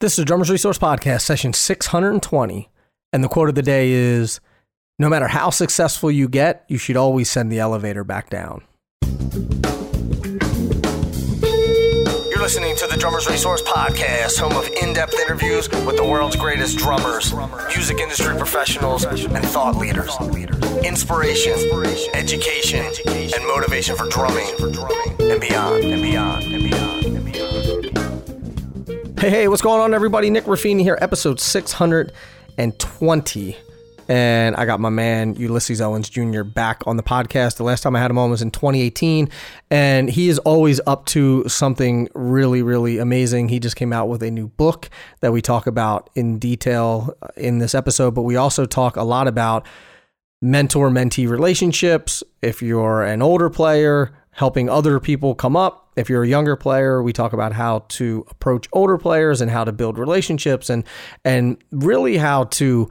This 0.00 0.12
is 0.14 0.16
the 0.16 0.24
Drummers 0.24 0.50
Resource 0.50 0.78
Podcast, 0.78 1.20
session 1.20 1.52
620. 1.52 2.70
And 3.12 3.22
the 3.22 3.28
quote 3.28 3.50
of 3.50 3.54
the 3.54 3.60
day 3.60 3.90
is 3.90 4.40
No 4.98 5.10
matter 5.10 5.28
how 5.28 5.50
successful 5.50 6.10
you 6.10 6.26
get, 6.26 6.64
you 6.68 6.78
should 6.78 6.96
always 6.96 7.30
send 7.30 7.52
the 7.52 7.58
elevator 7.58 8.02
back 8.02 8.30
down. 8.30 8.62
You're 12.30 12.40
listening 12.40 12.76
to 12.76 12.86
the 12.86 12.96
Drummers 12.98 13.28
Resource 13.28 13.60
Podcast, 13.60 14.38
home 14.38 14.56
of 14.56 14.66
in 14.82 14.94
depth 14.94 15.12
interviews 15.20 15.68
with 15.68 15.98
the 15.98 16.04
world's 16.08 16.36
greatest 16.36 16.78
drummers, 16.78 17.34
music 17.68 17.98
industry 17.98 18.34
professionals, 18.38 19.04
and 19.04 19.44
thought 19.48 19.76
leaders. 19.76 20.16
Inspiration, 20.82 21.52
education, 22.14 22.86
and 23.06 23.46
motivation 23.46 23.94
for 23.96 24.08
drumming 24.08 24.48
and 25.30 25.42
beyond, 25.42 25.84
and 25.84 26.00
beyond, 26.00 26.42
and 26.44 26.70
beyond. 26.70 26.89
Hey, 29.20 29.28
hey, 29.28 29.48
what's 29.48 29.60
going 29.60 29.82
on, 29.82 29.92
everybody? 29.92 30.30
Nick 30.30 30.44
Ruffini 30.44 30.80
here, 30.80 30.96
episode 31.02 31.40
620. 31.40 33.56
And 34.08 34.56
I 34.56 34.64
got 34.64 34.80
my 34.80 34.88
man 34.88 35.34
Ulysses 35.34 35.82
Owens 35.82 36.08
Jr. 36.08 36.42
back 36.42 36.82
on 36.86 36.96
the 36.96 37.02
podcast. 37.02 37.58
The 37.58 37.64
last 37.64 37.82
time 37.82 37.94
I 37.94 38.00
had 38.00 38.10
him 38.10 38.16
on 38.16 38.30
was 38.30 38.40
in 38.40 38.50
2018. 38.50 39.28
And 39.70 40.08
he 40.08 40.30
is 40.30 40.38
always 40.38 40.80
up 40.86 41.04
to 41.08 41.46
something 41.50 42.08
really, 42.14 42.62
really 42.62 42.96
amazing. 42.96 43.50
He 43.50 43.60
just 43.60 43.76
came 43.76 43.92
out 43.92 44.08
with 44.08 44.22
a 44.22 44.30
new 44.30 44.48
book 44.48 44.88
that 45.20 45.34
we 45.34 45.42
talk 45.42 45.66
about 45.66 46.08
in 46.14 46.38
detail 46.38 47.14
uh, 47.20 47.28
in 47.36 47.58
this 47.58 47.74
episode, 47.74 48.14
but 48.14 48.22
we 48.22 48.36
also 48.36 48.64
talk 48.64 48.96
a 48.96 49.04
lot 49.04 49.28
about 49.28 49.66
mentor 50.40 50.88
mentee 50.88 51.28
relationships. 51.28 52.22
If 52.40 52.62
you're 52.62 53.02
an 53.02 53.20
older 53.20 53.50
player, 53.50 54.12
helping 54.40 54.70
other 54.70 54.98
people 54.98 55.34
come 55.34 55.54
up. 55.54 55.92
If 55.96 56.08
you're 56.08 56.22
a 56.22 56.26
younger 56.26 56.56
player, 56.56 57.02
we 57.02 57.12
talk 57.12 57.34
about 57.34 57.52
how 57.52 57.80
to 57.90 58.24
approach 58.30 58.66
older 58.72 58.96
players 58.96 59.42
and 59.42 59.50
how 59.50 59.64
to 59.64 59.70
build 59.70 59.98
relationships 59.98 60.70
and 60.70 60.82
and 61.26 61.62
really 61.72 62.16
how 62.16 62.44
to 62.44 62.88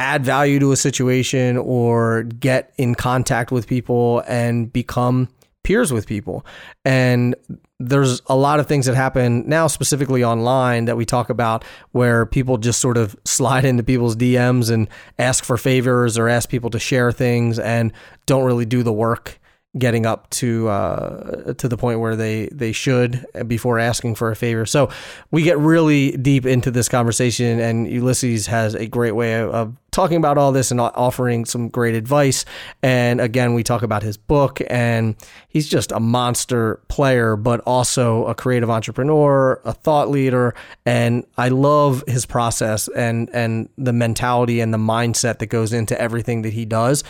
add 0.00 0.24
value 0.24 0.58
to 0.58 0.72
a 0.72 0.76
situation 0.76 1.56
or 1.56 2.24
get 2.24 2.74
in 2.78 2.96
contact 2.96 3.52
with 3.52 3.68
people 3.68 4.24
and 4.26 4.72
become 4.72 5.28
peers 5.62 5.92
with 5.92 6.04
people. 6.04 6.44
And 6.84 7.36
there's 7.78 8.20
a 8.26 8.34
lot 8.34 8.58
of 8.58 8.66
things 8.66 8.86
that 8.86 8.96
happen 8.96 9.48
now, 9.48 9.68
specifically 9.68 10.24
online, 10.24 10.86
that 10.86 10.96
we 10.96 11.04
talk 11.04 11.30
about 11.30 11.64
where 11.92 12.26
people 12.26 12.58
just 12.58 12.80
sort 12.80 12.96
of 12.96 13.14
slide 13.24 13.64
into 13.64 13.84
people's 13.84 14.16
DMs 14.16 14.72
and 14.72 14.88
ask 15.16 15.44
for 15.44 15.56
favors 15.56 16.18
or 16.18 16.28
ask 16.28 16.48
people 16.48 16.70
to 16.70 16.80
share 16.80 17.12
things 17.12 17.60
and 17.60 17.92
don't 18.26 18.44
really 18.44 18.66
do 18.66 18.82
the 18.82 18.92
work 18.92 19.38
getting 19.78 20.06
up 20.06 20.28
to 20.30 20.68
uh, 20.68 21.54
to 21.54 21.68
the 21.68 21.76
point 21.76 22.00
where 22.00 22.16
they 22.16 22.48
they 22.52 22.72
should 22.72 23.26
before 23.46 23.78
asking 23.78 24.14
for 24.14 24.30
a 24.30 24.36
favor. 24.36 24.66
So 24.66 24.90
we 25.30 25.42
get 25.42 25.58
really 25.58 26.16
deep 26.16 26.46
into 26.46 26.70
this 26.70 26.88
conversation, 26.88 27.60
and 27.60 27.88
Ulysses 27.90 28.46
has 28.46 28.74
a 28.74 28.86
great 28.86 29.12
way 29.12 29.40
of 29.40 29.76
talking 29.90 30.18
about 30.18 30.36
all 30.36 30.52
this 30.52 30.70
and 30.70 30.78
offering 30.78 31.46
some 31.46 31.70
great 31.70 31.94
advice. 31.94 32.44
And 32.82 33.18
again, 33.18 33.54
we 33.54 33.62
talk 33.62 33.82
about 33.82 34.02
his 34.02 34.18
book, 34.18 34.60
and 34.68 35.16
he's 35.48 35.68
just 35.68 35.90
a 35.90 36.00
monster 36.00 36.80
player, 36.88 37.34
but 37.34 37.60
also 37.60 38.26
a 38.26 38.34
creative 38.34 38.68
entrepreneur, 38.68 39.60
a 39.64 39.72
thought 39.72 40.10
leader, 40.10 40.54
and 40.84 41.24
I 41.38 41.48
love 41.48 42.04
his 42.06 42.26
process 42.26 42.88
and 42.88 43.30
and 43.32 43.68
the 43.78 43.92
mentality 43.92 44.60
and 44.60 44.72
the 44.72 44.78
mindset 44.78 45.38
that 45.38 45.46
goes 45.46 45.72
into 45.72 45.98
everything 46.00 46.42
that 46.42 46.52
he 46.52 46.64
does 46.64 47.04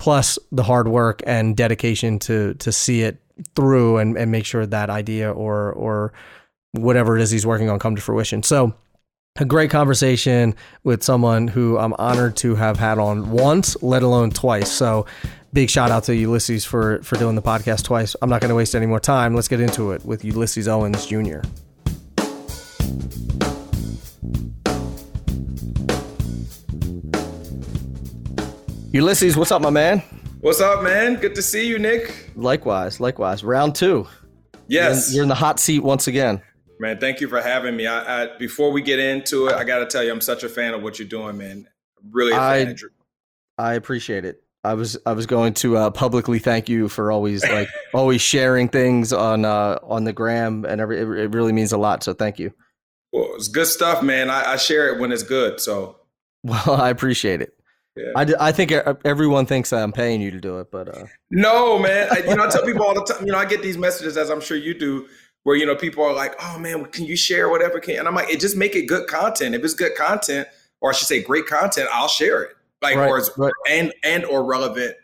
plus 0.00 0.38
the 0.50 0.64
hard 0.64 0.88
work 0.88 1.22
and 1.26 1.56
dedication 1.56 2.18
to 2.18 2.54
to 2.54 2.72
see 2.72 3.02
it 3.02 3.22
through 3.54 3.98
and, 3.98 4.16
and 4.18 4.32
make 4.32 4.44
sure 4.44 4.66
that 4.66 4.90
idea 4.90 5.30
or 5.30 5.72
or 5.72 6.12
whatever 6.72 7.16
it 7.16 7.22
is 7.22 7.30
he's 7.30 7.46
working 7.46 7.70
on 7.70 7.78
come 7.78 7.94
to 7.94 8.02
fruition. 8.02 8.42
So 8.42 8.74
a 9.38 9.44
great 9.44 9.70
conversation 9.70 10.56
with 10.82 11.02
someone 11.04 11.46
who 11.46 11.78
I'm 11.78 11.94
honored 11.98 12.36
to 12.38 12.56
have 12.56 12.78
had 12.78 12.98
on 12.98 13.30
once, 13.30 13.80
let 13.82 14.02
alone 14.02 14.30
twice. 14.30 14.72
So 14.72 15.06
big 15.52 15.70
shout 15.70 15.90
out 15.90 16.04
to 16.04 16.16
Ulysses 16.16 16.64
for 16.64 17.02
for 17.02 17.16
doing 17.16 17.36
the 17.36 17.42
podcast 17.42 17.84
twice. 17.84 18.16
I'm 18.22 18.30
not 18.30 18.40
going 18.40 18.48
to 18.48 18.56
waste 18.56 18.74
any 18.74 18.86
more 18.86 19.00
time. 19.00 19.34
Let's 19.34 19.48
get 19.48 19.60
into 19.60 19.92
it 19.92 20.04
with 20.04 20.24
Ulysses 20.24 20.66
Owens 20.66 21.06
Jr. 21.06 21.40
Ulysses, 28.92 29.36
what's 29.36 29.52
up, 29.52 29.62
my 29.62 29.70
man? 29.70 30.02
What's 30.40 30.60
up, 30.60 30.82
man? 30.82 31.14
Good 31.14 31.36
to 31.36 31.42
see 31.42 31.68
you, 31.68 31.78
Nick. 31.78 32.32
Likewise, 32.34 32.98
likewise. 32.98 33.44
Round 33.44 33.72
two. 33.72 34.08
Yes, 34.66 35.12
you're 35.12 35.12
in, 35.12 35.14
you're 35.14 35.22
in 35.22 35.28
the 35.28 35.36
hot 35.36 35.60
seat 35.60 35.84
once 35.84 36.08
again. 36.08 36.42
Man, 36.80 36.98
thank 36.98 37.20
you 37.20 37.28
for 37.28 37.40
having 37.40 37.76
me. 37.76 37.86
I, 37.86 38.24
I 38.24 38.36
before 38.36 38.72
we 38.72 38.82
get 38.82 38.98
into 38.98 39.46
it, 39.46 39.54
I 39.54 39.62
got 39.62 39.78
to 39.78 39.86
tell 39.86 40.02
you, 40.02 40.10
I'm 40.10 40.20
such 40.20 40.42
a 40.42 40.48
fan 40.48 40.74
of 40.74 40.82
what 40.82 40.98
you're 40.98 41.06
doing, 41.06 41.38
man. 41.38 41.68
Really, 42.10 42.32
I, 42.32 42.74
I 43.58 43.74
appreciate 43.74 44.24
it. 44.24 44.42
I 44.64 44.74
was 44.74 44.98
I 45.06 45.12
was 45.12 45.26
going 45.26 45.54
to 45.54 45.76
uh, 45.76 45.90
publicly 45.90 46.40
thank 46.40 46.68
you 46.68 46.88
for 46.88 47.12
always 47.12 47.48
like 47.48 47.68
always 47.94 48.20
sharing 48.20 48.68
things 48.68 49.12
on 49.12 49.44
uh, 49.44 49.78
on 49.84 50.02
the 50.02 50.12
gram 50.12 50.64
and 50.64 50.80
every 50.80 50.98
it, 50.98 51.08
it, 51.08 51.32
really 51.32 51.52
means 51.52 51.70
a 51.70 51.78
lot. 51.78 52.02
So 52.02 52.12
thank 52.12 52.40
you. 52.40 52.52
Well, 53.12 53.34
it's 53.36 53.46
good 53.46 53.68
stuff, 53.68 54.02
man. 54.02 54.30
I, 54.30 54.54
I 54.54 54.56
share 54.56 54.92
it 54.92 54.98
when 54.98 55.12
it's 55.12 55.22
good. 55.22 55.60
So 55.60 56.00
well, 56.42 56.72
I 56.72 56.90
appreciate 56.90 57.40
it. 57.40 57.54
Yeah. 57.96 58.12
I, 58.14 58.48
I 58.48 58.52
think 58.52 58.72
everyone 59.04 59.46
thinks 59.46 59.72
I'm 59.72 59.92
paying 59.92 60.20
you 60.20 60.30
to 60.30 60.40
do 60.40 60.58
it, 60.60 60.70
but 60.70 60.96
uh... 60.96 61.06
no, 61.30 61.78
man. 61.78 62.08
I, 62.10 62.18
you 62.18 62.36
know, 62.36 62.44
I 62.44 62.48
tell 62.48 62.64
people 62.64 62.84
all 62.84 62.94
the 62.94 63.04
time. 63.04 63.26
You 63.26 63.32
know, 63.32 63.38
I 63.38 63.44
get 63.44 63.62
these 63.62 63.76
messages, 63.76 64.16
as 64.16 64.30
I'm 64.30 64.40
sure 64.40 64.56
you 64.56 64.78
do, 64.78 65.06
where 65.42 65.56
you 65.56 65.66
know 65.66 65.74
people 65.74 66.04
are 66.04 66.14
like, 66.14 66.34
"Oh 66.40 66.58
man, 66.58 66.84
can 66.86 67.04
you 67.04 67.16
share 67.16 67.48
whatever?" 67.48 67.80
Can 67.80 67.98
and 67.98 68.08
I'm 68.08 68.14
like, 68.14 68.30
"It 68.30 68.40
just 68.40 68.56
make 68.56 68.76
it 68.76 68.86
good 68.86 69.08
content. 69.08 69.54
If 69.54 69.64
it's 69.64 69.74
good 69.74 69.96
content, 69.96 70.48
or 70.80 70.90
I 70.90 70.92
should 70.92 71.08
say, 71.08 71.22
great 71.22 71.46
content, 71.46 71.88
I'll 71.92 72.08
share 72.08 72.42
it. 72.42 72.50
Like, 72.80 72.96
right, 72.96 73.08
or 73.08 73.18
it's 73.18 73.30
right. 73.36 73.52
and 73.68 73.92
and 74.04 74.24
or 74.24 74.44
relevant 74.44 74.94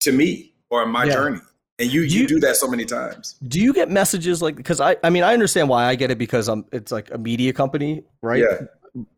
to 0.00 0.12
me 0.12 0.54
or 0.70 0.86
my 0.86 1.04
yeah. 1.04 1.12
journey." 1.12 1.40
And 1.80 1.92
you, 1.92 2.00
you, 2.00 2.22
you 2.22 2.26
do 2.26 2.40
that 2.40 2.56
so 2.56 2.66
many 2.66 2.84
times. 2.84 3.36
Do 3.46 3.60
you 3.60 3.72
get 3.72 3.88
messages 3.88 4.42
like 4.42 4.56
because 4.56 4.80
I 4.80 4.96
I 5.04 5.10
mean 5.10 5.22
I 5.22 5.32
understand 5.32 5.68
why 5.68 5.84
I 5.84 5.94
get 5.94 6.10
it 6.10 6.18
because 6.18 6.48
I'm 6.48 6.64
it's 6.72 6.90
like 6.90 7.12
a 7.12 7.18
media 7.18 7.52
company, 7.52 8.02
right? 8.20 8.42
Yeah. 8.42 8.66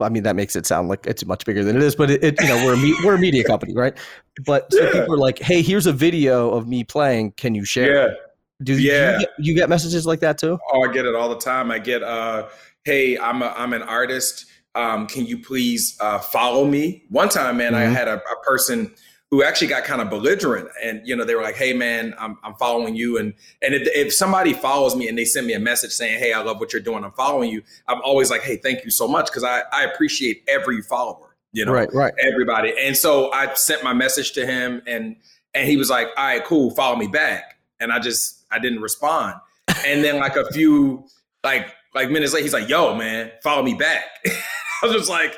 I 0.00 0.08
mean, 0.08 0.22
that 0.25 0.36
makes 0.36 0.56
it 0.56 0.66
sound 0.66 0.88
like 0.88 1.06
it's 1.06 1.25
much 1.25 1.44
bigger 1.44 1.64
than 1.64 1.76
it 1.76 1.82
is, 1.82 1.94
but 1.94 2.10
it, 2.10 2.22
it 2.22 2.41
you 2.41 2.48
know, 2.48 2.64
we're 2.64 2.75
a 2.75 2.76
me- 2.76 2.97
we're 3.04 3.14
a 3.14 3.19
media 3.19 3.44
company, 3.44 3.75
right? 3.75 3.97
But 4.44 4.72
so 4.72 4.82
yeah. 4.82 4.92
people 4.92 5.14
are 5.14 5.19
like, 5.19 5.38
"Hey, 5.38 5.62
here's 5.62 5.86
a 5.86 5.92
video 5.92 6.50
of 6.50 6.69
me 6.69 6.84
playing. 6.84 7.32
Can 7.32 7.54
you 7.54 7.64
share?" 7.64 8.09
Yeah. 8.09 8.14
Do 8.62 8.78
yeah. 8.78 9.12
you, 9.12 9.19
get, 9.20 9.30
you 9.38 9.54
get 9.54 9.69
messages 9.69 10.06
like 10.06 10.20
that 10.20 10.36
too? 10.38 10.59
Oh, 10.72 10.82
I 10.82 10.92
get 10.92 11.06
it 11.06 11.14
all 11.14 11.30
the 11.30 11.38
time. 11.38 11.70
I 11.70 11.78
get, 11.78 12.03
uh, 12.03 12.48
"Hey, 12.84 13.19
I'm 13.19 13.42
a 13.42 13.54
I'm 13.56 13.72
an 13.72 13.82
artist. 13.82 14.47
Um, 14.75 15.06
can 15.06 15.26
you 15.26 15.38
please 15.38 15.97
uh, 16.00 16.19
follow 16.19 16.64
me?" 16.64 17.04
One 17.09 17.28
time, 17.28 17.56
man, 17.56 17.72
mm-hmm. 17.72 17.82
I 17.82 17.94
had 17.94 18.09
a, 18.09 18.16
a 18.16 18.44
person 18.44 18.94
who 19.30 19.44
actually 19.44 19.68
got 19.68 19.84
kind 19.84 20.00
of 20.00 20.10
belligerent 20.10 20.68
and 20.82 21.06
you 21.06 21.14
know 21.14 21.24
they 21.24 21.34
were 21.34 21.42
like 21.42 21.54
hey 21.54 21.72
man 21.72 22.14
i'm, 22.18 22.36
I'm 22.42 22.54
following 22.54 22.94
you. 22.94 23.18
And 23.18 23.34
and 23.62 23.74
if, 23.74 23.88
if 23.94 24.12
somebody 24.12 24.52
follows 24.52 24.96
me 24.96 25.08
and 25.08 25.16
they 25.16 25.24
send 25.24 25.46
me 25.46 25.54
a 25.54 25.60
message 25.60 25.92
saying 25.92 26.18
hey 26.18 26.32
i 26.32 26.42
love 26.42 26.58
what 26.60 26.72
you're 26.72 26.82
doing 26.82 27.04
i'm 27.04 27.12
following 27.12 27.50
you 27.50 27.62
i'm 27.88 28.00
always 28.02 28.30
like 28.30 28.42
hey 28.42 28.56
thank 28.56 28.84
you 28.84 28.91
so 28.91 29.06
much 29.06 29.26
because 29.26 29.44
I, 29.44 29.62
I 29.72 29.84
appreciate 29.84 30.44
every 30.48 30.82
follower 30.82 31.36
you 31.52 31.64
know 31.64 31.72
right 31.72 31.92
right. 31.92 32.12
everybody. 32.20 32.74
And 32.80 32.96
so 32.96 33.32
i 33.32 33.52
sent 33.54 33.84
my 33.84 33.92
message 33.92 34.32
to 34.32 34.46
him 34.46 34.82
and 34.86 35.16
and 35.54 35.68
he 35.68 35.76
was 35.76 35.91
like 35.91 36.08
all 36.16 36.24
right 36.24 36.44
cool 36.44 36.70
follow 36.74 36.97
me 36.97 37.06
back. 37.06 37.56
And 37.78 37.92
i 37.92 37.98
just 37.98 38.44
i 38.50 38.58
didn't 38.58 38.80
respond. 38.80 39.36
And 39.86 40.02
then 40.04 40.18
like 40.18 40.36
a 40.36 40.50
few 40.52 41.06
like 41.44 41.68
like 41.94 42.10
minutes 42.10 42.32
later 42.32 42.44
he's 42.44 42.52
like 42.52 42.68
yo 42.68 42.94
man 42.94 43.30
follow 43.42 43.62
me 43.62 43.74
back. 43.74 44.04
I 44.82 44.86
was 44.86 44.94
just 44.94 45.10
like 45.10 45.36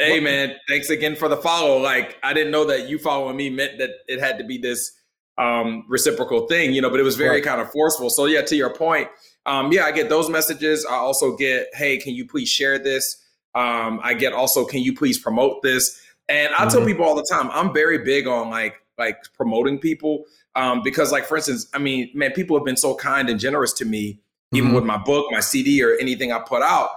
Hey 0.00 0.20
man, 0.20 0.54
thanks 0.68 0.90
again 0.90 1.16
for 1.16 1.28
the 1.28 1.36
follow. 1.36 1.78
Like 1.78 2.18
I 2.22 2.32
didn't 2.32 2.52
know 2.52 2.64
that 2.66 2.88
you 2.88 2.98
following 2.98 3.36
me 3.36 3.50
meant 3.50 3.78
that 3.78 3.90
it 4.06 4.20
had 4.20 4.38
to 4.38 4.44
be 4.44 4.56
this 4.56 4.92
um, 5.38 5.84
reciprocal 5.88 6.46
thing, 6.46 6.72
you 6.72 6.80
know, 6.80 6.88
but 6.88 7.00
it 7.00 7.02
was 7.02 7.16
very 7.16 7.36
right. 7.36 7.44
kind 7.44 7.60
of 7.60 7.70
forceful. 7.72 8.08
So 8.08 8.26
yeah, 8.26 8.42
to 8.42 8.54
your 8.54 8.72
point, 8.72 9.08
um, 9.44 9.72
yeah, 9.72 9.84
I 9.84 9.92
get 9.92 10.08
those 10.08 10.30
messages. 10.30 10.86
I 10.88 10.94
also 10.94 11.36
get, 11.36 11.68
hey, 11.74 11.96
can 11.96 12.14
you 12.14 12.26
please 12.26 12.48
share 12.48 12.78
this? 12.78 13.24
Um, 13.56 13.98
I 14.02 14.14
get 14.14 14.32
also, 14.32 14.64
can 14.64 14.82
you 14.82 14.94
please 14.94 15.18
promote 15.18 15.62
this? 15.62 16.00
And 16.28 16.54
I 16.54 16.58
mm-hmm. 16.58 16.68
tell 16.70 16.86
people 16.86 17.04
all 17.04 17.16
the 17.16 17.26
time, 17.28 17.50
I'm 17.50 17.74
very 17.74 17.98
big 17.98 18.28
on 18.28 18.50
like 18.50 18.74
like 18.98 19.16
promoting 19.34 19.78
people 19.78 20.24
um, 20.54 20.82
because, 20.82 21.10
like 21.10 21.24
for 21.24 21.36
instance, 21.36 21.68
I 21.74 21.78
mean, 21.78 22.10
man, 22.14 22.32
people 22.32 22.56
have 22.56 22.64
been 22.64 22.76
so 22.76 22.94
kind 22.94 23.28
and 23.28 23.40
generous 23.40 23.72
to 23.74 23.84
me, 23.84 24.20
even 24.52 24.68
mm-hmm. 24.68 24.76
with 24.76 24.84
my 24.84 24.98
book, 24.98 25.26
my 25.30 25.40
CD, 25.40 25.82
or 25.82 25.96
anything 25.96 26.32
I 26.32 26.40
put 26.40 26.62
out 26.62 26.90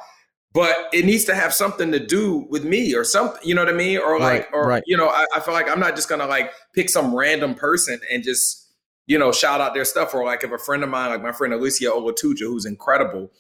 but 0.53 0.75
it 0.91 1.05
needs 1.05 1.23
to 1.25 1.35
have 1.35 1.53
something 1.53 1.91
to 1.91 1.99
do 1.99 2.45
with 2.49 2.63
me 2.63 2.93
or 2.93 3.03
something 3.03 3.39
you 3.43 3.55
know 3.55 3.63
what 3.63 3.73
i 3.73 3.77
mean 3.77 3.97
or 3.97 4.19
like 4.19 4.43
right, 4.43 4.47
or 4.53 4.67
right. 4.67 4.83
you 4.85 4.97
know 4.97 5.07
I, 5.07 5.25
I, 5.35 5.39
feel 5.39 5.53
like 5.53 5.69
i'm 5.69 5.79
not 5.79 5.95
just 5.95 6.09
gonna 6.09 6.27
like 6.27 6.51
pick 6.73 6.89
some 6.89 7.15
random 7.15 7.55
person 7.55 7.99
and 8.11 8.23
just 8.23 8.73
you 9.07 9.17
know 9.17 9.31
shout 9.31 9.61
out 9.61 9.73
their 9.73 9.85
stuff 9.85 10.13
or 10.13 10.25
like 10.25 10.43
if 10.43 10.51
a 10.51 10.57
friend 10.57 10.83
of 10.83 10.89
mine 10.89 11.09
like 11.09 11.23
my 11.23 11.31
friend 11.31 11.53
alicia 11.53 11.85
olatuja 11.85 12.41
who's 12.41 12.65
incredible 12.65 13.31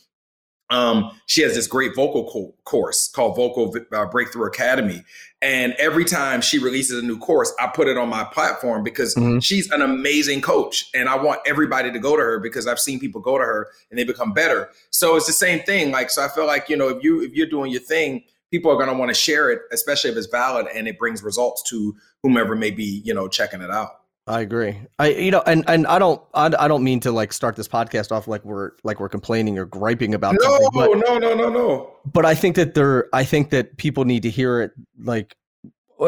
um, 0.71 1.11
she 1.27 1.41
has 1.41 1.53
this 1.53 1.67
great 1.67 1.95
vocal 1.95 2.29
co- 2.31 2.55
course 2.63 3.09
called 3.09 3.35
Vocal 3.35 3.75
uh, 3.91 4.05
Breakthrough 4.07 4.47
Academy. 4.47 5.03
And 5.41 5.73
every 5.73 6.05
time 6.05 6.39
she 6.41 6.59
releases 6.59 7.01
a 7.03 7.05
new 7.05 7.17
course, 7.17 7.53
I 7.59 7.67
put 7.67 7.87
it 7.87 7.97
on 7.97 8.09
my 8.09 8.23
platform 8.23 8.83
because 8.83 9.13
mm-hmm. 9.15 9.39
she's 9.39 9.69
an 9.71 9.81
amazing 9.81 10.41
coach. 10.41 10.89
And 10.93 11.09
I 11.09 11.15
want 11.21 11.41
everybody 11.45 11.91
to 11.91 11.99
go 11.99 12.15
to 12.15 12.21
her 12.21 12.39
because 12.39 12.67
I've 12.67 12.79
seen 12.79 12.99
people 12.99 13.21
go 13.21 13.37
to 13.37 13.43
her 13.43 13.67
and 13.89 13.99
they 13.99 14.03
become 14.03 14.33
better. 14.33 14.69
So 14.91 15.15
it's 15.15 15.27
the 15.27 15.33
same 15.33 15.59
thing. 15.63 15.91
Like, 15.91 16.09
so 16.09 16.23
I 16.23 16.29
feel 16.29 16.45
like, 16.45 16.69
you 16.69 16.77
know, 16.77 16.89
if 16.89 17.03
you 17.03 17.21
if 17.21 17.33
you're 17.33 17.47
doing 17.47 17.71
your 17.71 17.81
thing, 17.81 18.23
people 18.51 18.71
are 18.71 18.77
gonna 18.77 18.97
want 18.97 19.09
to 19.09 19.15
share 19.15 19.49
it, 19.49 19.61
especially 19.71 20.11
if 20.11 20.17
it's 20.17 20.27
valid 20.27 20.67
and 20.73 20.87
it 20.87 20.97
brings 20.99 21.23
results 21.23 21.63
to 21.69 21.95
whomever 22.21 22.55
may 22.55 22.71
be, 22.71 23.01
you 23.03 23.13
know, 23.13 23.27
checking 23.27 23.61
it 23.61 23.71
out. 23.71 24.00
I 24.27 24.41
agree. 24.41 24.79
I 24.99 25.09
you 25.09 25.31
know, 25.31 25.43
and 25.45 25.63
and 25.67 25.87
I 25.87 25.97
don't 25.97 26.21
I, 26.33 26.51
I 26.57 26.67
don't 26.67 26.83
mean 26.83 26.99
to 27.01 27.11
like 27.11 27.33
start 27.33 27.55
this 27.55 27.67
podcast 27.67 28.11
off 28.11 28.27
like 28.27 28.45
we're 28.45 28.71
like 28.83 28.99
we're 28.99 29.09
complaining 29.09 29.57
or 29.57 29.65
griping 29.65 30.13
about. 30.13 30.35
No, 30.39 30.69
but, 30.73 30.91
no, 30.97 31.17
no, 31.17 31.33
no, 31.33 31.49
no. 31.49 31.91
But 32.05 32.25
I 32.25 32.35
think 32.35 32.55
that 32.55 32.75
there, 32.75 33.07
I 33.13 33.23
think 33.23 33.49
that 33.49 33.77
people 33.77 34.05
need 34.05 34.23
to 34.23 34.29
hear 34.29 34.61
it. 34.61 34.71
Like 34.99 35.35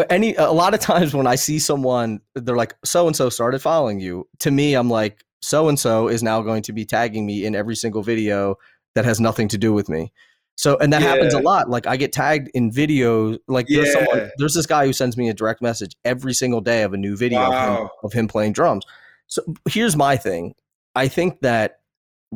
any, 0.10 0.36
a 0.36 0.52
lot 0.52 0.74
of 0.74 0.80
times 0.80 1.14
when 1.14 1.28
I 1.28 1.36
see 1.36 1.60
someone, 1.60 2.20
they're 2.36 2.56
like, 2.56 2.76
so 2.84 3.08
and 3.08 3.16
so 3.16 3.30
started 3.30 3.62
following 3.62 4.00
you. 4.00 4.28
To 4.40 4.52
me, 4.52 4.74
I'm 4.76 4.90
like, 4.90 5.24
so 5.42 5.68
and 5.68 5.80
so 5.80 6.08
is 6.08 6.24
now 6.24 6.42
going 6.42 6.64
to 6.64 6.74
be 6.74 6.86
tagging 6.86 7.26
me 7.26 7.46
in 7.46 7.56
every 7.56 7.76
single 7.76 8.04
video 8.04 8.56
that 8.96 9.06
has 9.06 9.20
nothing 9.20 9.48
to 9.50 9.58
do 9.58 9.74
with 9.74 9.90
me. 9.90 10.12
So, 10.56 10.78
and 10.78 10.94
that 10.94 11.02
yeah. 11.02 11.10
happens 11.10 11.34
a 11.34 11.40
lot. 11.40 11.70
Like 11.70 11.88
I 11.88 11.98
get 11.98 12.12
tagged 12.12 12.50
in 12.54 12.72
videos. 12.72 13.40
Like 13.48 13.68
there's 13.68 13.92
someone, 13.92 14.30
there's 14.38 14.54
this 14.54 14.66
guy 14.66 14.86
who 14.86 14.94
sends 14.94 15.18
me 15.18 15.30
a 15.30 15.34
direct 15.34 15.62
message 15.62 15.96
every 16.06 16.34
single 16.34 16.62
day 16.62 16.84
of 16.84 16.94
a 16.94 16.98
new 16.98 17.18
video 17.18 17.40
wow. 17.40 17.74
of, 17.74 17.80
him, 17.80 17.90
of 18.04 18.14
him 18.14 18.28
playing 18.28 18.54
drums. 18.54 18.86
So 19.28 19.42
here's 19.68 19.96
my 19.96 20.16
thing. 20.16 20.54
I 20.96 21.08
think 21.08 21.42
that 21.42 21.80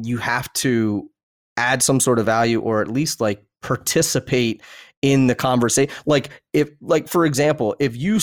you 0.03 0.17
have 0.17 0.51
to 0.53 1.09
add 1.57 1.83
some 1.83 1.99
sort 1.99 2.19
of 2.19 2.25
value 2.25 2.59
or 2.59 2.81
at 2.81 2.87
least 2.87 3.21
like 3.21 3.43
participate 3.61 4.61
in 5.01 5.27
the 5.27 5.35
conversation. 5.35 5.93
Like 6.05 6.29
if, 6.53 6.69
like 6.81 7.07
for 7.07 7.25
example, 7.25 7.75
if 7.79 7.95
you, 7.95 8.19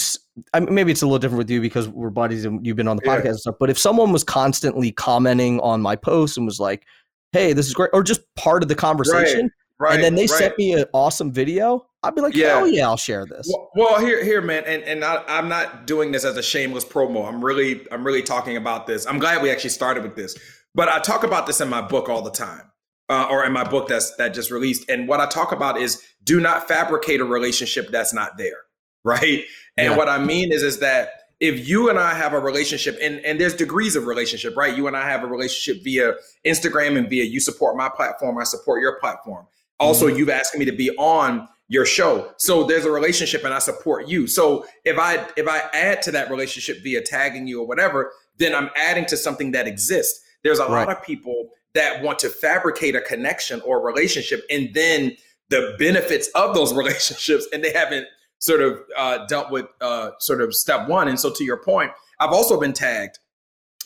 I 0.53 0.61
mean, 0.61 0.75
maybe 0.75 0.91
it's 0.91 1.03
a 1.03 1.07
little 1.07 1.19
different 1.19 1.39
with 1.39 1.51
you 1.51 1.61
because 1.61 1.89
we're 1.89 2.11
buddies 2.11 2.45
and 2.45 2.67
you've 2.67 2.77
been 2.77 2.89
on 2.89 2.97
the 2.97 3.03
podcast 3.03 3.25
yeah. 3.25 3.31
and 3.31 3.39
stuff. 3.39 3.55
But 3.61 3.71
if 3.71 3.79
someone 3.79 4.13
was 4.13 4.25
constantly 4.25 4.91
commenting 4.91 5.61
on 5.61 5.81
my 5.83 5.95
posts 5.95 6.37
and 6.37 6.47
was 6.47 6.59
like, 6.59 6.85
"Hey, 7.33 7.53
this 7.53 7.67
is 7.67 7.75
great," 7.75 7.91
or 7.93 8.03
just 8.03 8.23
part 8.35 8.63
of 8.63 8.69
the 8.69 8.75
conversation, 8.75 9.43
right. 9.43 9.51
Right, 9.79 9.95
and 9.95 10.05
then 10.05 10.15
they 10.15 10.23
right. 10.23 10.31
sent 10.31 10.59
me 10.59 10.73
an 10.75 10.85
awesome 10.93 11.33
video. 11.33 11.87
I'd 12.03 12.15
be 12.15 12.21
like, 12.21 12.35
yeah. 12.35 12.59
hell 12.59 12.69
yeah, 12.69 12.87
I'll 12.87 12.97
share 12.97 13.27
this. 13.27 13.49
Well, 13.49 13.71
well 13.75 14.01
here, 14.01 14.23
here, 14.23 14.41
man, 14.41 14.63
and 14.67 14.83
and 14.85 15.05
I, 15.05 15.25
I'm 15.27 15.49
not 15.49 15.87
doing 15.87 16.13
this 16.13 16.25
as 16.25 16.37
a 16.37 16.43
shameless 16.43 16.85
promo. 16.85 17.27
I'm 17.27 17.45
really, 17.45 17.85
I'm 17.91 18.05
really 18.05 18.23
talking 18.23 18.57
about 18.57 18.87
this. 18.87 19.07
I'm 19.07 19.19
glad 19.19 19.43
we 19.43 19.51
actually 19.51 19.71
started 19.71 20.05
with 20.05 20.15
this, 20.15 20.37
but 20.75 20.89
I 20.89 21.01
talk 21.01 21.25
about 21.25 21.47
this 21.47 21.61
in 21.61 21.69
my 21.69 21.81
book 21.81 22.09
all 22.09 22.23
the 22.23 22.31
time, 22.31 22.71
uh, 23.09 23.27
or 23.29 23.45
in 23.45 23.53
my 23.53 23.65
book 23.65 23.89
that's 23.89 24.15
that 24.17 24.33
just 24.33 24.53
released. 24.53 24.89
And 24.89 25.09
what 25.09 25.21
I 25.21 25.27
talk 25.27 25.51
about 25.51 25.81
is 25.81 26.03
do 26.23 26.41
not 26.41 26.69
fabricate 26.69 27.21
a 27.21 27.25
relationship 27.25 27.89
that's 27.91 28.15
not 28.15 28.37
there, 28.39 28.59
right? 29.05 29.45
And 29.77 29.91
yeah. 29.91 29.97
what 29.97 30.09
I 30.09 30.19
mean 30.19 30.53
is, 30.53 30.63
is 30.63 30.79
that 30.81 31.11
if 31.41 31.69
you 31.69 31.91
and 31.91 31.99
I 31.99 32.15
have 32.15 32.33
a 32.33 32.39
relationship, 32.39 32.97
and, 33.03 33.19
and 33.25 33.41
there's 33.41 33.55
degrees 33.55 33.97
of 33.97 34.07
relationship, 34.07 34.57
right? 34.57 34.75
You 34.75 34.87
and 34.87 34.97
I 34.97 35.09
have 35.11 35.25
a 35.25 35.27
relationship 35.27 35.83
via 35.83 36.15
Instagram 36.47 36.97
and 36.97 37.11
via 37.11 37.25
you 37.25 37.41
support 37.41 37.77
my 37.77 37.89
platform, 37.89 38.39
I 38.39 38.45
support 38.45 38.81
your 38.81 38.99
platform. 39.01 39.47
Also, 39.81 40.07
mm-hmm. 40.07 40.19
you've 40.19 40.31
asked 40.31 40.57
me 40.57 40.65
to 40.65 40.73
be 40.73 40.91
on 40.97 41.49
your 41.69 41.87
show. 41.87 42.33
So 42.39 42.65
there's 42.65 42.85
a 42.85 42.91
relationship 42.91 43.45
and 43.45 43.55
I 43.55 43.59
support 43.59 44.09
you. 44.09 44.27
So 44.27 44.67
if 44.85 44.99
I 44.99 45.27
if 45.37 45.49
I 45.49 45.63
add 45.73 46.03
to 46.03 46.13
that 46.13 46.31
relationship 46.31 46.83
via 46.83 47.01
tagging 47.01 47.47
you 47.47 47.61
or 47.63 47.67
whatever, 47.67 48.13
then 48.39 48.55
I'm 48.55 48.71
adding 48.77 49.07
to 49.07 49.17
something 49.17 49.53
that 49.53 49.67
exists. 49.67 50.21
There's 50.43 50.59
a 50.59 50.67
right. 50.67 50.87
lot 50.87 50.97
of 50.97 51.03
people 51.03 51.51
that 51.75 52.03
want 52.03 52.19
to 52.21 52.29
fabricate 52.29 52.95
a 52.95 53.01
connection 53.01 53.61
or 53.63 53.81
a 53.81 53.83
relationship 53.83 54.45
and 54.51 54.73
then 54.75 55.17
the 55.49 55.75
benefits 55.79 56.29
of 56.35 56.55
those 56.55 56.73
relationships 56.75 57.49
and 57.53 57.65
they 57.65 57.73
haven't 57.73 58.07
sort 58.39 58.61
of 58.61 58.81
uh, 58.97 59.27
dealt 59.27 59.51
with 59.51 59.67
uh, 59.81 60.11
sort 60.19 60.43
of 60.43 60.55
step 60.55 60.87
one. 60.87 61.09
And 61.09 61.19
so 61.19 61.33
to 61.33 61.45
your 61.45 61.57
point, 61.57 61.91
I've 62.21 62.33
also 62.33 62.61
been 62.61 62.75
tagged, 62.75 63.19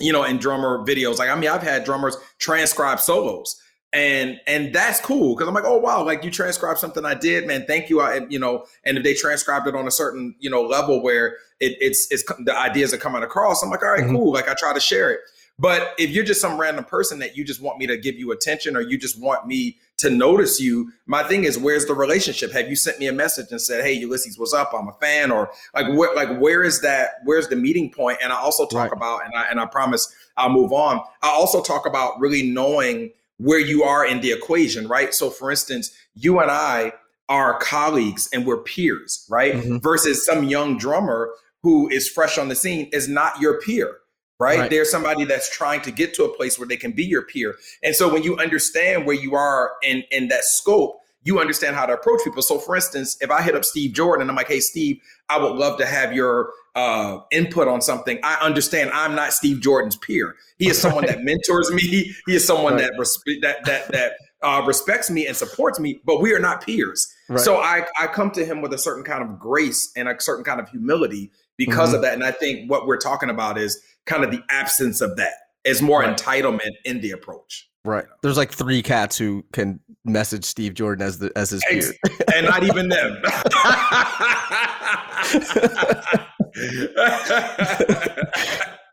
you 0.00 0.12
know, 0.12 0.24
in 0.24 0.38
drummer 0.38 0.84
videos. 0.84 1.18
Like 1.18 1.30
I 1.30 1.36
mean, 1.36 1.48
I've 1.48 1.62
had 1.62 1.84
drummers 1.84 2.16
transcribe 2.38 2.98
solos 2.98 3.60
and 3.92 4.38
and 4.46 4.74
that's 4.74 5.00
cool 5.00 5.34
because 5.34 5.48
I'm 5.48 5.54
like, 5.54 5.64
oh 5.66 5.78
wow, 5.78 6.04
like 6.04 6.22
you 6.22 6.30
transcribed 6.30 6.78
something 6.78 7.04
I 7.04 7.14
did, 7.14 7.46
man. 7.46 7.64
Thank 7.66 7.88
you. 7.88 8.00
I 8.00 8.26
you 8.28 8.38
know, 8.38 8.66
and 8.84 8.98
if 8.98 9.04
they 9.04 9.14
transcribed 9.14 9.66
it 9.66 9.74
on 9.74 9.86
a 9.86 9.90
certain 9.90 10.34
you 10.38 10.50
know 10.50 10.62
level 10.62 11.02
where 11.02 11.36
it, 11.60 11.76
it's 11.80 12.06
it's 12.10 12.22
the 12.44 12.56
ideas 12.56 12.92
are 12.92 12.98
coming 12.98 13.22
across, 13.22 13.62
I'm 13.62 13.70
like, 13.70 13.82
all 13.82 13.90
right, 13.90 14.02
mm-hmm. 14.02 14.14
cool. 14.16 14.32
Like 14.32 14.48
I 14.48 14.54
try 14.54 14.74
to 14.74 14.80
share 14.80 15.10
it. 15.10 15.20
But 15.58 15.94
if 15.98 16.10
you're 16.10 16.24
just 16.24 16.40
some 16.40 16.60
random 16.60 16.84
person 16.84 17.18
that 17.18 17.36
you 17.36 17.44
just 17.44 17.60
want 17.60 17.78
me 17.78 17.86
to 17.88 17.96
give 17.96 18.16
you 18.16 18.30
attention 18.30 18.76
or 18.76 18.80
you 18.80 18.96
just 18.96 19.20
want 19.20 19.46
me 19.46 19.78
to 19.96 20.08
notice 20.08 20.60
you, 20.60 20.92
my 21.06 21.24
thing 21.24 21.42
is, 21.42 21.58
where's 21.58 21.86
the 21.86 21.94
relationship? 21.94 22.52
Have 22.52 22.68
you 22.68 22.76
sent 22.76 23.00
me 23.00 23.08
a 23.08 23.12
message 23.12 23.50
and 23.50 23.60
said, 23.60 23.84
"Hey, 23.84 23.94
Ulysses, 23.94 24.38
what's 24.38 24.54
up? 24.54 24.72
I'm 24.72 24.86
a 24.86 24.92
fan," 25.00 25.32
or 25.32 25.50
like, 25.74 25.88
where, 25.96 26.14
like, 26.14 26.38
where 26.38 26.62
is 26.62 26.82
that? 26.82 27.14
Where's 27.24 27.48
the 27.48 27.56
meeting? 27.56 27.92
And 28.22 28.32
I 28.32 28.36
also 28.36 28.66
talk 28.66 28.90
right. 28.90 28.92
about, 28.92 29.24
and 29.24 29.34
I 29.34 29.46
and 29.50 29.58
I 29.58 29.66
promise 29.66 30.14
I'll 30.36 30.50
move 30.50 30.72
on. 30.72 31.00
I 31.22 31.30
also 31.30 31.62
talk 31.62 31.86
about 31.86 32.20
really 32.20 32.48
knowing 32.48 33.10
where 33.38 33.58
you 33.58 33.82
are 33.82 34.06
in 34.06 34.20
the 34.20 34.32
equation, 34.32 34.86
right? 34.86 35.14
So, 35.14 35.30
for 35.30 35.50
instance, 35.50 35.92
you 36.14 36.40
and 36.40 36.50
I 36.50 36.92
are 37.28 37.58
colleagues 37.58 38.28
and 38.32 38.46
we're 38.46 38.62
peers, 38.62 39.26
right? 39.30 39.54
Mm-hmm. 39.54 39.78
Versus 39.78 40.24
some 40.24 40.44
young 40.44 40.78
drummer 40.78 41.30
who 41.62 41.88
is 41.88 42.08
fresh 42.08 42.38
on 42.38 42.48
the 42.48 42.54
scene 42.54 42.88
is 42.92 43.08
not 43.08 43.40
your 43.40 43.60
peer. 43.60 43.96
Right? 44.40 44.60
right? 44.60 44.70
There's 44.70 44.88
somebody 44.88 45.24
that's 45.24 45.50
trying 45.50 45.80
to 45.82 45.90
get 45.90 46.14
to 46.14 46.24
a 46.24 46.32
place 46.32 46.60
where 46.60 46.68
they 46.68 46.76
can 46.76 46.92
be 46.92 47.04
your 47.04 47.22
peer. 47.22 47.56
And 47.82 47.96
so 47.96 48.12
when 48.12 48.22
you 48.22 48.36
understand 48.36 49.04
where 49.04 49.16
you 49.16 49.34
are 49.34 49.72
in 49.82 50.04
in 50.12 50.28
that 50.28 50.44
scope, 50.44 51.00
you 51.28 51.38
understand 51.38 51.76
how 51.76 51.84
to 51.86 51.92
approach 51.92 52.24
people. 52.24 52.40
So 52.40 52.58
for 52.58 52.74
instance, 52.74 53.18
if 53.20 53.30
I 53.30 53.42
hit 53.42 53.54
up 53.54 53.64
Steve 53.64 53.92
Jordan 53.92 54.22
and 54.22 54.30
I'm 54.30 54.36
like, 54.36 54.48
"Hey 54.48 54.60
Steve, 54.60 55.00
I 55.28 55.38
would 55.38 55.54
love 55.54 55.78
to 55.78 55.86
have 55.86 56.12
your 56.12 56.50
uh, 56.78 57.20
input 57.32 57.66
on 57.66 57.80
something, 57.80 58.20
I 58.22 58.36
understand 58.36 58.90
I'm 58.92 59.14
not 59.14 59.32
Steve 59.32 59.60
Jordan's 59.60 59.96
peer. 59.96 60.36
He 60.58 60.68
is 60.68 60.80
someone 60.80 61.06
that 61.06 61.20
mentors 61.22 61.70
me. 61.72 61.82
He 62.26 62.34
is 62.34 62.46
someone 62.46 62.74
right. 62.74 62.82
that 62.82 62.92
respe- 62.98 63.42
that 63.42 63.64
that 63.64 63.90
that 63.92 64.12
uh, 64.42 64.62
respects 64.64 65.10
me 65.10 65.26
and 65.26 65.36
supports 65.36 65.80
me, 65.80 66.00
but 66.04 66.20
we 66.20 66.32
are 66.32 66.38
not 66.38 66.64
peers. 66.64 67.12
Right. 67.28 67.40
So 67.40 67.56
I 67.56 67.84
I 67.98 68.06
come 68.06 68.30
to 68.32 68.44
him 68.44 68.62
with 68.62 68.72
a 68.72 68.78
certain 68.78 69.02
kind 69.02 69.22
of 69.22 69.38
grace 69.38 69.90
and 69.96 70.08
a 70.08 70.20
certain 70.20 70.44
kind 70.44 70.60
of 70.60 70.68
humility 70.68 71.32
because 71.56 71.88
mm-hmm. 71.88 71.96
of 71.96 72.02
that. 72.02 72.14
And 72.14 72.22
I 72.22 72.30
think 72.30 72.70
what 72.70 72.86
we're 72.86 72.98
talking 72.98 73.30
about 73.30 73.58
is 73.58 73.82
kind 74.06 74.22
of 74.22 74.30
the 74.30 74.42
absence 74.48 75.00
of 75.00 75.16
that. 75.16 75.34
Is 75.64 75.82
more 75.82 76.00
right. 76.00 76.16
entitlement 76.16 76.70
in 76.84 77.00
the 77.00 77.10
approach. 77.10 77.68
Right. 77.88 78.04
There's 78.22 78.36
like 78.36 78.52
three 78.52 78.82
cats 78.82 79.16
who 79.16 79.44
can 79.52 79.80
message 80.04 80.44
Steve 80.44 80.74
Jordan 80.74 81.06
as 81.06 81.18
the 81.18 81.32
as 81.36 81.50
his 81.50 81.64
peer, 81.68 81.92
and 82.34 82.46
not 82.46 82.62
even 82.62 82.88
them. 82.88 83.22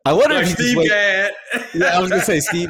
I 0.08 0.14
wonder 0.14 0.36
like 0.36 0.44
if 0.44 0.50
Steve 0.50 0.78
like, 0.78 0.88
Gadd. 0.88 1.32
Yeah, 1.74 1.98
I 1.98 2.00
was 2.00 2.10
gonna 2.10 2.22
say 2.22 2.40
Steve 2.40 2.70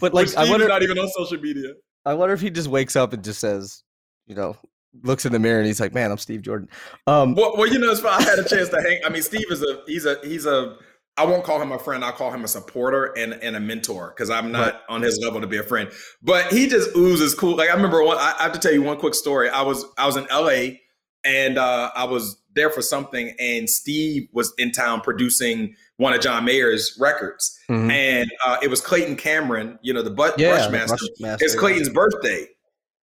but 0.00 0.14
like, 0.14 0.34
I 0.36 0.48
wonder 0.48 0.68
not 0.68 0.82
even 0.82 0.98
on 0.98 1.08
social 1.08 1.38
media. 1.38 1.72
I 2.04 2.14
wonder 2.14 2.34
if 2.34 2.40
he 2.40 2.50
just 2.50 2.68
wakes 2.68 2.94
up 2.94 3.12
and 3.12 3.22
just 3.24 3.40
says, 3.40 3.82
you 4.26 4.34
know, 4.34 4.56
looks 5.02 5.26
in 5.26 5.32
the 5.32 5.38
mirror 5.38 5.58
and 5.58 5.66
he's 5.66 5.80
like, 5.80 5.92
"Man, 5.92 6.10
I'm 6.10 6.18
Steve 6.18 6.42
Jordan." 6.42 6.68
Um, 7.06 7.34
well, 7.34 7.54
well, 7.56 7.66
you 7.66 7.78
know, 7.78 7.90
it's 7.90 8.04
I 8.04 8.22
had 8.22 8.38
a 8.38 8.48
chance 8.48 8.68
to 8.70 8.80
hang. 8.80 9.00
I 9.04 9.08
mean, 9.08 9.22
Steve 9.22 9.46
is 9.50 9.62
a 9.62 9.82
he's 9.86 10.06
a 10.06 10.18
he's 10.22 10.46
a. 10.46 10.76
I 11.16 11.24
won't 11.24 11.44
call 11.44 11.60
him 11.60 11.72
a 11.72 11.78
friend. 11.78 12.04
I'll 12.04 12.12
call 12.12 12.30
him 12.30 12.44
a 12.44 12.48
supporter 12.48 13.12
and, 13.16 13.34
and 13.34 13.54
a 13.54 13.60
mentor 13.60 14.14
because 14.16 14.30
I'm 14.30 14.50
not 14.50 14.74
right. 14.74 14.80
on 14.88 15.02
his 15.02 15.18
level 15.22 15.40
to 15.40 15.46
be 15.46 15.58
a 15.58 15.62
friend. 15.62 15.90
But 16.22 16.52
he 16.52 16.66
just 16.66 16.96
oozes 16.96 17.34
cool. 17.34 17.56
Like 17.56 17.68
I 17.68 17.74
remember 17.74 18.02
one. 18.02 18.16
I, 18.16 18.34
I 18.38 18.42
have 18.44 18.52
to 18.52 18.58
tell 18.58 18.72
you 18.72 18.82
one 18.82 18.98
quick 18.98 19.14
story. 19.14 19.50
I 19.50 19.62
was 19.62 19.84
I 19.98 20.06
was 20.06 20.16
in 20.16 20.26
L.A. 20.30 20.80
and 21.24 21.58
uh, 21.58 21.90
I 21.94 22.04
was 22.04 22.40
there 22.54 22.70
for 22.70 22.82
something, 22.82 23.34
and 23.38 23.68
Steve 23.68 24.28
was 24.32 24.52
in 24.58 24.72
town 24.72 25.00
producing 25.00 25.74
one 25.96 26.14
of 26.14 26.20
John 26.20 26.44
Mayer's 26.44 26.96
records, 26.98 27.58
mm-hmm. 27.68 27.90
and 27.90 28.30
uh, 28.46 28.56
it 28.62 28.68
was 28.68 28.80
Clayton 28.80 29.16
Cameron, 29.16 29.78
you 29.82 29.92
know, 29.92 30.02
the 30.02 30.10
but- 30.10 30.38
yeah, 30.38 30.50
brush 30.50 30.70
master. 30.70 31.06
Brush 31.20 31.38
it's 31.40 31.54
Clayton's 31.54 31.90
birthday, 31.90 32.46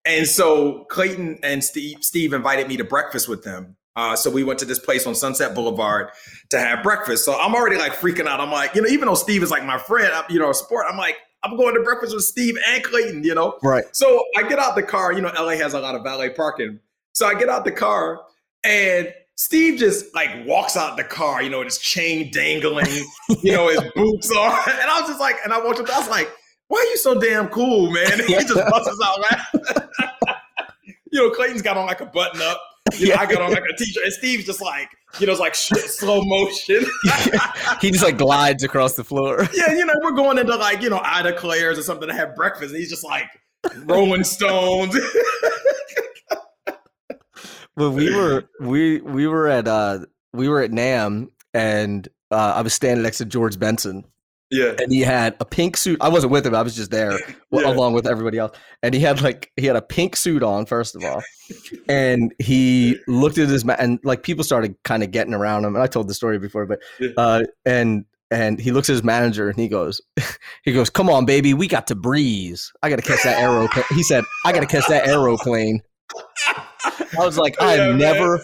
and 0.06 0.28
so 0.28 0.86
Clayton 0.86 1.40
and 1.44 1.64
Steve 1.64 1.98
Steve 2.02 2.34
invited 2.34 2.68
me 2.68 2.78
to 2.78 2.84
breakfast 2.84 3.30
with 3.30 3.44
them. 3.44 3.78
Uh, 3.98 4.16
so 4.16 4.30
we 4.30 4.44
went 4.44 4.60
to 4.60 4.66
this 4.66 4.78
place 4.78 5.08
on 5.08 5.16
Sunset 5.16 5.56
Boulevard 5.56 6.10
to 6.50 6.60
have 6.60 6.84
breakfast. 6.84 7.26
So 7.26 7.34
I'm 7.34 7.56
already 7.56 7.78
like 7.78 7.94
freaking 7.94 8.28
out. 8.28 8.40
I'm 8.40 8.52
like, 8.52 8.76
you 8.76 8.82
know, 8.84 8.88
even 8.88 9.08
though 9.08 9.16
Steve 9.16 9.42
is 9.42 9.50
like 9.50 9.66
my 9.66 9.80
friend, 9.80 10.14
you 10.30 10.40
know, 10.40 10.52
support. 10.52 10.86
I'm 10.88 10.98
like, 10.98 11.16
I'm 11.44 11.58
going 11.58 11.74
to 11.74 11.82
breakfast 11.82 12.14
with 12.14 12.24
Steve 12.24 12.56
and 12.68 12.84
Clayton, 12.84 13.24
you 13.24 13.34
know? 13.34 13.58
Right. 13.64 13.86
So 13.94 14.24
I 14.38 14.48
get 14.48 14.60
out 14.60 14.76
the 14.76 14.84
car. 14.84 15.14
You 15.14 15.22
know, 15.22 15.32
LA 15.36 15.56
has 15.56 15.74
a 15.74 15.80
lot 15.80 15.96
of 15.96 16.04
valet 16.04 16.30
parking. 16.30 16.80
So 17.14 17.26
I 17.26 17.34
get 17.34 17.50
out 17.50 17.66
the 17.66 17.72
car 17.72 18.22
and 18.64 19.12
Steve 19.36 19.80
just 19.80 20.14
like 20.14 20.30
walks 20.46 20.78
out 20.78 20.96
the 20.96 21.04
car, 21.04 21.42
you 21.42 21.50
know, 21.50 21.60
with 21.60 21.68
his 21.68 21.80
chain 21.80 22.30
dangling, 22.32 22.86
you 23.42 23.52
know, 23.52 23.70
his 23.70 23.82
boots 23.96 24.30
on. 24.30 24.52
And 24.68 24.90
I 24.92 25.00
was 25.00 25.10
just 25.10 25.20
like, 25.20 25.38
and 25.44 25.52
I 25.52 25.64
walked 25.64 25.80
up, 25.80 25.90
I 25.90 25.98
was 25.98 26.10
like, 26.10 26.30
why 26.68 26.78
are 26.80 26.90
you 26.92 26.98
so 26.98 27.20
damn 27.20 27.48
cool, 27.50 27.92
man? 27.92 28.12
And 28.12 28.22
he 28.28 28.36
just 28.36 28.54
busts 28.54 29.00
out 29.04 29.22
laughing. 29.22 29.90
you 31.12 31.22
know, 31.22 31.32
Clayton's 31.32 31.64
got 31.64 31.78
on 31.78 31.88
like 31.88 32.02
a 32.02 32.06
button 32.06 32.42
up. 32.42 32.62
You 33.00 33.10
know, 33.10 33.16
I 33.16 33.26
got 33.26 33.42
on 33.42 33.52
like 33.52 33.64
a 33.64 33.76
t-shirt, 33.76 34.04
and 34.04 34.14
Steve's 34.14 34.46
just 34.46 34.62
like, 34.62 34.90
you 35.20 35.28
know, 35.28 35.32
it's 35.32 35.42
like 35.42 35.54
shit, 35.54 35.90
slow 35.90 36.22
motion. 36.24 36.86
he 37.82 37.92
just 37.92 38.04
like 38.04 38.18
glides 38.18 38.64
across 38.64 38.94
the 38.94 39.04
floor. 39.04 39.48
Yeah, 39.54 39.74
you 39.74 39.86
know, 39.86 39.94
we're 40.02 40.12
going 40.12 40.38
into 40.38 40.56
like, 40.56 40.82
you 40.82 40.90
know, 40.90 41.00
Ida 41.04 41.34
Claire's 41.34 41.78
or 41.78 41.84
something 41.84 42.08
to 42.08 42.14
have 42.14 42.36
breakfast. 42.36 42.72
And 42.72 42.80
he's 42.80 42.90
just 42.90 43.04
like, 43.04 43.28
Rolling 43.86 44.24
Stones. 44.24 44.96
well, 47.76 47.92
we 47.92 48.16
were 48.16 48.46
we 48.60 49.02
we 49.02 49.28
were 49.28 49.48
at 49.48 49.68
uh 49.68 50.00
we 50.34 50.48
were 50.50 50.62
at 50.62 50.72
NAMM 50.72 51.28
and 51.54 52.08
uh, 52.32 52.54
I 52.56 52.62
was 52.62 52.74
standing 52.74 53.04
next 53.04 53.20
to 53.20 53.26
George 53.26 53.58
Benson. 53.58 54.04
Yeah. 54.50 54.76
And 54.80 54.92
he 54.92 55.02
had 55.02 55.36
a 55.40 55.46
pink 55.46 55.76
suit. 55.76 55.98
I 56.02 56.10
wasn't 56.10 56.32
with 56.32 56.46
him. 56.46 56.56
I 56.56 56.62
was 56.62 56.76
just 56.76 56.92
there 56.92 57.20
yeah. 57.52 57.70
along 57.70 57.94
with 57.94 58.08
everybody 58.08 58.38
else. 58.38 58.56
And 58.82 58.94
he 58.94 59.02
had 59.02 59.22
like 59.22 59.52
he 59.58 59.66
had 59.66 59.76
a 59.76 59.82
pink 59.82 60.16
suit 60.16 60.44
on 60.44 60.66
first 60.66 60.96
of 60.96 61.04
all. 61.04 61.22
and 61.90 62.34
he 62.40 62.98
looked 63.08 63.38
at 63.38 63.50
his 63.50 63.66
ma- 63.66 63.76
and 63.78 64.00
like 64.04 64.24
people 64.24 64.44
started 64.44 64.76
kind 64.84 65.04
of 65.04 65.12
getting 65.12 65.34
around 65.34 65.66
him. 65.66 65.76
And 65.76 65.84
I 65.84 65.88
told 65.88 66.08
the 66.08 66.14
story 66.14 66.40
before, 66.40 66.66
but 66.66 66.80
uh 67.18 67.44
and 67.66 68.06
and 68.30 68.60
he 68.60 68.72
looks 68.72 68.90
at 68.90 68.94
his 68.94 69.04
manager 69.04 69.50
and 69.50 69.58
he 69.58 69.68
goes, 69.68 70.02
he 70.64 70.74
goes, 70.74 70.90
"Come 70.90 71.10
on, 71.10 71.26
baby, 71.26 71.54
we 71.54 71.68
got 71.68 71.88
to 71.88 71.96
breeze. 71.96 72.72
I 72.84 72.90
got 72.90 72.98
to 72.98 73.02
catch 73.02 73.24
that 73.24 73.42
aeroplane." 73.42 73.86
He 73.92 74.04
said, 74.04 74.26
"I 74.46 74.52
got 74.52 74.60
to 74.60 74.66
catch 74.66 74.86
that 74.88 75.08
aeroplane." 75.08 75.82
I 77.00 77.26
was 77.26 77.38
like, 77.38 77.56
I'm 77.60 78.00
yeah, 78.00 78.14
never 78.14 78.42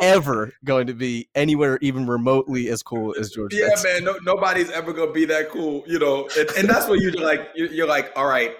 ever 0.00 0.52
going 0.64 0.86
to 0.86 0.94
be 0.94 1.28
anywhere 1.34 1.78
even 1.80 2.06
remotely 2.06 2.68
as 2.68 2.82
cool 2.82 3.14
as 3.18 3.30
George. 3.30 3.54
Yeah, 3.54 3.68
Benson. 3.68 3.92
man. 3.92 4.04
No, 4.04 4.18
nobody's 4.22 4.70
ever 4.70 4.92
gonna 4.92 5.12
be 5.12 5.24
that 5.26 5.50
cool, 5.50 5.84
you 5.86 5.98
know. 5.98 6.28
And, 6.38 6.48
and 6.50 6.68
that's 6.68 6.88
what 6.88 7.00
you're 7.00 7.12
like. 7.12 7.50
You're, 7.54 7.68
you're 7.68 7.88
like, 7.88 8.12
all 8.16 8.26
right, 8.26 8.54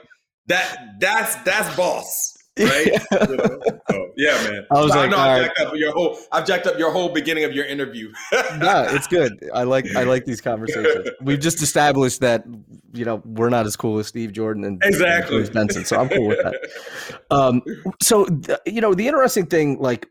that 0.47 0.97
that's 1.01 1.37
that's 1.37 1.75
boss 1.77 2.36
right? 2.59 2.87
you 2.87 3.37
know? 3.37 3.59
oh, 3.93 4.07
yeah, 4.17 4.33
man. 4.49 4.67
I 4.71 4.81
was 4.81 4.93
so 4.93 4.99
like, 4.99 5.09
I 5.09 5.11
know 5.11 5.19
I've 5.19 5.43
jacked 5.43 5.59
right. 5.59 5.67
up 5.69 5.77
your 5.77 5.93
whole. 5.93 6.19
I've 6.33 6.47
jacked 6.47 6.67
up 6.67 6.79
your 6.79 6.91
whole 6.91 7.09
beginning 7.11 7.45
of 7.45 7.53
your 7.53 7.67
interview. 7.67 8.13
yeah, 8.33 8.95
it's 8.95 9.07
good. 9.07 9.33
I 9.55 9.65
like 9.65 9.95
I 9.95 10.05
like 10.05 10.25
these 10.25 10.41
conversations. 10.41 11.11
We've 11.23 11.41
just 11.41 11.63
established 11.63 12.21
that 12.21 12.45
you 12.93 13.05
know 13.05 13.23
we're 13.25 13.51
not 13.51 13.67
as 13.67 13.77
cool 13.77 13.99
as 13.99 14.07
Steve 14.07 14.33
Jordan 14.33 14.65
and 14.65 14.83
exactly 14.83 15.43
and 15.43 15.53
Benson, 15.53 15.85
so 15.85 15.99
I'm 15.99 16.09
cool 16.09 16.29
with 16.29 16.43
that. 16.43 17.21
Um, 17.31 17.63
so 18.01 18.27
you 18.65 18.81
know 18.81 18.95
the 18.95 19.07
interesting 19.07 19.47
thing, 19.47 19.79
like 19.79 20.09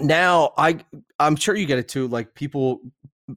now, 0.00 0.52
I 0.58 0.80
I'm 1.18 1.36
sure 1.36 1.54
you 1.54 1.66
get 1.66 1.78
it 1.78 1.88
too. 1.88 2.08
Like 2.08 2.34
people 2.34 2.80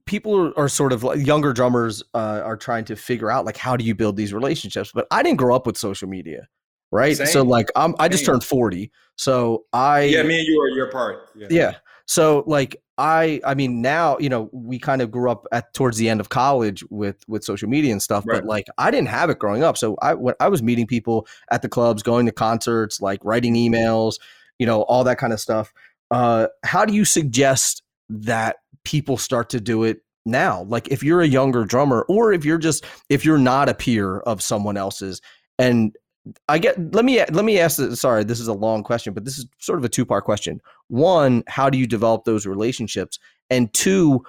people 0.06 0.54
are 0.58 0.68
sort 0.68 0.92
of 0.92 1.04
like 1.04 1.26
younger 1.26 1.54
drummers 1.54 2.04
uh, 2.14 2.42
are 2.44 2.58
trying 2.58 2.86
to 2.86 2.96
figure 2.96 3.32
out 3.32 3.46
like 3.46 3.58
how 3.58 3.78
do 3.78 3.86
you 3.86 3.96
build 3.96 4.18
these 4.18 4.34
relationships 4.34 4.92
but 4.94 5.08
i 5.12 5.24
didn't 5.24 5.38
grow 5.38 5.56
up 5.56 5.66
with 5.66 5.78
social 5.78 6.10
media 6.10 6.48
right? 6.92 7.18
Same. 7.18 7.28
So 7.28 7.44
like 7.44 7.70
I'm 7.76 7.96
I 8.00 8.08
just 8.08 8.26
turned 8.26 8.44
40. 8.44 8.92
So 9.16 9.66
I 9.74 10.04
Yeah, 10.04 10.24
me 10.24 10.40
and 10.40 10.48
you 10.48 10.62
are 10.62 10.70
your 10.70 10.90
part. 10.92 11.30
Yeah. 11.36 11.48
yeah. 11.50 11.76
So 12.06 12.44
like 12.48 12.78
I 12.98 13.42
I 13.46 13.54
mean 13.54 13.82
now, 13.82 14.18
you 14.20 14.30
know, 14.30 14.50
we 14.52 14.80
kind 14.80 15.02
of 15.02 15.12
grew 15.12 15.30
up 15.30 15.46
at 15.52 15.74
towards 15.74 15.98
the 15.98 16.10
end 16.10 16.20
of 16.20 16.30
college 16.30 16.84
with 16.90 17.24
with 17.28 17.44
social 17.44 17.70
media 17.70 17.92
and 17.92 18.02
stuff, 18.02 18.24
right. 18.26 18.42
but 18.42 18.46
like 18.46 18.68
I 18.78 18.92
didn't 18.92 19.10
have 19.10 19.30
it 19.30 19.40
growing 19.40 19.64
up. 19.64 19.78
So 19.78 19.98
I 20.02 20.14
when 20.14 20.36
I 20.40 20.50
was 20.50 20.64
meeting 20.64 20.88
people 20.88 21.28
at 21.52 21.62
the 21.62 21.70
clubs, 21.70 22.04
going 22.04 22.26
to 22.26 22.32
concerts, 22.32 23.02
like 23.02 23.20
writing 23.24 23.56
emails, 23.56 24.16
you 24.60 24.66
know, 24.66 24.84
all 24.84 25.04
that 25.04 25.18
kind 25.18 25.34
of 25.34 25.40
stuff. 25.40 25.74
Uh 26.12 26.48
how 26.64 26.86
do 26.86 26.94
you 26.94 27.06
suggest 27.06 27.84
that 28.10 28.58
people 28.84 29.18
start 29.18 29.50
to 29.50 29.60
do 29.60 29.84
it 29.84 30.00
now 30.26 30.64
like 30.64 30.88
if 30.90 31.04
you're 31.04 31.22
a 31.22 31.28
younger 31.28 31.64
drummer 31.66 32.06
or 32.10 32.34
if 32.34 32.46
you're 32.46 32.58
just 32.58 32.86
if 33.10 33.24
you're 33.26 33.38
not 33.38 33.70
a 33.70 33.74
peer 33.74 34.20
of 34.20 34.42
someone 34.42 34.78
else's 34.78 35.22
and 35.58 35.96
I 36.48 36.58
get 36.60 36.94
let 36.94 37.06
me 37.06 37.24
let 37.32 37.46
me 37.46 37.60
ask 37.60 37.80
sorry 37.96 38.24
this 38.24 38.40
is 38.40 38.48
a 38.48 38.54
long 38.54 38.84
question 38.84 39.14
but 39.14 39.26
this 39.26 39.38
is 39.38 39.46
sort 39.60 39.80
of 39.80 39.86
a 39.86 39.90
two 39.90 40.06
part 40.06 40.26
question. 40.26 40.62
One, 40.88 41.44
how 41.48 41.70
do 41.70 41.78
you 41.78 41.88
develop 41.88 42.24
those 42.26 42.46
relationships? 42.46 43.20
And 43.50 43.72
two, 43.74 44.24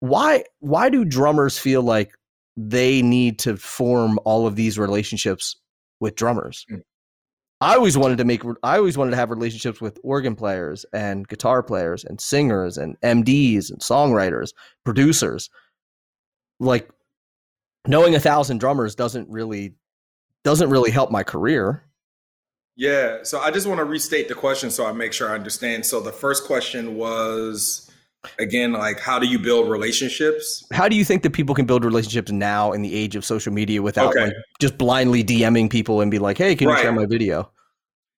why 0.00 0.44
why 0.60 0.88
do 0.88 1.04
drummers 1.04 1.58
feel 1.58 1.82
like 1.82 2.12
they 2.56 3.02
need 3.02 3.38
to 3.40 3.56
form 3.56 4.18
all 4.24 4.46
of 4.46 4.56
these 4.56 4.78
relationships 4.78 5.56
with 6.00 6.16
drummers? 6.16 6.66
Mm. 6.70 6.82
I 7.60 7.74
always 7.74 7.96
wanted 7.96 8.18
to 8.18 8.24
make 8.24 8.42
I 8.62 8.76
always 8.76 8.98
wanted 8.98 9.12
to 9.12 9.16
have 9.16 9.30
relationships 9.30 9.80
with 9.80 9.98
organ 10.04 10.36
players 10.36 10.84
and 10.92 11.26
guitar 11.26 11.62
players 11.62 12.04
and 12.04 12.20
singers 12.20 12.76
and 12.76 13.00
MDs 13.00 13.70
and 13.70 13.80
songwriters, 13.80 14.52
producers. 14.84 15.48
Like 16.60 16.90
knowing 17.86 18.14
a 18.14 18.20
thousand 18.20 18.58
drummers 18.58 18.94
doesn't 18.94 19.30
really 19.30 19.74
doesn't 20.46 20.70
really 20.70 20.92
help 20.92 21.10
my 21.10 21.24
career. 21.24 21.82
Yeah. 22.76 23.24
So 23.24 23.40
I 23.40 23.50
just 23.50 23.66
want 23.66 23.78
to 23.78 23.84
restate 23.84 24.28
the 24.28 24.34
question 24.34 24.70
so 24.70 24.86
I 24.86 24.92
make 24.92 25.12
sure 25.12 25.28
I 25.28 25.34
understand. 25.34 25.84
So 25.84 26.00
the 26.00 26.12
first 26.12 26.44
question 26.44 26.94
was 26.94 27.90
again, 28.38 28.72
like, 28.72 29.00
how 29.00 29.18
do 29.18 29.26
you 29.26 29.40
build 29.40 29.68
relationships? 29.68 30.64
How 30.72 30.88
do 30.88 30.94
you 30.94 31.04
think 31.04 31.24
that 31.24 31.30
people 31.30 31.56
can 31.56 31.66
build 31.66 31.84
relationships 31.84 32.30
now 32.30 32.70
in 32.70 32.82
the 32.82 32.94
age 32.94 33.16
of 33.16 33.24
social 33.24 33.52
media 33.52 33.82
without 33.82 34.10
okay. 34.10 34.26
like 34.26 34.34
just 34.60 34.78
blindly 34.78 35.24
DMing 35.24 35.68
people 35.68 36.00
and 36.00 36.12
be 36.12 36.20
like, 36.20 36.38
hey, 36.38 36.54
can 36.54 36.68
right. 36.68 36.76
you 36.76 36.82
share 36.82 36.92
my 36.92 37.06
video? 37.06 37.50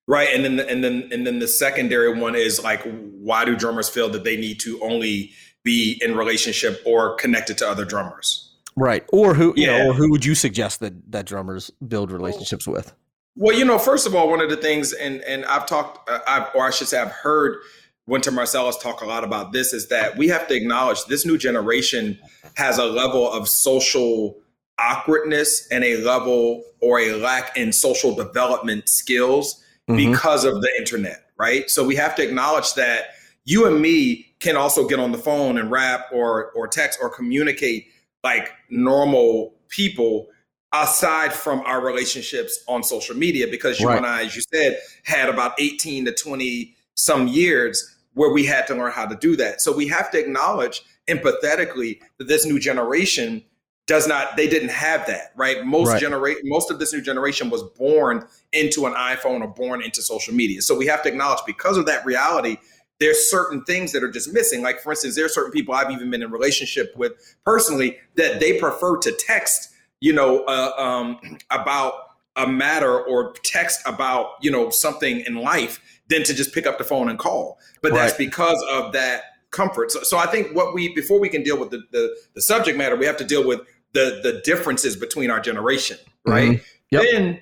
Right. 0.06 0.28
And 0.34 0.44
then 0.44 0.60
and 0.60 0.84
then 0.84 1.08
and 1.10 1.26
then 1.26 1.38
the 1.38 1.48
secondary 1.48 2.12
one 2.12 2.34
is 2.34 2.62
like, 2.62 2.82
why 2.82 3.46
do 3.46 3.56
drummers 3.56 3.88
feel 3.88 4.10
that 4.10 4.24
they 4.24 4.36
need 4.36 4.60
to 4.60 4.78
only 4.82 5.32
be 5.64 5.98
in 6.04 6.14
relationship 6.14 6.82
or 6.84 7.14
connected 7.14 7.56
to 7.58 7.68
other 7.68 7.86
drummers? 7.86 8.47
Right. 8.78 9.04
Or 9.12 9.34
who 9.34 9.52
you 9.56 9.66
yeah. 9.66 9.78
know, 9.78 9.90
or 9.90 9.94
who 9.94 10.10
would 10.10 10.24
you 10.24 10.34
suggest 10.34 10.80
that 10.80 11.10
that 11.12 11.26
drummers 11.26 11.70
build 11.86 12.12
relationships 12.12 12.66
with? 12.66 12.94
Well, 13.36 13.56
you 13.56 13.64
know, 13.64 13.78
first 13.78 14.06
of 14.06 14.14
all, 14.14 14.28
one 14.28 14.40
of 14.40 14.50
the 14.50 14.56
things, 14.56 14.92
and 14.92 15.20
and 15.22 15.44
I've 15.46 15.66
talked, 15.66 16.08
uh, 16.08 16.20
I've, 16.26 16.48
or 16.54 16.66
I 16.66 16.70
should 16.70 16.88
say, 16.88 17.00
I've 17.00 17.10
heard 17.10 17.58
Wynton 18.06 18.34
Marsalis 18.34 18.80
talk 18.80 19.00
a 19.00 19.06
lot 19.06 19.24
about 19.24 19.52
this, 19.52 19.72
is 19.72 19.88
that 19.88 20.16
we 20.16 20.28
have 20.28 20.48
to 20.48 20.54
acknowledge 20.54 21.04
this 21.04 21.26
new 21.26 21.38
generation 21.38 22.18
has 22.56 22.78
a 22.78 22.84
level 22.84 23.30
of 23.30 23.48
social 23.48 24.36
awkwardness 24.80 25.66
and 25.70 25.84
a 25.84 25.98
level 25.98 26.64
or 26.80 27.00
a 27.00 27.12
lack 27.14 27.56
in 27.56 27.72
social 27.72 28.14
development 28.14 28.88
skills 28.88 29.62
mm-hmm. 29.88 29.96
because 29.96 30.44
of 30.44 30.60
the 30.60 30.70
internet, 30.78 31.30
right? 31.38 31.68
So 31.68 31.84
we 31.84 31.96
have 31.96 32.14
to 32.16 32.22
acknowledge 32.22 32.74
that 32.74 33.10
you 33.44 33.66
and 33.66 33.80
me 33.80 34.34
can 34.40 34.56
also 34.56 34.86
get 34.86 35.00
on 35.00 35.12
the 35.12 35.18
phone 35.18 35.58
and 35.58 35.70
rap 35.70 36.06
or 36.12 36.50
or 36.52 36.68
text 36.68 36.98
or 37.00 37.08
communicate 37.08 37.88
like 38.28 38.52
normal 38.68 39.54
people 39.68 40.26
aside 40.72 41.32
from 41.32 41.60
our 41.60 41.80
relationships 41.84 42.62
on 42.68 42.82
social 42.82 43.16
media 43.16 43.46
because 43.50 43.80
you 43.80 43.88
right. 43.88 43.96
and 43.96 44.06
I, 44.06 44.24
as 44.24 44.36
you 44.36 44.42
said, 44.52 44.78
had 45.04 45.30
about 45.30 45.58
18 45.58 46.04
to 46.04 46.12
20 46.12 46.76
some 46.94 47.26
years 47.26 47.96
where 48.12 48.30
we 48.30 48.44
had 48.44 48.66
to 48.66 48.74
learn 48.74 48.92
how 48.92 49.06
to 49.06 49.16
do 49.16 49.34
that. 49.36 49.62
So 49.62 49.74
we 49.74 49.88
have 49.88 50.10
to 50.10 50.18
acknowledge 50.18 50.82
empathetically 51.08 52.00
that 52.18 52.28
this 52.28 52.44
new 52.44 52.58
generation 52.58 53.42
does 53.86 54.06
not 54.06 54.36
they 54.36 54.46
didn't 54.46 54.68
have 54.68 55.06
that 55.06 55.32
right 55.34 55.64
most 55.64 55.88
right. 55.88 55.98
generate 55.98 56.36
most 56.44 56.70
of 56.70 56.78
this 56.78 56.92
new 56.92 57.00
generation 57.00 57.48
was 57.48 57.62
born 57.78 58.22
into 58.52 58.84
an 58.84 58.92
iphone 58.92 59.40
or 59.40 59.48
born 59.48 59.82
into 59.82 60.02
social 60.02 60.34
media 60.34 60.60
so 60.60 60.76
we 60.76 60.84
have 60.84 61.02
to 61.02 61.08
acknowledge 61.08 61.38
because 61.46 61.78
of 61.78 61.86
that 61.86 62.04
reality 62.04 62.58
there's 63.00 63.30
certain 63.30 63.62
things 63.64 63.92
that 63.92 64.02
are 64.02 64.10
just 64.10 64.32
missing. 64.32 64.62
Like 64.62 64.80
for 64.80 64.90
instance, 64.92 65.16
there 65.16 65.24
are 65.24 65.30
certain 65.30 65.52
people 65.52 65.74
I've 65.74 65.90
even 65.90 66.10
been 66.10 66.22
in 66.22 66.30
relationship 66.30 66.92
with 66.96 67.12
personally 67.44 67.98
that 68.16 68.40
they 68.40 68.58
prefer 68.58 68.98
to 68.98 69.12
text, 69.12 69.70
you 70.00 70.12
know, 70.12 70.44
uh, 70.44 70.72
um, 70.76 71.38
about 71.50 71.94
a 72.36 72.46
matter 72.46 73.00
or 73.00 73.32
text 73.42 73.80
about 73.86 74.32
you 74.40 74.50
know 74.50 74.70
something 74.70 75.20
in 75.26 75.36
life 75.36 75.80
than 76.08 76.22
to 76.24 76.34
just 76.34 76.54
pick 76.54 76.66
up 76.66 76.78
the 76.78 76.84
phone 76.84 77.08
and 77.08 77.18
call. 77.18 77.58
But 77.82 77.92
right. 77.92 77.98
that's 77.98 78.16
because 78.16 78.62
of 78.70 78.92
that 78.92 79.22
comfort. 79.50 79.90
So, 79.90 80.02
so 80.02 80.18
I 80.18 80.26
think 80.26 80.54
what 80.54 80.74
we 80.74 80.94
before 80.94 81.20
we 81.20 81.28
can 81.28 81.42
deal 81.42 81.58
with 81.58 81.70
the, 81.70 81.82
the, 81.90 82.16
the 82.34 82.42
subject 82.42 82.78
matter, 82.78 82.96
we 82.96 83.06
have 83.06 83.16
to 83.18 83.24
deal 83.24 83.46
with 83.46 83.60
the 83.92 84.20
the 84.22 84.40
differences 84.44 84.96
between 84.96 85.30
our 85.30 85.40
generation, 85.40 85.98
right? 86.26 86.50
Mm-hmm. 86.50 86.64
Yep. 86.90 87.02
Then 87.12 87.40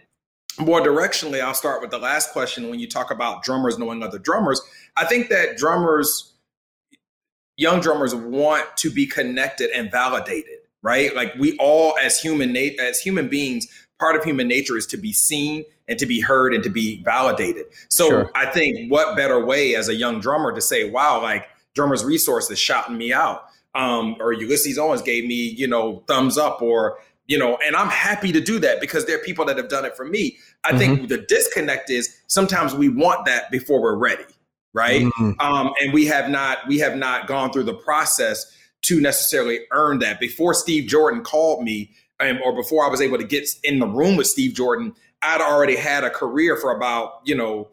more 0.58 0.80
directionally, 0.80 1.40
I'll 1.40 1.54
start 1.54 1.80
with 1.80 1.90
the 1.90 1.98
last 1.98 2.32
question. 2.32 2.70
When 2.70 2.78
you 2.78 2.88
talk 2.88 3.10
about 3.10 3.42
drummers 3.42 3.78
knowing 3.78 4.02
other 4.02 4.18
drummers, 4.18 4.60
I 4.96 5.04
think 5.04 5.28
that 5.28 5.56
drummers, 5.56 6.32
young 7.56 7.80
drummers, 7.80 8.14
want 8.14 8.64
to 8.78 8.90
be 8.90 9.06
connected 9.06 9.70
and 9.70 9.90
validated, 9.90 10.58
right? 10.82 11.14
Like 11.14 11.34
we 11.34 11.56
all, 11.58 11.96
as 12.02 12.20
human 12.20 12.52
na- 12.52 12.80
as 12.80 13.00
human 13.00 13.28
beings, 13.28 13.66
part 13.98 14.16
of 14.16 14.24
human 14.24 14.48
nature 14.48 14.76
is 14.76 14.86
to 14.86 14.96
be 14.96 15.12
seen 15.12 15.64
and 15.88 15.98
to 15.98 16.06
be 16.06 16.20
heard 16.20 16.52
and 16.52 16.64
to 16.64 16.70
be 16.70 17.02
validated. 17.02 17.66
So 17.88 18.08
sure. 18.08 18.30
I 18.34 18.46
think 18.46 18.90
what 18.90 19.16
better 19.16 19.44
way 19.44 19.74
as 19.76 19.88
a 19.88 19.94
young 19.94 20.20
drummer 20.20 20.52
to 20.52 20.60
say, 20.60 20.88
"Wow, 20.88 21.22
like 21.22 21.46
drummers 21.74 22.04
resources 22.04 22.58
shouting 22.58 22.96
me 22.96 23.12
out," 23.12 23.44
um, 23.74 24.16
or 24.20 24.32
Ulysses 24.32 24.78
Owens 24.78 25.02
gave 25.02 25.24
me, 25.24 25.34
you 25.34 25.66
know, 25.66 26.02
thumbs 26.06 26.38
up, 26.38 26.62
or 26.62 26.98
you 27.26 27.38
know, 27.38 27.58
and 27.64 27.74
I'm 27.74 27.88
happy 27.88 28.32
to 28.32 28.40
do 28.40 28.58
that 28.60 28.80
because 28.80 29.06
there 29.06 29.16
are 29.16 29.22
people 29.22 29.44
that 29.46 29.56
have 29.56 29.68
done 29.68 29.84
it 29.84 29.96
for 29.96 30.04
me. 30.04 30.38
I 30.64 30.70
mm-hmm. 30.70 30.78
think 30.78 31.08
the 31.08 31.18
disconnect 31.18 31.90
is 31.90 32.16
sometimes 32.26 32.74
we 32.74 32.88
want 32.88 33.26
that 33.26 33.50
before 33.50 33.80
we're 33.82 33.96
ready, 33.96 34.24
right? 34.72 35.02
Mm-hmm. 35.02 35.40
Um, 35.40 35.72
and 35.80 35.92
we 35.92 36.06
have 36.06 36.30
not 36.30 36.58
we 36.68 36.78
have 36.78 36.96
not 36.96 37.26
gone 37.26 37.52
through 37.52 37.64
the 37.64 37.74
process 37.74 38.52
to 38.82 39.00
necessarily 39.00 39.60
earn 39.72 39.98
that. 40.00 40.20
Before 40.20 40.54
Steve 40.54 40.88
Jordan 40.88 41.22
called 41.22 41.64
me, 41.64 41.90
um, 42.20 42.38
or 42.44 42.54
before 42.54 42.86
I 42.86 42.88
was 42.88 43.00
able 43.00 43.18
to 43.18 43.24
get 43.24 43.48
in 43.64 43.78
the 43.78 43.86
room 43.86 44.16
with 44.16 44.28
Steve 44.28 44.54
Jordan, 44.54 44.94
I'd 45.22 45.40
already 45.40 45.76
had 45.76 46.04
a 46.04 46.10
career 46.10 46.56
for 46.56 46.74
about 46.74 47.22
you 47.24 47.34
know 47.34 47.68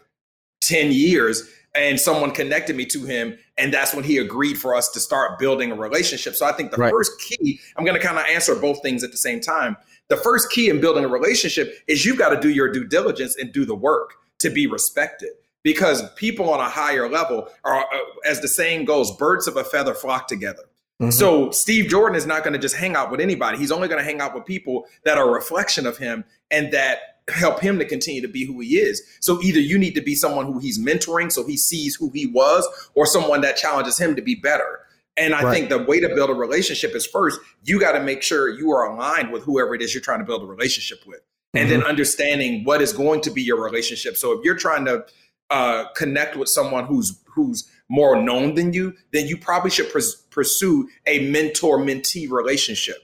ten 0.62 0.91
years, 0.91 1.48
and 1.75 2.00
someone 2.00 2.32
connected 2.32 2.75
me 2.75 2.86
to 2.86 3.03
him 3.03 3.38
and 3.58 3.74
that's 3.74 3.94
when 3.94 4.03
he 4.03 4.18
agreed 4.18 4.56
for 4.56 4.75
us 4.75 4.89
to 4.89 5.00
start 5.00 5.39
building 5.39 5.72
a 5.72 5.75
relationship 5.75 6.36
so 6.36 6.46
i 6.46 6.51
think 6.51 6.72
the 6.72 6.77
right. 6.77 6.92
first 6.92 7.12
key 7.20 7.60
i'm 7.77 7.86
going 7.86 8.00
to 8.00 8.06
kind 8.06 8.18
of 8.18 8.25
answer 8.25 8.56
both 8.56 8.82
things 8.82 9.03
at 9.03 9.12
the 9.12 9.18
same 9.18 9.39
time 9.39 9.75
the 10.10 10.18
first 10.18 10.51
key 10.51 10.70
in 10.70 10.80
building 10.80 11.03
a 11.06 11.08
relationship 11.08 11.74
is 11.88 12.06
you've 12.06 12.18
got 12.18 12.30
to 12.30 12.39
do 12.39 12.50
your 12.50 12.72
due 12.72 12.86
diligence 12.86 13.36
and 13.38 13.51
do 13.51 13.65
the 13.65 13.75
work 13.75 14.15
to 14.39 14.50
be 14.50 14.68
respected 14.68 15.32
because 15.63 16.03
people 16.15 16.51
on 16.51 16.60
a 16.60 16.70
higher 16.70 17.10
level 17.10 17.48
are, 17.63 17.80
uh, 17.80 17.98
as 18.25 18.42
the 18.42 18.48
saying 18.48 18.86
goes, 18.86 19.15
birds 19.15 19.48
of 19.48 19.58
a 19.58 19.63
feather 19.63 19.94
flock 19.94 20.27
together. 20.27 20.63
Mm-hmm. 21.01 21.12
So 21.12 21.51
Steve 21.51 21.89
Jordan 21.89 22.15
is 22.15 22.25
not 22.25 22.44
going 22.44 22.53
to 22.53 22.60
just 22.60 22.75
hang 22.75 22.96
out 22.96 23.10
with 23.10 23.20
anybody. 23.20 23.58
He's 23.58 23.72
only 23.72 23.88
going 23.88 24.00
to 24.00 24.06
hang 24.06 24.22
out 24.22 24.36
with 24.36 24.46
people 24.46 24.86
that 25.06 25.18
are 25.18 25.30
a 25.30 25.32
reflection 25.32 25.88
of 25.88 25.98
him 25.98 26.25
and 26.51 26.72
that 26.74 27.12
help 27.30 27.60
him 27.62 27.80
to 27.80 27.86
continue 27.86 28.22
to 28.22 28.27
be 28.27 28.46
who 28.46 28.60
he 28.60 28.77
is. 28.77 29.01
So 29.20 29.42
either 29.42 29.60
you 29.60 29.77
need 29.77 29.96
to 29.96 30.01
be 30.01 30.15
someone 30.15 30.46
who 30.46 30.60
he's 30.60 30.80
mentoring 30.80 31.32
so 31.32 31.46
he 31.46 31.58
sees 31.58 31.96
who 31.96 32.10
he 32.12 32.27
was 32.27 32.68
or 32.96 33.06
someone 33.06 33.42
that 33.42 33.58
challenges 33.58 33.98
him 33.98 34.15
to 34.15 34.22
be 34.22 34.36
better. 34.36 34.80
And 35.15 35.34
I 35.36 35.44
right. 35.44 35.53
think 35.53 35.70
the 35.70 35.84
way 35.84 36.00
to 36.00 36.10
build 36.10 36.32
a 36.32 36.34
relationship 36.34 36.96
is 36.96 37.06
first, 37.06 37.39
you 37.63 37.80
got 37.80 37.92
to 37.92 38.01
make 38.01 38.24
sure 38.24 38.50
you 38.50 38.72
are 38.72 38.92
aligned 38.92 39.32
with 39.32 39.44
whoever 39.44 39.75
it 39.75 39.82
is 39.82 39.94
you're 39.94 40.01
trying 40.01 40.20
to 40.20 40.25
build 40.25 40.42
a 40.42 40.46
relationship 40.46 41.00
with. 41.06 41.22
And 41.53 41.70
mm-hmm. 41.70 41.82
then 41.82 41.88
understanding 41.88 42.63
what 42.63 42.82
is 42.82 42.94
going 42.94 43.22
to 43.22 43.30
be 43.30 43.44
your 43.44 43.63
relationship. 43.63 44.18
So 44.18 44.32
if 44.32 44.44
you're 44.44 44.58
trying 44.58 44.86
to 44.86 45.06
uh, 45.51 45.86
connect 45.96 46.36
with 46.36 46.50
someone 46.50 46.86
who's 46.86 47.22
who's 47.27 47.70
more 47.89 48.20
known 48.20 48.56
than 48.56 48.74
you, 48.74 48.96
then 49.12 49.27
you 49.27 49.38
probably 49.38 49.70
should 49.70 49.92
pres- 49.92 50.15
pursue 50.30 50.89
a 51.06 51.30
mentor 51.30 51.77
mentee 51.77 52.30
relationship 52.30 52.98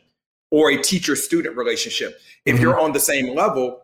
or 0.51 0.71
a 0.71 0.81
teacher 0.81 1.15
student 1.15 1.55
relationship. 1.55 2.19
If 2.45 2.55
mm-hmm. 2.55 2.63
you're 2.63 2.79
on 2.79 2.93
the 2.93 2.99
same 2.99 3.35
level 3.35 3.78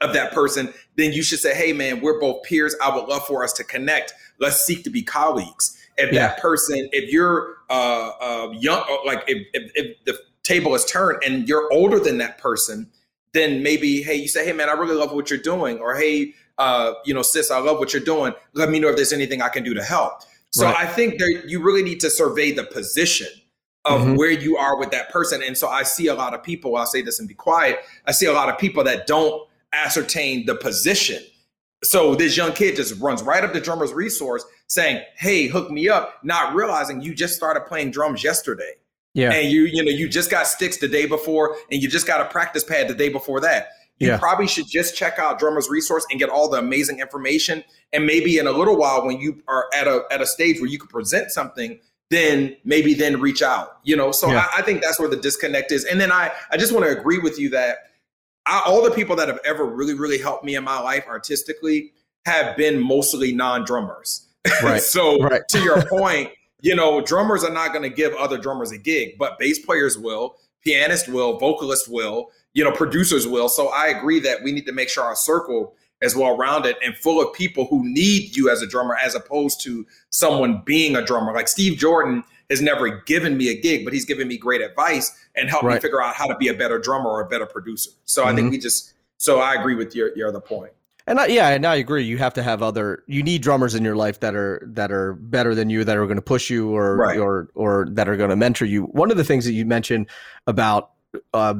of 0.00 0.12
that 0.14 0.32
person, 0.32 0.72
then 0.96 1.12
you 1.12 1.22
should 1.22 1.38
say, 1.38 1.54
"Hey, 1.54 1.72
man, 1.72 2.00
we're 2.00 2.20
both 2.20 2.42
peers. 2.44 2.74
I 2.82 2.94
would 2.94 3.06
love 3.06 3.26
for 3.26 3.44
us 3.44 3.52
to 3.54 3.64
connect. 3.64 4.14
Let's 4.38 4.64
seek 4.64 4.84
to 4.84 4.90
be 4.90 5.02
colleagues." 5.02 5.76
If 5.96 6.12
yeah. 6.12 6.28
that 6.28 6.40
person, 6.40 6.88
if 6.92 7.12
you're 7.12 7.56
uh, 7.68 8.12
uh, 8.20 8.50
young, 8.52 8.82
uh, 8.88 8.96
like 9.04 9.24
if, 9.26 9.46
if, 9.52 9.70
if 9.74 10.04
the 10.04 10.18
table 10.42 10.74
is 10.74 10.84
turned 10.86 11.22
and 11.24 11.46
you're 11.46 11.70
older 11.72 12.00
than 12.00 12.18
that 12.18 12.38
person, 12.38 12.88
then 13.34 13.62
maybe, 13.62 14.02
hey, 14.02 14.14
you 14.14 14.28
say, 14.28 14.44
"Hey, 14.44 14.52
man, 14.52 14.68
I 14.68 14.72
really 14.72 14.94
love 14.94 15.12
what 15.12 15.30
you're 15.30 15.38
doing," 15.38 15.78
or 15.78 15.94
"Hey, 15.94 16.34
uh, 16.60 16.94
you 17.04 17.14
know, 17.14 17.22
sis, 17.22 17.50
I 17.50 17.58
love 17.58 17.78
what 17.78 17.92
you're 17.92 18.02
doing. 18.02 18.34
Let 18.52 18.70
me 18.70 18.78
know 18.78 18.88
if 18.88 18.96
there's 18.96 19.12
anything 19.12 19.42
I 19.42 19.48
can 19.48 19.64
do 19.64 19.74
to 19.74 19.82
help. 19.82 20.22
So 20.50 20.66
right. 20.66 20.76
I 20.76 20.86
think 20.86 21.18
that 21.18 21.44
you 21.46 21.62
really 21.62 21.82
need 21.82 22.00
to 22.00 22.10
survey 22.10 22.52
the 22.52 22.64
position 22.64 23.28
of 23.86 24.02
mm-hmm. 24.02 24.16
where 24.16 24.30
you 24.30 24.56
are 24.56 24.78
with 24.78 24.90
that 24.90 25.10
person. 25.10 25.42
And 25.42 25.56
so 25.56 25.68
I 25.68 25.84
see 25.84 26.08
a 26.08 26.14
lot 26.14 26.34
of 26.34 26.42
people, 26.42 26.76
I'll 26.76 26.86
say 26.86 27.02
this 27.02 27.18
and 27.18 27.26
be 27.26 27.34
quiet. 27.34 27.78
I 28.06 28.12
see 28.12 28.26
a 28.26 28.32
lot 28.32 28.48
of 28.48 28.58
people 28.58 28.84
that 28.84 29.06
don't 29.06 29.48
ascertain 29.72 30.46
the 30.46 30.54
position. 30.54 31.22
So 31.82 32.14
this 32.14 32.36
young 32.36 32.52
kid 32.52 32.76
just 32.76 33.00
runs 33.00 33.22
right 33.22 33.42
up 33.42 33.52
to 33.52 33.60
drummer's 33.60 33.92
resource 33.92 34.44
saying, 34.66 35.02
Hey, 35.16 35.46
hook 35.46 35.70
me 35.70 35.88
up, 35.88 36.18
not 36.22 36.54
realizing 36.54 37.00
you 37.00 37.14
just 37.14 37.34
started 37.34 37.62
playing 37.62 37.90
drums 37.90 38.22
yesterday. 38.22 38.74
Yeah. 39.14 39.32
And 39.32 39.50
you, 39.50 39.62
you 39.62 39.84
know, 39.84 39.90
you 39.90 40.08
just 40.08 40.30
got 40.30 40.46
sticks 40.46 40.76
the 40.76 40.88
day 40.88 41.06
before 41.06 41.56
and 41.70 41.82
you 41.82 41.88
just 41.88 42.06
got 42.06 42.20
a 42.20 42.26
practice 42.26 42.62
pad 42.62 42.88
the 42.88 42.94
day 42.94 43.08
before 43.08 43.40
that 43.40 43.70
you 44.00 44.08
yeah. 44.08 44.18
probably 44.18 44.46
should 44.46 44.66
just 44.66 44.96
check 44.96 45.18
out 45.18 45.38
Drummer's 45.38 45.68
Resource 45.68 46.06
and 46.10 46.18
get 46.18 46.30
all 46.30 46.48
the 46.48 46.58
amazing 46.58 47.00
information. 47.00 47.62
And 47.92 48.06
maybe 48.06 48.38
in 48.38 48.46
a 48.46 48.50
little 48.50 48.76
while, 48.76 49.04
when 49.04 49.20
you 49.20 49.42
are 49.46 49.66
at 49.74 49.86
a 49.86 50.04
at 50.10 50.22
a 50.22 50.26
stage 50.26 50.58
where 50.58 50.70
you 50.70 50.78
can 50.78 50.88
present 50.88 51.30
something, 51.30 51.78
then 52.08 52.56
maybe 52.64 52.94
then 52.94 53.20
reach 53.20 53.42
out. 53.42 53.78
You 53.84 53.96
know, 53.96 54.10
so 54.10 54.28
yeah. 54.28 54.46
I, 54.54 54.60
I, 54.60 54.62
think 54.62 54.82
that's 54.82 54.98
where 54.98 55.08
the 55.08 55.18
disconnect 55.18 55.70
is. 55.70 55.84
And 55.84 56.00
then 56.00 56.10
I 56.10 56.32
I 56.50 56.56
just 56.56 56.72
want 56.72 56.86
to 56.86 56.98
agree 56.98 57.18
with 57.18 57.38
you 57.38 57.50
that 57.50 57.89
I, 58.50 58.62
all 58.66 58.82
the 58.82 58.90
people 58.90 59.16
that 59.16 59.28
have 59.28 59.38
ever 59.44 59.64
really 59.64 59.94
really 59.94 60.18
helped 60.18 60.44
me 60.44 60.56
in 60.56 60.64
my 60.64 60.78
life 60.80 61.06
artistically 61.06 61.92
have 62.26 62.56
been 62.56 62.82
mostly 62.82 63.32
non 63.32 63.64
drummers. 63.64 64.26
Right. 64.62 64.82
so 64.82 65.22
right. 65.22 65.46
to 65.48 65.60
your 65.60 65.84
point. 65.88 66.30
You 66.62 66.74
know, 66.74 67.00
drummers 67.00 67.42
are 67.42 67.52
not 67.52 67.72
going 67.72 67.88
to 67.88 67.94
give 67.94 68.14
other 68.14 68.36
drummers 68.36 68.70
a 68.70 68.76
gig, 68.76 69.16
but 69.18 69.38
bass 69.38 69.58
players 69.64 69.96
will, 69.96 70.36
pianists 70.62 71.08
will, 71.08 71.38
vocalists 71.38 71.88
will, 71.88 72.30
you 72.52 72.62
know, 72.62 72.70
producers 72.70 73.26
will. 73.26 73.48
So 73.48 73.68
I 73.68 73.86
agree 73.86 74.20
that 74.20 74.42
we 74.42 74.52
need 74.52 74.66
to 74.66 74.72
make 74.72 74.90
sure 74.90 75.02
our 75.04 75.16
circle 75.16 75.74
is 76.02 76.14
well 76.14 76.36
rounded 76.36 76.76
and 76.84 76.94
full 76.96 77.20
of 77.20 77.32
people 77.32 77.66
who 77.66 77.82
need 77.82 78.36
you 78.36 78.50
as 78.50 78.60
a 78.60 78.66
drummer, 78.66 78.96
as 79.02 79.14
opposed 79.14 79.62
to 79.62 79.86
someone 80.10 80.62
being 80.66 80.96
a 80.96 81.04
drummer. 81.04 81.32
Like 81.32 81.48
Steve 81.48 81.78
Jordan 81.78 82.24
has 82.50 82.60
never 82.60 83.02
given 83.02 83.36
me 83.36 83.48
a 83.48 83.60
gig, 83.60 83.84
but 83.84 83.94
he's 83.94 84.04
given 84.04 84.28
me 84.28 84.36
great 84.36 84.60
advice 84.60 85.16
and 85.36 85.48
helped 85.48 85.64
right. 85.64 85.74
me 85.74 85.80
figure 85.80 86.02
out 86.02 86.14
how 86.14 86.26
to 86.26 86.36
be 86.36 86.48
a 86.48 86.54
better 86.54 86.78
drummer 86.78 87.08
or 87.08 87.22
a 87.22 87.28
better 87.28 87.46
producer. 87.46 87.90
So 88.04 88.22
mm-hmm. 88.22 88.28
I 88.30 88.34
think 88.34 88.46
mm-hmm. 88.46 88.52
we 88.52 88.58
just. 88.58 88.94
So 89.18 89.40
I 89.40 89.54
agree 89.54 89.74
with 89.74 89.94
your 89.94 90.16
your 90.16 90.28
other 90.28 90.40
point. 90.40 90.72
And 91.06 91.18
I, 91.18 91.26
yeah, 91.26 91.48
and 91.48 91.66
I 91.66 91.76
agree. 91.76 92.04
You 92.04 92.18
have 92.18 92.34
to 92.34 92.42
have 92.42 92.62
other. 92.62 93.02
You 93.06 93.22
need 93.22 93.42
drummers 93.42 93.74
in 93.74 93.84
your 93.84 93.96
life 93.96 94.20
that 94.20 94.34
are 94.34 94.62
that 94.66 94.92
are 94.92 95.14
better 95.14 95.54
than 95.54 95.70
you, 95.70 95.84
that 95.84 95.96
are 95.96 96.06
going 96.06 96.16
to 96.16 96.22
push 96.22 96.50
you, 96.50 96.74
or 96.74 96.96
right. 96.96 97.18
or 97.18 97.48
or 97.54 97.86
that 97.90 98.08
are 98.08 98.16
going 98.16 98.30
to 98.30 98.36
mentor 98.36 98.66
you. 98.66 98.84
One 98.84 99.10
of 99.10 99.16
the 99.16 99.24
things 99.24 99.44
that 99.44 99.52
you 99.52 99.64
mentioned 99.66 100.08
about 100.46 100.90
uh, 101.34 101.54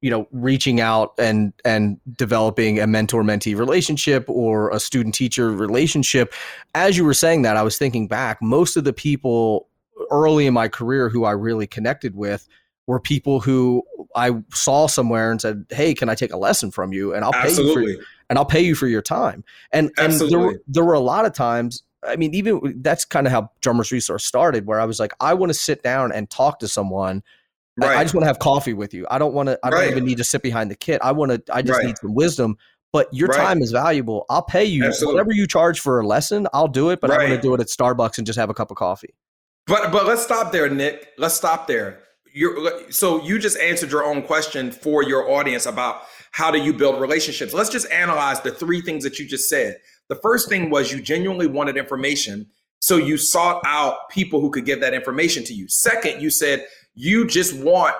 you 0.00 0.10
know 0.10 0.26
reaching 0.32 0.80
out 0.80 1.14
and 1.18 1.52
and 1.64 2.00
developing 2.16 2.80
a 2.80 2.86
mentor 2.86 3.22
mentee 3.22 3.56
relationship 3.56 4.24
or 4.28 4.70
a 4.70 4.80
student 4.80 5.14
teacher 5.14 5.52
relationship 5.52 6.34
as 6.74 6.96
you 6.96 7.04
were 7.04 7.14
saying 7.14 7.42
that 7.42 7.56
i 7.56 7.62
was 7.62 7.78
thinking 7.78 8.08
back 8.08 8.40
most 8.42 8.76
of 8.76 8.84
the 8.84 8.92
people 8.92 9.68
early 10.10 10.46
in 10.46 10.54
my 10.54 10.68
career 10.68 11.08
who 11.08 11.24
i 11.24 11.30
really 11.30 11.66
connected 11.66 12.14
with 12.14 12.48
were 12.86 13.00
people 13.00 13.40
who 13.40 13.82
i 14.14 14.30
saw 14.52 14.86
somewhere 14.86 15.30
and 15.30 15.40
said 15.40 15.64
hey 15.70 15.94
can 15.94 16.08
i 16.08 16.14
take 16.14 16.32
a 16.32 16.36
lesson 16.36 16.70
from 16.70 16.92
you 16.92 17.14
and 17.14 17.24
i'll 17.24 17.32
pay 17.32 17.50
you 17.50 17.74
for 17.74 18.04
and 18.28 18.38
i'll 18.38 18.44
pay 18.44 18.60
you 18.60 18.74
for 18.74 18.86
your 18.86 19.02
time 19.02 19.44
and 19.72 19.90
Absolutely. 19.98 20.24
and 20.24 20.30
there 20.30 20.38
were, 20.38 20.62
there 20.68 20.84
were 20.84 20.94
a 20.94 21.00
lot 21.00 21.24
of 21.24 21.32
times 21.32 21.82
I 22.06 22.14
mean, 22.14 22.34
even 22.34 22.82
that's 22.82 23.04
kind 23.04 23.26
of 23.26 23.32
how 23.32 23.50
Drummers 23.62 23.90
Resource 23.90 24.24
started, 24.24 24.64
where 24.64 24.78
I 24.78 24.84
was 24.84 25.00
like, 25.00 25.12
I 25.18 25.34
want 25.34 25.50
to 25.50 25.54
sit 25.54 25.82
down 25.82 26.12
and 26.12 26.30
talk 26.30 26.60
to 26.60 26.68
someone 26.68 27.24
Right. 27.76 27.96
I, 27.96 28.00
I 28.00 28.04
just 28.04 28.14
want 28.14 28.22
to 28.22 28.28
have 28.28 28.38
coffee 28.38 28.72
with 28.72 28.94
you. 28.94 29.06
I 29.10 29.18
don't 29.18 29.34
want 29.34 29.48
to. 29.48 29.58
I 29.62 29.70
don't 29.70 29.80
right. 29.80 29.90
even 29.90 30.04
need 30.04 30.18
to 30.18 30.24
sit 30.24 30.42
behind 30.42 30.70
the 30.70 30.76
kit. 30.76 31.00
I 31.02 31.12
want 31.12 31.32
to. 31.32 31.54
I 31.54 31.60
just 31.62 31.78
right. 31.78 31.86
need 31.86 31.98
some 31.98 32.14
wisdom. 32.14 32.56
But 32.92 33.12
your 33.12 33.28
time 33.28 33.60
is 33.60 33.72
valuable. 33.72 34.24
I'll 34.30 34.44
pay 34.44 34.64
you 34.64 34.84
Absolutely. 34.84 35.16
whatever 35.16 35.32
you 35.32 35.46
charge 35.46 35.80
for 35.80 36.00
a 36.00 36.06
lesson. 36.06 36.46
I'll 36.54 36.68
do 36.68 36.88
it. 36.88 37.00
But 37.00 37.10
I 37.10 37.18
want 37.18 37.28
to 37.30 37.40
do 37.40 37.52
it 37.52 37.60
at 37.60 37.66
Starbucks 37.66 38.16
and 38.16 38.26
just 38.26 38.38
have 38.38 38.48
a 38.48 38.54
cup 38.54 38.70
of 38.70 38.78
coffee. 38.78 39.14
But 39.66 39.90
but 39.92 40.06
let's 40.06 40.22
stop 40.22 40.52
there, 40.52 40.68
Nick. 40.68 41.12
Let's 41.18 41.34
stop 41.34 41.66
there. 41.66 42.00
You're, 42.32 42.90
so 42.92 43.22
you 43.22 43.38
just 43.38 43.58
answered 43.58 43.90
your 43.90 44.04
own 44.04 44.22
question 44.22 44.70
for 44.70 45.02
your 45.02 45.30
audience 45.30 45.66
about 45.66 46.02
how 46.32 46.50
do 46.50 46.58
you 46.58 46.72
build 46.72 47.00
relationships. 47.00 47.54
Let's 47.54 47.70
just 47.70 47.90
analyze 47.90 48.40
the 48.42 48.50
three 48.50 48.82
things 48.82 49.02
that 49.04 49.18
you 49.18 49.26
just 49.26 49.48
said. 49.48 49.78
The 50.08 50.16
first 50.16 50.48
thing 50.48 50.68
was 50.68 50.92
you 50.92 51.00
genuinely 51.00 51.46
wanted 51.46 51.76
information, 51.76 52.46
so 52.78 52.96
you 52.96 53.16
sought 53.16 53.62
out 53.64 54.10
people 54.10 54.40
who 54.40 54.50
could 54.50 54.66
give 54.66 54.80
that 54.80 54.94
information 54.94 55.44
to 55.44 55.54
you. 55.54 55.66
Second, 55.68 56.20
you 56.20 56.30
said 56.30 56.66
you 56.94 57.26
just 57.26 57.54
want 57.58 57.96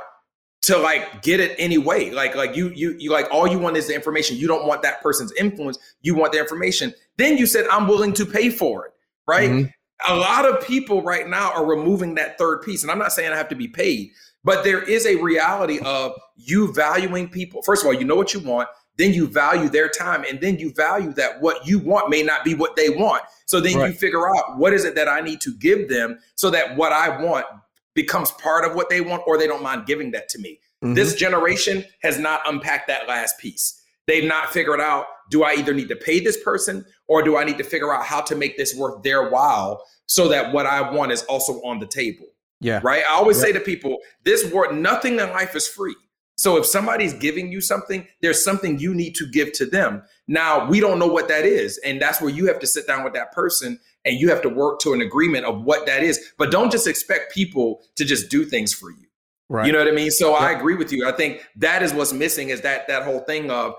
to 0.63 0.77
like 0.77 1.23
get 1.23 1.41
it 1.41 1.55
anyway. 1.59 2.11
Like 2.11 2.35
like 2.35 2.57
you 2.57 2.71
you 2.71 2.95
you 2.99 3.11
like 3.11 3.27
all 3.31 3.47
you 3.47 3.59
want 3.59 3.77
is 3.77 3.87
the 3.89 3.95
information. 3.95 4.37
You 4.37 4.49
don't 4.49 4.67
want 4.67 4.83
that 4.83 5.01
person's 5.01 5.33
influence. 5.33 5.79
You 6.03 6.15
want 6.15 6.33
the 6.33 6.39
information. 6.39 6.93
Then 7.17 7.39
you 7.39 7.47
said 7.47 7.67
I'm 7.71 7.89
willing 7.89 8.13
to 8.15 8.27
pay 8.27 8.51
for 8.51 8.87
it, 8.87 8.93
right? 9.27 9.51
Mm-hmm. 9.51 9.71
A 10.09 10.15
lot 10.15 10.45
of 10.45 10.67
people 10.67 11.03
right 11.03 11.29
now 11.29 11.53
are 11.53 11.65
removing 11.65 12.15
that 12.17 12.39
third 12.39 12.63
piece, 12.63 12.83
and 12.83 12.91
I'm 12.91 12.99
not 12.99 13.13
saying 13.13 13.33
I 13.33 13.37
have 13.37 13.49
to 13.49 13.55
be 13.55 13.69
paid, 13.69 14.11
but 14.45 14.63
there 14.63 14.83
is 14.83 15.07
a 15.07 15.17
reality 15.17 15.79
of 15.81 16.13
you 16.37 16.73
valuing 16.73 17.29
people. 17.29 17.63
First 17.63 17.83
of 17.83 17.89
all, 17.89 17.95
you 17.95 18.05
know 18.05 18.17
what 18.17 18.35
you 18.35 18.41
want. 18.41 18.69
Then 18.99 19.13
you 19.13 19.27
value 19.27 19.69
their 19.69 19.89
time, 19.89 20.25
and 20.29 20.41
then 20.41 20.59
you 20.59 20.73
value 20.73 21.13
that 21.15 21.41
what 21.41 21.67
you 21.67 21.79
want 21.79 22.11
may 22.11 22.23
not 22.23 22.45
be 22.45 22.55
what 22.55 22.77
they 22.77 22.91
want. 22.91 23.23
So 23.47 23.61
then 23.61 23.79
right. 23.79 23.89
you 23.89 23.95
figure 23.95 24.29
out 24.29 24.57
what 24.59 24.73
is 24.73 24.85
it 24.85 24.95
that 24.95 25.09
I 25.09 25.21
need 25.21 25.41
to 25.43 25.55
give 25.55 25.89
them 25.89 26.19
so 26.35 26.51
that 26.51 26.77
what 26.77 26.93
I 26.93 27.23
want 27.23 27.47
becomes 27.95 28.31
part 28.33 28.65
of 28.65 28.75
what 28.75 28.89
they 28.89 29.01
want 29.01 29.23
or 29.27 29.39
they 29.39 29.47
don't 29.47 29.63
mind 29.63 29.87
giving 29.87 30.13
that 30.13 30.29
to 30.31 30.39
me. 30.39 30.61
Mm-hmm. 30.83 30.95
This 30.95 31.15
generation 31.15 31.85
has 32.03 32.19
not 32.19 32.41
unpacked 32.47 32.89
that 32.89 33.09
last 33.09 33.39
piece. 33.39 33.83
They've 34.07 34.25
not 34.25 34.53
figured 34.53 34.81
out 34.81 35.07
do 35.31 35.45
I 35.45 35.53
either 35.53 35.75
need 35.75 35.89
to 35.89 35.97
pay 35.97 36.21
this 36.21 36.43
person 36.43 36.85
or 37.09 37.23
do 37.23 37.37
I 37.37 37.45
need 37.45 37.59
to 37.59 37.65
figure 37.65 37.93
out 37.93 38.05
how 38.05 38.21
to 38.23 38.35
make 38.35 38.57
this 38.57 38.75
worth 38.75 39.03
their 39.03 39.31
while 39.31 39.83
so 40.07 40.29
that 40.29 40.53
what 40.53 40.67
I 40.67 40.91
want 40.91 41.12
is 41.12 41.25
also 41.25 41.55
on 41.62 41.79
the 41.79 41.87
table. 41.87 42.27
Yeah. 42.61 42.81
Right. 42.83 43.03
I 43.09 43.15
always 43.15 43.37
yeah. 43.39 43.45
say 43.45 43.53
to 43.53 43.61
people, 43.61 43.99
this 44.25 44.51
word, 44.51 44.75
nothing 44.75 45.19
in 45.19 45.31
life 45.31 45.55
is 45.55 45.69
free. 45.69 45.95
So 46.39 46.59
if 46.59 46.67
somebody's 46.67 47.15
giving 47.15 47.51
you 47.51 47.61
something, 47.61 48.07
there's 48.21 48.45
something 48.45 48.79
you 48.79 48.95
need 48.95 49.15
to 49.17 49.27
give 49.27 49.53
to 49.55 49.67
them. 49.67 50.03
Now, 50.29 50.69
we 50.69 50.81
don't 50.81 50.99
know 50.99 51.07
what 51.07 51.29
that 51.29 51.47
is. 51.47 51.79
And 51.79 52.01
that's 52.01 52.21
where 52.21 52.31
you 52.31 52.47
have 52.47 52.59
to 52.61 52.67
sit 52.67 52.87
down 52.87 53.05
with 53.05 53.15
that 53.15 53.33
person 53.33 53.81
and 54.05 54.21
you 54.21 54.29
have 54.29 54.43
to 54.43 54.49
work 54.49 54.79
to 54.81 54.93
an 54.93 55.01
agreement 55.01 55.47
of 55.47 55.62
what 55.62 55.87
that 55.87 56.03
is. 56.03 56.33
But 56.37 56.51
don't 56.51 56.71
just 56.71 56.87
expect 56.87 57.35
people 57.35 57.81
to 57.97 58.05
just 58.05 58.31
do 58.31 58.45
things 58.45 58.75
for 58.75 58.91
you. 58.91 59.07
Right. 59.49 59.67
You 59.67 59.73
know 59.73 59.79
what 59.79 59.89
I 59.89 59.93
mean? 59.93 60.11
So 60.11 60.35
I 60.35 60.51
agree 60.51 60.75
with 60.75 60.93
you. 60.93 61.09
I 61.09 61.12
think 61.12 61.47
that 61.57 61.83
is 61.83 61.95
what's 61.95 62.12
missing 62.12 62.51
is 62.51 62.62
that 62.62 62.89
that 62.89 63.05
whole 63.05 63.21
thing 63.21 63.51
of 63.51 63.75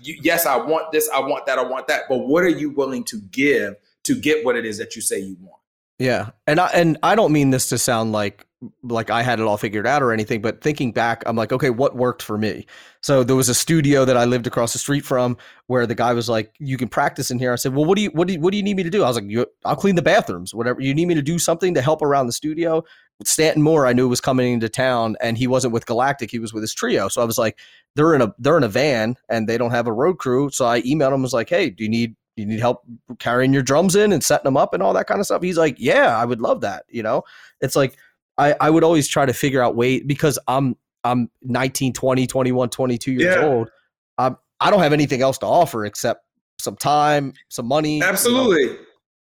yes, 0.00 0.46
I 0.46 0.56
want 0.56 0.92
this, 0.92 1.08
I 1.12 1.20
want 1.20 1.46
that, 1.46 1.58
I 1.58 1.64
want 1.64 1.88
that, 1.88 2.02
but 2.08 2.18
what 2.18 2.44
are 2.44 2.48
you 2.48 2.70
willing 2.70 3.04
to 3.04 3.20
give 3.30 3.74
to 4.04 4.14
get 4.14 4.44
what 4.44 4.56
it 4.56 4.64
is 4.64 4.78
that 4.78 4.96
you 4.96 5.02
say 5.02 5.18
you 5.18 5.36
want? 5.40 5.60
Yeah. 5.98 6.30
And 6.46 6.60
I 6.60 6.66
and 6.68 6.98
I 7.02 7.14
don't 7.14 7.32
mean 7.32 7.50
this 7.50 7.68
to 7.68 7.78
sound 7.78 8.12
like 8.12 8.46
like 8.82 9.10
I 9.10 9.22
had 9.22 9.40
it 9.40 9.46
all 9.46 9.56
figured 9.56 9.86
out 9.86 10.02
or 10.02 10.12
anything, 10.12 10.40
but 10.40 10.60
thinking 10.60 10.92
back, 10.92 11.22
I'm 11.26 11.36
like, 11.36 11.52
okay, 11.52 11.70
what 11.70 11.96
worked 11.96 12.22
for 12.22 12.38
me? 12.38 12.66
So 13.00 13.24
there 13.24 13.36
was 13.36 13.48
a 13.48 13.54
studio 13.54 14.04
that 14.04 14.16
I 14.16 14.24
lived 14.24 14.46
across 14.46 14.72
the 14.72 14.78
street 14.78 15.04
from 15.04 15.36
where 15.66 15.86
the 15.86 15.94
guy 15.94 16.12
was 16.12 16.28
like, 16.28 16.54
you 16.58 16.76
can 16.76 16.88
practice 16.88 17.30
in 17.30 17.38
here. 17.38 17.52
I 17.52 17.56
said, 17.56 17.74
well, 17.74 17.84
what 17.84 17.96
do 17.96 18.02
you, 18.02 18.10
what 18.10 18.28
do 18.28 18.34
you, 18.34 18.40
what 18.40 18.52
do 18.52 18.56
you 18.56 18.62
need 18.62 18.76
me 18.76 18.82
to 18.82 18.90
do? 18.90 19.02
I 19.02 19.08
was 19.08 19.20
like, 19.20 19.48
I'll 19.64 19.76
clean 19.76 19.96
the 19.96 20.02
bathrooms, 20.02 20.54
whatever 20.54 20.80
you 20.80 20.94
need 20.94 21.06
me 21.06 21.14
to 21.14 21.22
do 21.22 21.38
something 21.38 21.74
to 21.74 21.82
help 21.82 22.02
around 22.02 22.26
the 22.26 22.32
studio. 22.32 22.84
Stanton 23.24 23.62
Moore, 23.62 23.86
I 23.86 23.92
knew 23.92 24.08
was 24.08 24.20
coming 24.20 24.52
into 24.52 24.68
town 24.68 25.16
and 25.20 25.36
he 25.36 25.46
wasn't 25.46 25.72
with 25.72 25.86
Galactic. 25.86 26.30
He 26.30 26.38
was 26.38 26.52
with 26.52 26.62
his 26.62 26.74
trio. 26.74 27.08
So 27.08 27.22
I 27.22 27.24
was 27.24 27.38
like, 27.38 27.58
they're 27.94 28.14
in 28.14 28.22
a, 28.22 28.34
they're 28.38 28.56
in 28.56 28.64
a 28.64 28.68
van 28.68 29.16
and 29.28 29.48
they 29.48 29.58
don't 29.58 29.70
have 29.70 29.86
a 29.86 29.92
road 29.92 30.18
crew. 30.18 30.50
So 30.50 30.66
I 30.66 30.82
emailed 30.82 31.12
him, 31.12 31.22
was 31.22 31.32
like, 31.32 31.48
Hey, 31.48 31.70
do 31.70 31.84
you 31.84 31.90
need, 31.90 32.16
you 32.36 32.46
need 32.46 32.60
help 32.60 32.82
carrying 33.18 33.52
your 33.52 33.62
drums 33.62 33.94
in 33.94 34.12
and 34.12 34.24
setting 34.24 34.44
them 34.44 34.56
up 34.56 34.72
and 34.72 34.82
all 34.82 34.94
that 34.94 35.06
kind 35.06 35.20
of 35.20 35.26
stuff. 35.26 35.42
He's 35.42 35.58
like, 35.58 35.76
yeah, 35.78 36.16
I 36.16 36.24
would 36.24 36.40
love 36.40 36.62
that. 36.62 36.84
You 36.88 37.02
know, 37.02 37.24
it's 37.60 37.76
like, 37.76 37.98
I, 38.38 38.54
I 38.60 38.70
would 38.70 38.84
always 38.84 39.08
try 39.08 39.26
to 39.26 39.32
figure 39.32 39.62
out 39.62 39.76
ways 39.76 40.02
because 40.06 40.38
I'm 40.48 40.76
I'm 41.04 41.30
19, 41.42 41.92
20, 41.92 42.26
21, 42.26 42.68
22 42.70 43.12
years 43.12 43.36
yeah. 43.36 43.44
old. 43.44 43.70
Um, 44.18 44.38
I 44.60 44.70
don't 44.70 44.80
have 44.80 44.92
anything 44.92 45.20
else 45.20 45.38
to 45.38 45.46
offer 45.46 45.84
except 45.84 46.24
some 46.58 46.76
time, 46.76 47.34
some 47.48 47.66
money. 47.66 48.02
Absolutely. 48.02 48.62
You 48.62 48.68
know, 48.68 48.78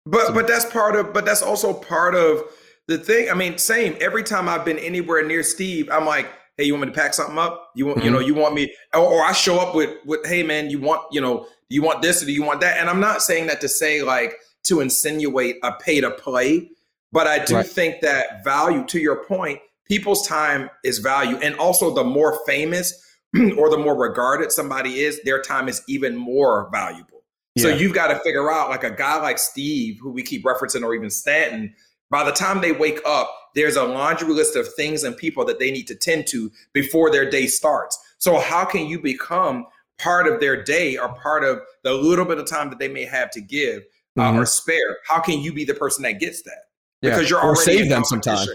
but 0.06 0.26
some- 0.26 0.34
but 0.34 0.46
that's 0.46 0.64
part 0.66 0.96
of 0.96 1.12
but 1.12 1.24
that's 1.24 1.42
also 1.42 1.72
part 1.72 2.14
of 2.14 2.42
the 2.86 2.98
thing. 2.98 3.30
I 3.30 3.34
mean, 3.34 3.58
same. 3.58 3.96
Every 4.00 4.22
time 4.22 4.48
I've 4.48 4.64
been 4.64 4.78
anywhere 4.78 5.26
near 5.26 5.42
Steve, 5.42 5.88
I'm 5.90 6.06
like, 6.06 6.28
hey, 6.56 6.64
you 6.64 6.74
want 6.74 6.86
me 6.86 6.92
to 6.92 7.00
pack 7.00 7.14
something 7.14 7.38
up? 7.38 7.70
You 7.74 7.86
want, 7.86 7.98
mm-hmm. 7.98 8.06
you 8.06 8.12
know, 8.12 8.20
you 8.20 8.34
want 8.34 8.54
me, 8.54 8.74
or, 8.92 9.00
or, 9.00 9.22
I 9.22 9.32
show 9.32 9.58
up 9.58 9.74
with, 9.74 9.96
with, 10.04 10.24
hey, 10.26 10.42
man, 10.42 10.70
you 10.70 10.80
want, 10.80 11.02
you 11.10 11.20
know, 11.20 11.46
do 11.68 11.74
you 11.74 11.82
want 11.82 12.02
this 12.02 12.22
or 12.22 12.26
do 12.26 12.32
you 12.32 12.42
want 12.42 12.60
that? 12.60 12.78
And 12.78 12.88
I'm 12.88 13.00
not 13.00 13.22
saying 13.22 13.46
that 13.48 13.60
to 13.62 13.68
say 13.68 14.02
like 14.02 14.36
to 14.64 14.80
insinuate 14.80 15.56
a 15.62 15.72
pay 15.72 16.00
to 16.00 16.10
play, 16.10 16.70
but 17.14 17.28
I 17.28 17.44
do 17.44 17.54
right. 17.54 17.66
think 17.66 18.00
that 18.00 18.42
value, 18.42 18.84
to 18.86 18.98
your 18.98 19.24
point, 19.24 19.60
people's 19.86 20.26
time 20.26 20.68
is 20.82 20.98
value. 20.98 21.36
And 21.36 21.54
also, 21.54 21.94
the 21.94 22.02
more 22.02 22.40
famous 22.44 22.92
or 23.56 23.70
the 23.70 23.78
more 23.78 23.96
regarded 23.96 24.50
somebody 24.50 24.98
is, 24.98 25.22
their 25.22 25.40
time 25.40 25.68
is 25.68 25.80
even 25.86 26.16
more 26.16 26.68
valuable. 26.72 27.22
Yeah. 27.54 27.62
So 27.62 27.68
you've 27.68 27.94
got 27.94 28.08
to 28.08 28.18
figure 28.18 28.50
out, 28.50 28.68
like 28.68 28.82
a 28.82 28.90
guy 28.90 29.22
like 29.22 29.38
Steve, 29.38 30.00
who 30.02 30.10
we 30.10 30.24
keep 30.24 30.42
referencing, 30.42 30.82
or 30.82 30.92
even 30.92 31.08
Stanton, 31.08 31.72
by 32.10 32.24
the 32.24 32.32
time 32.32 32.60
they 32.60 32.72
wake 32.72 32.98
up, 33.06 33.32
there's 33.54 33.76
a 33.76 33.84
laundry 33.84 34.34
list 34.34 34.56
of 34.56 34.66
things 34.74 35.04
and 35.04 35.16
people 35.16 35.44
that 35.44 35.60
they 35.60 35.70
need 35.70 35.86
to 35.86 35.94
tend 35.94 36.26
to 36.26 36.50
before 36.72 37.12
their 37.12 37.30
day 37.30 37.46
starts. 37.46 37.96
So, 38.18 38.40
how 38.40 38.64
can 38.64 38.86
you 38.86 39.00
become 39.00 39.66
part 39.98 40.26
of 40.26 40.40
their 40.40 40.60
day 40.60 40.98
or 40.98 41.14
part 41.14 41.44
of 41.44 41.60
the 41.84 41.92
little 41.92 42.24
bit 42.24 42.38
of 42.38 42.46
time 42.50 42.70
that 42.70 42.80
they 42.80 42.88
may 42.88 43.04
have 43.04 43.30
to 43.30 43.40
give 43.40 43.84
uh, 44.18 44.22
mm-hmm. 44.22 44.40
or 44.40 44.46
spare? 44.46 44.98
How 45.06 45.20
can 45.20 45.38
you 45.38 45.52
be 45.52 45.64
the 45.64 45.74
person 45.74 46.02
that 46.02 46.18
gets 46.18 46.42
that? 46.42 46.64
Because 47.10 47.30
you're 47.30 47.42
already 47.42 47.60
save 47.60 47.88
them 47.88 48.04
sometime. 48.04 48.46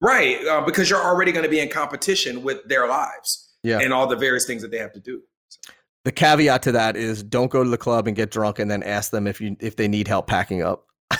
Right, 0.00 0.44
uh, 0.46 0.60
because 0.60 0.88
you're 0.88 1.02
already 1.02 1.32
going 1.32 1.42
to 1.42 1.50
be 1.50 1.58
in 1.58 1.68
competition 1.68 2.42
with 2.42 2.66
their 2.68 2.86
lives 2.86 3.48
yeah. 3.64 3.80
and 3.80 3.92
all 3.92 4.06
the 4.06 4.16
various 4.16 4.46
things 4.46 4.62
that 4.62 4.70
they 4.70 4.78
have 4.78 4.92
to 4.92 5.00
do. 5.00 5.22
So. 5.48 5.72
The 6.04 6.12
caveat 6.12 6.62
to 6.62 6.72
that 6.72 6.96
is 6.96 7.22
don't 7.22 7.50
go 7.50 7.64
to 7.64 7.70
the 7.70 7.78
club 7.78 8.06
and 8.06 8.16
get 8.16 8.30
drunk 8.30 8.60
and 8.60 8.70
then 8.70 8.82
ask 8.82 9.10
them 9.10 9.26
if 9.26 9.40
you 9.40 9.56
if 9.60 9.76
they 9.76 9.88
need 9.88 10.06
help 10.06 10.28
packing 10.28 10.62
up. 10.62 10.86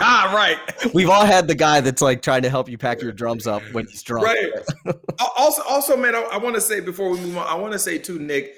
ah, 0.00 0.32
right. 0.34 0.58
We've 0.92 1.08
all 1.08 1.24
had 1.24 1.46
the 1.46 1.54
guy 1.54 1.80
that's 1.80 2.02
like 2.02 2.20
trying 2.20 2.42
to 2.42 2.50
help 2.50 2.68
you 2.68 2.76
pack 2.76 3.00
your 3.00 3.12
drums 3.12 3.46
up 3.46 3.62
when 3.72 3.86
he's 3.86 4.02
drunk. 4.02 4.26
Right. 4.26 4.52
also, 5.36 5.62
also, 5.68 5.96
man, 5.96 6.16
I, 6.16 6.22
I 6.22 6.38
want 6.38 6.56
to 6.56 6.60
say 6.60 6.80
before 6.80 7.10
we 7.10 7.20
move 7.20 7.38
on, 7.38 7.46
I 7.46 7.54
want 7.54 7.72
to 7.74 7.78
say 7.78 7.96
too, 7.98 8.18
Nick, 8.18 8.54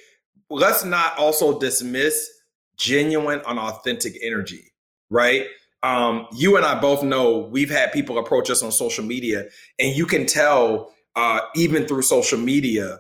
let's 0.48 0.84
not 0.84 1.18
also 1.18 1.58
dismiss 1.58 2.28
genuine 2.78 3.42
and 3.46 3.58
authentic 3.58 4.14
energy. 4.22 4.72
Right 5.10 5.46
um, 5.82 6.26
you 6.32 6.56
and 6.56 6.66
I 6.66 6.78
both 6.78 7.02
know 7.02 7.38
we've 7.38 7.70
had 7.70 7.92
people 7.92 8.18
approach 8.18 8.50
us 8.50 8.62
on 8.62 8.70
social 8.72 9.04
media, 9.04 9.46
and 9.78 9.96
you 9.96 10.06
can 10.06 10.26
tell 10.26 10.92
uh, 11.16 11.40
even 11.54 11.86
through 11.86 12.02
social 12.02 12.38
media 12.38 12.98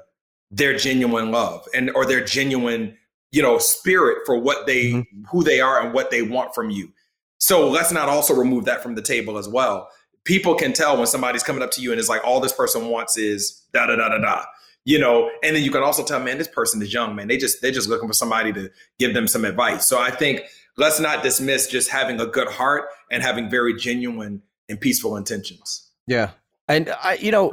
their 0.50 0.76
genuine 0.76 1.30
love 1.30 1.66
and 1.74 1.90
or 1.94 2.04
their 2.04 2.24
genuine 2.24 2.96
you 3.30 3.42
know 3.42 3.58
spirit 3.58 4.18
for 4.26 4.38
what 4.38 4.66
they 4.66 4.92
mm-hmm. 4.92 5.24
who 5.30 5.44
they 5.44 5.60
are 5.60 5.80
and 5.80 5.92
what 5.92 6.10
they 6.10 6.22
want 6.22 6.54
from 6.54 6.70
you. 6.70 6.92
So 7.38 7.68
let's 7.68 7.92
not 7.92 8.08
also 8.08 8.34
remove 8.34 8.64
that 8.66 8.82
from 8.82 8.94
the 8.94 9.02
table 9.02 9.38
as 9.38 9.48
well. 9.48 9.88
People 10.24 10.54
can 10.54 10.72
tell 10.72 10.96
when 10.98 11.06
somebody's 11.06 11.42
coming 11.42 11.62
up 11.62 11.70
to 11.72 11.80
you 11.80 11.90
and 11.92 11.98
it's 11.98 12.08
like 12.08 12.22
all 12.24 12.40
this 12.40 12.52
person 12.52 12.88
wants 12.88 13.16
is 13.16 13.62
da 13.72 13.86
da 13.86 13.96
da 13.96 14.08
da 14.10 14.18
da 14.18 14.44
you 14.84 14.98
know 14.98 15.30
and 15.42 15.54
then 15.54 15.62
you 15.62 15.70
can 15.70 15.82
also 15.82 16.04
tell 16.04 16.20
man 16.20 16.38
this 16.38 16.48
person 16.48 16.80
is 16.82 16.92
young 16.92 17.14
man 17.14 17.28
they 17.28 17.36
just 17.36 17.60
they're 17.60 17.70
just 17.70 17.88
looking 17.88 18.08
for 18.08 18.14
somebody 18.14 18.52
to 18.52 18.70
give 18.98 19.14
them 19.14 19.26
some 19.26 19.44
advice 19.44 19.86
so 19.86 20.00
i 20.00 20.10
think 20.10 20.42
let's 20.76 21.00
not 21.00 21.22
dismiss 21.22 21.66
just 21.66 21.88
having 21.88 22.20
a 22.20 22.26
good 22.26 22.48
heart 22.48 22.88
and 23.10 23.22
having 23.22 23.50
very 23.50 23.74
genuine 23.74 24.42
and 24.68 24.80
peaceful 24.80 25.16
intentions. 25.16 25.90
Yeah. 26.06 26.30
And 26.68 26.94
I, 27.02 27.14
you 27.14 27.32
know, 27.32 27.52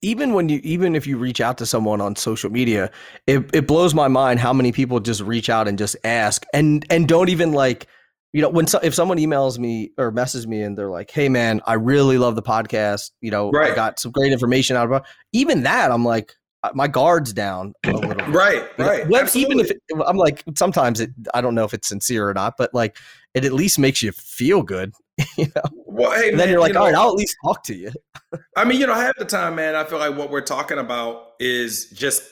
even 0.00 0.32
when 0.32 0.48
you, 0.48 0.60
even 0.64 0.96
if 0.96 1.06
you 1.06 1.18
reach 1.18 1.40
out 1.40 1.58
to 1.58 1.66
someone 1.66 2.00
on 2.00 2.16
social 2.16 2.50
media, 2.50 2.90
it, 3.26 3.50
it 3.54 3.66
blows 3.66 3.94
my 3.94 4.08
mind 4.08 4.40
how 4.40 4.52
many 4.52 4.72
people 4.72 5.00
just 5.00 5.20
reach 5.20 5.50
out 5.50 5.68
and 5.68 5.76
just 5.76 5.96
ask 6.04 6.44
and, 6.54 6.86
and 6.88 7.06
don't 7.06 7.28
even 7.28 7.52
like, 7.52 7.86
you 8.32 8.40
know, 8.40 8.48
when 8.48 8.66
so, 8.66 8.80
if 8.82 8.94
someone 8.94 9.18
emails 9.18 9.58
me 9.58 9.92
or 9.98 10.10
messes 10.10 10.46
me 10.46 10.62
and 10.62 10.76
they're 10.76 10.90
like, 10.90 11.10
"Hey, 11.10 11.28
man, 11.28 11.60
I 11.66 11.74
really 11.74 12.16
love 12.16 12.34
the 12.34 12.42
podcast. 12.42 13.10
You 13.20 13.30
know, 13.30 13.50
right. 13.50 13.72
I 13.72 13.74
got 13.74 14.00
some 14.00 14.10
great 14.10 14.32
information 14.32 14.74
out 14.74 14.90
of 14.90 14.92
it." 14.92 15.02
Even 15.34 15.64
that, 15.64 15.92
I'm 15.92 16.04
like, 16.04 16.34
my 16.74 16.86
guard's 16.86 17.32
down 17.32 17.74
a 17.84 17.92
little 17.92 18.08
bit. 18.14 18.28
right, 18.28 18.78
right. 18.78 19.08
Well, 19.08 19.28
even 19.34 19.60
if 19.60 19.70
it, 19.70 19.82
I'm 20.06 20.16
like, 20.16 20.44
sometimes 20.54 21.00
it, 21.00 21.10
I 21.34 21.40
don't 21.40 21.54
know 21.54 21.64
if 21.64 21.74
it's 21.74 21.88
sincere 21.88 22.28
or 22.28 22.34
not, 22.34 22.54
but 22.56 22.72
like, 22.72 22.96
it 23.34 23.44
at 23.44 23.52
least 23.52 23.78
makes 23.78 24.02
you 24.02 24.12
feel 24.12 24.62
good. 24.62 24.92
You 25.36 25.46
know? 25.54 25.62
Well, 25.86 26.10
hey, 26.12 26.30
and 26.30 26.40
then 26.40 26.48
you're 26.48 26.58
like, 26.58 26.70
you 26.70 26.74
know, 26.74 26.80
all 26.80 26.86
right, 26.86 26.94
I'll 26.94 27.10
at 27.10 27.14
least 27.14 27.36
talk 27.44 27.62
to 27.64 27.74
you. 27.74 27.90
I 28.56 28.64
mean, 28.64 28.80
you 28.80 28.86
know, 28.86 28.94
half 28.94 29.14
the 29.16 29.24
time, 29.24 29.54
man, 29.54 29.74
I 29.76 29.84
feel 29.84 29.98
like 29.98 30.16
what 30.16 30.30
we're 30.30 30.40
talking 30.40 30.78
about 30.78 31.32
is 31.38 31.90
just, 31.90 32.22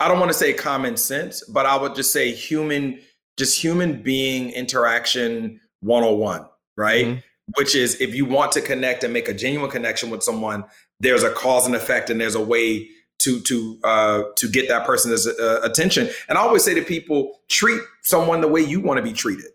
I 0.00 0.08
don't 0.08 0.18
want 0.18 0.30
to 0.30 0.38
say 0.38 0.52
common 0.52 0.96
sense, 0.96 1.44
but 1.44 1.66
I 1.66 1.76
would 1.76 1.94
just 1.94 2.12
say 2.12 2.32
human, 2.32 3.00
just 3.36 3.60
human 3.60 4.02
being 4.02 4.50
interaction 4.50 5.60
101, 5.80 6.46
right? 6.76 7.06
Mm-hmm. 7.06 7.18
Which 7.56 7.74
is 7.74 8.00
if 8.00 8.14
you 8.14 8.24
want 8.24 8.52
to 8.52 8.60
connect 8.60 9.04
and 9.04 9.12
make 9.12 9.28
a 9.28 9.34
genuine 9.34 9.70
connection 9.70 10.08
with 10.08 10.22
someone, 10.22 10.64
there's 11.00 11.24
a 11.24 11.30
cause 11.30 11.66
and 11.66 11.74
effect 11.74 12.10
and 12.10 12.20
there's 12.20 12.36
a 12.36 12.42
way 12.42 12.88
to 13.28 13.40
to 13.40 13.78
uh, 13.84 14.22
to 14.36 14.48
get 14.48 14.68
that 14.68 14.86
person's 14.86 15.26
uh, 15.26 15.60
attention. 15.62 16.08
And 16.28 16.38
I 16.38 16.40
always 16.40 16.64
say 16.64 16.74
to 16.74 16.82
people, 16.82 17.40
treat 17.48 17.80
someone 18.02 18.40
the 18.40 18.48
way 18.48 18.60
you 18.60 18.80
want 18.80 18.98
to 18.98 19.02
be 19.02 19.12
treated. 19.12 19.50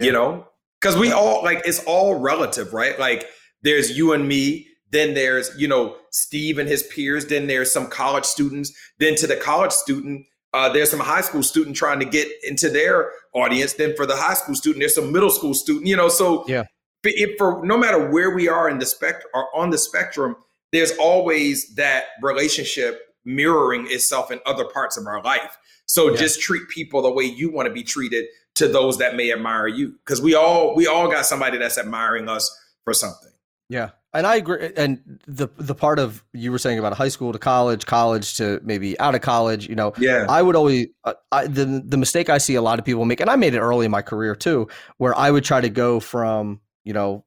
You 0.00 0.12
know, 0.12 0.46
because 0.80 0.96
we 0.96 1.10
all 1.10 1.42
like 1.42 1.62
it's 1.64 1.82
all 1.84 2.20
relative, 2.20 2.72
right? 2.72 2.98
Like 2.98 3.26
there's 3.62 3.96
you 3.96 4.12
and 4.12 4.26
me. 4.26 4.66
Then 4.90 5.14
there's 5.14 5.50
you 5.58 5.68
know 5.68 5.96
Steve 6.10 6.58
and 6.58 6.68
his 6.68 6.82
peers. 6.84 7.26
Then 7.26 7.46
there's 7.46 7.72
some 7.72 7.88
college 7.88 8.24
students. 8.24 8.72
Then 8.98 9.16
to 9.16 9.26
the 9.26 9.36
college 9.36 9.72
student, 9.72 10.24
uh, 10.54 10.72
there's 10.72 10.90
some 10.90 11.00
high 11.00 11.20
school 11.20 11.42
student 11.42 11.76
trying 11.76 11.98
to 11.98 12.06
get 12.06 12.28
into 12.44 12.70
their 12.70 13.10
audience. 13.34 13.74
Then 13.74 13.94
for 13.96 14.06
the 14.06 14.16
high 14.16 14.34
school 14.34 14.54
student, 14.54 14.80
there's 14.80 14.94
some 14.94 15.12
middle 15.12 15.30
school 15.30 15.52
student. 15.52 15.86
You 15.86 15.96
know, 15.96 16.08
so 16.08 16.44
yeah. 16.46 16.64
If 17.04 17.38
for 17.38 17.64
no 17.64 17.78
matter 17.78 18.10
where 18.10 18.34
we 18.34 18.48
are 18.48 18.68
in 18.68 18.78
the 18.78 18.86
spectrum 18.86 19.30
or 19.32 19.48
on 19.54 19.70
the 19.70 19.78
spectrum, 19.78 20.36
there's 20.72 20.92
always 20.98 21.74
that 21.74 22.04
relationship 22.22 23.07
mirroring 23.28 23.86
itself 23.90 24.32
in 24.32 24.40
other 24.46 24.64
parts 24.64 24.96
of 24.96 25.06
our 25.06 25.22
life. 25.22 25.56
So 25.86 26.10
yeah. 26.10 26.16
just 26.16 26.40
treat 26.40 26.68
people 26.68 27.02
the 27.02 27.12
way 27.12 27.24
you 27.24 27.52
want 27.52 27.68
to 27.68 27.72
be 27.72 27.82
treated 27.82 28.26
to 28.54 28.66
those 28.66 28.98
that 28.98 29.14
may 29.14 29.30
admire 29.32 29.68
you 29.68 29.94
because 30.04 30.20
we 30.20 30.34
all 30.34 30.74
we 30.74 30.86
all 30.86 31.08
got 31.08 31.26
somebody 31.26 31.58
that's 31.58 31.78
admiring 31.78 32.28
us 32.28 32.50
for 32.84 32.92
something. 32.92 33.30
Yeah. 33.68 33.90
And 34.14 34.26
I 34.26 34.36
agree. 34.36 34.72
And 34.76 35.20
the 35.26 35.48
the 35.58 35.74
part 35.74 35.98
of 35.98 36.24
you 36.32 36.50
were 36.50 36.58
saying 36.58 36.78
about 36.78 36.94
high 36.94 37.08
school 37.08 37.32
to 37.32 37.38
college, 37.38 37.84
college 37.84 38.36
to 38.38 38.60
maybe 38.64 38.98
out 38.98 39.14
of 39.14 39.20
college, 39.20 39.68
you 39.68 39.74
know, 39.74 39.92
yeah. 39.98 40.24
I 40.28 40.40
would 40.40 40.56
always 40.56 40.88
uh, 41.04 41.12
I, 41.30 41.46
the 41.46 41.82
the 41.84 41.98
mistake 41.98 42.30
I 42.30 42.38
see 42.38 42.54
a 42.54 42.62
lot 42.62 42.78
of 42.78 42.86
people 42.86 43.04
make, 43.04 43.20
and 43.20 43.28
I 43.28 43.36
made 43.36 43.54
it 43.54 43.60
early 43.60 43.84
in 43.84 43.92
my 43.92 44.00
career 44.00 44.34
too, 44.34 44.68
where 44.96 45.16
I 45.16 45.30
would 45.30 45.44
try 45.44 45.60
to 45.60 45.68
go 45.68 46.00
from 46.00 46.60
you 46.84 46.94
know 46.94 47.24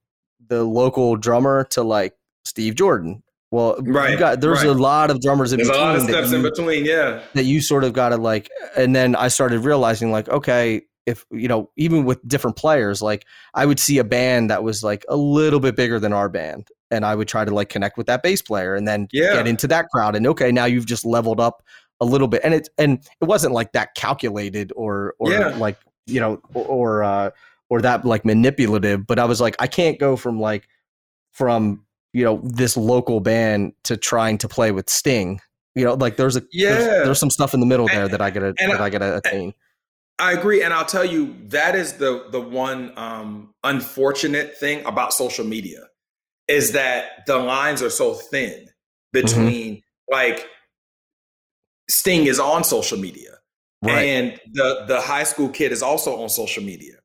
the 0.48 0.64
local 0.64 1.16
drummer 1.16 1.66
to 1.66 1.84
like 1.84 2.16
Steve 2.46 2.76
Jordan 2.76 3.22
well, 3.52 3.76
right. 3.82 4.18
Got, 4.18 4.40
there's 4.40 4.60
right. 4.60 4.68
a 4.68 4.74
lot 4.74 5.12
of 5.12 5.20
drummers 5.20 5.52
in 5.52 5.60
between. 5.60 5.74
there's 5.74 6.06
between. 6.06 6.14
a 6.14 6.18
lot 6.18 6.24
of 6.24 6.30
steps 6.30 6.32
you, 6.32 6.38
in 6.38 6.44
between, 6.44 6.86
yeah. 6.86 7.22
That 7.34 7.44
you 7.44 7.62
sort 7.62 7.84
of 7.84 7.92
got 7.92 8.10
to 8.10 8.18
like, 8.18 8.50
and 8.78 8.96
then 8.96 9.14
I 9.16 9.28
started 9.28 9.60
realizing 9.60 10.12
like, 10.12 10.30
okay, 10.30 10.84
if 11.06 11.26
you 11.32 11.50
know, 11.50 11.70
even 11.76 12.06
with 12.06 12.26
different 12.26 12.56
players, 12.56 13.02
like 13.02 13.26
I 13.54 13.66
would 13.66 13.80
see 13.80 13.98
a 13.98 14.04
band 14.06 14.50
that 14.50 14.64
was 14.64 14.84
like 14.84 15.04
a 15.10 15.18
little 15.18 15.60
bit 15.60 15.76
bigger 15.76 16.00
than 16.00 16.14
our 16.14 16.30
band, 16.30 16.70
and 16.90 17.06
I 17.06 17.14
would 17.14 17.28
try 17.28 17.44
to 17.44 17.54
like 17.54 17.68
connect 17.68 17.98
with 17.98 18.08
that 18.08 18.24
bass 18.24 18.42
player, 18.42 18.74
and 18.74 18.88
then 18.88 19.10
yeah. 19.12 19.34
get 19.34 19.48
into 19.48 19.68
that 19.68 19.90
crowd, 19.90 20.16
and 20.16 20.26
okay, 20.28 20.52
now 20.52 20.66
you've 20.66 20.86
just 20.86 21.06
leveled 21.06 21.42
up 21.42 21.64
a 22.00 22.06
little 22.06 22.30
bit, 22.30 22.42
and 22.46 22.54
it 22.54 22.70
and 22.78 23.00
it 23.20 23.26
wasn't 23.26 23.54
like 23.54 23.74
that 23.74 23.96
calculated 23.96 24.72
or 24.78 25.16
or 25.20 25.32
yeah. 25.32 25.48
like 25.58 25.78
you 26.06 26.22
know 26.22 26.42
or 26.54 26.66
or, 26.66 27.04
uh, 27.04 27.30
or 27.70 27.82
that 27.82 28.06
like 28.06 28.24
manipulative, 28.24 29.06
but 29.06 29.20
I 29.20 29.26
was 29.26 29.42
like, 29.42 29.56
I 29.60 29.68
can't 29.68 30.00
go 30.00 30.16
from 30.16 30.40
like 30.40 30.70
from 31.34 31.84
you 32.14 32.24
know 32.24 32.42
this 32.44 32.76
local 32.78 33.20
band 33.20 33.74
to 33.84 33.98
trying 33.98 34.38
to 34.40 34.48
play 34.48 34.72
with 34.72 34.90
Sting. 34.90 35.40
You 35.76 35.86
know, 35.86 35.94
like 35.94 36.18
there's 36.18 36.36
a 36.36 36.44
yeah, 36.52 36.74
there's, 36.74 37.06
there's 37.06 37.20
some 37.20 37.30
stuff 37.30 37.54
in 37.54 37.60
the 37.60 37.66
middle 37.66 37.88
there 37.88 38.04
and, 38.04 38.14
that 38.14 38.22
I 38.22 38.30
gotta 38.30 38.54
that 38.58 38.82
I, 38.82 38.86
I 38.86 38.90
gotta 38.90 39.18
attain. 39.18 39.54
I 40.20 40.34
agree, 40.34 40.62
and 40.62 40.74
I'll 40.74 40.86
tell 40.86 41.06
you 41.06 41.36
that 41.48 41.76
is 41.76 41.94
the 41.94 42.28
the 42.32 42.42
one 42.42 42.94
um, 42.98 43.54
unfortunate 43.64 44.58
thing 44.58 44.86
about 44.86 45.14
social 45.14 45.46
media 45.46 45.88
is 46.48 46.74
that 46.74 47.26
the 47.28 47.38
lines 47.38 47.82
are 47.82 47.90
so 47.90 48.14
thin 48.14 48.68
between 49.14 49.78
mm-hmm. 49.78 50.14
like 50.14 50.48
Sting 51.90 52.26
is 52.26 52.40
on 52.40 52.64
social 52.64 52.98
media. 52.98 53.38
Right. 53.82 54.04
And 54.04 54.40
the 54.52 54.86
the 54.88 55.02
high 55.02 55.24
school 55.24 55.50
kid 55.50 55.72
is 55.72 55.82
also 55.82 56.22
on 56.22 56.30
social 56.30 56.64
media. 56.64 57.01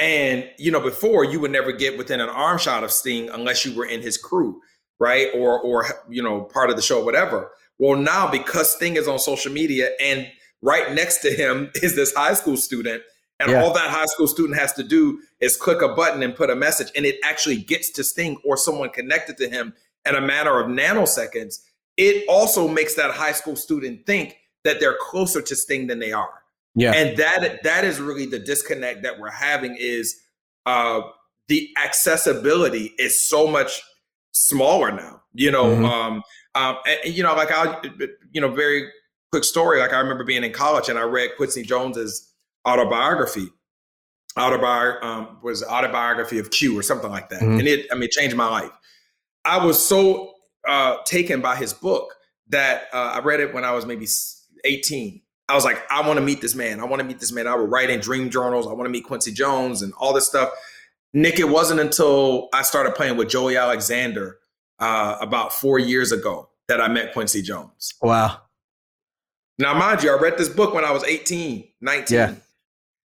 And 0.00 0.50
you 0.56 0.70
know, 0.70 0.80
before 0.80 1.24
you 1.24 1.38
would 1.40 1.50
never 1.50 1.72
get 1.72 1.98
within 1.98 2.20
an 2.20 2.30
arm 2.30 2.58
shot 2.58 2.82
of 2.82 2.90
Sting 2.90 3.28
unless 3.28 3.66
you 3.66 3.74
were 3.76 3.84
in 3.84 4.00
his 4.00 4.16
crew, 4.16 4.60
right? 4.98 5.28
Or 5.34 5.60
or 5.60 5.84
you 6.08 6.22
know, 6.22 6.40
part 6.40 6.70
of 6.70 6.76
the 6.76 6.82
show, 6.82 7.04
whatever. 7.04 7.52
Well, 7.78 7.98
now 7.98 8.30
because 8.30 8.74
Sting 8.74 8.96
is 8.96 9.06
on 9.06 9.18
social 9.18 9.52
media 9.52 9.90
and 10.00 10.26
right 10.62 10.92
next 10.92 11.18
to 11.18 11.30
him 11.30 11.70
is 11.82 11.94
this 11.94 12.14
high 12.14 12.32
school 12.32 12.56
student, 12.56 13.02
and 13.38 13.50
yeah. 13.50 13.62
all 13.62 13.74
that 13.74 13.90
high 13.90 14.06
school 14.06 14.26
student 14.26 14.58
has 14.58 14.72
to 14.74 14.82
do 14.82 15.20
is 15.38 15.56
click 15.56 15.82
a 15.82 15.88
button 15.88 16.22
and 16.22 16.34
put 16.34 16.48
a 16.48 16.56
message, 16.56 16.90
and 16.96 17.04
it 17.04 17.16
actually 17.22 17.58
gets 17.58 17.90
to 17.90 18.02
Sting 18.02 18.38
or 18.42 18.56
someone 18.56 18.88
connected 18.88 19.36
to 19.36 19.50
him 19.50 19.74
in 20.08 20.14
a 20.14 20.20
matter 20.20 20.58
of 20.58 20.68
nanoseconds. 20.68 21.58
It 21.98 22.24
also 22.26 22.66
makes 22.66 22.94
that 22.94 23.10
high 23.10 23.32
school 23.32 23.56
student 23.56 24.06
think 24.06 24.38
that 24.64 24.80
they're 24.80 24.96
closer 24.98 25.42
to 25.42 25.54
Sting 25.54 25.88
than 25.88 25.98
they 25.98 26.12
are. 26.12 26.39
Yeah. 26.74 26.92
And 26.92 27.16
that 27.16 27.62
that 27.64 27.84
is 27.84 28.00
really 28.00 28.26
the 28.26 28.38
disconnect 28.38 29.02
that 29.02 29.18
we're 29.18 29.30
having 29.30 29.76
is 29.78 30.20
uh 30.66 31.00
the 31.48 31.68
accessibility 31.84 32.92
is 32.98 33.22
so 33.22 33.46
much 33.46 33.82
smaller 34.32 34.92
now. 34.92 35.22
You 35.32 35.50
know, 35.50 35.64
mm-hmm. 35.64 35.84
um, 35.84 36.22
um 36.54 36.76
and, 36.86 37.14
you 37.14 37.22
know, 37.22 37.34
like 37.34 37.50
I 37.50 37.80
you 38.32 38.40
know, 38.40 38.52
very 38.54 38.88
quick 39.32 39.44
story. 39.44 39.80
Like 39.80 39.92
I 39.92 39.98
remember 39.98 40.24
being 40.24 40.44
in 40.44 40.52
college 40.52 40.88
and 40.88 40.98
I 40.98 41.02
read 41.02 41.30
Quincy 41.36 41.62
Jones's 41.62 42.32
autobiography. 42.66 43.48
Autobiography 44.38 45.04
um, 45.04 45.38
was 45.42 45.64
autobiography 45.64 46.38
of 46.38 46.52
Q 46.52 46.78
or 46.78 46.84
something 46.84 47.10
like 47.10 47.30
that, 47.30 47.40
mm-hmm. 47.40 47.58
and 47.58 47.66
it 47.66 47.86
I 47.90 47.94
mean 47.94 48.04
it 48.04 48.12
changed 48.12 48.36
my 48.36 48.48
life. 48.48 48.70
I 49.44 49.64
was 49.64 49.84
so 49.84 50.34
uh, 50.68 50.98
taken 51.04 51.40
by 51.40 51.56
his 51.56 51.72
book 51.72 52.14
that 52.48 52.84
uh, 52.92 53.12
I 53.14 53.20
read 53.20 53.40
it 53.40 53.52
when 53.54 53.64
I 53.64 53.72
was 53.72 53.86
maybe 53.86 54.06
18. 54.64 55.22
I 55.50 55.54
was 55.54 55.64
like, 55.64 55.82
I 55.90 56.06
want 56.06 56.18
to 56.18 56.24
meet 56.24 56.40
this 56.40 56.54
man. 56.54 56.80
I 56.80 56.84
want 56.84 57.00
to 57.00 57.04
meet 57.04 57.18
this 57.18 57.32
man. 57.32 57.46
I 57.46 57.54
would 57.56 57.70
write 57.70 57.90
in 57.90 58.00
dream 58.00 58.30
journals. 58.30 58.66
I 58.66 58.72
want 58.72 58.84
to 58.84 58.90
meet 58.90 59.04
Quincy 59.04 59.32
Jones 59.32 59.82
and 59.82 59.92
all 59.94 60.12
this 60.12 60.26
stuff. 60.26 60.50
Nick, 61.12 61.40
it 61.40 61.48
wasn't 61.48 61.80
until 61.80 62.48
I 62.52 62.62
started 62.62 62.94
playing 62.94 63.16
with 63.16 63.28
Joey 63.28 63.56
Alexander 63.56 64.38
uh, 64.78 65.16
about 65.20 65.52
four 65.52 65.78
years 65.78 66.12
ago 66.12 66.48
that 66.68 66.80
I 66.80 66.86
met 66.86 67.12
Quincy 67.12 67.42
Jones. 67.42 67.94
Wow. 68.00 68.42
Now, 69.58 69.74
mind 69.74 70.02
you, 70.02 70.10
I 70.10 70.18
read 70.18 70.38
this 70.38 70.48
book 70.48 70.72
when 70.72 70.84
I 70.84 70.92
was 70.92 71.02
18, 71.04 71.68
19. 71.80 72.16
Yeah. 72.16 72.34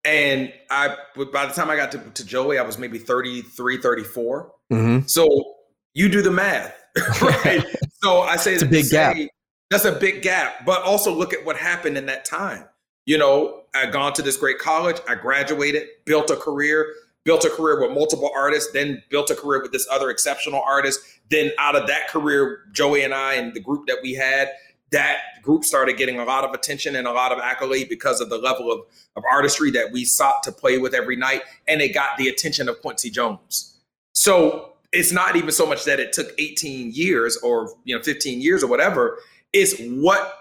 And 0.05 0.53
I, 0.69 0.95
by 1.33 1.47
the 1.47 1.53
time 1.53 1.69
I 1.69 1.75
got 1.75 1.91
to, 1.93 1.97
to 1.97 2.25
Joey, 2.25 2.59
I 2.59 2.61
was 2.61 2.77
maybe 2.77 2.99
33, 2.99 3.81
34. 3.81 4.51
Mm-hmm. 4.71 5.07
So 5.07 5.55
you 5.93 6.07
do 6.07 6.21
the 6.21 6.31
math, 6.31 6.73
right? 7.21 7.65
so 8.03 8.21
I 8.21 8.37
say 8.37 8.53
it's 8.53 8.63
a 8.63 8.67
big 8.67 8.85
say, 8.85 8.95
gap. 8.95 9.31
That's 9.69 9.85
a 9.85 9.91
big 9.91 10.21
gap. 10.21 10.65
But 10.65 10.83
also 10.83 11.13
look 11.13 11.33
at 11.33 11.45
what 11.45 11.57
happened 11.57 11.97
in 11.97 12.05
that 12.07 12.25
time. 12.25 12.65
You 13.05 13.17
know, 13.17 13.63
I 13.73 13.85
gone 13.85 14.13
to 14.13 14.21
this 14.21 14.37
great 14.37 14.59
college, 14.59 14.97
I 15.07 15.15
graduated, 15.15 15.87
built 16.05 16.29
a 16.29 16.35
career, 16.35 16.93
built 17.23 17.45
a 17.45 17.49
career 17.49 17.79
with 17.81 17.91
multiple 17.91 18.29
artists, 18.35 18.71
then 18.73 19.01
built 19.09 19.29
a 19.29 19.35
career 19.35 19.61
with 19.61 19.71
this 19.71 19.87
other 19.91 20.09
exceptional 20.09 20.61
artist. 20.61 20.99
Then 21.29 21.51
out 21.57 21.75
of 21.75 21.87
that 21.87 22.09
career, 22.09 22.65
Joey 22.73 23.03
and 23.03 23.13
I 23.13 23.35
and 23.35 23.53
the 23.53 23.61
group 23.61 23.87
that 23.87 23.99
we 24.01 24.13
had, 24.13 24.49
that 24.91 25.17
group 25.41 25.63
started 25.63 25.97
getting 25.97 26.19
a 26.19 26.25
lot 26.25 26.43
of 26.43 26.53
attention 26.53 26.95
and 26.95 27.07
a 27.07 27.11
lot 27.11 27.31
of 27.31 27.39
accolade 27.39 27.89
because 27.89 28.21
of 28.21 28.29
the 28.29 28.37
level 28.37 28.71
of, 28.71 28.81
of 29.15 29.23
artistry 29.29 29.71
that 29.71 29.91
we 29.91 30.05
sought 30.05 30.43
to 30.43 30.51
play 30.51 30.77
with 30.77 30.93
every 30.93 31.15
night. 31.15 31.41
And 31.67 31.81
it 31.81 31.93
got 31.93 32.17
the 32.17 32.27
attention 32.29 32.69
of 32.69 32.81
Quincy 32.81 33.09
Jones. 33.09 33.77
So 34.13 34.73
it's 34.93 35.11
not 35.11 35.35
even 35.35 35.51
so 35.51 35.65
much 35.65 35.83
that 35.85 35.99
it 35.99 36.13
took 36.13 36.31
18 36.39 36.91
years 36.93 37.37
or 37.37 37.73
you 37.83 37.95
know 37.95 38.01
15 38.01 38.41
years 38.41 38.63
or 38.63 38.67
whatever 38.67 39.19
is 39.53 39.81
what 40.01 40.33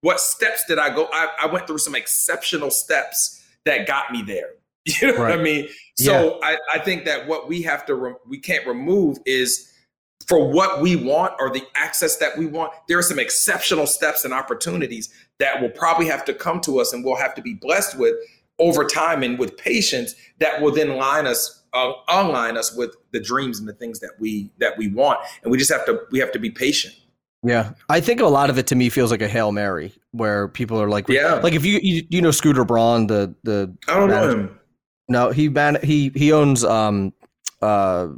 what 0.00 0.20
steps 0.20 0.64
did 0.66 0.78
I 0.78 0.92
go? 0.94 1.08
I, 1.12 1.28
I 1.44 1.46
went 1.46 1.66
through 1.66 1.78
some 1.78 1.94
exceptional 1.94 2.70
steps 2.70 3.40
that 3.64 3.86
got 3.86 4.12
me 4.12 4.22
there. 4.22 4.50
You 5.00 5.12
know 5.12 5.18
right. 5.18 5.30
what 5.30 5.38
I 5.38 5.40
mean? 5.40 5.68
So 5.96 6.40
yeah. 6.40 6.46
I, 6.48 6.58
I 6.74 6.78
think 6.80 7.04
that 7.04 7.28
what 7.28 7.46
we 7.46 7.62
have 7.62 7.86
to 7.86 7.94
re- 7.94 8.14
we 8.28 8.38
can't 8.38 8.66
remove 8.66 9.18
is 9.24 9.72
for 10.26 10.50
what 10.50 10.80
we 10.80 10.96
want 10.96 11.34
or 11.38 11.50
the 11.50 11.62
access 11.76 12.16
that 12.16 12.36
we 12.36 12.46
want. 12.46 12.72
There 12.88 12.98
are 12.98 13.02
some 13.02 13.20
exceptional 13.20 13.86
steps 13.86 14.24
and 14.24 14.34
opportunities 14.34 15.08
that 15.38 15.62
will 15.62 15.70
probably 15.70 16.06
have 16.06 16.24
to 16.24 16.34
come 16.34 16.60
to 16.62 16.80
us, 16.80 16.92
and 16.92 17.04
we'll 17.04 17.14
have 17.14 17.36
to 17.36 17.42
be 17.42 17.54
blessed 17.54 17.96
with 17.96 18.16
over 18.58 18.84
time 18.84 19.22
and 19.22 19.38
with 19.38 19.56
patience 19.56 20.14
that 20.38 20.60
will 20.60 20.72
then 20.72 20.96
line 20.96 21.26
us 21.26 21.62
uh, 21.74 21.92
align 22.08 22.56
us 22.56 22.74
with 22.74 22.96
the 23.12 23.20
dreams 23.20 23.58
and 23.58 23.68
the 23.68 23.72
things 23.72 24.00
that 24.00 24.10
we 24.18 24.50
that 24.58 24.76
we 24.76 24.88
want 24.88 25.18
and 25.42 25.50
we 25.50 25.56
just 25.56 25.72
have 25.72 25.86
to 25.86 26.00
we 26.10 26.18
have 26.18 26.30
to 26.30 26.38
be 26.38 26.50
patient 26.50 26.94
yeah, 27.44 27.72
I 27.88 28.00
think 28.00 28.20
a 28.20 28.26
lot 28.26 28.50
of 28.50 28.58
it 28.58 28.68
to 28.68 28.76
me 28.76 28.88
feels 28.88 29.10
like 29.10 29.20
a 29.20 29.28
hail 29.28 29.50
mary, 29.50 29.92
where 30.12 30.46
people 30.46 30.80
are 30.80 30.88
like, 30.88 31.08
yeah, 31.08 31.34
like 31.34 31.54
if 31.54 31.64
you 31.64 31.80
you, 31.82 32.06
you 32.08 32.22
know 32.22 32.30
Scooter 32.30 32.64
Braun, 32.64 33.08
the 33.08 33.34
the 33.42 33.74
I 33.88 33.94
don't 33.96 34.10
manager. 34.10 34.36
know 34.36 34.42
him. 34.42 34.60
No, 35.08 35.30
he 35.30 35.48
man 35.48 35.78
he 35.82 36.12
he 36.14 36.32
owns 36.32 36.62
um 36.62 37.12
uh 37.60 38.08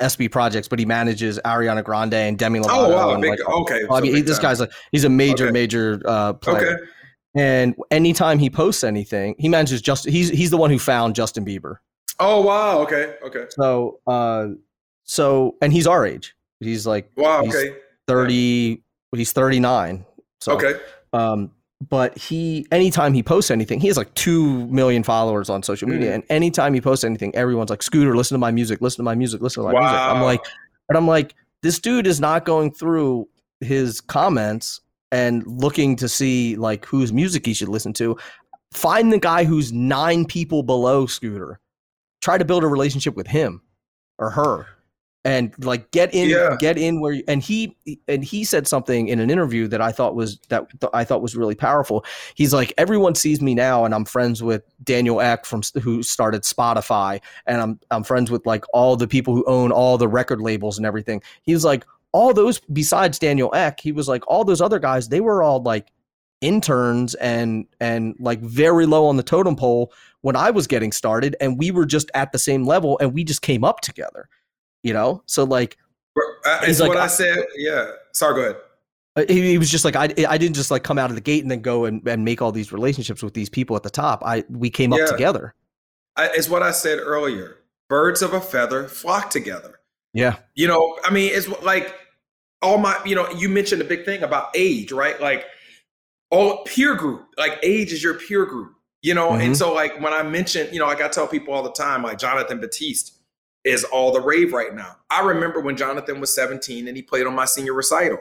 SB 0.00 0.30
Projects, 0.30 0.68
but 0.68 0.78
he 0.78 0.84
manages 0.84 1.40
Ariana 1.44 1.82
Grande 1.82 2.14
and 2.14 2.38
Demi 2.38 2.60
Lovato. 2.60 2.68
Oh 2.70 2.90
wow, 2.90 3.20
big, 3.20 3.30
like, 3.30 3.40
okay. 3.40 3.82
I 3.90 4.00
mean, 4.00 4.24
this 4.24 4.38
guy's 4.38 4.60
like 4.60 4.70
he's 4.92 5.04
a 5.04 5.10
major 5.10 5.46
okay. 5.46 5.52
major 5.52 6.00
uh, 6.04 6.32
player. 6.34 6.74
Okay. 6.74 6.84
And 7.34 7.76
anytime 7.90 8.38
he 8.38 8.50
posts 8.50 8.84
anything, 8.84 9.34
he 9.38 9.48
manages 9.48 9.82
just 9.82 10.08
he's 10.08 10.28
he's 10.28 10.50
the 10.50 10.56
one 10.56 10.70
who 10.70 10.78
found 10.78 11.16
Justin 11.16 11.44
Bieber. 11.44 11.76
Oh 12.20 12.40
wow, 12.40 12.78
okay, 12.82 13.16
okay. 13.24 13.46
So 13.50 13.98
uh 14.06 14.48
so 15.02 15.56
and 15.60 15.72
he's 15.72 15.88
our 15.88 16.06
age. 16.06 16.36
He's 16.60 16.86
like 16.86 17.10
wow, 17.16 17.42
okay 17.42 17.74
30 18.10 18.82
he's 19.16 19.32
39 19.32 20.04
so 20.40 20.52
okay. 20.52 20.74
um 21.12 21.50
but 21.88 22.16
he 22.16 22.66
anytime 22.70 23.14
he 23.14 23.22
posts 23.22 23.50
anything 23.50 23.80
he 23.80 23.88
has 23.88 23.96
like 23.96 24.12
2 24.14 24.66
million 24.66 25.02
followers 25.02 25.48
on 25.48 25.62
social 25.62 25.88
media 25.88 26.10
mm. 26.10 26.14
and 26.14 26.24
anytime 26.28 26.74
he 26.74 26.80
posts 26.80 27.04
anything 27.04 27.34
everyone's 27.34 27.70
like 27.70 27.82
scooter 27.82 28.16
listen 28.16 28.34
to 28.34 28.38
my 28.38 28.50
music 28.50 28.80
listen 28.80 28.98
to 28.98 29.02
my 29.02 29.14
music 29.14 29.40
listen 29.40 29.62
to 29.62 29.68
my 29.68 29.74
wow. 29.74 29.80
music. 29.80 30.00
I'm 30.00 30.22
like 30.22 30.40
and 30.88 30.98
i'm 30.98 31.06
like 31.06 31.34
this 31.62 31.78
dude 31.78 32.06
is 32.06 32.20
not 32.20 32.44
going 32.44 32.72
through 32.72 33.28
his 33.60 34.00
comments 34.00 34.80
and 35.12 35.46
looking 35.46 35.96
to 35.96 36.08
see 36.08 36.56
like 36.56 36.86
whose 36.86 37.12
music 37.12 37.46
he 37.46 37.54
should 37.54 37.68
listen 37.68 37.92
to. 37.94 38.16
Find 38.72 39.12
the 39.12 39.18
guy 39.18 39.44
who's 39.44 39.72
nine 39.72 40.24
people 40.24 40.62
below 40.62 41.06
scooter. 41.06 41.60
Try 42.20 42.38
to 42.38 42.44
build 42.44 42.62
a 42.62 42.68
relationship 42.68 43.16
with 43.16 43.26
him 43.26 43.62
or 44.18 44.30
her 44.30 44.66
and 45.24 45.52
like 45.64 45.90
get 45.90 46.14
in 46.14 46.30
yeah. 46.30 46.56
get 46.58 46.78
in 46.78 47.00
where 47.00 47.12
you, 47.12 47.22
and 47.28 47.42
he 47.42 47.76
and 48.08 48.24
he 48.24 48.42
said 48.44 48.66
something 48.66 49.08
in 49.08 49.20
an 49.20 49.30
interview 49.30 49.68
that 49.68 49.80
I 49.80 49.92
thought 49.92 50.14
was 50.14 50.38
that 50.48 50.66
I 50.94 51.04
thought 51.04 51.20
was 51.20 51.36
really 51.36 51.54
powerful. 51.54 52.04
He's 52.34 52.54
like 52.54 52.72
everyone 52.78 53.14
sees 53.14 53.42
me 53.42 53.54
now 53.54 53.84
and 53.84 53.94
I'm 53.94 54.06
friends 54.06 54.42
with 54.42 54.62
Daniel 54.82 55.20
Ek 55.20 55.44
from 55.44 55.62
who 55.82 56.02
started 56.02 56.42
Spotify 56.42 57.20
and 57.46 57.60
I'm 57.60 57.80
I'm 57.90 58.02
friends 58.02 58.30
with 58.30 58.46
like 58.46 58.64
all 58.72 58.96
the 58.96 59.08
people 59.08 59.34
who 59.34 59.44
own 59.44 59.72
all 59.72 59.98
the 59.98 60.08
record 60.08 60.40
labels 60.40 60.78
and 60.78 60.86
everything. 60.86 61.22
He's 61.42 61.64
like 61.64 61.84
all 62.12 62.32
those 62.32 62.60
besides 62.72 63.18
Daniel 63.18 63.54
Ek, 63.54 63.80
he 63.80 63.92
was 63.92 64.08
like 64.08 64.26
all 64.26 64.44
those 64.44 64.62
other 64.62 64.78
guys 64.78 65.08
they 65.08 65.20
were 65.20 65.42
all 65.42 65.62
like 65.62 65.88
interns 66.40 67.14
and 67.16 67.66
and 67.78 68.14
like 68.18 68.40
very 68.40 68.86
low 68.86 69.06
on 69.06 69.18
the 69.18 69.22
totem 69.22 69.54
pole 69.54 69.92
when 70.22 70.36
I 70.36 70.50
was 70.50 70.66
getting 70.66 70.92
started 70.92 71.36
and 71.40 71.58
we 71.58 71.70
were 71.70 71.84
just 71.84 72.10
at 72.14 72.32
the 72.32 72.38
same 72.38 72.64
level 72.64 72.98
and 73.00 73.12
we 73.12 73.24
just 73.24 73.42
came 73.42 73.64
up 73.64 73.80
together 73.80 74.28
you 74.82 74.92
know? 74.92 75.22
So 75.26 75.44
like 75.44 75.76
uh, 76.44 76.60
it's 76.62 76.80
like, 76.80 76.88
what 76.88 76.98
i 76.98 77.06
said 77.06 77.38
yeah 77.56 77.92
sorry 78.12 78.34
go 78.34 78.40
ahead. 78.40 78.56
Uh, 79.16 79.24
he, 79.28 79.50
he, 79.50 79.58
was 79.58 79.70
just 79.70 79.84
like 79.84 79.96
I, 79.96 80.04
I 80.28 80.38
didn't 80.38 80.54
just 80.54 80.70
like 80.70 80.84
come 80.84 80.98
out 80.98 81.10
of 81.10 81.16
the 81.16 81.20
gate 81.20 81.42
and 81.42 81.50
then 81.50 81.60
go 81.60 81.84
and, 81.84 82.06
and 82.06 82.24
make 82.24 82.40
all 82.40 82.52
these 82.52 82.72
relationships 82.72 83.22
with 83.22 83.34
these 83.34 83.48
people 83.48 83.74
at 83.74 83.82
the 83.82 83.90
top. 83.90 84.22
I 84.24 84.44
we 84.48 84.70
came 84.70 84.92
yeah. 84.92 85.02
up 85.02 85.10
together. 85.10 85.54
I, 86.16 86.30
it's 86.34 86.48
what 86.48 86.62
i 86.62 86.70
said 86.70 86.98
earlier. 86.98 87.56
Birds 87.88 88.22
of 88.22 88.34
a 88.34 88.40
feather 88.40 88.86
flock 88.86 89.30
together. 89.30 89.80
Yeah. 90.12 90.36
You 90.54 90.68
know 90.68 90.98
i 91.04 91.10
mean 91.10 91.30
it's 91.34 91.48
like 91.62 91.94
all 92.62 92.78
my 92.78 93.00
you 93.04 93.14
know 93.14 93.28
you 93.30 93.48
mentioned 93.48 93.82
a 93.82 93.84
big 93.84 94.04
thing 94.04 94.22
about 94.22 94.50
age 94.54 94.92
right? 94.92 95.20
Like 95.20 95.46
all 96.30 96.64
peer 96.64 96.94
group 96.94 97.26
like 97.36 97.58
age 97.62 97.92
is 97.92 98.02
your 98.02 98.14
peer 98.14 98.46
group 98.46 98.74
you 99.02 99.14
know? 99.14 99.30
Mm-hmm. 99.30 99.40
and 99.40 99.56
so 99.56 99.72
like 99.74 100.00
when 100.00 100.12
i 100.12 100.22
mentioned 100.22 100.72
you 100.72 100.78
know 100.78 100.86
like 100.86 101.02
i 101.02 101.08
tell 101.08 101.26
people 101.26 101.52
all 101.52 101.62
the 101.62 101.72
time 101.72 102.02
like 102.02 102.18
jonathan 102.18 102.60
batiste 102.60 103.19
is 103.64 103.84
all 103.84 104.12
the 104.12 104.20
rave 104.20 104.52
right 104.52 104.74
now. 104.74 104.96
I 105.10 105.22
remember 105.22 105.60
when 105.60 105.76
Jonathan 105.76 106.20
was 106.20 106.34
17 106.34 106.88
and 106.88 106.96
he 106.96 107.02
played 107.02 107.26
on 107.26 107.34
my 107.34 107.44
senior 107.44 107.74
recital. 107.74 108.18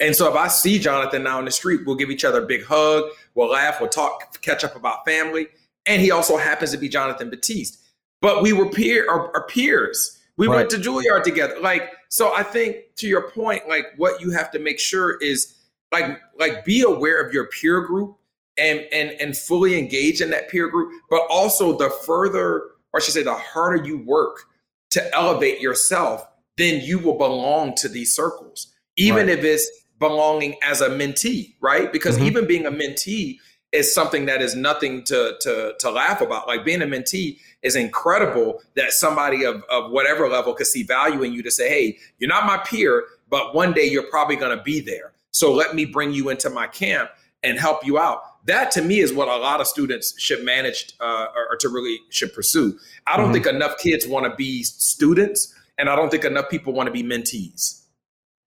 And 0.00 0.14
so 0.14 0.30
if 0.30 0.36
I 0.36 0.48
see 0.48 0.78
Jonathan 0.78 1.22
now 1.22 1.38
in 1.38 1.44
the 1.44 1.50
street, 1.50 1.80
we'll 1.84 1.96
give 1.96 2.10
each 2.10 2.24
other 2.24 2.44
a 2.44 2.46
big 2.46 2.64
hug, 2.64 3.04
we'll 3.34 3.50
laugh, 3.50 3.80
we'll 3.80 3.90
talk, 3.90 4.40
catch 4.40 4.64
up 4.64 4.76
about 4.76 5.04
family. 5.04 5.48
And 5.86 6.00
he 6.00 6.10
also 6.10 6.36
happens 6.36 6.70
to 6.70 6.78
be 6.78 6.88
Jonathan 6.88 7.30
Batiste. 7.30 7.78
But 8.20 8.42
we 8.42 8.52
were 8.52 8.68
peer 8.70 9.08
our, 9.10 9.34
our 9.34 9.46
peers. 9.46 10.18
We 10.36 10.46
right. 10.46 10.56
went 10.56 10.70
to 10.70 10.76
Juilliard 10.76 11.24
together. 11.24 11.56
Like, 11.60 11.92
so 12.08 12.34
I 12.34 12.42
think 12.42 12.94
to 12.96 13.08
your 13.08 13.30
point, 13.30 13.68
like 13.68 13.86
what 13.96 14.20
you 14.20 14.30
have 14.30 14.50
to 14.52 14.58
make 14.58 14.78
sure 14.78 15.18
is 15.20 15.56
like 15.92 16.20
like 16.38 16.64
be 16.64 16.82
aware 16.82 17.20
of 17.20 17.32
your 17.32 17.46
peer 17.46 17.80
group 17.80 18.16
and 18.56 18.80
and 18.92 19.10
and 19.20 19.36
fully 19.36 19.78
engage 19.78 20.20
in 20.20 20.30
that 20.30 20.48
peer 20.48 20.68
group. 20.68 20.92
But 21.10 21.22
also 21.30 21.76
the 21.76 21.90
further, 22.06 22.70
or 22.92 22.96
I 22.96 23.00
should 23.00 23.14
say 23.14 23.22
the 23.22 23.34
harder 23.34 23.84
you 23.84 23.98
work 23.98 24.47
to 24.90 25.14
elevate 25.14 25.60
yourself, 25.60 26.26
then 26.56 26.80
you 26.82 26.98
will 26.98 27.18
belong 27.18 27.74
to 27.76 27.88
these 27.88 28.14
circles, 28.14 28.72
even 28.96 29.26
right. 29.26 29.38
if 29.38 29.44
it's 29.44 29.70
belonging 29.98 30.56
as 30.62 30.80
a 30.80 30.88
mentee, 30.88 31.54
right? 31.60 31.92
Because 31.92 32.16
mm-hmm. 32.16 32.26
even 32.26 32.46
being 32.46 32.66
a 32.66 32.70
mentee 32.70 33.38
is 33.72 33.94
something 33.94 34.26
that 34.26 34.40
is 34.40 34.54
nothing 34.54 35.04
to 35.04 35.36
to 35.40 35.74
to 35.78 35.90
laugh 35.90 36.20
about. 36.20 36.46
Like 36.46 36.64
being 36.64 36.82
a 36.82 36.86
mentee 36.86 37.38
is 37.62 37.76
incredible 37.76 38.62
that 38.76 38.92
somebody 38.92 39.44
of, 39.44 39.62
of 39.70 39.90
whatever 39.90 40.28
level 40.28 40.54
could 40.54 40.66
see 40.66 40.82
value 40.82 41.22
in 41.22 41.32
you 41.32 41.42
to 41.42 41.50
say, 41.50 41.68
hey, 41.68 41.98
you're 42.18 42.28
not 42.28 42.46
my 42.46 42.58
peer, 42.58 43.04
but 43.28 43.54
one 43.54 43.72
day 43.72 43.84
you're 43.84 44.08
probably 44.10 44.36
gonna 44.36 44.62
be 44.62 44.80
there. 44.80 45.12
So 45.32 45.52
let 45.52 45.74
me 45.74 45.84
bring 45.84 46.12
you 46.12 46.30
into 46.30 46.48
my 46.48 46.66
camp 46.66 47.10
and 47.42 47.58
help 47.58 47.84
you 47.84 47.98
out. 47.98 48.22
That 48.48 48.70
to 48.72 48.82
me 48.82 49.00
is 49.00 49.12
what 49.12 49.28
a 49.28 49.36
lot 49.36 49.60
of 49.60 49.66
students 49.66 50.18
should 50.18 50.42
manage 50.42 50.94
uh, 51.00 51.26
or, 51.36 51.52
or, 51.52 51.56
to 51.58 51.68
really 51.68 51.98
should 52.08 52.32
pursue. 52.32 52.78
I 53.06 53.18
don't 53.18 53.26
mm-hmm. 53.26 53.34
think 53.34 53.46
enough 53.46 53.76
kids 53.76 54.06
want 54.06 54.24
to 54.24 54.34
be 54.34 54.62
students, 54.62 55.54
and 55.76 55.90
I 55.90 55.94
don't 55.94 56.10
think 56.10 56.24
enough 56.24 56.48
people 56.48 56.72
want 56.72 56.86
to 56.86 56.90
be 56.90 57.02
mentees. 57.02 57.82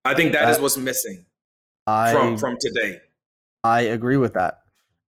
I 0.03 0.15
think 0.15 0.31
that, 0.33 0.45
that 0.45 0.51
is 0.51 0.59
what's 0.59 0.75
missing 0.75 1.25
I, 1.85 2.11
from 2.11 2.35
from 2.35 2.57
today. 2.59 2.99
I 3.63 3.81
agree 3.81 4.17
with 4.17 4.33
that. 4.33 4.61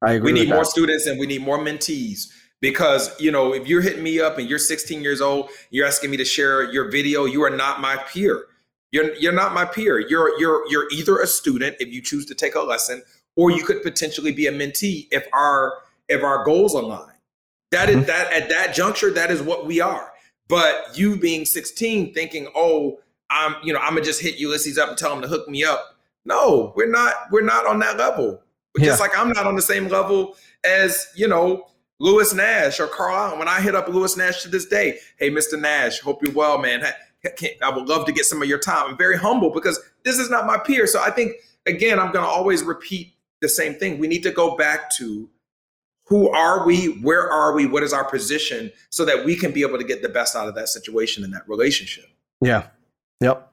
I 0.06 0.14
agree. 0.14 0.32
We 0.32 0.40
need 0.40 0.50
more 0.50 0.60
that. 0.60 0.68
students 0.68 1.08
and 1.08 1.20
we 1.20 1.26
need 1.26 1.42
more 1.42 1.58
mentees 1.58 2.30
because 2.62 3.20
you 3.20 3.32
know 3.32 3.52
if 3.52 3.68
you're 3.68 3.82
hitting 3.82 4.04
me 4.04 4.22
up 4.22 4.38
and 4.38 4.48
you're 4.48 4.60
16 4.60 5.02
years 5.02 5.22
old, 5.22 5.50
you're 5.72 5.88
asking 5.88 6.12
me 6.12 6.18
to 6.18 6.26
share 6.26 6.72
your 6.72 6.92
video. 6.92 7.26
You 7.26 7.44
are 7.44 7.50
not 7.50 7.82
my 7.82 7.98
peer. 7.98 8.46
You're 8.92 9.16
you're 9.16 9.34
not 9.34 9.56
my 9.56 9.66
peer. 9.66 9.98
You're 9.98 10.40
you're 10.40 10.70
you're 10.70 10.88
either 10.92 11.20
a 11.20 11.26
student 11.26 11.78
if 11.80 11.92
you 11.92 12.00
choose 12.00 12.28
to 12.28 12.36
take 12.36 12.54
a 12.54 12.62
lesson, 12.62 13.02
or 13.36 13.52
you 13.52 13.64
could 13.64 13.82
potentially 13.82 14.32
be 14.32 14.48
a 14.48 14.52
mentee 14.52 15.08
if 15.12 15.28
our 15.34 15.74
if 16.10 16.24
our 16.24 16.44
goals 16.44 16.74
align. 16.74 17.14
That 17.72 17.90
is 17.90 17.98
mm-hmm. 17.98 18.06
that 18.06 18.32
at 18.34 18.50
that 18.50 18.76
juncture, 18.76 19.12
that 19.12 19.32
is 19.32 19.42
what 19.42 19.66
we 19.66 19.82
are. 19.82 20.12
But 20.48 20.98
you 20.98 21.18
being 21.18 21.46
16, 21.46 22.14
thinking, 22.14 22.48
oh, 22.56 23.00
I'm 23.30 23.56
you 23.64 23.74
know 23.74 23.80
I'm 23.80 23.94
gonna 23.94 24.02
just 24.02 24.22
hit 24.22 24.38
Ulysses 24.38 24.78
up 24.78 24.90
and 24.90 24.98
tell 24.98 25.14
him 25.14 25.22
to 25.22 25.28
hook 25.28 25.48
me 25.50 25.64
up. 25.64 25.96
No, 26.26 26.74
we're 26.76 26.90
not. 26.90 27.14
We're 27.32 27.42
not 27.42 27.66
on 27.66 27.80
that 27.80 27.98
level. 27.98 28.42
Yeah. 28.78 28.86
Just 28.86 29.00
like 29.00 29.18
I'm 29.18 29.30
not 29.30 29.46
on 29.46 29.56
the 29.56 29.62
same 29.62 29.88
level 29.88 30.36
as 30.64 31.08
you 31.16 31.28
know 31.28 31.68
Lewis 32.00 32.34
Nash 32.34 32.80
or 32.80 32.88
Carl 32.88 33.16
Allen. 33.16 33.40
When 33.40 33.48
I 33.48 33.62
hit 33.62 33.76
up 33.76 33.88
Lewis 33.88 34.18
Nash 34.18 34.44
to 34.44 34.50
this 34.50 34.66
day, 34.66 35.00
hey, 35.18 35.30
Mr. 35.30 35.60
Nash, 35.60 36.00
hope 36.00 36.24
you're 36.24 36.34
well, 36.34 36.58
man. 36.58 36.84
I 37.64 37.70
would 37.70 37.88
love 37.88 38.06
to 38.06 38.12
get 38.12 38.26
some 38.26 38.42
of 38.42 38.50
your 38.50 38.60
time. 38.60 38.90
I'm 38.90 38.98
very 38.98 39.18
humble 39.18 39.50
because 39.50 39.80
this 40.04 40.20
is 40.20 40.30
not 40.30 40.46
my 40.46 40.58
peer. 40.58 40.86
So 40.86 41.02
I 41.02 41.10
think 41.10 41.34
again, 41.66 42.00
I'm 42.00 42.12
going 42.12 42.26
to 42.26 42.30
always 42.30 42.64
repeat 42.64 43.14
the 43.44 43.50
same 43.50 43.76
thing. 43.76 44.00
We 44.00 44.08
need 44.08 44.24
to 44.24 44.32
go 44.32 44.58
back 44.58 44.90
to 44.98 45.30
who 46.08 46.30
are 46.30 46.66
we? 46.66 46.88
Where 47.02 47.32
are 47.32 47.54
we? 47.54 47.68
What 47.68 47.84
is 47.84 47.94
our 47.94 48.04
position 48.04 48.72
so 48.90 49.06
that 49.06 49.24
we 49.24 49.36
can 49.36 49.52
be 49.52 49.62
able 49.62 49.78
to 49.78 49.84
get 49.84 50.02
the 50.02 50.10
best 50.10 50.36
out 50.36 50.48
of 50.48 50.56
that 50.56 50.70
situation 50.70 51.24
and 51.24 51.32
that 51.34 51.48
relationship? 51.48 52.06
Yeah. 52.42 52.68
Yep. 53.22 53.52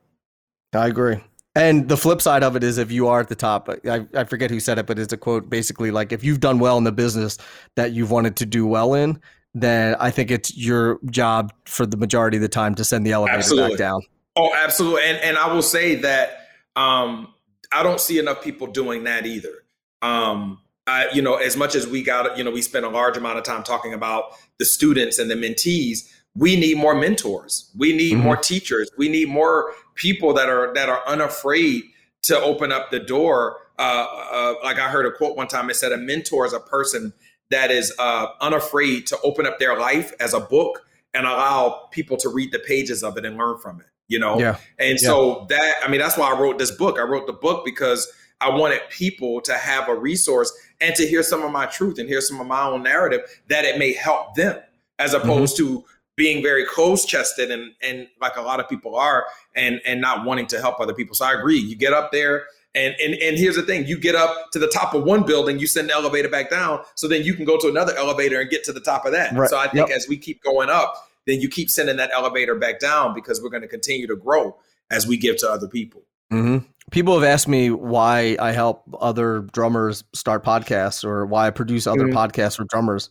I 0.72 0.87
agree. 0.88 1.18
And 1.55 1.88
the 1.88 1.96
flip 1.96 2.22
side 2.22 2.42
of 2.42 2.57
it 2.57 2.62
is 2.62 2.79
if 2.79 2.92
you 2.92 3.09
are 3.09 3.20
at 3.20 3.29
the 3.29 3.35
top, 3.35 3.68
I, 3.85 4.07
I 4.14 4.24
forget 4.24 4.50
who 4.50 4.61
said 4.61 4.79
it, 4.79 4.87
but 4.87 4.98
it's 4.98 5.12
a 5.12 5.16
quote 5.16 5.50
basically 5.50 5.90
like 5.90 6.12
if 6.12 6.22
you've 6.22 6.40
done 6.40 6.61
well 6.61 6.79
in 6.79 6.85
the 6.85 6.92
business 6.92 7.38
that 7.76 7.92
you've 7.92 8.11
wanted 8.11 8.37
to 8.37 8.46
do 8.46 8.66
well 8.66 8.94
in, 8.94 9.20
then 9.53 9.96
I 9.98 10.11
think 10.11 10.31
it's 10.31 10.57
your 10.57 11.00
job 11.11 11.53
for 11.64 11.87
the 11.87 11.96
majority 11.96 12.37
of 12.37 12.42
the 12.42 12.48
time 12.48 12.76
to 12.76 12.85
send 12.85 13.05
the 13.05 13.12
elevator 13.12 13.38
absolutely. 13.38 13.70
back 13.70 13.79
down. 13.79 14.03
Oh, 14.37 14.55
absolutely. 14.55 15.03
And 15.03 15.18
and 15.18 15.37
I 15.37 15.53
will 15.53 15.62
say 15.62 15.96
that 15.96 16.46
um, 16.76 17.35
I 17.72 17.83
don't 17.83 18.00
see 18.00 18.18
enough 18.18 18.42
people 18.42 18.68
doing 18.68 19.05
that 19.05 19.26
either. 19.26 19.64
Um, 20.02 20.60
I, 20.86 21.08
you 21.12 21.22
know, 21.22 21.34
as 21.34 21.56
much 21.56 21.74
as 21.74 21.86
we 21.86 22.02
got, 22.02 22.36
you 22.36 22.42
know, 22.42 22.50
we 22.50 22.62
spent 22.62 22.84
a 22.84 22.88
large 22.88 23.16
amount 23.16 23.38
of 23.38 23.44
time 23.44 23.62
talking 23.62 23.94
about 23.94 24.32
the 24.58 24.64
students 24.64 25.18
and 25.18 25.30
the 25.30 25.34
mentees 25.34 26.10
we 26.34 26.56
need 26.56 26.76
more 26.76 26.94
mentors 26.94 27.70
we 27.76 27.92
need 27.92 28.14
mm-hmm. 28.14 28.22
more 28.22 28.36
teachers 28.36 28.88
we 28.96 29.08
need 29.08 29.28
more 29.28 29.74
people 29.94 30.32
that 30.32 30.48
are 30.48 30.72
that 30.74 30.88
are 30.88 31.02
unafraid 31.06 31.82
to 32.22 32.38
open 32.40 32.70
up 32.70 32.90
the 32.90 33.00
door 33.00 33.58
uh, 33.78 34.06
uh, 34.30 34.54
like 34.62 34.78
i 34.78 34.88
heard 34.88 35.06
a 35.06 35.12
quote 35.12 35.36
one 35.36 35.48
time 35.48 35.68
it 35.70 35.74
said 35.74 35.92
a 35.92 35.96
mentor 35.96 36.46
is 36.46 36.52
a 36.52 36.60
person 36.60 37.12
that 37.50 37.72
is 37.72 37.92
uh, 37.98 38.28
unafraid 38.40 39.08
to 39.08 39.18
open 39.24 39.44
up 39.44 39.58
their 39.58 39.76
life 39.76 40.12
as 40.20 40.34
a 40.34 40.40
book 40.40 40.86
and 41.14 41.26
allow 41.26 41.88
people 41.90 42.16
to 42.16 42.28
read 42.28 42.52
the 42.52 42.60
pages 42.60 43.02
of 43.02 43.16
it 43.16 43.24
and 43.24 43.36
learn 43.36 43.58
from 43.58 43.80
it 43.80 43.86
you 44.06 44.18
know 44.18 44.38
yeah. 44.38 44.56
and 44.78 45.00
yeah. 45.00 45.08
so 45.08 45.46
that 45.48 45.74
i 45.82 45.88
mean 45.88 46.00
that's 46.00 46.16
why 46.16 46.32
i 46.32 46.38
wrote 46.38 46.58
this 46.58 46.70
book 46.70 46.98
i 46.98 47.02
wrote 47.02 47.26
the 47.26 47.32
book 47.32 47.64
because 47.64 48.10
i 48.40 48.48
wanted 48.48 48.81
people 48.90 49.40
to 49.40 49.55
have 49.55 49.88
a 49.88 49.94
resource 49.94 50.53
and 50.81 50.94
to 50.94 51.07
hear 51.07 51.22
some 51.22 51.42
of 51.42 51.53
my 51.53 51.66
truth 51.66 51.98
and 51.98 52.09
hear 52.09 52.20
some 52.20 52.40
of 52.40 52.46
my 52.46 52.62
own 52.62 52.83
narrative 52.83 53.20
that 53.48 53.64
it 53.64 53.79
may 53.79 53.92
help 53.92 54.35
them 54.35 54.59
as 54.98 55.14
opposed 55.14 55.59
mm-hmm. 55.59 55.76
to 55.76 55.85
being 56.16 56.42
very 56.42 56.66
close 56.66 57.07
chested 57.07 57.50
and 57.50 57.72
and 57.83 58.07
like 58.20 58.37
a 58.37 58.42
lot 58.42 58.61
of 58.61 58.68
people 58.68 58.94
are 58.94 59.24
and 59.57 59.81
and 59.87 60.00
not 60.03 60.26
wanting 60.26 60.46
to 60.46 60.61
help 60.61 60.79
other 60.79 60.92
people. 60.92 61.14
So 61.14 61.24
I 61.24 61.33
agree. 61.33 61.59
You 61.59 61.74
get 61.74 61.94
up 61.94 62.12
there 62.12 62.44
and 62.74 62.94
and 63.03 63.14
and 63.14 63.38
here's 63.38 63.57
the 63.57 63.62
thing: 63.62 63.87
you 63.87 63.98
get 63.98 64.14
up 64.14 64.50
to 64.53 64.59
the 64.59 64.68
top 64.68 64.94
of 64.94 65.05
one 65.05 65.24
building, 65.24 65.59
you 65.59 65.66
send 65.66 65.88
the 65.88 65.94
elevator 65.94 66.29
back 66.29 66.50
down, 66.50 66.85
so 66.94 67.09
then 67.09 67.24
you 67.24 67.35
can 67.35 67.46
go 67.46 67.59
to 67.59 67.68
another 67.68 67.96
elevator 67.96 68.38
and 68.38 68.50
get 68.50 68.64
to 68.64 68.72
the 68.72 68.81
top 68.81 69.07
of 69.07 69.12
that. 69.12 69.33
Right. 69.33 69.48
So 69.48 69.59
I 69.59 69.68
think 69.68 69.88
yep. 69.88 69.96
as 69.96 70.09
we 70.09 70.18
keep 70.18 70.42
going 70.42 70.68
up, 70.68 71.09
then 71.26 71.40
you 71.40 71.48
keep 71.48 71.70
sending 71.70 71.96
that 71.96 72.11
elevator 72.12 72.55
back 72.55 72.79
down 72.79 73.14
because 73.14 73.42
we're 73.42 73.48
going 73.48 73.62
to 73.62 73.68
continue 73.68 74.07
to 74.07 74.16
grow 74.16 74.57
as 74.90 75.07
we 75.07 75.16
give 75.16 75.38
to 75.38 75.50
other 75.50 75.68
people. 75.68 76.03
Mm-hmm. 76.31 76.66
People 76.90 77.14
have 77.14 77.24
asked 77.24 77.48
me 77.48 77.70
why 77.70 78.37
I 78.40 78.53
help 78.53 78.85
other 79.00 79.40
drummers 79.53 80.05
start 80.12 80.44
podcasts 80.44 81.05
or 81.05 81.26
why 81.26 81.46
I 81.46 81.50
produce 81.50 81.87
other 81.87 82.07
mm-hmm. 82.07 82.16
podcasts 82.16 82.57
for 82.57 82.64
drummers. 82.64 83.11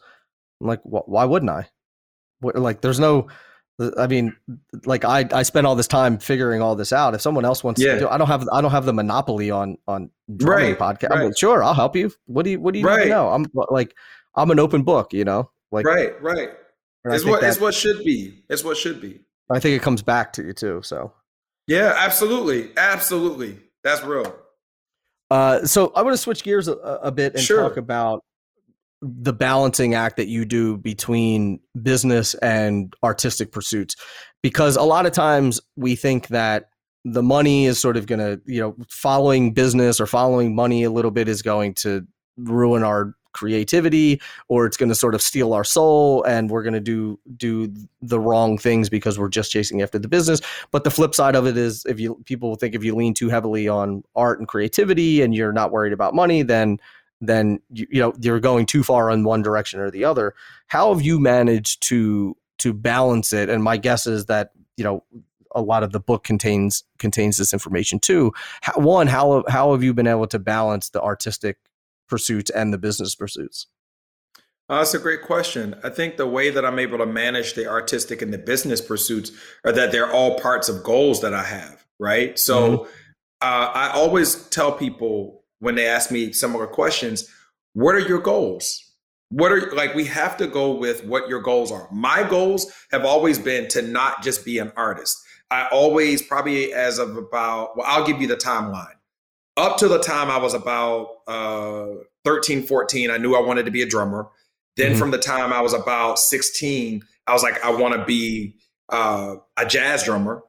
I'm 0.61 0.67
like, 0.67 0.81
why 0.83 1.25
wouldn't 1.25 1.49
I? 1.49 1.69
like 2.41 2.79
there's 2.79 3.01
no 3.01 3.27
I 3.97 4.07
mean, 4.07 4.35
like 4.85 5.05
I, 5.05 5.25
I 5.31 5.43
spent 5.43 5.65
all 5.65 5.75
this 5.75 5.87
time 5.87 6.17
figuring 6.17 6.61
all 6.61 6.75
this 6.75 6.91
out. 6.91 7.13
If 7.13 7.21
someone 7.21 7.45
else 7.45 7.63
wants 7.63 7.81
yeah. 7.81 7.93
to 7.93 7.99
do, 8.01 8.09
I 8.09 8.17
don't 8.17 8.27
have 8.27 8.47
I 8.51 8.59
don't 8.61 8.71
have 8.71 8.85
the 8.85 8.93
monopoly 8.93 9.51
on 9.51 9.77
on 9.87 10.09
right, 10.27 10.77
podcast. 10.77 11.11
Right. 11.11 11.23
Mean, 11.23 11.33
sure, 11.37 11.63
I'll 11.63 11.73
help 11.73 11.95
you. 11.95 12.11
What 12.25 12.43
do 12.43 12.51
you 12.51 12.59
what 12.59 12.73
do 12.73 12.79
you 12.79 12.85
right. 12.85 13.07
know? 13.07 13.29
I'm 13.29 13.45
like 13.69 13.95
I'm 14.35 14.51
an 14.51 14.59
open 14.59 14.83
book, 14.83 15.13
you 15.13 15.23
know. 15.23 15.49
Like 15.71 15.85
right, 15.85 16.21
right. 16.21 16.49
It's 17.05 17.23
what 17.23 17.41
it's 17.41 17.59
what 17.59 17.73
should 17.73 18.03
be. 18.03 18.43
It's 18.49 18.65
what 18.65 18.75
should 18.75 18.99
be. 18.99 19.21
I 19.49 19.59
think 19.59 19.77
it 19.77 19.81
comes 19.81 20.01
back 20.01 20.33
to 20.33 20.43
you 20.43 20.53
too. 20.53 20.81
So 20.83 21.13
yeah, 21.65 21.93
absolutely, 21.95 22.71
absolutely. 22.75 23.59
That's 23.83 24.03
real. 24.03 24.35
Uh, 25.31 25.65
so 25.65 25.91
I 25.95 26.01
want 26.01 26.13
to 26.13 26.17
switch 26.17 26.43
gears 26.43 26.67
a, 26.67 26.73
a 26.73 27.11
bit 27.11 27.35
and 27.35 27.43
sure. 27.43 27.61
talk 27.61 27.77
about 27.77 28.23
the 29.01 29.33
balancing 29.33 29.93
act 29.93 30.17
that 30.17 30.27
you 30.27 30.43
do 30.43 30.77
between 30.77 31.59
business 31.81 32.33
and 32.35 32.93
artistic 33.03 33.51
pursuits 33.51 33.95
because 34.41 34.75
a 34.75 34.83
lot 34.83 35.05
of 35.05 35.13
times 35.13 35.61
we 35.77 35.95
think 35.95 36.27
that 36.27 36.69
the 37.05 37.23
money 37.23 37.65
is 37.65 37.79
sort 37.79 37.95
of 37.95 38.07
going 38.07 38.19
to 38.19 38.41
you 38.45 38.59
know 38.59 38.75
following 38.89 39.53
business 39.53 40.01
or 40.01 40.05
following 40.05 40.53
money 40.53 40.83
a 40.83 40.91
little 40.91 41.11
bit 41.11 41.29
is 41.29 41.41
going 41.41 41.73
to 41.73 42.05
ruin 42.37 42.83
our 42.83 43.13
creativity 43.31 44.21
or 44.47 44.65
it's 44.65 44.77
going 44.77 44.89
to 44.89 44.95
sort 44.95 45.15
of 45.15 45.21
steal 45.21 45.53
our 45.53 45.63
soul 45.63 46.23
and 46.23 46.49
we're 46.49 46.63
going 46.63 46.73
to 46.73 46.79
do 46.79 47.19
do 47.37 47.71
the 48.01 48.19
wrong 48.19 48.57
things 48.57 48.89
because 48.89 49.19
we're 49.19 49.29
just 49.29 49.51
chasing 49.51 49.81
after 49.81 49.99
the 49.99 50.07
business 50.07 50.41
but 50.71 50.83
the 50.83 50.91
flip 50.91 51.13
side 51.13 51.35
of 51.35 51.45
it 51.45 51.55
is 51.55 51.85
if 51.85 51.99
you 51.99 52.19
people 52.25 52.55
think 52.55 52.73
if 52.73 52.83
you 52.83 52.95
lean 52.95 53.13
too 53.13 53.29
heavily 53.29 53.67
on 53.67 54.03
art 54.15 54.39
and 54.39 54.47
creativity 54.47 55.21
and 55.21 55.35
you're 55.35 55.53
not 55.53 55.71
worried 55.71 55.93
about 55.93 56.15
money 56.15 56.41
then 56.41 56.79
then 57.21 57.59
you, 57.71 57.87
you 57.89 58.01
know 58.01 58.13
you're 58.21 58.39
going 58.39 58.65
too 58.65 58.83
far 58.83 59.09
in 59.09 59.23
one 59.23 59.41
direction 59.41 59.79
or 59.79 59.91
the 59.91 60.05
other. 60.05 60.33
How 60.67 60.93
have 60.93 61.01
you 61.01 61.19
managed 61.19 61.81
to 61.83 62.35
to 62.59 62.73
balance 62.73 63.33
it? 63.33 63.49
And 63.49 63.63
my 63.63 63.77
guess 63.77 64.07
is 64.07 64.25
that 64.25 64.51
you 64.77 64.83
know 64.83 65.03
a 65.55 65.61
lot 65.61 65.83
of 65.83 65.91
the 65.91 65.99
book 65.99 66.23
contains 66.23 66.83
contains 66.97 67.37
this 67.37 67.53
information 67.53 67.99
too. 67.99 68.31
How, 68.61 68.79
one, 68.79 69.07
how 69.07 69.43
how 69.47 69.71
have 69.71 69.83
you 69.83 69.93
been 69.93 70.07
able 70.07 70.27
to 70.27 70.39
balance 70.39 70.89
the 70.89 71.01
artistic 71.01 71.57
pursuits 72.09 72.49
and 72.49 72.73
the 72.73 72.77
business 72.77 73.15
pursuits? 73.15 73.67
Uh, 74.69 74.77
that's 74.77 74.93
a 74.93 74.99
great 74.99 75.23
question. 75.23 75.75
I 75.83 75.89
think 75.89 76.17
the 76.17 76.27
way 76.27 76.51
that 76.51 76.63
I'm 76.63 76.77
able 76.77 76.99
to 76.99 77.05
manage 77.05 77.55
the 77.55 77.67
artistic 77.67 78.21
and 78.21 78.31
the 78.31 78.37
business 78.37 78.81
pursuits 78.81 79.31
are 79.65 79.71
that 79.71 79.91
they're 79.91 80.11
all 80.11 80.39
parts 80.39 80.69
of 80.69 80.83
goals 80.83 81.21
that 81.21 81.33
I 81.33 81.43
have, 81.43 81.83
right? 81.99 82.37
So 82.37 82.69
mm-hmm. 82.69 82.83
uh, 83.41 83.71
I 83.73 83.91
always 83.93 84.47
tell 84.49 84.71
people 84.71 85.43
when 85.59 85.73
they 85.73 85.87
ask 85.87 86.11
me 86.11 86.31
similar 86.33 86.67
questions, 86.67 87.27
what 87.73 87.95
are 87.95 87.99
your 87.99 88.19
goals? 88.19 88.85
What 89.29 89.51
are 89.51 89.71
like 89.75 89.95
we 89.95 90.05
have 90.05 90.37
to 90.37 90.47
go 90.47 90.71
with 90.71 91.03
what 91.05 91.29
your 91.29 91.41
goals 91.41 91.71
are. 91.71 91.87
My 91.91 92.27
goals 92.27 92.71
have 92.91 93.05
always 93.05 93.37
been 93.37 93.67
to 93.69 93.81
not 93.81 94.23
just 94.23 94.43
be 94.43 94.57
an 94.57 94.71
artist. 94.75 95.17
I 95.51 95.67
always 95.67 96.21
probably 96.21 96.73
as 96.73 96.99
of 96.99 97.15
about 97.15 97.77
well, 97.77 97.85
I'll 97.87 98.05
give 98.05 98.21
you 98.21 98.27
the 98.27 98.35
timeline. 98.35 98.95
Up 99.59 99.77
to 99.77 99.89
the 99.89 99.99
time 99.99 100.31
I 100.31 100.37
was 100.37 100.53
about 100.53 101.17
uh 101.27 101.87
13, 102.23 102.63
14, 102.63 103.11
I 103.11 103.17
knew 103.17 103.35
I 103.35 103.41
wanted 103.41 103.65
to 103.65 103.71
be 103.71 103.81
a 103.81 103.85
drummer. 103.85 104.29
Then 104.77 104.91
mm-hmm. 104.91 104.99
from 104.99 105.11
the 105.11 105.17
time 105.17 105.51
I 105.51 105.61
was 105.61 105.73
about 105.73 106.17
16, 106.19 107.01
I 107.27 107.33
was 107.33 107.43
like, 107.43 107.63
I 107.63 107.71
want 107.71 107.95
to 107.95 108.05
be 108.05 108.55
uh, 108.87 109.35
a 109.57 109.65
jazz 109.65 110.03
drummer. 110.03 110.43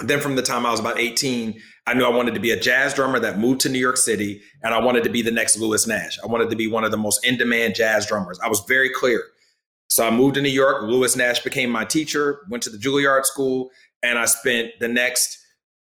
Then 0.00 0.20
from 0.20 0.34
the 0.34 0.42
time 0.42 0.66
I 0.66 0.70
was 0.70 0.80
about 0.80 0.98
18, 0.98 1.60
I 1.86 1.94
knew 1.94 2.04
I 2.04 2.08
wanted 2.08 2.34
to 2.34 2.40
be 2.40 2.50
a 2.50 2.58
jazz 2.58 2.92
drummer 2.94 3.20
that 3.20 3.38
moved 3.38 3.60
to 3.62 3.68
New 3.68 3.78
York 3.78 3.96
City 3.96 4.42
and 4.62 4.74
I 4.74 4.80
wanted 4.80 5.04
to 5.04 5.10
be 5.10 5.22
the 5.22 5.30
next 5.30 5.56
Lewis 5.58 5.86
Nash. 5.86 6.18
I 6.22 6.26
wanted 6.26 6.50
to 6.50 6.56
be 6.56 6.66
one 6.66 6.82
of 6.82 6.90
the 6.90 6.96
most 6.96 7.24
in 7.24 7.36
demand 7.36 7.76
jazz 7.76 8.06
drummers. 8.06 8.38
I 8.40 8.48
was 8.48 8.60
very 8.66 8.90
clear. 8.90 9.22
So 9.88 10.06
I 10.06 10.10
moved 10.10 10.34
to 10.34 10.42
New 10.42 10.48
York. 10.48 10.82
Lewis 10.82 11.14
Nash 11.14 11.40
became 11.40 11.70
my 11.70 11.84
teacher, 11.84 12.40
went 12.50 12.64
to 12.64 12.70
the 12.70 12.78
Juilliard 12.78 13.24
School, 13.24 13.70
and 14.02 14.18
I 14.18 14.24
spent 14.24 14.72
the 14.80 14.88
next 14.88 15.38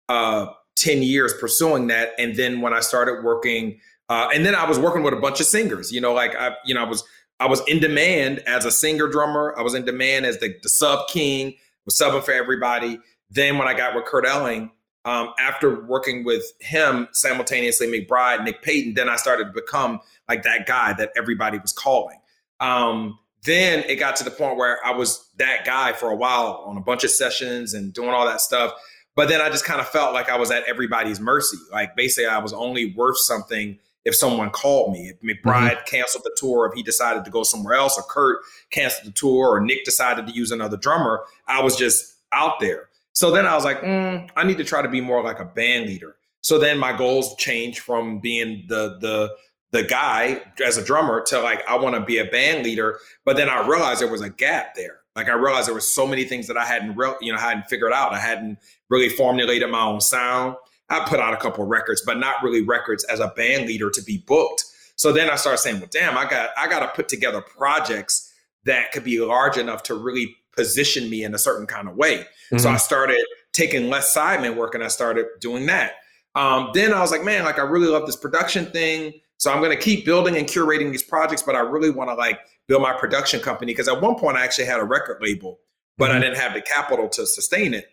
uh, 0.07 0.47
10 0.79 1.03
years 1.03 1.33
pursuing 1.39 1.87
that. 1.87 2.11
And 2.17 2.35
then 2.35 2.61
when 2.61 2.73
I 2.73 2.79
started 2.79 3.23
working, 3.23 3.79
uh, 4.07 4.29
and 4.33 4.45
then 4.45 4.55
I 4.55 4.67
was 4.67 4.79
working 4.79 5.03
with 5.03 5.13
a 5.13 5.17
bunch 5.17 5.39
of 5.39 5.45
singers, 5.45 5.91
you 5.91 6.01
know, 6.01 6.13
like 6.13 6.35
I, 6.35 6.55
you 6.65 6.73
know, 6.73 6.83
I 6.83 6.87
was, 6.87 7.03
I 7.39 7.47
was 7.47 7.61
in 7.67 7.79
demand 7.79 8.39
as 8.39 8.65
a 8.65 8.71
singer 8.71 9.07
drummer. 9.07 9.53
I 9.57 9.61
was 9.61 9.73
in 9.73 9.85
demand 9.85 10.25
as 10.25 10.39
the, 10.39 10.55
the 10.61 10.69
sub 10.69 11.07
king, 11.07 11.55
was 11.85 11.97
subbing 11.97 12.23
for 12.23 12.31
everybody. 12.31 12.99
Then 13.29 13.57
when 13.57 13.67
I 13.67 13.73
got 13.73 13.95
with 13.95 14.05
Kurt 14.05 14.25
Elling, 14.25 14.71
um, 15.05 15.33
after 15.39 15.85
working 15.85 16.23
with 16.23 16.43
him 16.59 17.07
simultaneously, 17.13 17.87
McBride, 17.87 18.43
Nick 18.43 18.61
Payton, 18.61 18.95
then 18.95 19.09
I 19.09 19.15
started 19.15 19.45
to 19.45 19.51
become 19.51 20.01
like 20.27 20.43
that 20.43 20.65
guy 20.65 20.93
that 20.93 21.11
everybody 21.15 21.57
was 21.57 21.71
calling. 21.71 22.19
Um, 22.59 23.17
then 23.43 23.83
it 23.87 23.95
got 23.95 24.17
to 24.17 24.23
the 24.23 24.31
point 24.31 24.57
where 24.57 24.77
I 24.85 24.91
was 24.91 25.29
that 25.37 25.65
guy 25.65 25.93
for 25.93 26.09
a 26.09 26.15
while 26.15 26.63
on 26.65 26.77
a 26.77 26.81
bunch 26.81 27.03
of 27.03 27.11
sessions 27.11 27.73
and 27.73 27.93
doing 27.93 28.09
all 28.09 28.25
that 28.25 28.41
stuff. 28.41 28.73
But 29.19 29.27
then 29.27 29.41
I 29.41 29.49
just 29.49 29.65
kind 29.65 29.81
of 29.81 29.89
felt 29.89 30.13
like 30.13 30.29
I 30.29 30.37
was 30.37 30.49
at 30.49 30.63
everybody's 30.63 31.19
mercy. 31.19 31.57
Like 31.73 31.93
basically, 31.97 32.27
I 32.27 32.37
was 32.37 32.53
only 32.53 32.93
worth 32.93 33.17
something 33.17 33.77
if 34.05 34.15
someone 34.15 34.49
called 34.49 34.93
me. 34.93 35.09
If 35.09 35.19
McBride 35.19 35.71
mm-hmm. 35.71 35.85
canceled 35.87 36.23
the 36.23 36.33
tour, 36.37 36.67
if 36.67 36.73
he 36.73 36.83
decided 36.83 37.25
to 37.25 37.29
go 37.29 37.43
somewhere 37.43 37.73
else, 37.73 37.97
or 37.97 38.03
Kurt 38.03 38.37
canceled 38.69 39.09
the 39.09 39.11
tour, 39.11 39.49
or 39.49 39.59
Nick 39.59 39.83
decided 39.83 40.25
to 40.27 40.31
use 40.31 40.51
another 40.51 40.77
drummer, 40.77 41.25
I 41.47 41.61
was 41.61 41.75
just 41.75 42.15
out 42.31 42.61
there. 42.61 42.87
So 43.11 43.29
then 43.29 43.45
I 43.45 43.55
was 43.55 43.65
like, 43.65 43.81
mm, 43.81 44.29
I 44.37 44.45
need 44.45 44.57
to 44.57 44.63
try 44.63 44.81
to 44.81 44.87
be 44.87 45.01
more 45.01 45.21
like 45.21 45.41
a 45.41 45.45
band 45.45 45.87
leader. 45.87 46.15
So 46.39 46.57
then 46.57 46.77
my 46.77 46.95
goals 46.95 47.35
changed 47.35 47.79
from 47.79 48.19
being 48.19 48.67
the 48.69 48.99
the 49.01 49.35
the 49.71 49.83
guy 49.83 50.43
as 50.65 50.77
a 50.77 50.85
drummer 50.85 51.21
to 51.25 51.41
like 51.41 51.67
I 51.67 51.77
want 51.77 51.95
to 51.95 52.01
be 52.01 52.19
a 52.19 52.25
band 52.25 52.63
leader. 52.63 52.99
But 53.25 53.35
then 53.35 53.49
I 53.49 53.67
realized 53.67 53.99
there 53.99 54.07
was 54.07 54.21
a 54.21 54.29
gap 54.29 54.75
there. 54.75 54.98
Like 55.15 55.27
I 55.27 55.33
realized 55.33 55.67
there 55.67 55.73
were 55.73 55.81
so 55.81 56.07
many 56.07 56.23
things 56.23 56.47
that 56.47 56.57
I 56.57 56.65
hadn't 56.65 56.95
re- 56.95 57.15
you 57.21 57.31
know 57.31 57.37
hadn't 57.37 57.67
figured 57.67 57.93
out. 57.93 58.13
I 58.13 58.19
hadn't 58.19 58.59
really 58.89 59.09
formulated 59.09 59.69
my 59.69 59.81
own 59.81 60.01
sound. 60.01 60.55
I 60.89 61.05
put 61.07 61.19
out 61.19 61.33
a 61.33 61.37
couple 61.37 61.63
of 61.63 61.69
records, 61.69 62.01
but 62.05 62.17
not 62.17 62.41
really 62.43 62.63
records 62.63 63.03
as 63.05 63.19
a 63.19 63.27
band 63.35 63.67
leader 63.67 63.89
to 63.91 64.01
be 64.03 64.23
booked. 64.25 64.65
So 64.95 65.11
then 65.11 65.29
I 65.29 65.35
started 65.35 65.59
saying, 65.59 65.79
well, 65.79 65.89
damn, 65.91 66.17
I 66.17 66.29
got 66.29 66.49
I 66.57 66.67
got 66.67 66.79
to 66.79 66.87
put 66.87 67.07
together 67.09 67.41
projects 67.41 68.33
that 68.65 68.91
could 68.91 69.03
be 69.03 69.19
large 69.19 69.57
enough 69.57 69.83
to 69.83 69.95
really 69.95 70.35
position 70.55 71.09
me 71.09 71.23
in 71.23 71.33
a 71.33 71.37
certain 71.37 71.65
kind 71.65 71.87
of 71.87 71.95
way. 71.95 72.17
Mm-hmm. 72.17 72.57
So 72.57 72.69
I 72.69 72.77
started 72.77 73.21
taking 73.53 73.89
less 73.89 74.15
sideman 74.15 74.55
work 74.55 74.75
and 74.75 74.83
I 74.83 74.89
started 74.89 75.25
doing 75.39 75.65
that. 75.67 75.93
Um, 76.35 76.71
then 76.73 76.93
I 76.93 76.99
was 76.99 77.11
like, 77.11 77.23
man, 77.23 77.45
like 77.45 77.59
I 77.59 77.63
really 77.63 77.87
love 77.87 78.05
this 78.05 78.15
production 78.15 78.65
thing. 78.67 79.13
So 79.37 79.51
I'm 79.51 79.59
going 79.59 79.75
to 79.75 79.81
keep 79.81 80.05
building 80.05 80.35
and 80.35 80.45
curating 80.45 80.91
these 80.91 81.03
projects, 81.03 81.41
but 81.41 81.55
I 81.55 81.59
really 81.59 81.89
want 81.89 82.09
to 82.09 82.13
like 82.13 82.39
build 82.69 82.81
my 82.83 82.93
production 82.93 83.41
company 83.41 83.73
because 83.73 83.89
at 83.89 83.99
one 83.99 84.15
point 84.15 84.37
I 84.37 84.45
actually 84.45 84.65
had 84.65 84.79
a 84.79 84.85
record 84.85 85.17
label, 85.21 85.59
but 85.97 86.09
mm-hmm. 86.09 86.17
I 86.17 86.19
didn't 86.21 86.37
have 86.37 86.53
the 86.53 86.61
capital 86.61 87.09
to 87.09 87.25
sustain 87.25 87.73
it. 87.73 87.87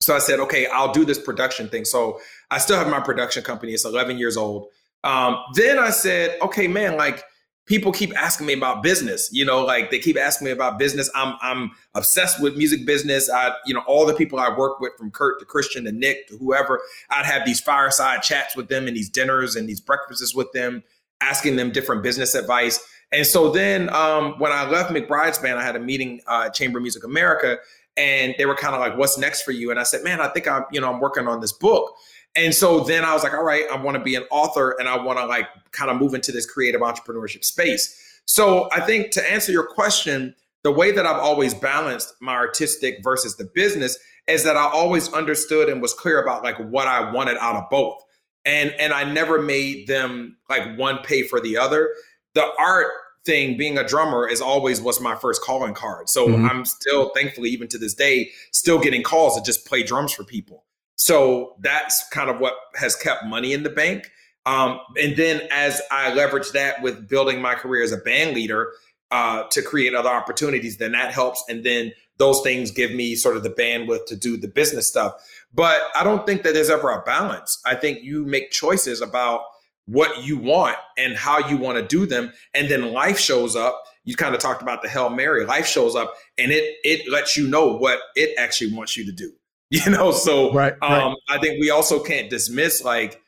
So 0.00 0.14
I 0.14 0.20
said, 0.20 0.40
okay, 0.40 0.66
I'll 0.68 0.92
do 0.92 1.04
this 1.04 1.18
production 1.18 1.68
thing. 1.68 1.84
So 1.84 2.20
I 2.50 2.58
still 2.58 2.78
have 2.78 2.88
my 2.88 3.00
production 3.00 3.42
company. 3.42 3.72
It's 3.72 3.84
11 3.84 4.16
years 4.16 4.36
old. 4.36 4.68
Um, 5.04 5.38
then 5.54 5.78
I 5.78 5.90
said, 5.90 6.38
okay, 6.40 6.68
man, 6.68 6.96
like 6.96 7.24
people 7.66 7.90
keep 7.90 8.16
asking 8.16 8.46
me 8.46 8.52
about 8.52 8.82
business. 8.82 9.28
You 9.32 9.44
know, 9.44 9.64
like 9.64 9.90
they 9.90 9.98
keep 9.98 10.16
asking 10.16 10.46
me 10.46 10.50
about 10.52 10.78
business. 10.78 11.10
I'm 11.14 11.36
I'm 11.42 11.72
obsessed 11.94 12.40
with 12.40 12.56
music 12.56 12.86
business. 12.86 13.28
I, 13.28 13.54
you 13.66 13.74
know, 13.74 13.82
all 13.86 14.06
the 14.06 14.14
people 14.14 14.38
I 14.38 14.56
work 14.56 14.78
with, 14.80 14.92
from 14.96 15.10
Kurt 15.10 15.40
to 15.40 15.44
Christian 15.44 15.84
to 15.84 15.92
Nick 15.92 16.28
to 16.28 16.38
whoever, 16.38 16.80
I'd 17.10 17.26
have 17.26 17.44
these 17.44 17.60
fireside 17.60 18.22
chats 18.22 18.54
with 18.54 18.68
them 18.68 18.86
and 18.86 18.96
these 18.96 19.10
dinners 19.10 19.56
and 19.56 19.68
these 19.68 19.80
breakfasts 19.80 20.34
with 20.34 20.52
them, 20.52 20.84
asking 21.20 21.56
them 21.56 21.72
different 21.72 22.02
business 22.02 22.34
advice. 22.34 22.78
And 23.12 23.26
so 23.26 23.50
then 23.50 23.88
um, 23.90 24.34
when 24.38 24.52
I 24.52 24.68
left 24.68 24.90
McBride's 24.90 25.38
band, 25.38 25.58
I 25.58 25.62
had 25.62 25.76
a 25.76 25.80
meeting 25.80 26.20
uh, 26.26 26.50
Chamber 26.50 26.80
Music 26.80 27.04
America, 27.04 27.58
and 27.96 28.34
they 28.36 28.46
were 28.46 28.56
kind 28.56 28.74
of 28.74 28.80
like, 28.80 28.98
"What's 28.98 29.16
next 29.16 29.42
for 29.42 29.52
you?" 29.52 29.70
And 29.70 29.78
I 29.78 29.84
said, 29.84 30.02
"Man, 30.02 30.20
I 30.20 30.28
think 30.28 30.48
I'm, 30.48 30.64
you 30.72 30.80
know, 30.80 30.92
I'm 30.92 31.00
working 31.00 31.28
on 31.28 31.40
this 31.40 31.52
book." 31.52 31.94
And 32.36 32.54
so 32.54 32.80
then 32.80 33.02
I 33.04 33.14
was 33.14 33.22
like, 33.22 33.32
all 33.32 33.42
right, 33.42 33.64
I 33.72 33.76
want 33.80 33.96
to 33.96 34.02
be 34.02 34.14
an 34.14 34.24
author 34.30 34.76
and 34.78 34.88
I 34.88 35.02
want 35.02 35.18
to 35.18 35.24
like 35.24 35.48
kind 35.72 35.90
of 35.90 35.98
move 35.98 36.12
into 36.12 36.32
this 36.32 36.44
creative 36.44 36.82
entrepreneurship 36.82 37.44
space. 37.44 38.20
So 38.26 38.68
I 38.72 38.80
think 38.80 39.10
to 39.12 39.32
answer 39.32 39.52
your 39.52 39.66
question, 39.66 40.34
the 40.62 40.70
way 40.70 40.92
that 40.92 41.06
I've 41.06 41.16
always 41.16 41.54
balanced 41.54 42.14
my 42.20 42.34
artistic 42.34 42.98
versus 43.02 43.36
the 43.36 43.44
business 43.54 43.98
is 44.26 44.44
that 44.44 44.56
I 44.56 44.64
always 44.64 45.12
understood 45.12 45.68
and 45.68 45.80
was 45.80 45.94
clear 45.94 46.20
about 46.20 46.42
like 46.42 46.58
what 46.58 46.88
I 46.88 47.10
wanted 47.10 47.38
out 47.38 47.56
of 47.56 47.70
both. 47.70 48.02
And 48.44 48.72
and 48.72 48.92
I 48.92 49.04
never 49.04 49.40
made 49.40 49.86
them 49.86 50.36
like 50.50 50.76
one 50.76 50.98
pay 50.98 51.22
for 51.22 51.40
the 51.40 51.56
other. 51.56 51.90
The 52.36 52.46
art 52.58 52.92
thing 53.24 53.56
being 53.56 53.76
a 53.76 53.86
drummer 53.86 54.28
is 54.28 54.40
always 54.40 54.80
was 54.80 55.00
my 55.00 55.16
first 55.16 55.42
calling 55.42 55.74
card. 55.74 56.08
So 56.08 56.28
mm-hmm. 56.28 56.46
I'm 56.46 56.64
still 56.64 57.10
thankfully 57.14 57.50
even 57.50 57.66
to 57.68 57.78
this 57.78 57.94
day 57.94 58.30
still 58.52 58.78
getting 58.78 59.02
calls 59.02 59.36
to 59.36 59.42
just 59.42 59.66
play 59.66 59.82
drums 59.82 60.12
for 60.12 60.22
people. 60.22 60.64
So 60.94 61.56
that's 61.60 62.08
kind 62.10 62.30
of 62.30 62.38
what 62.38 62.54
has 62.76 62.94
kept 62.94 63.24
money 63.24 63.52
in 63.52 63.64
the 63.64 63.70
bank. 63.70 64.10
Um, 64.46 64.80
and 64.96 65.16
then 65.16 65.42
as 65.50 65.82
I 65.90 66.14
leverage 66.14 66.52
that 66.52 66.80
with 66.80 67.08
building 67.08 67.42
my 67.42 67.54
career 67.54 67.82
as 67.82 67.92
a 67.92 67.98
band 67.98 68.34
leader 68.34 68.72
uh, 69.10 69.44
to 69.50 69.60
create 69.60 69.94
other 69.94 70.08
opportunities, 70.08 70.78
then 70.78 70.92
that 70.92 71.12
helps. 71.12 71.42
And 71.48 71.64
then 71.64 71.92
those 72.18 72.40
things 72.42 72.70
give 72.70 72.92
me 72.92 73.14
sort 73.16 73.36
of 73.36 73.42
the 73.42 73.50
bandwidth 73.50 74.06
to 74.06 74.16
do 74.16 74.36
the 74.36 74.48
business 74.48 74.88
stuff. 74.88 75.14
But 75.52 75.80
I 75.94 76.04
don't 76.04 76.24
think 76.26 76.44
that 76.44 76.54
there's 76.54 76.70
ever 76.70 76.90
a 76.90 77.02
balance. 77.02 77.60
I 77.66 77.74
think 77.74 78.02
you 78.02 78.24
make 78.24 78.50
choices 78.50 79.00
about 79.00 79.42
what 79.86 80.24
you 80.24 80.36
want 80.36 80.76
and 80.98 81.16
how 81.16 81.48
you 81.48 81.56
want 81.56 81.78
to 81.78 81.86
do 81.86 82.06
them. 82.06 82.32
And 82.54 82.68
then 82.68 82.92
life 82.92 83.18
shows 83.18 83.56
up. 83.56 83.82
You 84.04 84.14
kind 84.16 84.34
of 84.34 84.40
talked 84.40 84.62
about 84.62 84.82
the 84.82 84.88
Hail 84.88 85.10
Mary. 85.10 85.44
Life 85.44 85.66
shows 85.66 85.96
up 85.96 86.14
and 86.38 86.52
it 86.52 86.76
it 86.84 87.10
lets 87.10 87.36
you 87.36 87.48
know 87.48 87.76
what 87.76 87.98
it 88.14 88.36
actually 88.38 88.72
wants 88.72 88.96
you 88.96 89.04
to 89.06 89.12
do. 89.12 89.32
you 89.70 89.90
know 89.90 90.12
so 90.12 90.52
right, 90.52 90.74
um, 90.80 90.90
right. 90.90 91.16
i 91.28 91.38
think 91.38 91.60
we 91.60 91.70
also 91.70 92.00
can't 92.00 92.30
dismiss 92.30 92.84
like 92.84 93.20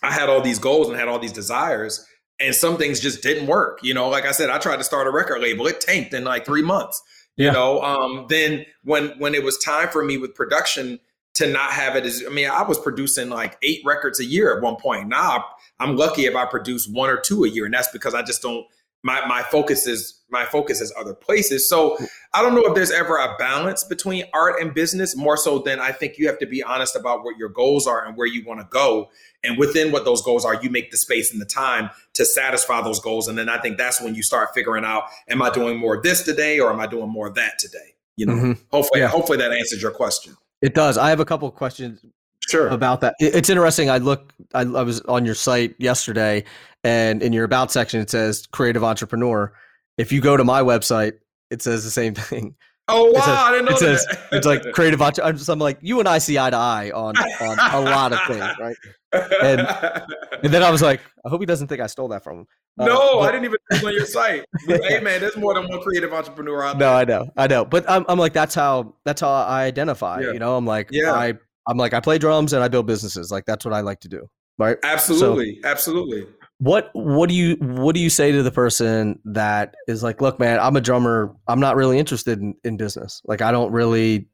i 0.00 0.10
had 0.10 0.28
all 0.28 0.40
these 0.40 0.60
goals 0.60 0.88
and 0.88 0.96
had 0.96 1.08
all 1.08 1.18
these 1.18 1.32
desires 1.32 2.06
and 2.38 2.54
some 2.54 2.76
things 2.76 3.00
just 3.00 3.20
didn't 3.20 3.48
work 3.48 3.80
you 3.82 3.92
know 3.92 4.08
like 4.08 4.24
i 4.24 4.30
said 4.30 4.48
i 4.48 4.58
tried 4.58 4.76
to 4.76 4.84
start 4.84 5.08
a 5.08 5.10
record 5.10 5.42
label 5.42 5.66
it 5.66 5.80
tanked 5.80 6.14
in 6.14 6.22
like 6.22 6.46
three 6.46 6.62
months 6.62 7.02
you 7.36 7.46
yeah. 7.46 7.52
know 7.52 7.82
um, 7.82 8.26
then 8.28 8.64
when 8.84 9.08
when 9.18 9.34
it 9.34 9.42
was 9.42 9.58
time 9.58 9.88
for 9.88 10.04
me 10.04 10.16
with 10.16 10.36
production 10.36 11.00
to 11.34 11.48
not 11.48 11.72
have 11.72 11.96
it 11.96 12.06
as 12.06 12.22
i 12.24 12.30
mean 12.30 12.48
i 12.48 12.62
was 12.62 12.78
producing 12.78 13.28
like 13.28 13.58
eight 13.64 13.80
records 13.84 14.20
a 14.20 14.24
year 14.24 14.56
at 14.56 14.62
one 14.62 14.76
point 14.76 15.08
now 15.08 15.44
i'm 15.80 15.96
lucky 15.96 16.26
if 16.26 16.36
i 16.36 16.44
produce 16.44 16.86
one 16.86 17.10
or 17.10 17.18
two 17.18 17.44
a 17.44 17.48
year 17.48 17.64
and 17.64 17.74
that's 17.74 17.88
because 17.88 18.14
i 18.14 18.22
just 18.22 18.42
don't 18.42 18.66
my 19.02 19.26
my 19.26 19.42
focus 19.42 19.86
is 19.86 20.20
my 20.30 20.44
focus 20.44 20.80
is 20.80 20.92
other 20.96 21.14
places. 21.14 21.68
So 21.68 21.98
I 22.32 22.42
don't 22.42 22.54
know 22.54 22.62
if 22.66 22.74
there's 22.74 22.90
ever 22.90 23.16
a 23.16 23.34
balance 23.38 23.82
between 23.82 24.24
art 24.32 24.60
and 24.60 24.74
business. 24.74 25.16
More 25.16 25.36
so 25.36 25.58
than 25.58 25.80
I 25.80 25.92
think 25.92 26.18
you 26.18 26.26
have 26.28 26.38
to 26.38 26.46
be 26.46 26.62
honest 26.62 26.96
about 26.96 27.24
what 27.24 27.36
your 27.36 27.48
goals 27.48 27.86
are 27.86 28.04
and 28.04 28.16
where 28.16 28.26
you 28.26 28.44
want 28.44 28.60
to 28.60 28.66
go. 28.70 29.10
And 29.42 29.58
within 29.58 29.90
what 29.90 30.04
those 30.04 30.22
goals 30.22 30.44
are, 30.44 30.62
you 30.62 30.70
make 30.70 30.90
the 30.90 30.96
space 30.96 31.32
and 31.32 31.40
the 31.40 31.46
time 31.46 31.90
to 32.14 32.24
satisfy 32.24 32.82
those 32.82 33.00
goals. 33.00 33.26
And 33.26 33.38
then 33.38 33.48
I 33.48 33.58
think 33.58 33.78
that's 33.78 34.00
when 34.00 34.14
you 34.14 34.22
start 34.22 34.50
figuring 34.54 34.84
out: 34.84 35.04
Am 35.28 35.42
I 35.42 35.50
doing 35.50 35.78
more 35.78 35.96
of 35.96 36.02
this 36.02 36.22
today, 36.22 36.60
or 36.60 36.72
am 36.72 36.80
I 36.80 36.86
doing 36.86 37.10
more 37.10 37.26
of 37.26 37.34
that 37.34 37.58
today? 37.58 37.94
You 38.16 38.26
know, 38.26 38.34
mm-hmm. 38.34 38.52
hopefully, 38.70 39.00
yeah. 39.00 39.08
hopefully 39.08 39.38
that 39.38 39.52
answers 39.52 39.80
your 39.80 39.92
question. 39.92 40.36
It 40.60 40.74
does. 40.74 40.98
I 40.98 41.08
have 41.08 41.20
a 41.20 41.24
couple 41.24 41.50
questions 41.50 42.04
sure 42.48 42.68
about 42.68 43.00
that 43.00 43.14
it's 43.18 43.50
interesting 43.50 43.90
i 43.90 43.98
look 43.98 44.32
I, 44.54 44.60
I, 44.62 44.82
was 44.82 45.00
on 45.02 45.24
your 45.24 45.34
site 45.34 45.74
yesterday 45.78 46.44
and 46.84 47.22
in 47.22 47.32
your 47.32 47.44
about 47.44 47.70
section 47.70 48.00
it 48.00 48.10
says 48.10 48.46
creative 48.46 48.82
entrepreneur 48.82 49.52
if 49.98 50.10
you 50.10 50.20
go 50.20 50.36
to 50.36 50.44
my 50.44 50.62
website 50.62 51.14
it 51.50 51.62
says 51.62 51.84
the 51.84 51.90
same 51.90 52.14
thing 52.16 52.54
oh 52.88 53.10
wow 53.12 53.20
says, 53.20 53.28
i 53.28 53.50
didn't 53.52 53.64
know 53.66 53.76
it 53.76 53.80
that. 53.80 54.00
says 54.00 54.18
it's 54.32 54.46
like 54.46 54.62
creative 54.72 55.02
entrepreneur 55.02 55.30
I'm, 55.30 55.36
just, 55.36 55.48
I'm 55.48 55.58
like 55.58 55.78
you 55.80 55.98
and 56.00 56.08
i 56.08 56.18
see 56.18 56.38
eye 56.38 56.50
to 56.50 56.56
eye 56.56 56.90
on 56.92 57.16
on 57.16 57.58
a 57.58 57.80
lot 57.80 58.12
of 58.12 58.20
things 58.26 58.54
right 58.58 58.76
and 59.42 59.60
and 60.42 60.52
then 60.52 60.62
i 60.62 60.70
was 60.70 60.82
like 60.82 61.00
i 61.24 61.28
hope 61.28 61.40
he 61.40 61.46
doesn't 61.46 61.68
think 61.68 61.80
i 61.80 61.86
stole 61.86 62.08
that 62.08 62.24
from 62.24 62.40
him 62.40 62.46
uh, 62.78 62.86
no, 62.86 63.18
but, 63.18 63.28
I 63.28 63.32
didn't 63.32 63.44
even 63.46 63.58
put 63.68 63.84
on 63.84 63.92
your 63.92 64.06
site. 64.06 64.44
hey 64.66 65.00
man, 65.00 65.20
there's 65.20 65.36
more 65.36 65.54
than 65.54 65.68
one 65.68 65.80
creative 65.80 66.12
entrepreneur 66.14 66.64
out 66.64 66.78
there. 66.78 66.88
No, 66.88 66.94
I 66.94 67.04
know, 67.04 67.30
I 67.36 67.46
know, 67.46 67.64
but 67.64 67.88
I'm, 67.90 68.06
I'm 68.08 68.18
like 68.18 68.32
that's 68.32 68.54
how 68.54 68.94
that's 69.04 69.20
how 69.20 69.28
I 69.28 69.64
identify. 69.64 70.20
Yeah. 70.20 70.32
You 70.32 70.38
know, 70.38 70.56
I'm 70.56 70.64
like, 70.64 70.88
yeah, 70.90 71.12
I 71.12 71.34
I'm 71.66 71.76
like, 71.76 71.94
I 71.94 72.00
play 72.00 72.18
drums 72.18 72.52
and 72.52 72.62
I 72.62 72.68
build 72.68 72.86
businesses. 72.86 73.30
Like 73.30 73.44
that's 73.44 73.64
what 73.64 73.74
I 73.74 73.80
like 73.80 74.00
to 74.00 74.08
do. 74.08 74.28
Right. 74.58 74.76
Absolutely. 74.82 75.58
So, 75.62 75.68
Absolutely. 75.68 76.26
What 76.58 76.90
what 76.92 77.30
do 77.30 77.34
you 77.34 77.56
what 77.60 77.94
do 77.94 78.00
you 78.00 78.10
say 78.10 78.32
to 78.32 78.42
the 78.42 78.50
person 78.50 79.18
that 79.24 79.74
is 79.88 80.02
like, 80.02 80.20
look, 80.20 80.38
man, 80.38 80.60
I'm 80.60 80.76
a 80.76 80.80
drummer. 80.82 81.34
I'm 81.48 81.60
not 81.60 81.76
really 81.76 81.98
interested 81.98 82.38
in, 82.40 82.54
in 82.64 82.76
business. 82.76 83.22
Like 83.24 83.40
I 83.40 83.52
don't 83.52 83.72
really 83.72 84.28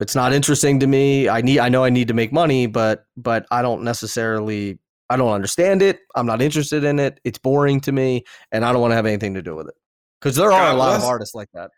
it's 0.00 0.14
not 0.14 0.32
interesting 0.32 0.80
to 0.80 0.86
me. 0.86 1.28
I 1.28 1.42
need 1.42 1.58
I 1.58 1.68
know 1.68 1.84
I 1.84 1.90
need 1.90 2.08
to 2.08 2.14
make 2.14 2.32
money, 2.32 2.66
but 2.66 3.04
but 3.16 3.46
I 3.50 3.60
don't 3.60 3.82
necessarily 3.82 4.78
I 5.10 5.16
don't 5.16 5.32
understand 5.32 5.82
it. 5.82 6.00
I'm 6.14 6.26
not 6.26 6.40
interested 6.40 6.82
in 6.84 6.98
it. 6.98 7.20
It's 7.22 7.38
boring 7.38 7.80
to 7.82 7.92
me 7.92 8.24
and 8.50 8.64
I 8.64 8.72
don't 8.72 8.80
want 8.80 8.92
to 8.92 8.96
have 8.96 9.06
anything 9.06 9.34
to 9.34 9.42
do 9.42 9.54
with 9.54 9.68
it. 9.68 9.74
Cuz 10.22 10.36
there 10.36 10.50
are 10.50 10.72
God 10.72 10.74
a 10.74 10.78
lot 10.78 10.88
bless, 10.88 11.02
of 11.02 11.08
artists 11.08 11.34
like 11.34 11.48
that. 11.52 11.70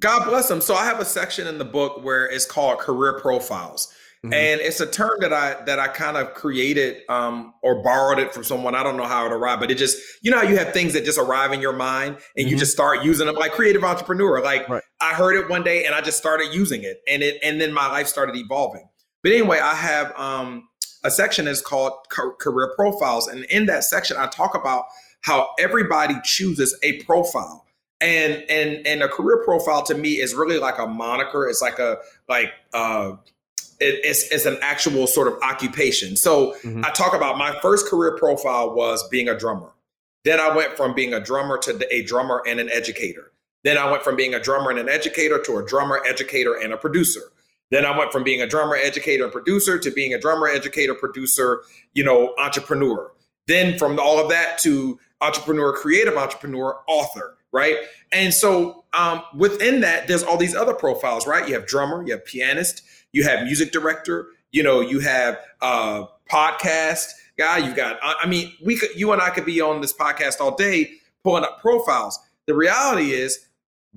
God 0.00 0.28
bless 0.28 0.48
them. 0.48 0.60
So 0.60 0.74
I 0.74 0.84
have 0.84 0.98
a 0.98 1.04
section 1.04 1.46
in 1.46 1.58
the 1.58 1.64
book 1.64 2.02
where 2.04 2.26
it's 2.26 2.46
called 2.46 2.80
career 2.80 3.20
profiles. 3.20 3.94
Mm-hmm. 4.24 4.34
And 4.34 4.60
it's 4.60 4.80
a 4.80 4.86
term 4.86 5.18
that 5.20 5.32
I 5.32 5.62
that 5.64 5.78
I 5.78 5.88
kind 5.88 6.18
of 6.18 6.34
created 6.34 7.02
um, 7.08 7.54
or 7.62 7.82
borrowed 7.82 8.18
it 8.18 8.34
from 8.34 8.44
someone. 8.44 8.74
I 8.74 8.82
don't 8.82 8.98
know 8.98 9.06
how 9.06 9.24
it 9.24 9.32
arrived, 9.32 9.60
but 9.60 9.70
it 9.70 9.78
just 9.78 9.96
you 10.20 10.30
know 10.30 10.36
how 10.36 10.42
you 10.42 10.58
have 10.58 10.74
things 10.74 10.92
that 10.92 11.06
just 11.06 11.18
arrive 11.18 11.52
in 11.52 11.62
your 11.62 11.72
mind 11.72 12.16
and 12.36 12.44
mm-hmm. 12.44 12.48
you 12.48 12.58
just 12.58 12.70
start 12.70 13.02
using 13.02 13.26
them 13.26 13.36
like 13.36 13.52
creative 13.52 13.82
entrepreneur. 13.82 14.42
Like 14.42 14.68
right. 14.68 14.82
I 15.00 15.14
heard 15.14 15.36
it 15.36 15.48
one 15.48 15.62
day 15.62 15.86
and 15.86 15.94
I 15.94 16.02
just 16.02 16.18
started 16.18 16.52
using 16.52 16.82
it, 16.82 17.00
and 17.08 17.22
it 17.22 17.38
and 17.42 17.58
then 17.58 17.72
my 17.72 17.86
life 17.86 18.08
started 18.08 18.36
evolving. 18.36 18.86
But 19.22 19.32
anyway, 19.32 19.58
I 19.58 19.74
have 19.74 20.14
um, 20.18 20.68
a 21.02 21.10
section 21.10 21.48
is 21.48 21.62
called 21.62 21.94
career 22.10 22.74
profiles, 22.76 23.26
and 23.26 23.44
in 23.44 23.64
that 23.66 23.84
section, 23.84 24.18
I 24.18 24.26
talk 24.26 24.54
about 24.54 24.84
how 25.22 25.48
everybody 25.58 26.16
chooses 26.24 26.78
a 26.82 27.02
profile 27.04 27.64
and 28.02 28.44
and 28.50 28.86
and 28.86 29.02
a 29.02 29.08
career 29.08 29.42
profile 29.44 29.82
to 29.84 29.94
me 29.94 30.20
is 30.20 30.34
really 30.34 30.58
like 30.58 30.78
a 30.78 30.86
moniker 30.86 31.46
it's 31.46 31.60
like 31.60 31.78
a 31.78 31.98
like 32.30 32.50
uh 32.72 33.12
it, 33.80 34.00
it's, 34.04 34.30
it's 34.30 34.46
an 34.46 34.58
actual 34.62 35.06
sort 35.06 35.28
of 35.28 35.34
occupation 35.42 36.16
so 36.16 36.52
mm-hmm. 36.62 36.84
i 36.84 36.90
talk 36.90 37.14
about 37.14 37.38
my 37.38 37.56
first 37.60 37.86
career 37.86 38.16
profile 38.16 38.74
was 38.74 39.06
being 39.08 39.28
a 39.28 39.38
drummer 39.38 39.70
then 40.24 40.40
i 40.40 40.54
went 40.54 40.76
from 40.76 40.94
being 40.94 41.14
a 41.14 41.20
drummer 41.20 41.58
to 41.58 41.86
a 41.90 42.02
drummer 42.02 42.42
and 42.46 42.60
an 42.60 42.70
educator 42.70 43.32
then 43.64 43.76
i 43.76 43.90
went 43.90 44.02
from 44.02 44.16
being 44.16 44.34
a 44.34 44.40
drummer 44.40 44.70
and 44.70 44.78
an 44.78 44.88
educator 44.88 45.38
to 45.38 45.58
a 45.58 45.66
drummer 45.66 46.00
educator 46.06 46.54
and 46.54 46.72
a 46.72 46.76
producer 46.76 47.32
then 47.70 47.84
i 47.84 47.96
went 47.96 48.12
from 48.12 48.22
being 48.22 48.42
a 48.42 48.46
drummer 48.46 48.76
educator 48.76 49.24
and 49.24 49.32
producer 49.32 49.78
to 49.78 49.90
being 49.90 50.14
a 50.14 50.18
drummer 50.18 50.46
educator 50.46 50.94
producer 50.94 51.62
you 51.94 52.04
know 52.04 52.34
entrepreneur 52.38 53.12
then 53.46 53.78
from 53.78 53.98
all 53.98 54.18
of 54.18 54.28
that 54.28 54.58
to 54.58 54.98
entrepreneur 55.20 55.72
creative 55.72 56.16
entrepreneur 56.16 56.80
author 56.86 57.36
right? 57.52 57.76
And 58.12 58.32
so 58.32 58.84
um, 58.92 59.22
within 59.34 59.80
that, 59.80 60.08
there's 60.08 60.22
all 60.22 60.36
these 60.36 60.54
other 60.54 60.74
profiles, 60.74 61.26
right? 61.26 61.46
You 61.48 61.54
have 61.54 61.66
drummer, 61.66 62.04
you 62.04 62.12
have 62.12 62.24
pianist, 62.24 62.82
you 63.12 63.24
have 63.24 63.44
music 63.44 63.72
director, 63.72 64.28
you 64.52 64.62
know, 64.62 64.80
you 64.80 65.00
have 65.00 65.38
uh, 65.60 66.04
podcast 66.30 67.06
guy. 67.36 67.58
You've 67.58 67.76
got, 67.76 67.98
I 68.02 68.26
mean, 68.26 68.52
we 68.62 68.76
could, 68.76 68.90
you 68.96 69.12
and 69.12 69.22
I 69.22 69.30
could 69.30 69.46
be 69.46 69.60
on 69.60 69.80
this 69.80 69.92
podcast 69.92 70.40
all 70.40 70.54
day 70.54 70.92
pulling 71.24 71.44
up 71.44 71.60
profiles. 71.60 72.18
The 72.46 72.54
reality 72.54 73.12
is, 73.12 73.46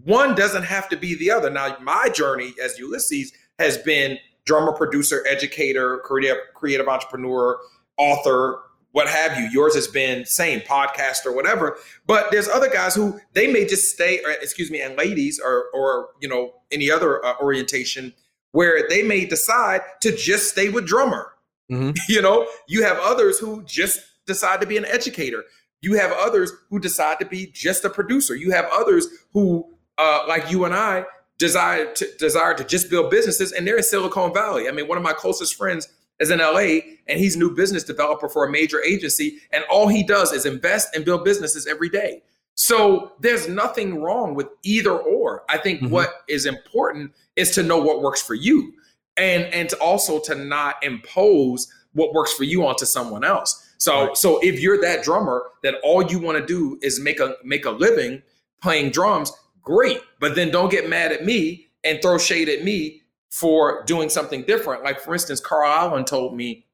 one 0.06 0.34
doesn't 0.34 0.64
have 0.64 0.90
to 0.90 0.98
be 0.98 1.16
the 1.16 1.30
other. 1.30 1.52
Now, 1.52 1.78
my 1.80 2.10
journey 2.10 2.54
as 2.64 2.80
Ulysses 2.80 3.32
has 3.60 3.78
been 3.78 4.18
drummer, 4.46 4.72
producer, 4.74 5.24
educator, 5.30 6.00
creative, 6.00 6.38
creative 6.56 6.88
entrepreneur, 6.88 7.60
author, 7.98 8.60
what 8.92 9.08
have 9.08 9.38
you. 9.40 9.48
Yours 9.52 9.76
has 9.76 9.88
been 9.88 10.26
same 10.26 10.62
podcast 10.62 11.26
or 11.26 11.36
whatever. 11.36 11.78
But 12.08 12.32
there's 12.32 12.48
other 12.48 12.70
guys 12.70 12.96
who 12.96 13.20
they 13.34 13.52
may 13.52 13.66
just 13.66 13.92
stay, 13.92 14.20
or 14.24 14.32
excuse 14.32 14.72
me, 14.72 14.82
and 14.82 14.96
ladies 14.98 15.40
or 15.40 15.66
or 15.74 16.10
you 16.22 16.28
know 16.28 16.54
any 16.72 16.90
other 16.90 17.24
uh, 17.26 17.36
orientation 17.42 18.14
where 18.54 18.88
they 18.88 19.04
may 19.04 19.26
decide 19.26 19.82
to 20.02 20.16
just 20.16 20.50
stay 20.50 20.70
with 20.70 20.88
drummer. 20.88 21.34
Mm-hmm. 21.72 21.92
You 22.08 22.22
know, 22.22 22.48
you 22.68 22.84
have 22.84 22.98
others 23.00 23.38
who 23.38 23.64
just 23.64 24.00
decide 24.26 24.62
to 24.62 24.68
be 24.68 24.78
an 24.78 24.86
educator. 24.86 25.44
You 25.82 25.94
have 25.94 26.12
others 26.14 26.52
who 26.70 26.80
decide 26.80 27.20
to 27.20 27.26
be 27.26 27.48
just 27.48 27.84
a 27.84 27.90
producer. 27.90 28.36
You 28.36 28.52
have 28.52 28.66
others 28.72 29.08
who, 29.34 29.74
uh, 29.98 30.24
like 30.28 30.50
you 30.50 30.66
and 30.66 30.74
I, 30.74 31.06
desire 31.38 31.94
to 31.94 32.08
desire 32.20 32.54
to 32.54 32.64
just 32.64 32.90
build 32.90 33.12
businesses, 33.12 33.52
and 33.52 33.68
they're 33.68 33.78
in 33.78 33.84
Silicon 33.84 34.34
Valley. 34.34 34.70
I 34.70 34.72
mean, 34.72 34.88
one 34.88 34.98
of 34.98 35.04
my 35.04 35.14
closest 35.14 35.56
friends 35.56 35.90
is 36.20 36.30
in 36.30 36.40
LA 36.40 36.80
and 37.08 37.20
he's 37.20 37.36
new 37.36 37.54
business 37.54 37.84
developer 37.84 38.30
for 38.30 38.46
a 38.46 38.52
major 38.52 38.82
agency 38.84 39.40
and 39.52 39.64
all 39.70 39.88
he 39.88 40.04
does 40.04 40.32
is 40.32 40.46
invest 40.46 40.96
and 40.96 41.04
build 41.04 41.24
businesses 41.24 41.68
every 41.68 41.90
day. 41.90 42.22
So 42.56 43.14
there's 43.20 43.48
nothing 43.48 44.02
wrong 44.02 44.36
with 44.36 44.48
either 44.64 44.92
or. 44.92 45.44
I 45.50 45.58
think 45.58 45.82
mm-hmm. 45.82 45.92
what 45.92 46.10
is 46.28 46.46
important 46.46 47.14
is 47.36 47.52
to 47.52 47.64
know 47.64 47.80
what 47.80 48.02
works 48.02 48.22
for 48.22 48.36
you 48.36 48.74
and 49.18 49.46
and 49.46 49.70
to 49.70 49.78
also 49.78 50.20
to 50.22 50.36
not 50.36 50.84
impose 50.84 51.72
what 51.94 52.14
works 52.14 52.34
for 52.34 52.44
you 52.44 52.66
onto 52.66 52.86
someone 52.86 53.24
else. 53.24 53.74
So 53.78 54.08
right. 54.08 54.18
so 54.18 54.40
if 54.40 54.60
you're 54.60 54.80
that 54.82 55.04
drummer 55.04 55.44
that 55.64 55.76
all 55.84 56.04
you 56.04 56.20
want 56.20 56.38
to 56.38 56.46
do 56.46 56.80
is 56.82 57.00
make 57.00 57.20
a 57.20 57.36
make 57.44 57.66
a 57.66 57.72
living 57.72 58.22
playing 58.62 58.92
drums, 58.92 59.32
great. 59.62 60.02
But 60.20 60.36
then 60.36 60.52
don't 60.52 60.70
get 60.70 60.90
mad 60.90 61.12
at 61.12 61.26
me 61.26 61.68
and 61.84 62.02
throw 62.02 62.18
shade 62.18 62.50
at 62.50 62.64
me 62.64 63.02
for 63.30 63.84
doing 63.86 64.10
something 64.10 64.44
different. 64.44 64.84
Like, 64.84 65.02
for 65.02 65.14
instance, 65.14 65.40
Carl 65.40 65.70
Allen 65.70 66.06
told 66.06 66.36
me 66.36 66.66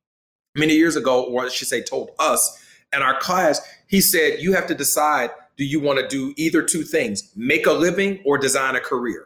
many 0.56 0.76
years 0.76 0.96
ago, 0.96 1.24
or 1.24 1.46
I 1.46 1.50
should 1.50 1.68
say, 1.68 1.82
told 1.82 2.12
us 2.20 2.64
in 2.94 3.02
our 3.02 3.20
class, 3.20 3.62
he 3.88 4.02
said, 4.02 4.40
You 4.40 4.54
have 4.54 4.68
to 4.68 4.76
decide 4.76 5.32
do 5.60 5.66
you 5.66 5.80
want 5.80 6.00
to 6.00 6.08
do 6.08 6.34
either 6.38 6.64
two 6.64 6.84
things, 6.84 7.32
make 7.36 7.68
a 7.68 7.72
living 7.74 8.22
or 8.26 8.38
design 8.38 8.76
a 8.76 8.80
career? 8.80 9.26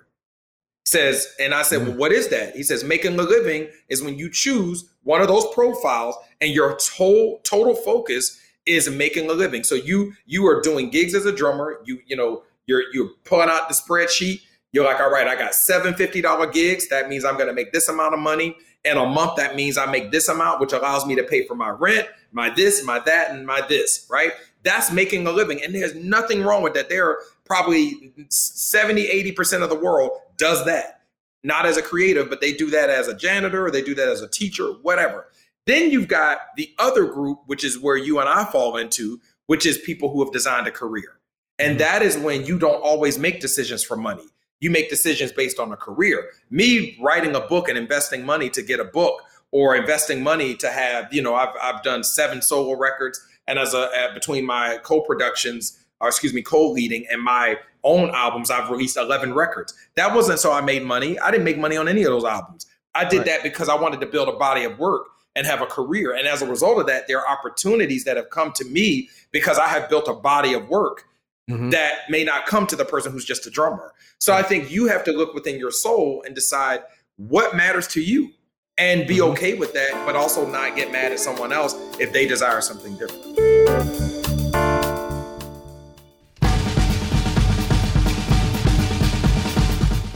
says, 0.85 1.33
and 1.39 1.53
I 1.53 1.61
said, 1.61 1.79
mm-hmm. 1.79 1.89
Well, 1.91 1.97
what 1.97 2.11
is 2.11 2.27
that? 2.27 2.55
He 2.55 2.63
says, 2.63 2.83
Making 2.83 3.17
a 3.17 3.23
living 3.23 3.69
is 3.87 4.03
when 4.03 4.17
you 4.17 4.29
choose 4.29 4.89
one 5.03 5.21
of 5.21 5.29
those 5.29 5.45
profiles 5.53 6.15
and 6.41 6.51
your 6.51 6.77
total 6.77 7.39
total 7.43 7.73
focus 7.73 8.37
is 8.65 8.89
making 8.89 9.29
a 9.29 9.33
living. 9.33 9.63
So 9.63 9.75
you 9.75 10.13
you 10.25 10.45
are 10.45 10.61
doing 10.61 10.89
gigs 10.89 11.15
as 11.15 11.25
a 11.25 11.31
drummer, 11.31 11.79
you 11.85 11.99
you 12.05 12.17
know, 12.17 12.43
you're 12.65 12.83
you're 12.93 13.11
pulling 13.23 13.49
out 13.49 13.69
the 13.69 13.75
spreadsheet 13.75 14.41
you're 14.73 14.83
like, 14.83 14.99
all 14.99 15.11
right, 15.11 15.27
I 15.27 15.35
got 15.35 15.53
seven 15.53 15.93
$50 15.93 16.51
gigs. 16.51 16.89
That 16.89 17.07
means 17.07 17.23
I'm 17.23 17.35
going 17.35 17.47
to 17.47 17.53
make 17.53 17.71
this 17.71 17.87
amount 17.87 18.15
of 18.15 18.19
money. 18.19 18.57
in 18.83 18.97
a 18.97 19.05
month, 19.05 19.37
that 19.37 19.55
means 19.55 19.77
I 19.77 19.85
make 19.85 20.11
this 20.11 20.27
amount, 20.27 20.59
which 20.59 20.73
allows 20.73 21.05
me 21.05 21.15
to 21.15 21.23
pay 21.23 21.45
for 21.45 21.55
my 21.55 21.69
rent, 21.69 22.07
my 22.33 22.49
this, 22.49 22.83
my 22.83 22.99
that, 22.99 23.29
and 23.31 23.45
my 23.45 23.61
this, 23.69 24.05
right? 24.09 24.31
That's 24.63 24.91
making 24.91 25.27
a 25.27 25.31
living. 25.31 25.61
And 25.63 25.75
there's 25.75 25.95
nothing 25.95 26.41
wrong 26.41 26.63
with 26.63 26.73
that. 26.73 26.89
There 26.89 27.07
are 27.07 27.19
probably 27.45 28.13
70, 28.29 29.07
80% 29.33 29.61
of 29.61 29.69
the 29.69 29.75
world 29.75 30.11
does 30.37 30.65
that. 30.65 31.01
Not 31.43 31.65
as 31.65 31.77
a 31.77 31.81
creative, 31.81 32.29
but 32.29 32.39
they 32.39 32.53
do 32.53 32.69
that 32.69 32.89
as 32.89 33.07
a 33.07 33.15
janitor, 33.15 33.65
or 33.65 33.71
they 33.71 33.81
do 33.81 33.93
that 33.95 34.07
as 34.07 34.21
a 34.21 34.29
teacher, 34.29 34.71
whatever. 34.81 35.27
Then 35.65 35.91
you've 35.91 36.07
got 36.07 36.39
the 36.55 36.73
other 36.79 37.05
group, 37.05 37.39
which 37.47 37.63
is 37.63 37.79
where 37.79 37.97
you 37.97 38.19
and 38.19 38.29
I 38.29 38.45
fall 38.45 38.77
into, 38.77 39.19
which 39.47 39.65
is 39.65 39.77
people 39.77 40.09
who 40.09 40.23
have 40.23 40.31
designed 40.31 40.67
a 40.67 40.71
career. 40.71 41.19
And 41.59 41.71
mm-hmm. 41.71 41.79
that 41.79 42.01
is 42.01 42.17
when 42.17 42.45
you 42.45 42.57
don't 42.57 42.81
always 42.81 43.19
make 43.19 43.41
decisions 43.41 43.83
for 43.83 43.97
money 43.97 44.23
you 44.63 44.71
make 44.71 44.89
decisions 44.89 45.33
based 45.33 45.59
on 45.59 45.73
a 45.73 45.75
career. 45.75 46.29
Me 46.49 46.97
writing 47.01 47.35
a 47.35 47.41
book 47.41 47.67
and 47.67 47.77
investing 47.77 48.25
money 48.25 48.49
to 48.49 48.61
get 48.61 48.79
a 48.79 48.85
book 48.85 49.21
or 49.51 49.75
investing 49.75 50.23
money 50.23 50.55
to 50.55 50.71
have, 50.71 51.13
you 51.13 51.21
know, 51.21 51.35
I've, 51.35 51.53
I've 51.61 51.83
done 51.83 52.01
seven 52.01 52.41
solo 52.41 52.77
records 52.77 53.21
and 53.47 53.59
as 53.59 53.73
a 53.73 53.89
between 54.13 54.45
my 54.45 54.79
co-productions, 54.83 55.83
or 55.99 56.07
excuse 56.07 56.33
me, 56.33 56.41
co-leading 56.41 57.05
and 57.11 57.21
my 57.21 57.57
own 57.83 58.09
albums, 58.11 58.49
I've 58.49 58.69
released 58.69 58.97
11 58.97 59.33
records. 59.33 59.73
That 59.95 60.15
wasn't 60.15 60.39
so 60.39 60.51
I 60.51 60.61
made 60.61 60.83
money. 60.83 61.19
I 61.19 61.31
didn't 61.31 61.43
make 61.43 61.57
money 61.57 61.77
on 61.77 61.87
any 61.87 62.03
of 62.03 62.11
those 62.11 62.23
albums. 62.23 62.65
I 62.95 63.05
did 63.05 63.19
right. 63.19 63.25
that 63.27 63.43
because 63.43 63.69
I 63.69 63.75
wanted 63.75 63.99
to 64.01 64.05
build 64.05 64.29
a 64.29 64.33
body 64.33 64.63
of 64.63 64.79
work 64.79 65.07
and 65.35 65.47
have 65.47 65.61
a 65.61 65.65
career. 65.65 66.13
And 66.13 66.27
as 66.27 66.41
a 66.41 66.47
result 66.47 66.79
of 66.79 66.87
that, 66.87 67.07
there 67.07 67.19
are 67.19 67.27
opportunities 67.27 68.03
that 68.03 68.17
have 68.17 68.29
come 68.29 68.51
to 68.53 68.65
me 68.65 69.09
because 69.31 69.57
I 69.57 69.67
have 69.67 69.89
built 69.89 70.07
a 70.07 70.13
body 70.13 70.53
of 70.53 70.69
work 70.69 71.05
mm-hmm. 71.49 71.71
that 71.71 72.09
may 72.09 72.23
not 72.23 72.45
come 72.45 72.67
to 72.67 72.75
the 72.75 72.85
person 72.85 73.11
who's 73.11 73.25
just 73.25 73.47
a 73.47 73.49
drummer. 73.49 73.93
So 74.19 74.33
I 74.33 74.43
think 74.43 74.71
you 74.71 74.87
have 74.87 75.03
to 75.05 75.11
look 75.11 75.33
within 75.33 75.57
your 75.59 75.71
soul 75.71 76.23
and 76.25 76.35
decide 76.35 76.81
what 77.17 77.55
matters 77.55 77.87
to 77.89 78.01
you 78.01 78.29
and 78.77 79.07
be 79.07 79.17
mm-hmm. 79.17 79.31
okay 79.31 79.53
with 79.53 79.73
that, 79.73 80.03
but 80.05 80.15
also 80.15 80.47
not 80.47 80.75
get 80.75 80.91
mad 80.91 81.11
at 81.11 81.19
someone 81.19 81.51
else 81.51 81.75
if 81.99 82.11
they 82.11 82.27
desire 82.27 82.61
something 82.61 82.95
different. 82.97 83.39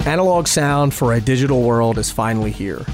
Analog 0.07 0.47
sound 0.47 0.93
for 0.93 1.13
a 1.13 1.21
digital 1.21 1.63
world 1.63 1.97
is 1.97 2.09
finally 2.09 2.51
here. 2.51 2.85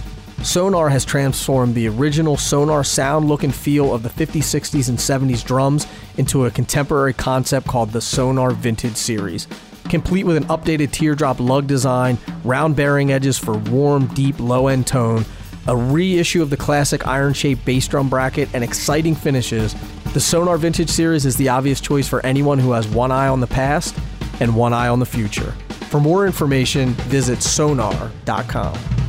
Sonor 0.41 0.89
has 0.89 1.05
transformed 1.05 1.75
the 1.75 1.87
original 1.87 2.35
Sonor 2.35 2.83
sound 2.83 3.27
look 3.29 3.43
and 3.43 3.53
feel 3.53 3.93
of 3.93 4.03
the 4.03 4.09
50s, 4.09 4.39
60s, 4.39 4.89
and 4.89 4.97
70s 4.97 5.45
drums 5.45 5.87
into 6.17 6.45
a 6.45 6.51
contemporary 6.51 7.13
concept 7.13 7.67
called 7.67 7.91
the 7.91 8.01
Sonor 8.01 8.51
Vintage 8.51 8.95
Series. 8.95 9.47
Complete 9.85 10.25
with 10.25 10.35
an 10.35 10.45
updated 10.45 10.91
teardrop 10.91 11.39
lug 11.39 11.67
design, 11.67 12.17
round 12.43 12.75
bearing 12.75 13.11
edges 13.11 13.37
for 13.37 13.53
warm, 13.53 14.07
deep, 14.07 14.37
low 14.39 14.67
end 14.67 14.87
tone, 14.87 15.23
a 15.67 15.75
reissue 15.75 16.41
of 16.41 16.49
the 16.49 16.57
classic 16.57 17.07
iron 17.07 17.33
shaped 17.33 17.63
bass 17.65 17.87
drum 17.87 18.09
bracket, 18.09 18.49
and 18.53 18.63
exciting 18.63 19.15
finishes, 19.15 19.73
the 20.13 20.19
Sonor 20.19 20.57
Vintage 20.57 20.89
Series 20.89 21.25
is 21.25 21.37
the 21.37 21.49
obvious 21.49 21.81
choice 21.81 22.07
for 22.07 22.25
anyone 22.25 22.59
who 22.59 22.71
has 22.71 22.87
one 22.87 23.11
eye 23.11 23.27
on 23.27 23.39
the 23.39 23.47
past 23.47 23.95
and 24.39 24.55
one 24.55 24.73
eye 24.73 24.87
on 24.87 24.99
the 24.99 25.05
future. 25.05 25.51
For 25.89 25.99
more 25.99 26.25
information, 26.25 26.89
visit 27.09 27.41
sonor.com. 27.41 29.02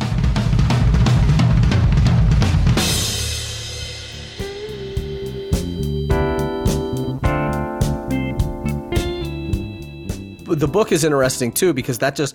the 10.55 10.69
book 10.69 10.93
is 10.93 11.05
interesting 11.05 11.53
too 11.53 11.73
because 11.73 11.99
that 11.99 12.17
just 12.17 12.35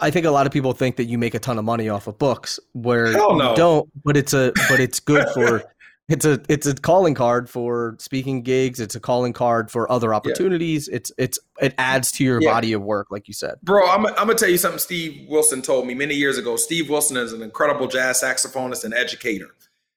I 0.00 0.10
think 0.10 0.26
a 0.26 0.30
lot 0.30 0.46
of 0.46 0.52
people 0.52 0.72
think 0.72 0.96
that 0.96 1.04
you 1.04 1.18
make 1.18 1.34
a 1.34 1.38
ton 1.38 1.58
of 1.58 1.64
money 1.64 1.88
off 1.88 2.06
of 2.06 2.18
books 2.18 2.60
where 2.72 3.12
no. 3.12 3.50
you 3.50 3.56
don't, 3.56 3.90
but 4.04 4.16
it's 4.16 4.32
a 4.32 4.52
but 4.68 4.80
it's 4.80 5.00
good 5.00 5.28
for 5.34 5.62
it's 6.08 6.24
a 6.24 6.40
it's 6.48 6.66
a 6.66 6.74
calling 6.74 7.14
card 7.14 7.50
for 7.50 7.94
speaking 7.98 8.42
gigs. 8.42 8.80
It's 8.80 8.94
a 8.94 9.00
calling 9.00 9.34
card 9.34 9.70
for 9.70 9.90
other 9.92 10.14
opportunities. 10.14 10.88
Yeah. 10.88 10.96
It's 10.96 11.12
it's 11.18 11.38
it 11.60 11.74
adds 11.76 12.10
to 12.12 12.24
your 12.24 12.40
yeah. 12.40 12.50
body 12.50 12.72
of 12.72 12.82
work, 12.82 13.08
like 13.10 13.28
you 13.28 13.34
said, 13.34 13.56
bro. 13.62 13.86
I'm 13.86 14.06
I'm 14.06 14.14
gonna 14.14 14.34
tell 14.34 14.48
you 14.48 14.56
something. 14.56 14.78
Steve 14.78 15.28
Wilson 15.28 15.60
told 15.60 15.86
me 15.86 15.94
many 15.94 16.14
years 16.14 16.38
ago. 16.38 16.56
Steve 16.56 16.88
Wilson 16.88 17.18
is 17.18 17.32
an 17.32 17.42
incredible 17.42 17.88
jazz 17.88 18.22
saxophonist 18.22 18.84
and 18.84 18.94
educator. 18.94 19.48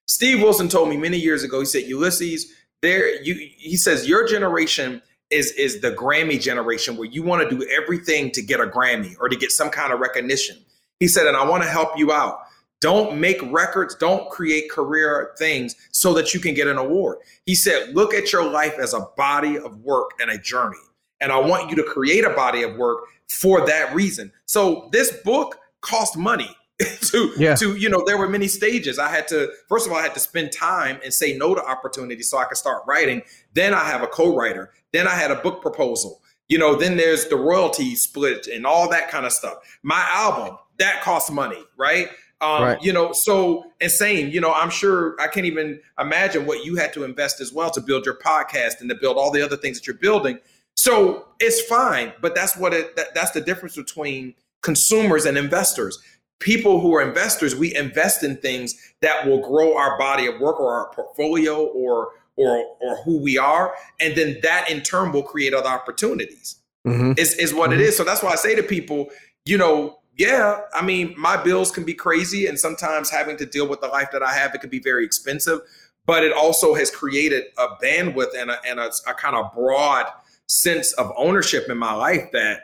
Steve 0.05 0.41
Wilson 0.41 0.67
told 0.67 0.89
me 0.89 0.97
many 0.97 1.17
years 1.17 1.43
ago. 1.43 1.59
He 1.59 1.65
said, 1.65 1.83
"Ulysses, 1.83 2.51
there 2.81 3.21
you." 3.23 3.35
He 3.57 3.77
says 3.77 4.05
your 4.05 4.27
generation 4.27 5.01
is 5.31 5.51
is 5.53 5.81
the 5.81 5.91
Grammy 5.91 6.39
generation 6.39 6.97
where 6.97 7.07
you 7.07 7.23
want 7.23 7.47
to 7.49 7.55
do 7.55 7.65
everything 7.69 8.31
to 8.31 8.41
get 8.41 8.59
a 8.59 8.65
Grammy 8.65 9.15
or 9.19 9.29
to 9.29 9.35
get 9.35 9.51
some 9.51 9.69
kind 9.69 9.93
of 9.93 9.99
recognition. 9.99 10.57
He 10.99 11.07
said, 11.07 11.25
and 11.25 11.35
I 11.35 11.43
want 11.43 11.63
to 11.63 11.69
help 11.69 11.97
you 11.97 12.11
out. 12.11 12.41
Don't 12.81 13.19
make 13.19 13.39
records, 13.51 13.95
don't 13.95 14.29
create 14.29 14.69
career 14.69 15.33
things 15.37 15.75
so 15.91 16.13
that 16.15 16.33
you 16.33 16.39
can 16.39 16.55
get 16.55 16.67
an 16.67 16.77
award. 16.77 17.19
He 17.45 17.53
said, 17.53 17.93
look 17.93 18.13
at 18.13 18.33
your 18.33 18.49
life 18.49 18.73
as 18.79 18.93
a 18.93 19.07
body 19.15 19.57
of 19.57 19.77
work 19.81 20.11
and 20.19 20.31
a 20.31 20.37
journey. 20.37 20.77
And 21.21 21.31
I 21.31 21.37
want 21.37 21.69
you 21.69 21.75
to 21.75 21.83
create 21.83 22.25
a 22.25 22.31
body 22.31 22.63
of 22.63 22.75
work 22.75 23.03
for 23.27 23.65
that 23.67 23.93
reason. 23.93 24.31
So 24.45 24.89
this 24.91 25.11
book 25.23 25.57
cost 25.81 26.17
money. 26.17 26.49
to 27.01 27.31
yeah. 27.37 27.53
to 27.53 27.75
you 27.75 27.87
know 27.89 28.03
there 28.07 28.17
were 28.17 28.27
many 28.27 28.47
stages 28.47 28.97
i 28.97 29.07
had 29.07 29.27
to 29.27 29.51
first 29.69 29.85
of 29.85 29.93
all 29.93 29.99
i 29.99 30.01
had 30.01 30.15
to 30.15 30.19
spend 30.19 30.51
time 30.51 30.99
and 31.03 31.13
say 31.13 31.37
no 31.37 31.53
to 31.53 31.63
opportunities 31.63 32.27
so 32.27 32.39
i 32.39 32.43
could 32.45 32.57
start 32.57 32.81
writing 32.87 33.21
then 33.53 33.71
i 33.71 33.83
have 33.83 34.01
a 34.01 34.07
co-writer 34.07 34.71
then 34.93 35.07
i 35.07 35.15
had 35.15 35.31
a 35.31 35.35
book 35.35 35.61
proposal 35.61 36.21
you 36.47 36.57
know 36.57 36.75
then 36.75 36.97
there's 36.97 37.27
the 37.27 37.35
royalty 37.35 37.95
split 37.95 38.47
and 38.47 38.65
all 38.65 38.89
that 38.89 39.09
kind 39.09 39.25
of 39.25 39.31
stuff 39.31 39.57
my 39.83 40.05
album 40.11 40.57
that 40.77 41.01
costs 41.01 41.31
money 41.31 41.63
right 41.77 42.09
um, 42.41 42.63
right. 42.63 42.81
You 42.83 42.91
know, 42.91 43.13
so 43.13 43.65
insane. 43.79 44.31
you 44.31 44.41
know, 44.41 44.51
I'm 44.51 44.71
sure 44.71 45.15
I 45.21 45.27
can't 45.27 45.45
even 45.45 45.79
imagine 45.99 46.47
what 46.47 46.65
you 46.65 46.75
had 46.75 46.91
to 46.93 47.03
invest 47.03 47.39
as 47.39 47.53
well 47.53 47.69
to 47.69 47.79
build 47.79 48.03
your 48.03 48.15
podcast 48.15 48.81
and 48.81 48.89
to 48.89 48.95
build 48.95 49.17
all 49.17 49.29
the 49.31 49.43
other 49.43 49.55
things 49.55 49.77
that 49.79 49.85
you're 49.85 49.95
building. 49.95 50.39
So 50.75 51.27
it's 51.39 51.61
fine, 51.61 52.13
but 52.19 52.33
that's 52.33 52.57
what 52.57 52.73
it 52.73 52.95
that, 52.95 53.13
that's 53.13 53.31
the 53.31 53.41
difference 53.41 53.75
between 53.75 54.33
consumers 54.61 55.25
and 55.25 55.37
investors. 55.37 55.99
People 56.39 56.79
who 56.79 56.95
are 56.95 57.01
investors, 57.03 57.55
we 57.55 57.75
invest 57.75 58.23
in 58.23 58.37
things 58.37 58.75
that 59.01 59.27
will 59.27 59.47
grow 59.47 59.77
our 59.77 59.99
body 59.99 60.25
of 60.25 60.39
work 60.39 60.59
or 60.59 60.73
our 60.73 60.91
portfolio 60.91 61.65
or 61.65 62.13
or 62.41 62.65
or 62.81 63.03
who 63.03 63.21
we 63.21 63.37
are, 63.37 63.73
and 63.99 64.15
then 64.15 64.37
that 64.43 64.69
in 64.69 64.81
turn 64.81 65.11
will 65.11 65.23
create 65.23 65.53
other 65.53 65.69
opportunities. 65.69 66.57
Mm-hmm. 66.87 67.13
Is 67.17 67.33
is 67.35 67.53
what 67.53 67.69
mm-hmm. 67.69 67.79
it 67.79 67.85
is. 67.85 67.97
So 67.97 68.03
that's 68.03 68.23
why 68.23 68.31
I 68.31 68.35
say 68.35 68.55
to 68.55 68.63
people, 68.63 69.09
you 69.45 69.57
know, 69.57 69.99
yeah, 70.17 70.61
I 70.73 70.83
mean, 70.83 71.13
my 71.17 71.41
bills 71.41 71.71
can 71.71 71.83
be 71.83 71.93
crazy, 71.93 72.47
and 72.47 72.59
sometimes 72.59 73.09
having 73.09 73.37
to 73.37 73.45
deal 73.45 73.67
with 73.67 73.81
the 73.81 73.87
life 73.87 74.09
that 74.11 74.23
I 74.23 74.33
have, 74.33 74.53
it 74.55 74.61
can 74.61 74.69
be 74.69 74.79
very 74.79 75.05
expensive. 75.05 75.59
But 76.05 76.23
it 76.23 76.33
also 76.33 76.73
has 76.73 76.89
created 76.89 77.45
a 77.57 77.67
bandwidth 77.81 78.35
and 78.35 78.49
a, 78.49 78.57
and 78.65 78.79
a, 78.79 78.91
a 79.07 79.13
kind 79.13 79.35
of 79.35 79.53
broad 79.53 80.07
sense 80.47 80.93
of 80.93 81.13
ownership 81.15 81.69
in 81.69 81.77
my 81.77 81.93
life 81.93 82.31
that 82.33 82.63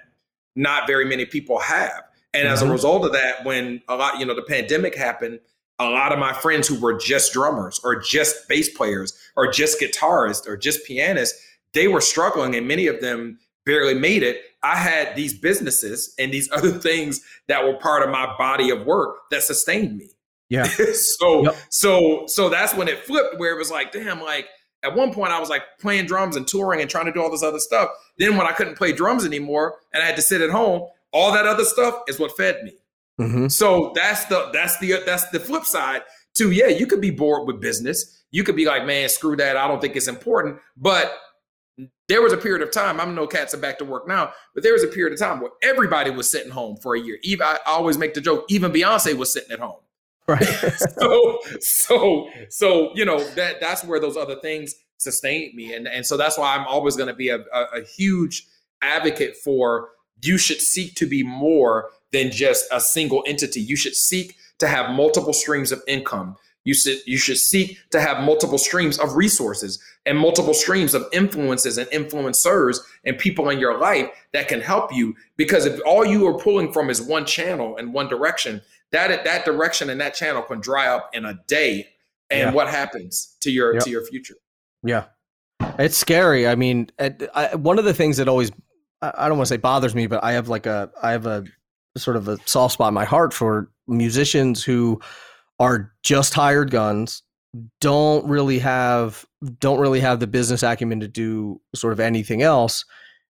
not 0.56 0.88
very 0.88 1.06
many 1.06 1.26
people 1.26 1.60
have. 1.60 2.04
And 2.34 2.46
mm-hmm. 2.46 2.54
as 2.54 2.62
a 2.62 2.66
mm-hmm. 2.66 2.74
result 2.74 3.06
of 3.06 3.14
that, 3.14 3.46
when 3.46 3.82
a 3.88 3.96
lot, 3.96 4.20
you 4.20 4.26
know, 4.26 4.36
the 4.36 4.42
pandemic 4.42 4.96
happened, 4.96 5.40
a 5.80 5.86
lot 5.86 6.12
of 6.12 6.20
my 6.20 6.34
friends 6.34 6.68
who 6.68 6.80
were 6.80 6.98
just 6.98 7.32
drummers 7.32 7.80
or 7.84 7.96
just 7.96 8.48
bass 8.48 8.76
players 8.76 9.18
or 9.38 9.50
just 9.50 9.80
guitarists 9.80 10.48
or 10.48 10.58
just 10.58 10.86
pianists, 10.86 11.42
they 11.74 11.88
were 11.88 12.02
struggling, 12.02 12.56
and 12.56 12.68
many 12.68 12.88
of 12.88 13.00
them 13.00 13.40
barely 13.66 13.94
made 13.94 14.24
it. 14.24 14.42
I 14.64 14.76
had 14.76 15.16
these 15.16 15.38
businesses 15.38 16.14
and 16.18 16.34
these 16.34 16.52
other 16.52 16.72
things 16.72 17.22
that 17.48 17.64
were 17.64 17.76
part 17.76 18.04
of 18.04 18.10
my 18.10 18.36
body 18.38 18.72
of 18.72 18.86
work 18.86 19.30
that 19.32 19.44
sustained 19.44 19.96
me. 19.96 20.10
Yeah. 20.50 20.64
so 20.94 21.44
yep. 21.44 21.56
so 21.70 22.26
so 22.28 22.50
that's 22.50 22.74
when 22.74 22.88
it 22.88 23.00
flipped 23.00 23.38
where 23.38 23.54
it 23.54 23.58
was 23.58 23.70
like, 23.70 23.92
damn, 23.92 24.22
like 24.22 24.48
at 24.84 24.96
one 24.96 25.14
point 25.14 25.32
I 25.32 25.40
was 25.40 25.50
like 25.50 25.64
playing 25.80 26.06
drums 26.06 26.36
and 26.36 26.48
touring 26.48 26.82
and 26.82 26.90
trying 26.90 27.06
to 27.06 27.12
do 27.12 27.22
all 27.22 27.30
this 27.30 27.44
other 27.44 27.60
stuff. 27.60 27.90
Then 28.18 28.38
when 28.38 28.48
I 28.48 28.54
couldn't 28.54 28.76
play 28.76 28.94
drums 28.94 29.26
anymore 29.26 29.76
and 29.94 30.02
I 30.02 30.06
had 30.06 30.16
to 30.16 30.22
sit 30.22 30.42
at 30.42 30.50
home, 30.50 30.88
all 31.12 31.34
that 31.34 31.46
other 31.46 31.66
stuff 31.66 32.02
is 32.08 32.18
what 32.18 32.36
fed 32.38 32.64
me. 32.64 32.74
Mm-hmm. 33.20 33.48
So 33.48 33.92
that's 33.94 34.26
the 34.26 34.50
that's 34.54 34.78
the 34.80 35.02
that's 35.06 35.30
the 35.30 35.40
flip 35.40 35.66
side 35.66 36.04
to 36.38 36.52
yeah, 36.52 36.68
you 36.68 36.88
could 36.88 37.02
be 37.02 37.12
bored 37.12 37.48
with 37.48 37.60
business. 37.60 38.24
You 38.32 38.44
could 38.44 38.56
be 38.56 38.66
like, 38.66 38.86
man, 38.86 39.10
screw 39.10 39.36
that. 39.38 39.58
I 39.58 39.68
don't 39.68 39.82
think 39.82 39.96
it's 39.96 40.08
important. 40.08 40.60
But 40.76 41.18
there 42.08 42.22
was 42.22 42.34
a 42.34 42.38
period 42.38 42.62
of 42.62 42.72
time, 42.72 43.00
I'm 43.00 43.14
no 43.16 43.28
cats 43.28 43.54
are 43.54 43.58
back 43.58 43.78
to 43.80 43.86
work 43.86 44.08
now, 44.08 44.34
but 44.54 44.64
there 44.64 44.74
was 44.74 44.84
a 44.84 44.88
period 44.88 45.14
of 45.14 45.20
time 45.20 45.40
where 45.42 45.52
everybody 45.62 46.10
was 46.10 46.30
sitting 46.30 46.52
home 46.52 46.78
for 46.78 46.96
a 46.96 47.00
year. 47.00 47.18
Even 47.24 47.46
I 47.46 47.58
always 47.66 47.98
make 47.98 48.14
the 48.14 48.22
joke, 48.22 48.46
even 48.50 48.72
Beyonce 48.72 49.16
was 49.16 49.32
sitting 49.32 49.52
at 49.52 49.60
home. 49.60 49.80
Right. 50.28 50.44
so 51.00 51.40
so 51.60 52.30
so 52.50 52.92
you 52.96 53.06
know 53.06 53.24
that 53.36 53.62
that's 53.62 53.84
where 53.84 54.00
those 54.00 54.18
other 54.18 54.36
things 54.36 54.76
sustained 54.98 55.54
me. 55.56 55.74
And 55.74 55.88
and 55.88 56.06
so 56.06 56.18
that's 56.18 56.38
why 56.38 56.56
I'm 56.56 56.66
always 56.68 56.96
going 56.96 57.08
to 57.08 57.16
be 57.16 57.30
a, 57.30 57.40
a, 57.54 57.64
a 57.76 57.84
huge 57.84 58.48
advocate 58.82 59.38
for 59.38 59.90
you 60.22 60.38
should 60.38 60.62
seek 60.62 60.96
to 60.96 61.06
be 61.06 61.24
more 61.24 61.92
than 62.12 62.32
just 62.32 62.66
a 62.72 62.82
single 62.82 63.24
entity. 63.28 63.62
You 63.62 63.76
should 63.76 63.96
seek 63.96 64.36
to 64.60 64.68
have 64.68 64.92
multiple 64.92 65.34
streams 65.34 65.72
of 65.72 65.82
income. 65.88 66.36
You 66.64 66.74
should, 66.74 66.98
you 67.06 67.18
should 67.18 67.38
seek 67.38 67.80
to 67.92 68.02
have 68.02 68.24
multiple 68.24 68.58
streams 68.58 69.00
of 69.00 69.16
resources 69.16 69.80
and 70.06 70.18
multiple 70.18 70.54
streams 70.54 70.94
of 70.94 71.08
influences 71.14 71.78
and 71.78 71.88
influencers 71.90 72.80
and 73.06 73.18
people 73.18 73.50
in 73.50 73.58
your 73.58 73.80
life 73.80 74.10
that 74.34 74.50
can 74.50 74.60
help 74.60 74.94
you. 74.94 75.16
Because 75.38 75.66
if 75.66 75.80
all 75.86 76.06
you 76.06 76.28
are 76.28 76.38
pulling 76.38 76.74
from 76.74 76.90
is 76.90 77.02
one 77.02 77.26
channel 77.26 77.78
and 77.78 77.94
one 77.94 78.10
direction, 78.10 78.62
that 78.92 79.24
that 79.24 79.46
direction 79.46 79.90
and 79.90 80.02
that 80.02 80.14
channel 80.14 80.42
can 80.42 80.60
dry 80.60 80.88
up 80.88 81.10
in 81.14 81.26
a 81.26 81.40
day. 81.48 81.88
And 82.30 82.50
yeah. 82.50 82.52
what 82.52 82.68
happens 82.68 83.38
to 83.42 83.52
your 83.52 83.76
yep. 83.76 83.84
to 83.84 83.90
your 83.90 84.06
future? 84.06 84.36
Yeah, 84.84 85.06
it's 85.80 85.96
scary. 85.96 86.48
I 86.48 86.56
mean, 86.56 86.90
I, 87.00 87.56
one 87.56 87.80
of 87.80 87.86
the 87.86 87.94
things 87.94 88.18
that 88.18 88.28
always 88.28 88.52
I 89.02 89.28
don't 89.28 89.38
want 89.38 89.48
to 89.48 89.54
say 89.54 89.58
bothers 89.58 89.96
me, 89.96 90.08
but 90.08 90.24
I 90.24 90.34
have 90.34 90.50
like 90.50 90.66
a 90.66 90.92
I 91.02 91.12
have 91.12 91.26
a 91.26 91.46
sort 91.96 92.18
of 92.18 92.28
a 92.28 92.38
soft 92.46 92.74
spot 92.74 92.90
in 92.90 92.94
my 92.94 93.06
heart 93.06 93.34
for 93.34 93.72
musicians 93.88 94.64
who 94.64 95.00
are 95.60 95.92
just 96.04 96.34
hired 96.34 96.72
guns 96.72 97.24
don't 97.80 98.28
really 98.28 98.60
have 98.60 99.26
don't 99.60 99.80
really 99.80 100.00
have 100.00 100.20
the 100.20 100.28
business 100.28 100.64
acumen 100.64 101.00
to 101.00 101.08
do 101.08 101.60
sort 101.76 101.94
of 101.94 102.00
anything 102.00 102.42
else 102.42 102.86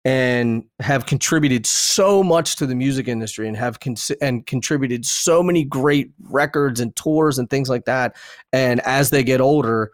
and 0.04 0.64
have 0.80 1.06
contributed 1.06 1.66
so 1.66 2.22
much 2.22 2.56
to 2.56 2.66
the 2.66 2.74
music 2.74 3.06
industry 3.06 3.46
and 3.46 3.56
have 3.56 3.80
con- 3.80 3.96
and 4.22 4.46
contributed 4.46 5.04
so 5.04 5.42
many 5.42 5.62
great 5.62 6.10
records 6.22 6.80
and 6.80 6.96
tours 6.96 7.38
and 7.38 7.50
things 7.50 7.68
like 7.68 7.84
that 7.84 8.16
and 8.52 8.80
as 8.80 9.10
they 9.10 9.22
get 9.22 9.40
older 9.40 9.90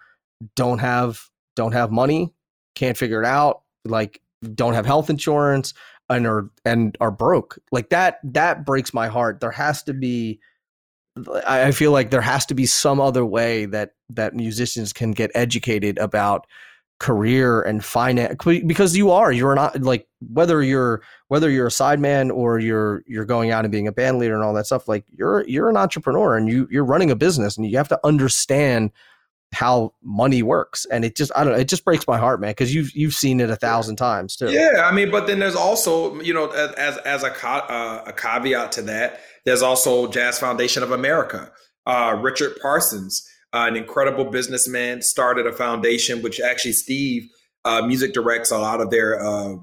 don't 0.54 0.78
have 0.78 1.20
don't 1.54 1.72
have 1.72 1.90
money 1.90 2.32
can't 2.74 2.96
figure 2.96 3.20
it 3.20 3.26
out 3.26 3.62
like 3.84 4.20
don't 4.54 4.74
have 4.74 4.86
health 4.86 5.10
insurance 5.10 5.74
and 6.08 6.26
are 6.26 6.50
and 6.64 6.96
are 7.00 7.10
broke. 7.10 7.58
Like 7.72 7.90
that 7.90 8.18
that 8.24 8.64
breaks 8.64 8.94
my 8.94 9.08
heart. 9.08 9.40
There 9.40 9.50
has 9.50 9.82
to 9.84 9.94
be 9.94 10.40
I 11.46 11.70
feel 11.70 11.92
like 11.92 12.10
there 12.10 12.20
has 12.20 12.44
to 12.46 12.54
be 12.54 12.66
some 12.66 13.00
other 13.00 13.24
way 13.24 13.66
that 13.66 13.92
that 14.10 14.34
musicians 14.34 14.92
can 14.92 15.12
get 15.12 15.30
educated 15.34 15.98
about 15.98 16.46
career 16.98 17.60
and 17.60 17.84
finance 17.84 18.36
because 18.42 18.96
you 18.96 19.10
are 19.10 19.30
you're 19.30 19.54
not 19.54 19.78
like 19.82 20.06
whether 20.30 20.62
you're 20.62 21.02
whether 21.28 21.50
you're 21.50 21.66
a 21.66 21.70
sideman 21.70 22.30
or 22.32 22.58
you're 22.58 23.02
you're 23.06 23.26
going 23.26 23.50
out 23.50 23.66
and 23.66 23.72
being 23.72 23.86
a 23.86 23.92
band 23.92 24.18
leader 24.18 24.34
and 24.34 24.42
all 24.42 24.54
that 24.54 24.64
stuff 24.64 24.88
like 24.88 25.04
you're 25.10 25.46
you're 25.46 25.68
an 25.68 25.76
entrepreneur 25.76 26.38
and 26.38 26.48
you 26.48 26.66
you're 26.70 26.86
running 26.86 27.10
a 27.10 27.16
business 27.16 27.56
and 27.56 27.66
you 27.66 27.76
have 27.76 27.88
to 27.88 28.00
understand 28.02 28.90
how 29.52 29.92
money 30.02 30.42
works 30.42 30.86
and 30.90 31.04
it 31.04 31.16
just 31.16 31.30
i 31.34 31.42
don't 31.42 31.52
know 31.52 31.58
it 31.58 31.68
just 31.68 31.84
breaks 31.84 32.06
my 32.06 32.18
heart 32.18 32.40
man 32.40 32.50
because 32.50 32.74
you've 32.74 32.94
you've 32.94 33.14
seen 33.14 33.40
it 33.40 33.48
a 33.48 33.56
thousand 33.56 33.96
times 33.96 34.36
too 34.36 34.50
yeah 34.50 34.82
i 34.84 34.92
mean 34.92 35.10
but 35.10 35.26
then 35.26 35.38
there's 35.38 35.54
also 35.54 36.20
you 36.20 36.34
know 36.34 36.48
as 36.50 36.98
as 36.98 37.22
a 37.22 37.32
uh, 37.46 38.02
a 38.06 38.12
caveat 38.12 38.72
to 38.72 38.82
that 38.82 39.20
there's 39.46 39.62
also 39.62 40.08
Jazz 40.08 40.38
Foundation 40.38 40.82
of 40.82 40.90
America. 40.90 41.50
Uh, 41.86 42.18
Richard 42.20 42.58
Parsons, 42.60 43.26
uh, 43.54 43.66
an 43.68 43.76
incredible 43.76 44.24
businessman, 44.24 45.00
started 45.00 45.46
a 45.46 45.52
foundation 45.52 46.20
which 46.20 46.40
actually 46.40 46.72
Steve 46.72 47.28
uh, 47.64 47.80
music 47.86 48.12
directs 48.12 48.50
a 48.50 48.58
lot 48.58 48.80
of 48.80 48.90
their 48.90 49.24
uh, 49.24 49.54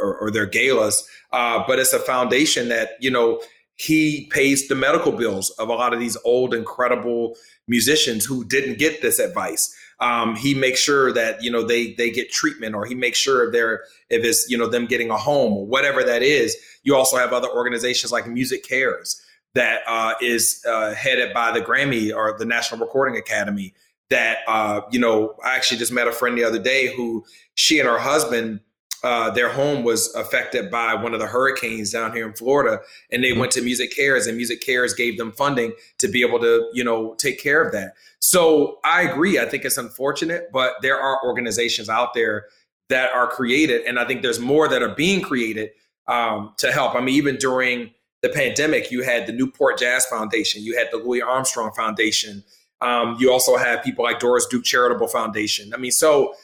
or, 0.00 0.18
or, 0.18 0.30
their 0.30 0.44
galas. 0.44 1.08
Uh, 1.32 1.62
but 1.66 1.78
it's 1.78 1.92
a 1.92 1.98
foundation 2.00 2.68
that 2.68 2.90
you 3.00 3.10
know 3.10 3.40
he 3.76 4.28
pays 4.32 4.66
the 4.66 4.74
medical 4.74 5.12
bills 5.12 5.50
of 5.50 5.68
a 5.68 5.72
lot 5.72 5.94
of 5.94 6.00
these 6.00 6.16
old 6.24 6.52
incredible 6.52 7.36
musicians 7.68 8.24
who 8.24 8.44
didn't 8.44 8.78
get 8.78 9.02
this 9.02 9.18
advice. 9.18 9.74
Um, 10.00 10.36
he 10.36 10.54
makes 10.54 10.80
sure 10.80 11.12
that 11.12 11.42
you 11.42 11.50
know 11.50 11.62
they 11.62 11.92
they 11.94 12.10
get 12.10 12.30
treatment, 12.30 12.74
or 12.74 12.86
he 12.86 12.94
makes 12.94 13.18
sure 13.18 13.50
they're 13.50 13.84
if 14.10 14.24
it's 14.24 14.48
you 14.48 14.56
know 14.56 14.68
them 14.68 14.86
getting 14.86 15.10
a 15.10 15.16
home 15.16 15.52
or 15.52 15.66
whatever 15.66 16.02
that 16.02 16.22
is. 16.22 16.56
You 16.84 16.94
also 16.94 17.16
have 17.16 17.32
other 17.32 17.48
organizations 17.48 18.12
like 18.12 18.24
MusiCares 18.24 19.20
that 19.54 19.80
uh, 19.86 20.14
is 20.22 20.64
uh, 20.68 20.94
headed 20.94 21.34
by 21.34 21.50
the 21.52 21.60
Grammy 21.60 22.14
or 22.14 22.36
the 22.38 22.44
National 22.44 22.80
Recording 22.80 23.16
Academy. 23.16 23.74
That 24.10 24.38
uh, 24.46 24.82
you 24.90 25.00
know, 25.00 25.34
I 25.44 25.56
actually 25.56 25.78
just 25.78 25.92
met 25.92 26.06
a 26.06 26.12
friend 26.12 26.38
the 26.38 26.44
other 26.44 26.60
day 26.60 26.94
who 26.94 27.24
she 27.54 27.80
and 27.80 27.88
her 27.88 27.98
husband 27.98 28.60
uh, 29.02 29.30
their 29.30 29.48
home 29.48 29.84
was 29.84 30.12
affected 30.14 30.70
by 30.70 30.94
one 30.94 31.14
of 31.14 31.20
the 31.20 31.26
hurricanes 31.26 31.92
down 31.92 32.12
here 32.12 32.26
in 32.26 32.34
Florida, 32.34 32.80
and 33.12 33.22
they 33.22 33.30
mm-hmm. 33.30 33.40
went 33.40 33.52
to 33.52 33.60
MusiCares, 33.60 34.26
and 34.28 34.38
MusiCares 34.38 34.96
gave 34.96 35.18
them 35.18 35.32
funding 35.32 35.72
to 35.98 36.08
be 36.08 36.22
able 36.22 36.40
to, 36.40 36.68
you 36.72 36.82
know, 36.82 37.14
take 37.14 37.40
care 37.40 37.62
of 37.62 37.72
that. 37.72 37.94
So 38.18 38.78
I 38.84 39.02
agree. 39.02 39.38
I 39.38 39.44
think 39.44 39.64
it's 39.64 39.78
unfortunate, 39.78 40.50
but 40.52 40.74
there 40.82 40.98
are 40.98 41.22
organizations 41.24 41.88
out 41.88 42.14
there 42.14 42.46
that 42.88 43.10
are 43.12 43.28
created, 43.28 43.82
and 43.86 43.98
I 43.98 44.04
think 44.04 44.22
there's 44.22 44.40
more 44.40 44.66
that 44.68 44.82
are 44.82 44.94
being 44.94 45.22
created 45.22 45.70
um, 46.08 46.54
to 46.58 46.72
help. 46.72 46.94
I 46.94 47.00
mean, 47.00 47.14
even 47.14 47.36
during 47.36 47.90
the 48.22 48.30
pandemic, 48.30 48.90
you 48.90 49.02
had 49.02 49.26
the 49.26 49.32
Newport 49.32 49.78
Jazz 49.78 50.06
Foundation, 50.06 50.62
you 50.62 50.76
had 50.76 50.88
the 50.90 50.96
Louis 50.96 51.22
Armstrong 51.22 51.70
Foundation, 51.76 52.42
um, 52.80 53.16
you 53.20 53.30
also 53.30 53.56
have 53.56 53.82
people 53.82 54.04
like 54.04 54.18
Doris 54.18 54.46
Duke 54.46 54.64
Charitable 54.64 55.08
Foundation. 55.08 55.72
I 55.74 55.76
mean, 55.76 55.90
so 55.90 56.34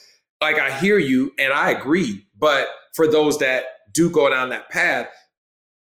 like 0.41 0.59
I 0.59 0.77
hear 0.79 0.99
you 0.99 1.33
and 1.39 1.53
I 1.53 1.71
agree, 1.71 2.27
but 2.45 2.69
for 2.93 3.11
those 3.11 3.39
that 3.39 3.65
do 3.95 4.11
go 4.11 4.29
down 4.29 4.51
that 4.51 4.69
path, 4.69 5.09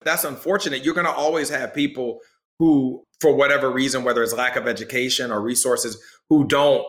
that's 0.05 0.23
unfortunate. 0.23 0.85
You're 0.85 0.93
going 0.93 1.05
to 1.05 1.11
always 1.11 1.49
have 1.49 1.73
people 1.73 2.19
who, 2.57 3.03
for 3.19 3.35
whatever 3.35 3.69
reason, 3.69 4.05
whether 4.05 4.23
it's 4.23 4.33
lack 4.33 4.55
of 4.55 4.65
education 4.65 5.29
or 5.29 5.41
resources, 5.41 6.01
who 6.29 6.47
don't 6.47 6.85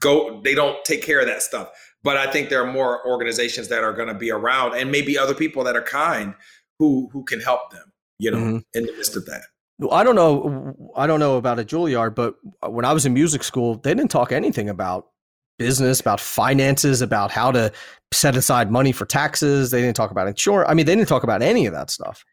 go, 0.00 0.40
they 0.42 0.56
don't 0.56 0.84
take 0.84 1.00
care 1.00 1.20
of 1.20 1.26
that 1.26 1.42
stuff. 1.42 1.68
But 2.02 2.16
I 2.16 2.28
think 2.32 2.48
there 2.48 2.60
are 2.60 2.72
more 2.72 3.06
organizations 3.06 3.68
that 3.68 3.84
are 3.84 3.92
going 3.92 4.08
to 4.08 4.14
be 4.14 4.32
around, 4.32 4.74
and 4.74 4.90
maybe 4.90 5.16
other 5.16 5.34
people 5.34 5.62
that 5.62 5.76
are 5.76 5.82
kind 5.82 6.34
who 6.80 7.08
who 7.12 7.22
can 7.22 7.38
help 7.38 7.70
them. 7.70 7.92
You 8.18 8.32
know, 8.32 8.38
mm-hmm. 8.38 8.58
in 8.74 8.86
the 8.86 8.92
midst 8.94 9.14
of 9.14 9.26
that. 9.26 9.42
I 9.92 10.02
don't 10.02 10.16
know. 10.16 10.74
I 10.96 11.06
don't 11.06 11.20
know 11.20 11.36
about 11.36 11.60
a 11.60 11.64
Juilliard, 11.64 12.16
but 12.16 12.34
when 12.68 12.84
I 12.84 12.92
was 12.92 13.06
in 13.06 13.14
music 13.14 13.44
school, 13.44 13.76
they 13.76 13.94
didn't 13.94 14.10
talk 14.10 14.32
anything 14.32 14.68
about 14.68 15.06
business, 15.58 16.00
about 16.00 16.20
finances, 16.20 17.02
about 17.02 17.30
how 17.30 17.52
to 17.52 17.72
set 18.12 18.36
aside 18.36 18.70
money 18.70 18.92
for 18.92 19.06
taxes. 19.06 19.70
They 19.70 19.80
didn't 19.80 19.96
talk 19.96 20.10
about 20.10 20.28
insurance. 20.28 20.70
I 20.70 20.74
mean, 20.74 20.86
they 20.86 20.94
didn't 20.94 21.08
talk 21.08 21.22
about 21.22 21.42
any 21.42 21.66
of 21.66 21.72
that 21.72 21.90
stuff. 21.90 22.24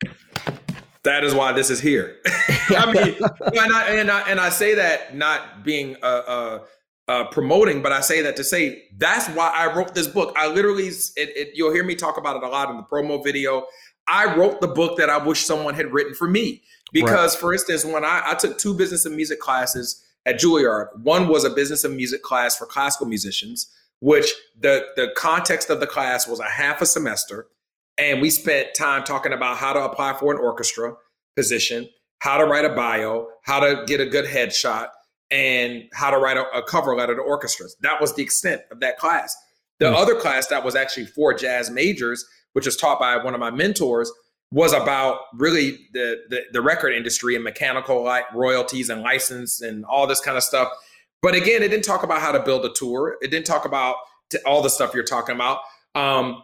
That 1.04 1.24
is 1.24 1.34
why 1.34 1.54
this 1.54 1.70
is 1.70 1.80
here. 1.80 2.18
I 2.70 2.92
mean, 2.92 3.16
and 3.16 3.74
I, 3.74 3.96
and 3.96 4.12
I, 4.12 4.22
and 4.30 4.40
I 4.40 4.50
say 4.50 4.76
that 4.76 5.16
not 5.16 5.64
being 5.64 5.96
uh, 6.04 6.06
uh, 6.06 6.60
uh, 7.08 7.24
promoting, 7.30 7.82
but 7.82 7.92
I 7.92 8.02
say 8.02 8.22
that 8.22 8.36
to 8.36 8.44
say 8.44 8.84
that's 8.98 9.28
why 9.30 9.52
I 9.56 9.74
wrote 9.74 9.96
this 9.96 10.08
book. 10.08 10.34
I 10.38 10.48
literally, 10.48 10.88
it, 10.88 11.10
it, 11.16 11.50
you'll 11.56 11.74
hear 11.74 11.86
me 11.86 11.96
talk 11.96 12.18
about 12.18 12.36
it 12.36 12.44
a 12.44 12.50
lot 12.50 12.70
in 12.70 12.78
the 12.78 12.84
promo 12.84 13.24
video. 13.24 13.66
I 14.08 14.36
wrote 14.36 14.60
the 14.60 14.68
book 14.68 14.98
that 14.98 15.10
I 15.10 15.24
wish 15.24 15.46
someone 15.46 15.74
had 15.74 15.94
written 15.94 16.14
for 16.14 16.28
me 16.28 16.64
because, 16.92 17.36
right. 17.36 17.40
for 17.40 17.54
instance, 17.54 17.86
when 17.86 18.04
I, 18.04 18.24
I 18.26 18.36
took 18.36 18.58
two 18.58 18.74
business 18.74 19.06
and 19.06 19.16
music 19.16 19.40
classes 19.40 20.04
at 20.26 20.40
Juilliard. 20.40 20.88
One 21.02 21.28
was 21.28 21.44
a 21.44 21.50
business 21.50 21.84
and 21.84 21.96
music 21.96 22.22
class 22.24 22.58
for 22.58 22.66
classical 22.66 23.08
musicians, 23.08 23.72
which 24.00 24.32
the 24.60 24.86
the 24.96 25.10
context 25.16 25.70
of 25.70 25.80
the 25.80 25.88
class 25.88 26.28
was 26.28 26.40
a 26.40 26.50
half 26.50 26.82
a 26.82 26.86
semester, 26.86 27.48
and 27.98 28.22
we 28.22 28.30
spent 28.30 28.74
time 28.76 29.04
talking 29.04 29.34
about 29.34 29.58
how 29.58 29.74
to 29.74 29.82
apply 29.82 30.14
for 30.14 30.34
an 30.34 30.40
orchestra 30.40 30.94
position, 31.36 31.90
how 32.20 32.38
to 32.38 32.46
write 32.46 32.66
a 32.66 32.70
bio, 32.70 33.28
how 33.44 33.60
to 33.60 33.84
get 33.86 34.00
a 34.00 34.06
good 34.06 34.26
headshot, 34.26 34.88
and 35.32 35.84
how 35.94 36.10
to 36.10 36.18
write 36.18 36.38
a, 36.38 36.46
a 36.58 36.64
cover 36.64 36.96
letter 36.96 37.16
to 37.16 37.22
orchestras. 37.22 37.76
That 37.82 38.02
was 38.02 38.16
the 38.16 38.24
extent 38.24 38.62
of 38.72 38.80
that 38.80 38.98
class. 38.98 39.36
The 39.80 39.86
mm. 39.86 39.96
other 39.96 40.16
class 40.16 40.48
that 40.48 40.64
was 40.64 40.76
actually 40.76 41.06
for 41.06 41.34
jazz 41.34 41.70
majors, 41.70 42.26
which 42.54 42.66
was 42.66 42.76
taught 42.76 43.00
by 43.00 43.18
one 43.18 43.34
of 43.34 43.40
my 43.40 43.52
mentors, 43.52 44.12
was 44.52 44.74
about 44.74 45.20
really 45.36 45.88
the, 45.94 46.18
the, 46.30 46.42
the 46.52 46.62
record 46.62 46.94
industry 46.94 47.36
and 47.36 47.44
mechanical 47.44 48.04
royalties 48.34 48.90
and 48.90 49.02
license 49.02 49.62
and 49.62 49.86
all 49.86 50.08
this 50.08 50.20
kind 50.20 50.38
of 50.38 50.44
stuff. 50.44 50.70
But 51.22 51.36
again, 51.36 51.62
it 51.62 51.68
didn't 51.68 51.84
talk 51.84 52.04
about 52.04 52.22
how 52.22 52.32
to 52.32 52.40
build 52.40 52.66
a 52.66 52.74
tour. 52.74 53.18
It 53.22 53.30
didn't 53.30 53.46
talk 53.46 53.66
about 53.66 53.96
t- 54.32 54.40
all 54.46 54.62
the 54.62 54.70
stuff 54.70 54.94
you're 54.94 55.04
talking 55.04 55.36
about. 55.36 55.60
Um, 55.94 56.42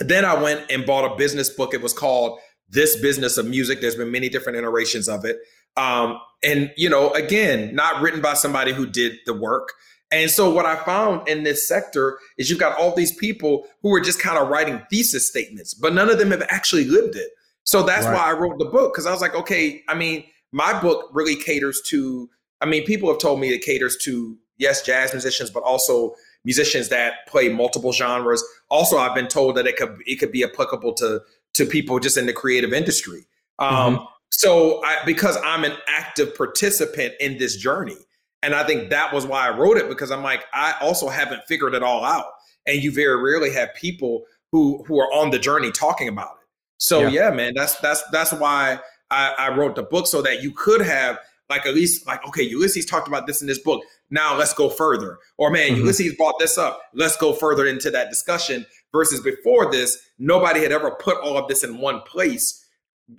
then 0.00 0.24
I 0.24 0.40
went 0.40 0.70
and 0.70 0.84
bought 0.84 1.12
a 1.12 1.14
business 1.16 1.48
book. 1.48 1.74
It 1.74 1.82
was 1.82 1.92
called 1.92 2.40
This 2.68 3.00
Business 3.00 3.38
of 3.38 3.46
Music. 3.46 3.80
There's 3.80 3.96
been 3.96 4.10
many 4.10 4.28
different 4.28 4.58
iterations 4.58 5.08
of 5.08 5.24
it. 5.24 5.38
Um, 5.76 6.18
and, 6.42 6.72
you 6.76 6.88
know, 6.88 7.10
again, 7.10 7.74
not 7.74 8.02
written 8.02 8.20
by 8.20 8.34
somebody 8.34 8.72
who 8.72 8.86
did 8.86 9.18
the 9.26 9.34
work. 9.34 9.72
And 10.10 10.30
so 10.30 10.50
what 10.50 10.66
I 10.66 10.76
found 10.84 11.28
in 11.28 11.42
this 11.42 11.66
sector 11.66 12.18
is 12.38 12.48
you've 12.48 12.60
got 12.60 12.78
all 12.78 12.94
these 12.94 13.14
people 13.14 13.66
who 13.82 13.92
are 13.94 14.00
just 14.00 14.20
kind 14.20 14.38
of 14.38 14.48
writing 14.48 14.80
thesis 14.90 15.28
statements, 15.28 15.74
but 15.74 15.92
none 15.92 16.08
of 16.08 16.18
them 16.18 16.30
have 16.30 16.46
actually 16.50 16.84
lived 16.84 17.16
it. 17.16 17.30
So 17.64 17.82
that's 17.82 18.06
right. 18.06 18.14
why 18.14 18.30
I 18.30 18.32
wrote 18.32 18.58
the 18.58 18.66
book 18.66 18.92
because 18.92 19.06
I 19.06 19.10
was 19.10 19.20
like, 19.20 19.34
okay, 19.34 19.82
I 19.88 19.94
mean, 19.94 20.24
my 20.52 20.78
book 20.78 21.08
really 21.12 21.34
caters 21.34 21.82
to, 21.86 22.30
I 22.60 22.66
mean, 22.66 22.84
people 22.84 23.08
have 23.08 23.18
told 23.18 23.40
me 23.40 23.48
it 23.48 23.62
caters 23.62 23.96
to, 24.02 24.36
yes, 24.58 24.82
jazz 24.82 25.12
musicians, 25.12 25.50
but 25.50 25.62
also 25.62 26.14
musicians 26.44 26.90
that 26.90 27.26
play 27.26 27.48
multiple 27.48 27.92
genres. 27.92 28.44
Also, 28.70 28.98
I've 28.98 29.14
been 29.14 29.28
told 29.28 29.56
that 29.56 29.66
it 29.66 29.76
could 29.76 29.98
it 30.06 30.16
could 30.16 30.30
be 30.30 30.44
applicable 30.44 30.92
to 30.94 31.22
to 31.54 31.66
people 31.66 31.98
just 31.98 32.16
in 32.16 32.26
the 32.26 32.32
creative 32.32 32.72
industry. 32.72 33.26
Um, 33.58 33.96
mm-hmm. 33.96 34.04
So, 34.30 34.84
I, 34.84 34.98
because 35.06 35.38
I'm 35.44 35.64
an 35.64 35.76
active 35.86 36.34
participant 36.34 37.14
in 37.20 37.38
this 37.38 37.56
journey, 37.56 37.96
and 38.42 38.54
I 38.54 38.64
think 38.64 38.90
that 38.90 39.12
was 39.12 39.26
why 39.26 39.48
I 39.48 39.56
wrote 39.56 39.76
it 39.76 39.88
because 39.88 40.10
I'm 40.10 40.22
like, 40.22 40.44
I 40.52 40.74
also 40.80 41.08
haven't 41.08 41.42
figured 41.44 41.74
it 41.74 41.82
all 41.82 42.04
out, 42.04 42.26
and 42.66 42.82
you 42.82 42.92
very 42.92 43.20
rarely 43.22 43.52
have 43.52 43.74
people 43.74 44.24
who 44.52 44.84
who 44.86 45.00
are 45.00 45.12
on 45.12 45.30
the 45.30 45.38
journey 45.38 45.70
talking 45.70 46.08
about 46.08 46.36
it. 46.40 46.43
So 46.78 47.02
yeah, 47.02 47.08
yeah 47.08 47.30
man, 47.30 47.52
that's 47.54 47.76
that's 47.76 48.02
that's 48.10 48.32
why 48.32 48.78
I, 49.10 49.34
I 49.38 49.56
wrote 49.56 49.76
the 49.76 49.82
book 49.82 50.06
so 50.06 50.22
that 50.22 50.42
you 50.42 50.52
could 50.52 50.80
have 50.80 51.18
like 51.48 51.66
at 51.66 51.74
least 51.74 52.06
like 52.06 52.26
okay, 52.28 52.42
Ulysses 52.42 52.86
talked 52.86 53.08
about 53.08 53.26
this 53.26 53.40
in 53.40 53.46
this 53.46 53.58
book. 53.58 53.82
Now 54.10 54.36
let's 54.36 54.54
go 54.54 54.68
further. 54.68 55.18
Or 55.38 55.50
man, 55.50 55.70
mm-hmm. 55.70 55.80
Ulysses 55.80 56.14
brought 56.16 56.38
this 56.38 56.58
up. 56.58 56.80
Let's 56.94 57.16
go 57.16 57.32
further 57.32 57.66
into 57.66 57.90
that 57.90 58.10
discussion. 58.10 58.66
Versus 58.92 59.20
before 59.20 59.72
this, 59.72 59.98
nobody 60.20 60.60
had 60.60 60.70
ever 60.70 60.92
put 60.92 61.16
all 61.18 61.36
of 61.36 61.48
this 61.48 61.64
in 61.64 61.78
one 61.78 62.00
place 62.02 62.64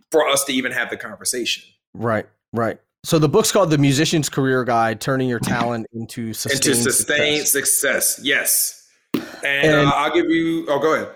for 0.10 0.26
us 0.26 0.46
to 0.46 0.54
even 0.54 0.72
have 0.72 0.90
the 0.90 0.96
conversation. 0.96 1.66
Right, 1.94 2.26
right. 2.54 2.80
So 3.04 3.20
the 3.20 3.28
book's 3.28 3.52
called 3.52 3.70
The 3.70 3.78
Musician's 3.78 4.30
Career 4.30 4.64
Guide: 4.64 5.02
Turning 5.02 5.28
Your 5.28 5.40
Talent 5.40 5.88
into 5.94 6.34
Sustained, 6.34 6.78
into 6.78 6.92
sustained 6.92 7.48
success. 7.48 8.16
success. 8.16 8.26
Yes, 8.26 8.90
and, 9.44 9.68
and 9.68 9.88
uh, 9.88 9.92
I'll 9.94 10.14
give 10.14 10.30
you. 10.30 10.66
Oh, 10.70 10.80
go 10.80 10.96
ahead. 10.96 11.12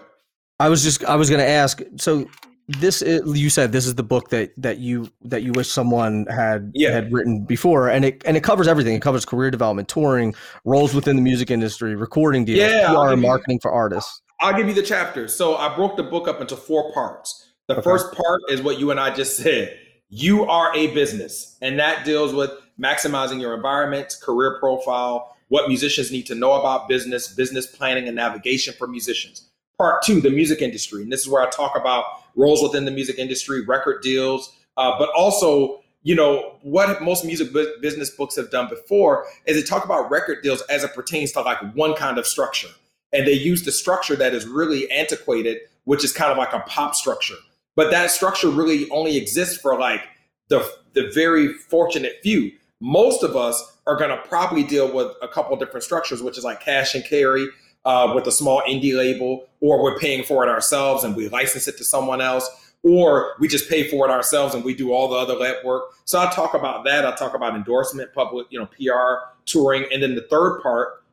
I 0.59 0.69
was 0.69 0.83
just 0.83 1.03
I 1.05 1.15
was 1.15 1.29
going 1.29 1.39
to 1.39 1.47
ask. 1.47 1.81
So 1.97 2.29
this 2.67 3.01
is, 3.01 3.39
you 3.39 3.49
said 3.49 3.71
this 3.71 3.87
is 3.87 3.95
the 3.95 4.03
book 4.03 4.29
that 4.29 4.51
that 4.57 4.77
you 4.77 5.09
that 5.23 5.41
you 5.41 5.53
wish 5.53 5.69
someone 5.69 6.25
had 6.27 6.71
yeah. 6.75 6.91
had 6.91 7.11
written 7.11 7.45
before, 7.45 7.89
and 7.89 8.05
it 8.05 8.21
and 8.25 8.35
it 8.35 8.43
covers 8.43 8.67
everything. 8.67 8.95
It 8.95 9.01
covers 9.01 9.25
career 9.25 9.49
development, 9.49 9.87
touring, 9.87 10.35
roles 10.65 10.93
within 10.93 11.15
the 11.15 11.21
music 11.21 11.49
industry, 11.49 11.95
recording 11.95 12.45
deals, 12.45 12.59
yeah, 12.71 12.93
PR, 12.93 13.13
and 13.13 13.21
marketing 13.21 13.55
you, 13.55 13.59
for 13.61 13.71
artists. 13.71 14.21
I'll 14.41 14.55
give 14.55 14.67
you 14.67 14.73
the 14.73 14.83
chapters. 14.83 15.35
So 15.35 15.55
I 15.55 15.75
broke 15.75 15.97
the 15.97 16.03
book 16.03 16.27
up 16.27 16.41
into 16.41 16.55
four 16.55 16.93
parts. 16.93 17.51
The 17.67 17.75
okay. 17.75 17.81
first 17.81 18.13
part 18.13 18.41
is 18.49 18.61
what 18.61 18.79
you 18.79 18.91
and 18.91 18.99
I 18.99 19.13
just 19.13 19.37
said. 19.37 19.77
You 20.09 20.45
are 20.45 20.75
a 20.75 20.87
business, 20.93 21.57
and 21.61 21.79
that 21.79 22.03
deals 22.03 22.33
with 22.33 22.51
maximizing 22.81 23.39
your 23.39 23.53
environment, 23.55 24.15
career 24.21 24.57
profile, 24.59 25.35
what 25.49 25.67
musicians 25.67 26.11
need 26.11 26.25
to 26.27 26.35
know 26.35 26.53
about 26.53 26.87
business, 26.87 27.33
business 27.33 27.67
planning, 27.67 28.07
and 28.07 28.15
navigation 28.15 28.73
for 28.77 28.87
musicians 28.87 29.48
part 29.79 30.03
two, 30.03 30.19
the 30.21 30.29
music 30.29 30.61
industry. 30.61 31.01
And 31.01 31.11
this 31.11 31.21
is 31.21 31.29
where 31.29 31.41
I 31.41 31.49
talk 31.49 31.75
about 31.75 32.03
roles 32.35 32.61
within 32.61 32.85
the 32.85 32.91
music 32.91 33.17
industry, 33.17 33.65
record 33.65 34.03
deals, 34.03 34.55
uh, 34.77 34.99
but 34.99 35.09
also, 35.15 35.81
you 36.03 36.13
know, 36.13 36.57
what 36.61 37.01
most 37.01 37.25
music 37.25 37.51
bu- 37.53 37.79
business 37.81 38.09
books 38.09 38.35
have 38.35 38.51
done 38.51 38.67
before 38.69 39.25
is 39.45 39.55
they 39.55 39.63
talk 39.63 39.85
about 39.85 40.11
record 40.11 40.43
deals 40.43 40.61
as 40.63 40.83
it 40.83 40.93
pertains 40.93 41.31
to 41.31 41.41
like 41.41 41.59
one 41.73 41.95
kind 41.95 42.17
of 42.17 42.27
structure. 42.27 42.67
And 43.13 43.25
they 43.25 43.33
use 43.33 43.63
the 43.63 43.71
structure 43.71 44.15
that 44.17 44.33
is 44.33 44.45
really 44.45 44.91
antiquated, 44.91 45.59
which 45.85 46.03
is 46.03 46.11
kind 46.11 46.31
of 46.31 46.37
like 46.37 46.53
a 46.53 46.59
pop 46.59 46.93
structure. 46.93 47.35
But 47.75 47.89
that 47.91 48.11
structure 48.11 48.49
really 48.49 48.89
only 48.89 49.17
exists 49.17 49.57
for 49.57 49.79
like 49.79 50.01
the, 50.49 50.69
the 50.93 51.09
very 51.13 51.53
fortunate 51.53 52.17
few. 52.21 52.51
Most 52.81 53.23
of 53.23 53.35
us 53.35 53.77
are 53.87 53.95
going 53.95 54.09
to 54.09 54.21
probably 54.27 54.63
deal 54.63 54.93
with 54.93 55.11
a 55.21 55.27
couple 55.27 55.55
different 55.57 55.83
structures, 55.83 56.21
which 56.21 56.37
is 56.37 56.43
like 56.43 56.59
cash 56.59 56.95
and 56.95 57.03
carry, 57.03 57.47
uh, 57.85 58.11
with 58.13 58.27
a 58.27 58.31
small 58.31 58.61
indie 58.67 58.95
label, 58.95 59.47
or 59.61 59.81
we're 59.81 59.97
paying 59.97 60.23
for 60.23 60.43
it 60.43 60.49
ourselves 60.49 61.03
and 61.03 61.15
we 61.15 61.29
license 61.29 61.67
it 61.67 61.77
to 61.77 61.83
someone 61.83 62.21
else, 62.21 62.73
or 62.83 63.33
we 63.39 63.47
just 63.47 63.69
pay 63.69 63.89
for 63.89 64.07
it 64.07 64.11
ourselves 64.11 64.55
and 64.55 64.63
we 64.63 64.73
do 64.73 64.91
all 64.91 65.07
the 65.07 65.15
other 65.15 65.35
lab 65.35 65.63
work. 65.65 65.83
So 66.05 66.19
I 66.19 66.31
talk 66.31 66.53
about 66.53 66.85
that. 66.85 67.05
I 67.05 67.15
talk 67.15 67.33
about 67.33 67.55
endorsement, 67.55 68.13
public, 68.13 68.47
you 68.49 68.59
know, 68.59 68.67
PR, 68.67 69.31
touring, 69.45 69.85
and 69.91 70.01
then 70.01 70.15
the 70.15 70.27
third 70.29 70.61
part 70.61 71.03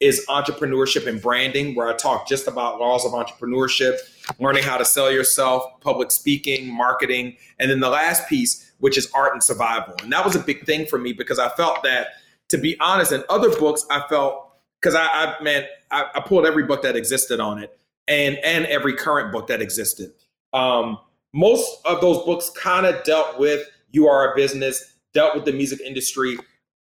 is 0.00 0.24
entrepreneurship 0.30 1.06
and 1.06 1.20
branding, 1.20 1.74
where 1.74 1.88
I 1.88 1.92
talk 1.94 2.26
just 2.26 2.48
about 2.48 2.80
laws 2.80 3.04
of 3.04 3.12
entrepreneurship, 3.12 3.98
learning 4.38 4.62
how 4.62 4.78
to 4.78 4.84
sell 4.84 5.12
yourself, 5.12 5.62
public 5.80 6.10
speaking, 6.10 6.72
marketing, 6.74 7.36
and 7.58 7.70
then 7.70 7.80
the 7.80 7.90
last 7.90 8.26
piece, 8.26 8.72
which 8.78 8.96
is 8.96 9.10
art 9.14 9.34
and 9.34 9.42
survival. 9.42 9.94
And 10.02 10.10
that 10.10 10.24
was 10.24 10.34
a 10.34 10.40
big 10.40 10.64
thing 10.64 10.86
for 10.86 10.98
me 10.98 11.12
because 11.12 11.38
I 11.38 11.50
felt 11.50 11.82
that, 11.82 12.08
to 12.48 12.56
be 12.56 12.80
honest, 12.80 13.12
in 13.12 13.22
other 13.28 13.50
books, 13.58 13.84
I 13.90 14.02
felt 14.08 14.49
because 14.80 14.94
I, 14.94 15.06
I 15.06 15.42
man, 15.42 15.64
I, 15.90 16.06
I, 16.14 16.20
pulled 16.20 16.46
every 16.46 16.64
book 16.64 16.82
that 16.82 16.96
existed 16.96 17.40
on 17.40 17.58
it 17.58 17.78
and 18.08 18.36
and 18.38 18.66
every 18.66 18.94
current 18.94 19.32
book 19.32 19.46
that 19.48 19.60
existed. 19.60 20.12
Um, 20.52 20.98
most 21.32 21.80
of 21.84 22.00
those 22.00 22.24
books 22.24 22.50
kind 22.50 22.86
of 22.86 23.02
dealt 23.04 23.38
with 23.38 23.68
you 23.92 24.08
are 24.08 24.32
a 24.32 24.36
business, 24.36 24.94
dealt 25.12 25.34
with 25.34 25.44
the 25.44 25.52
music 25.52 25.80
industry, 25.80 26.38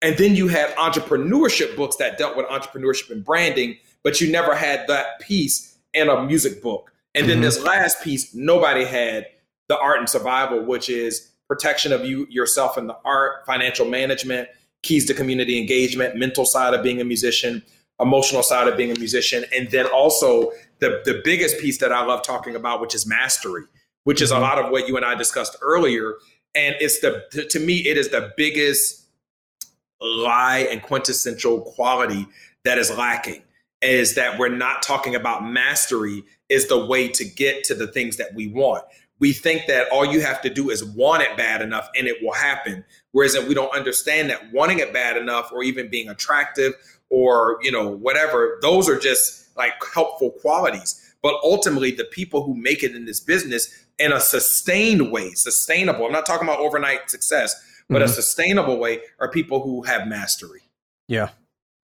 and 0.02 0.18
then 0.18 0.36
you 0.36 0.48
had 0.48 0.76
entrepreneurship 0.76 1.76
books 1.76 1.96
that 1.98 2.18
dealt 2.18 2.36
with 2.36 2.48
entrepreneurship 2.48 3.12
and 3.12 3.24
branding, 3.24 3.78
but 4.04 4.20
you 4.20 4.32
never 4.32 4.56
had 4.56 4.88
that 4.88 5.20
piece 5.20 5.78
in 5.94 6.10
a 6.10 6.24
music 6.24 6.62
book. 6.62 6.92
And 7.14 7.28
then 7.28 7.38
mm-hmm. 7.38 7.44
this 7.44 7.62
last 7.62 8.02
piece, 8.04 8.34
nobody 8.34 8.86
had 8.86 9.28
the 9.68 9.78
art 9.78 10.00
and 10.00 10.10
survival, 10.10 10.64
which 10.64 10.90
is 10.90 11.32
protection 11.48 11.92
of 11.92 12.06
you 12.06 12.26
yourself 12.30 12.78
and 12.78 12.90
the 12.90 12.98
art, 13.04 13.46
financial 13.46 13.86
management, 13.86 14.48
keys 14.84 15.06
to 15.06 15.14
community 15.14 15.60
engagement, 15.60 16.16
mental 16.16 16.46
side 16.46 16.74
of 16.74 16.82
being 16.82 17.02
a 17.02 17.04
musician, 17.04 17.62
emotional 18.02 18.44
side 18.44 18.68
of 18.68 18.78
being 18.78 18.92
a 18.92 19.00
musician, 19.00 19.46
and 19.56 19.70
then 19.72 19.86
also 19.88 20.52
the 20.80 21.02
the 21.06 21.22
biggest 21.24 21.60
piece 21.60 21.78
that 21.80 21.92
I 21.92 22.04
love 22.06 22.24
talking 22.24 22.56
about, 22.56 22.82
which 22.82 22.96
is 22.96 23.06
mastery, 23.06 23.64
which 24.04 24.22
is 24.22 24.32
a 24.32 24.36
mm-hmm. 24.36 24.44
lot 24.44 24.60
of 24.60 24.72
what 24.72 24.88
you 24.88 24.98
and 24.98 25.06
I 25.06 25.16
discussed 25.16 25.56
earlier. 25.62 26.16
And 26.54 26.76
it's 26.80 27.00
the 27.00 27.48
to 27.50 27.60
me, 27.60 27.78
it 27.88 27.98
is 27.98 28.10
the 28.10 28.34
biggest 28.36 29.08
lie 30.02 30.68
and 30.72 30.82
quintessential 30.82 31.62
quality 31.62 32.28
that 32.64 32.78
is 32.78 32.96
lacking 32.96 33.44
is 33.82 34.16
that 34.16 34.38
we're 34.38 34.50
not 34.50 34.82
talking 34.82 35.16
about 35.16 35.46
mastery 35.46 36.24
is 36.50 36.68
the 36.68 36.86
way 36.86 37.08
to 37.08 37.26
get 37.26 37.64
to 37.64 37.74
the 37.74 37.88
things 37.88 38.18
that 38.18 38.34
we 38.36 38.48
want. 38.48 38.84
We 39.20 39.34
think 39.34 39.68
that 39.68 39.88
all 39.92 40.06
you 40.06 40.22
have 40.22 40.42
to 40.42 40.50
do 40.50 40.70
is 40.70 40.84
want 40.84 41.24
it 41.24 41.38
bad 41.38 41.62
enough 41.62 41.90
and 41.96 42.08
it 42.08 42.18
will 42.22 42.34
happen. 42.34 42.84
Whereas 43.12 43.34
that 43.34 43.48
we 43.48 43.54
don't 43.54 43.74
understand 43.76 44.30
that 44.30 44.52
wanting 44.52 44.80
it 44.80 44.94
bad 44.94 45.18
enough 45.18 45.52
or 45.52 45.64
even 45.64 45.90
being 45.90 46.10
attractive 46.10 46.74
or, 47.12 47.60
you 47.62 47.72
know, 47.72 47.88
whatever, 47.88 48.58
those 48.64 48.90
are 48.90 48.98
just 48.98 49.56
like 49.56 49.74
helpful 49.94 50.32
qualities. 50.42 51.14
But 51.22 51.36
ultimately, 51.44 51.92
the 51.92 52.06
people 52.06 52.42
who 52.42 52.56
make 52.56 52.82
it 52.82 52.96
in 52.96 53.06
this 53.06 53.20
business 53.20 53.86
in 54.00 54.12
a 54.12 54.20
sustained 54.20 55.12
way, 55.12 55.34
sustainable, 55.34 56.08
I'm 56.08 56.12
not 56.12 56.26
talking 56.26 56.48
about 56.48 56.60
overnight 56.60 57.12
success, 57.12 57.54
but 57.88 57.98
mm-hmm. 57.98 58.06
a 58.06 58.08
sustainable 58.08 58.80
way 58.80 59.02
are 59.20 59.30
people 59.30 59.62
who 59.62 59.84
have 59.84 60.08
mastery. 60.08 60.62
Yeah. 61.08 61.30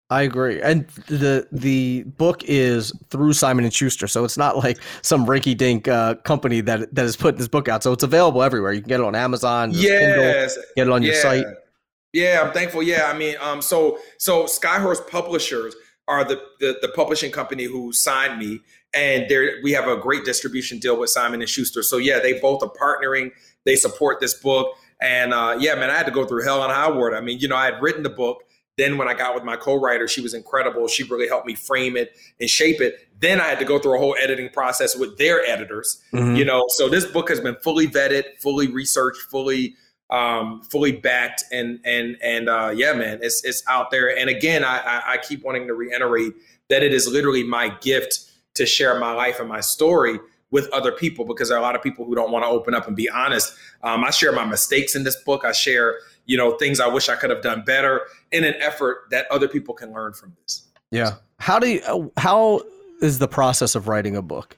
I 0.09 0.21
agree, 0.21 0.61
and 0.61 0.87
the 1.07 1.49
the 1.51 2.03
book 2.03 2.41
is 2.45 2.93
through 3.09 3.33
Simon 3.33 3.65
and 3.65 3.73
Schuster, 3.73 4.07
so 4.07 4.23
it's 4.23 4.37
not 4.37 4.55
like 4.55 4.77
some 5.01 5.25
rinky-dink 5.25 5.89
uh, 5.89 6.15
company 6.23 6.61
that 6.61 6.95
that 6.95 7.03
is 7.03 7.17
putting 7.17 7.37
this 7.37 7.49
book 7.49 7.67
out. 7.67 7.83
So 7.83 7.91
it's 7.91 8.03
available 8.03 8.41
everywhere. 8.41 8.71
You 8.71 8.79
can 8.79 8.87
get 8.87 9.01
it 9.01 9.05
on 9.05 9.15
Amazon. 9.15 9.71
Yes, 9.73 10.55
Kindle, 10.55 10.63
get 10.77 10.87
it 10.87 10.93
on 10.93 11.03
your 11.03 11.13
site. 11.13 11.45
Yeah, 12.13 12.41
I'm 12.43 12.53
thankful. 12.53 12.81
Yeah, 12.83 13.11
I 13.13 13.17
mean, 13.17 13.35
um, 13.39 13.61
so 13.61 13.99
so 14.17 14.45
Skyhorse 14.45 15.07
Publishers 15.09 15.75
are 16.07 16.23
the, 16.23 16.41
the 16.59 16.77
the 16.81 16.89
publishing 16.89 17.31
company 17.31 17.65
who 17.65 17.91
signed 17.93 18.39
me, 18.39 18.61
and 18.93 19.27
there 19.29 19.55
we 19.63 19.71
have 19.73 19.87
a 19.87 19.97
great 19.97 20.25
distribution 20.25 20.79
deal 20.79 20.97
with 20.97 21.09
Simon 21.09 21.41
and 21.41 21.49
Schuster. 21.49 21.83
So 21.83 21.97
yeah, 21.97 22.19
they 22.19 22.39
both 22.39 22.63
are 22.63 22.69
partnering. 22.69 23.31
They 23.65 23.75
support 23.75 24.19
this 24.19 24.33
book, 24.33 24.75
and 25.01 25.33
uh, 25.33 25.57
yeah, 25.59 25.75
man, 25.75 25.89
I 25.89 25.97
had 25.97 26.05
to 26.05 26.11
go 26.11 26.25
through 26.25 26.43
hell 26.43 26.63
and 26.63 26.71
high 26.71 26.89
water. 26.89 27.15
I 27.15 27.21
mean, 27.21 27.39
you 27.39 27.47
know, 27.47 27.57
I 27.57 27.65
had 27.65 27.81
written 27.81 28.03
the 28.03 28.09
book 28.09 28.43
then 28.77 28.97
when 28.97 29.07
I 29.07 29.15
got 29.15 29.33
with 29.33 29.43
my 29.43 29.55
co-writer, 29.55 30.07
she 30.07 30.21
was 30.21 30.35
incredible. 30.35 30.87
She 30.87 31.03
really 31.03 31.27
helped 31.27 31.47
me 31.47 31.55
frame 31.55 31.97
it 31.97 32.15
and 32.39 32.47
shape 32.47 32.79
it. 32.79 33.07
Then 33.19 33.41
I 33.41 33.45
had 33.45 33.57
to 33.59 33.65
go 33.65 33.79
through 33.79 33.95
a 33.95 33.99
whole 33.99 34.15
editing 34.21 34.49
process 34.49 34.95
with 34.95 35.17
their 35.17 35.43
editors. 35.43 35.99
Mm-hmm. 36.13 36.35
You 36.35 36.45
know, 36.45 36.65
so 36.69 36.87
this 36.87 37.05
book 37.05 37.29
has 37.29 37.39
been 37.39 37.55
fully 37.63 37.87
vetted, 37.87 38.23
fully 38.39 38.67
researched, 38.67 39.21
fully 39.21 39.75
um, 40.09 40.61
fully 40.63 40.93
backed, 40.93 41.43
and 41.51 41.79
and 41.85 42.17
and 42.21 42.49
uh, 42.49 42.71
yeah, 42.75 42.93
man, 42.93 43.19
it's 43.21 43.43
it's 43.43 43.63
out 43.67 43.91
there. 43.91 44.15
And 44.17 44.29
again, 44.29 44.63
I, 44.63 44.77
I 44.77 45.01
I 45.13 45.17
keep 45.17 45.43
wanting 45.43 45.67
to 45.67 45.73
reiterate 45.73 46.33
that 46.69 46.83
it 46.83 46.93
is 46.93 47.07
literally 47.07 47.43
my 47.43 47.69
gift 47.81 48.31
to 48.55 48.65
share 48.65 48.99
my 48.99 49.13
life 49.13 49.39
and 49.39 49.47
my 49.47 49.61
story 49.61 50.19
with 50.49 50.69
other 50.69 50.91
people 50.91 51.25
because 51.25 51.49
there 51.49 51.57
are 51.57 51.59
a 51.59 51.63
lot 51.63 51.75
of 51.75 51.83
people 51.83 52.05
who 52.05 52.15
don't 52.15 52.31
want 52.31 52.43
to 52.43 52.49
open 52.49 52.73
up 52.73 52.87
and 52.87 52.95
be 52.95 53.09
honest. 53.09 53.53
Um, 53.83 54.03
I 54.03 54.11
share 54.11 54.31
my 54.31 54.45
mistakes 54.45 54.95
in 54.95 55.03
this 55.03 55.21
book. 55.23 55.43
I 55.43 55.51
share 55.51 55.97
you 56.27 56.37
know, 56.37 56.51
things 56.57 56.79
I 56.79 56.87
wish 56.87 57.09
I 57.09 57.15
could 57.15 57.31
have 57.31 57.41
done 57.41 57.63
better 57.65 58.01
in 58.31 58.43
an 58.43 58.53
effort 58.59 59.05
that 59.09 59.25
other 59.31 59.47
people 59.47 59.73
can 59.73 59.91
learn 59.91 60.13
from 60.13 60.35
this. 60.43 60.67
Yeah. 60.91 61.15
How 61.39 61.57
do 61.57 61.69
you, 61.69 62.11
how 62.17 62.61
is 63.01 63.19
the 63.19 63.27
process 63.27 63.73
of 63.75 63.87
writing 63.87 64.15
a 64.15 64.21
book? 64.21 64.57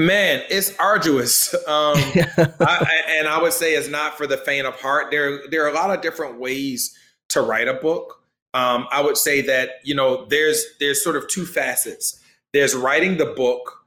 Man, 0.00 0.42
it's 0.48 0.76
arduous. 0.78 1.54
Um, 1.54 1.60
I, 1.66 3.02
and 3.18 3.28
I 3.28 3.40
would 3.40 3.52
say 3.52 3.74
it's 3.74 3.88
not 3.88 4.16
for 4.16 4.26
the 4.26 4.36
faint 4.36 4.66
of 4.66 4.74
heart. 4.80 5.10
There, 5.10 5.40
there 5.50 5.64
are 5.64 5.68
a 5.68 5.74
lot 5.74 5.90
of 5.90 6.00
different 6.00 6.38
ways 6.38 6.96
to 7.30 7.42
write 7.42 7.68
a 7.68 7.74
book. 7.74 8.22
Um, 8.52 8.88
I 8.90 9.00
would 9.00 9.16
say 9.16 9.42
that, 9.42 9.70
you 9.84 9.94
know, 9.94 10.26
there's, 10.26 10.64
there's 10.80 11.02
sort 11.04 11.16
of 11.16 11.28
two 11.28 11.46
facets. 11.46 12.20
There's 12.52 12.74
writing 12.74 13.18
the 13.18 13.26
book 13.26 13.84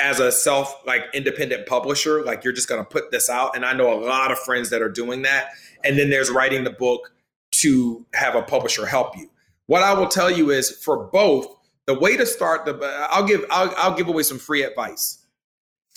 as 0.00 0.20
a 0.20 0.30
self 0.30 0.72
like 0.86 1.06
independent 1.12 1.66
publisher 1.66 2.22
like 2.22 2.44
you're 2.44 2.52
just 2.52 2.68
going 2.68 2.80
to 2.80 2.88
put 2.88 3.10
this 3.10 3.28
out 3.28 3.56
and 3.56 3.64
i 3.64 3.72
know 3.72 3.92
a 3.92 3.98
lot 3.98 4.30
of 4.30 4.38
friends 4.38 4.70
that 4.70 4.80
are 4.80 4.88
doing 4.88 5.22
that 5.22 5.48
and 5.82 5.98
then 5.98 6.08
there's 6.08 6.30
writing 6.30 6.62
the 6.62 6.70
book 6.70 7.10
to 7.50 8.04
have 8.14 8.34
a 8.34 8.42
publisher 8.42 8.86
help 8.86 9.16
you. 9.16 9.30
What 9.66 9.82
I 9.82 9.92
will 9.94 10.08
tell 10.08 10.30
you 10.30 10.50
is 10.50 10.70
for 10.70 11.04
both, 11.04 11.46
the 11.86 11.98
way 11.98 12.16
to 12.16 12.26
start 12.26 12.64
the 12.64 13.06
I'll 13.10 13.24
give 13.24 13.44
I'll, 13.50 13.72
I'll 13.76 13.96
give 13.96 14.08
away 14.08 14.22
some 14.22 14.38
free 14.38 14.62
advice. 14.62 15.18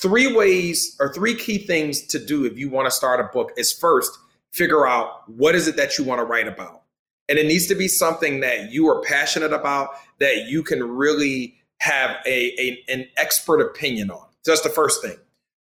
Three 0.01 0.33
ways 0.33 0.95
or 0.99 1.13
three 1.13 1.35
key 1.35 1.59
things 1.59 2.01
to 2.07 2.23
do 2.23 2.45
if 2.45 2.57
you 2.57 2.69
want 2.69 2.87
to 2.87 2.91
start 2.91 3.19
a 3.19 3.29
book 3.31 3.51
is 3.55 3.71
first 3.71 4.17
figure 4.51 4.87
out 4.87 5.29
what 5.29 5.55
is 5.55 5.67
it 5.67 5.77
that 5.77 5.97
you 5.97 6.03
want 6.03 6.19
to 6.19 6.25
write 6.25 6.47
about. 6.47 6.81
And 7.29 7.37
it 7.37 7.45
needs 7.45 7.67
to 7.67 7.75
be 7.75 7.87
something 7.87 8.41
that 8.41 8.71
you 8.71 8.89
are 8.89 9.01
passionate 9.01 9.53
about 9.53 9.91
that 10.19 10.47
you 10.49 10.63
can 10.63 10.83
really 10.83 11.55
have 11.79 12.17
a, 12.25 12.53
a 12.59 12.83
an 12.89 13.07
expert 13.17 13.61
opinion 13.61 14.11
on. 14.11 14.25
That's 14.45 14.61
the 14.61 14.69
first 14.69 15.01
thing. 15.01 15.17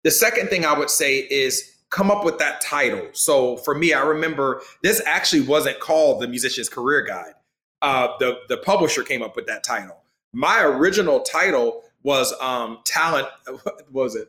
The 0.05 0.11
second 0.11 0.49
thing 0.49 0.65
I 0.65 0.79
would 0.79 0.91
say 0.91 1.19
is 1.19 1.75
come 1.91 2.11
up 2.11 2.25
with 2.25 2.39
that 2.39 2.61
title. 2.61 3.09
So 3.13 3.57
for 3.59 3.75
me, 3.75 3.93
I 3.93 4.03
remember 4.03 4.61
this 4.83 5.03
actually 5.07 5.43
wasn't 5.43 5.81
called 5.81 6.21
the 6.21 6.29
Musician's 6.29 6.69
Career 6.69 7.03
Guide. 7.03 7.35
Uh, 7.83 8.09
the 8.19 8.39
the 8.49 8.59
publisher 8.59 9.03
came 9.03 9.23
up 9.23 9.35
with 9.35 9.47
that 9.47 9.65
title. 9.65 10.03
My 10.33 10.63
original 10.63 11.21
title 11.21 11.83
was 12.07 12.33
um, 12.41 12.79
Talent. 12.87 13.29
What 13.65 13.93
was 13.93 14.15
it? 14.15 14.29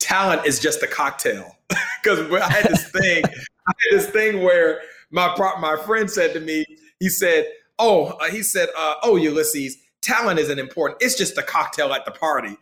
Talent 0.00 0.46
is 0.46 0.58
just 0.58 0.82
a 0.82 0.88
cocktail. 0.88 1.54
Because 2.00 2.32
I 2.32 2.48
had 2.48 2.64
this 2.66 2.88
thing. 2.92 3.24
I 3.24 3.72
had 3.90 3.98
this 3.98 4.08
thing 4.08 4.42
where 4.42 4.80
my 5.10 5.34
my 5.60 5.76
friend 5.84 6.08
said 6.08 6.32
to 6.34 6.40
me, 6.40 6.64
he 7.00 7.08
said, 7.08 7.44
"Oh, 7.76 8.16
uh, 8.20 8.30
he 8.30 8.42
said, 8.42 8.68
uh, 8.76 8.94
oh 9.02 9.16
Ulysses." 9.16 9.76
talent 10.00 10.38
isn't 10.38 10.60
important. 10.60 11.02
It's 11.02 11.16
just 11.16 11.36
a 11.36 11.42
cocktail 11.42 11.92
at 11.92 12.04
the 12.04 12.12
party. 12.12 12.56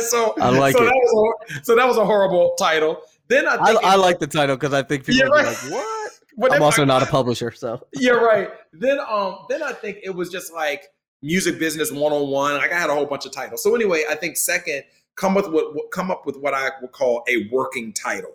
so 0.00 0.34
I 0.40 0.50
like 0.50 0.76
so 0.76 0.82
it. 0.82 0.86
That 0.86 0.94
was 0.94 1.34
a, 1.48 1.64
so 1.64 1.76
that 1.76 1.86
was 1.86 1.96
a 1.96 2.04
horrible 2.04 2.54
title. 2.58 3.00
Then 3.28 3.46
I 3.46 3.54
I, 3.54 3.76
I 3.84 3.94
like 3.94 4.18
the 4.18 4.26
title 4.26 4.56
because 4.56 4.74
I 4.74 4.82
think 4.82 5.06
people 5.06 5.32
are 5.32 5.36
right. 5.36 5.46
like, 5.46 5.72
"What?" 5.72 6.12
But 6.36 6.52
I'm 6.52 6.62
also 6.62 6.82
I, 6.82 6.86
not 6.86 7.04
a 7.04 7.06
publisher, 7.06 7.52
so 7.52 7.86
you're 7.94 8.22
right. 8.22 8.50
Then 8.72 8.98
um 9.08 9.46
then 9.48 9.62
I 9.62 9.72
think 9.72 9.98
it 10.02 10.10
was 10.10 10.28
just 10.28 10.52
like 10.52 10.88
music 11.22 11.58
business 11.58 11.90
one 11.90 12.12
on 12.12 12.28
one. 12.28 12.54
Like 12.56 12.72
I 12.72 12.78
had 12.78 12.90
a 12.90 12.94
whole 12.94 13.06
bunch 13.06 13.26
of 13.26 13.32
titles. 13.32 13.62
So 13.62 13.74
anyway, 13.74 14.04
I 14.08 14.14
think 14.14 14.36
second, 14.36 14.84
come 15.16 15.34
with 15.34 15.48
what 15.48 15.90
come 15.92 16.10
up 16.10 16.26
with 16.26 16.36
what 16.36 16.54
I 16.54 16.70
would 16.80 16.92
call 16.92 17.24
a 17.28 17.48
working 17.50 17.92
title, 17.92 18.34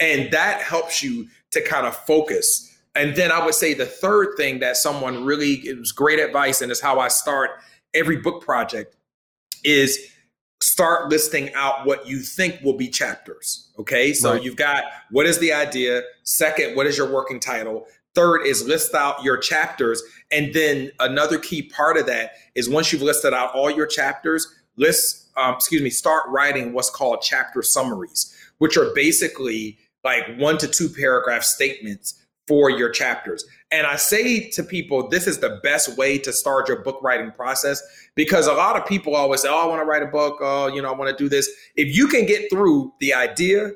and 0.00 0.30
that 0.32 0.62
helps 0.62 1.02
you 1.02 1.28
to 1.50 1.60
kind 1.60 1.86
of 1.86 1.96
focus 1.96 2.74
and 2.94 3.16
then 3.16 3.32
I 3.32 3.44
would 3.44 3.54
say 3.54 3.74
the 3.74 3.86
third 3.86 4.36
thing 4.36 4.60
that 4.60 4.76
someone 4.76 5.24
really 5.24 5.62
was 5.74 5.92
great 5.92 6.20
advice, 6.20 6.60
and 6.60 6.70
is 6.70 6.80
how 6.80 7.00
I 7.00 7.08
start 7.08 7.50
every 7.92 8.16
book 8.16 8.42
project 8.42 8.96
is 9.64 10.10
start 10.62 11.08
listing 11.08 11.52
out 11.54 11.86
what 11.86 12.06
you 12.06 12.20
think 12.20 12.60
will 12.62 12.76
be 12.76 12.88
chapters. 12.88 13.70
Okay. 13.78 14.12
So 14.14 14.32
right. 14.32 14.42
you've 14.42 14.56
got 14.56 14.84
what 15.10 15.26
is 15.26 15.38
the 15.38 15.52
idea? 15.52 16.02
Second, 16.22 16.76
what 16.76 16.86
is 16.86 16.96
your 16.96 17.10
working 17.10 17.40
title? 17.40 17.86
Third 18.14 18.46
is 18.46 18.66
list 18.66 18.94
out 18.94 19.22
your 19.22 19.36
chapters. 19.36 20.02
And 20.30 20.54
then 20.54 20.90
another 21.00 21.38
key 21.38 21.62
part 21.62 21.96
of 21.96 22.06
that 22.06 22.32
is 22.54 22.68
once 22.68 22.92
you've 22.92 23.02
listed 23.02 23.34
out 23.34 23.54
all 23.54 23.70
your 23.70 23.86
chapters, 23.86 24.46
list, 24.76 25.28
um, 25.36 25.54
excuse 25.54 25.82
me, 25.82 25.90
start 25.90 26.24
writing 26.28 26.72
what's 26.72 26.90
called 26.90 27.22
chapter 27.22 27.62
summaries, 27.62 28.34
which 28.58 28.76
are 28.76 28.92
basically 28.94 29.78
like 30.04 30.24
one 30.36 30.58
to 30.58 30.68
two 30.68 30.88
paragraph 30.88 31.42
statements 31.42 32.20
for 32.46 32.70
your 32.70 32.90
chapters. 32.90 33.44
And 33.70 33.86
I 33.86 33.96
say 33.96 34.50
to 34.50 34.62
people, 34.62 35.08
this 35.08 35.26
is 35.26 35.38
the 35.38 35.60
best 35.62 35.96
way 35.96 36.18
to 36.18 36.32
start 36.32 36.68
your 36.68 36.82
book 36.82 37.00
writing 37.02 37.30
process 37.32 37.82
because 38.14 38.46
a 38.46 38.52
lot 38.52 38.76
of 38.76 38.86
people 38.86 39.16
always 39.16 39.42
say, 39.42 39.48
Oh, 39.48 39.64
I 39.64 39.66
want 39.66 39.80
to 39.80 39.86
write 39.86 40.02
a 40.02 40.06
book. 40.06 40.38
Oh, 40.40 40.66
you 40.68 40.82
know, 40.82 40.92
I 40.92 40.96
want 40.96 41.16
to 41.16 41.24
do 41.24 41.28
this. 41.28 41.48
If 41.74 41.96
you 41.96 42.06
can 42.06 42.26
get 42.26 42.50
through 42.50 42.92
the 43.00 43.14
idea, 43.14 43.72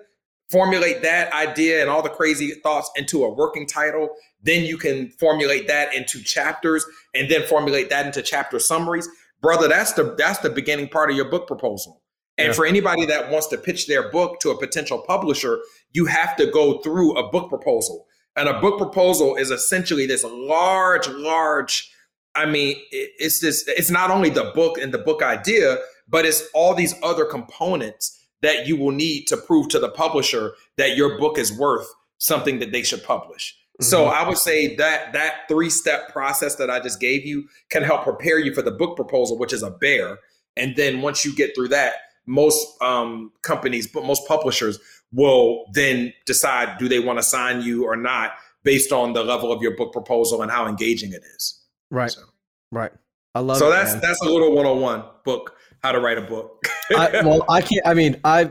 formulate 0.51 1.03
that 1.03 1.33
idea 1.33 1.81
and 1.81 1.91
all 1.91 2.03
the 2.03 2.09
crazy 2.09 2.53
thoughts 2.63 2.91
into 2.97 3.25
a 3.25 3.33
working 3.33 3.67
title, 3.67 4.11
then 4.43 4.65
you 4.65 4.77
can 4.77 5.09
formulate 5.11 5.67
that 5.69 5.95
into 5.95 6.23
chapters 6.23 6.85
and 7.15 7.31
then 7.31 7.47
formulate 7.47 7.91
that 7.91 8.07
into 8.07 8.23
chapter 8.23 8.59
summaries. 8.59 9.09
Brother, 9.41 9.69
that's 9.69 9.93
the 9.93 10.15
that's 10.17 10.39
the 10.39 10.51
beginning 10.51 10.89
part 10.89 11.11
of 11.11 11.17
your 11.17 11.31
book 11.31 11.47
proposal. 11.47 12.03
And 12.37 12.49
yeah. 12.49 12.53
for 12.53 12.67
anybody 12.67 13.05
that 13.07 13.31
wants 13.31 13.49
to 13.49 13.59
pitch 13.59 13.89
their 13.89 14.11
book 14.11 14.39
to 14.41 14.51
a 14.51 14.59
potential 14.59 15.03
publisher, 15.07 15.59
you 15.93 16.07
have 16.07 16.37
to 16.37 16.47
go 16.47 16.79
through 16.79 17.17
a 17.17 17.29
book 17.31 17.49
proposal 17.49 18.07
and 18.39 18.49
a 18.49 18.61
book 18.61 18.79
proposal 18.79 19.35
is 19.35 19.51
essentially 19.51 20.07
this 20.07 20.25
large, 20.25 21.09
large. 21.09 21.91
I 22.37 22.47
mean, 22.47 22.77
it's 22.93 23.41
this. 23.41 23.67
It's 23.67 23.91
not 23.91 24.13
only 24.13 24.31
the 24.31 24.53
book 24.55 24.79
and 24.79 24.95
the 24.95 24.99
book 24.99 25.23
idea, 25.23 25.79
but 26.09 26.25
it's 26.25 26.49
all 26.55 26.73
these 26.73 26.95
other 27.03 27.25
components 27.25 28.15
that 28.43 28.69
you 28.69 28.77
will 28.77 28.93
need 28.93 29.27
to 29.27 29.37
prove 29.37 29.69
to 29.71 29.81
the 29.81 29.89
publisher 29.89 30.53
that 30.77 30.97
your 30.97 31.19
book 31.19 31.37
is 31.37 31.53
worth 31.53 31.89
something 32.19 32.61
that 32.61 32.71
they 32.71 32.85
should 32.85 33.03
publish. 33.03 33.58
Mm-hmm. 33.81 33.85
So 33.85 34.07
I 34.07 34.27
would 34.27 34.39
say 34.39 34.75
that 34.77 35.13
that 35.13 35.49
three 35.49 35.71
step 35.71 36.13
process 36.13 36.57
that 36.57 36.69
I 36.71 36.81
just 36.81 37.01
gave 37.01 37.25
you 37.25 37.49
can 37.71 37.83
help 37.83 38.03
prepare 38.03 38.39
you 38.39 38.53
for 38.53 38.63
the 38.63 38.73
book 38.73 38.97
proposal, 38.97 39.39
which 39.39 39.53
is 39.53 39.63
a 39.63 39.71
bear. 39.71 40.19
and 40.57 40.75
then 40.77 41.03
once 41.03 41.25
you 41.25 41.35
get 41.35 41.55
through 41.55 41.69
that, 41.69 41.95
most 42.27 42.81
um, 42.83 43.33
companies, 43.43 43.87
but 43.87 44.05
most 44.05 44.27
publishers 44.27 44.79
will 45.13 45.65
then 45.73 46.13
decide 46.27 46.77
do 46.79 46.89
they 46.89 47.01
want 47.01 47.19
to 47.19 47.23
sign 47.23 47.63
you 47.63 47.85
or 47.85 47.97
not 47.97 48.33
based 48.65 48.93
on 48.93 49.13
the 49.13 49.25
level 49.25 49.53
of 49.53 49.63
your 49.63 49.77
book 49.77 49.93
proposal 49.93 50.43
and 50.43 50.51
how 50.51 50.67
engaging 50.67 51.13
it 51.13 51.23
is. 51.37 51.63
Right. 51.91 52.11
So, 52.11 52.23
right. 52.71 52.93
I 53.35 53.41
love. 53.41 53.59
So 53.59 53.69
it, 53.69 53.71
that's 53.71 53.93
man. 53.93 54.03
that's 54.03 54.21
a 54.23 54.29
little 54.29 54.55
one 54.55 54.67
on 54.67 54.81
one 54.81 55.05
book 55.25 55.57
how 55.83 55.93
to 55.93 56.01
write 56.01 56.19
a 56.19 56.23
book. 56.23 56.65
I, 56.91 57.23
well, 57.25 57.45
I 57.49 57.61
can't. 57.61 57.87
I 57.87 57.95
mean, 57.95 58.21
I 58.25 58.51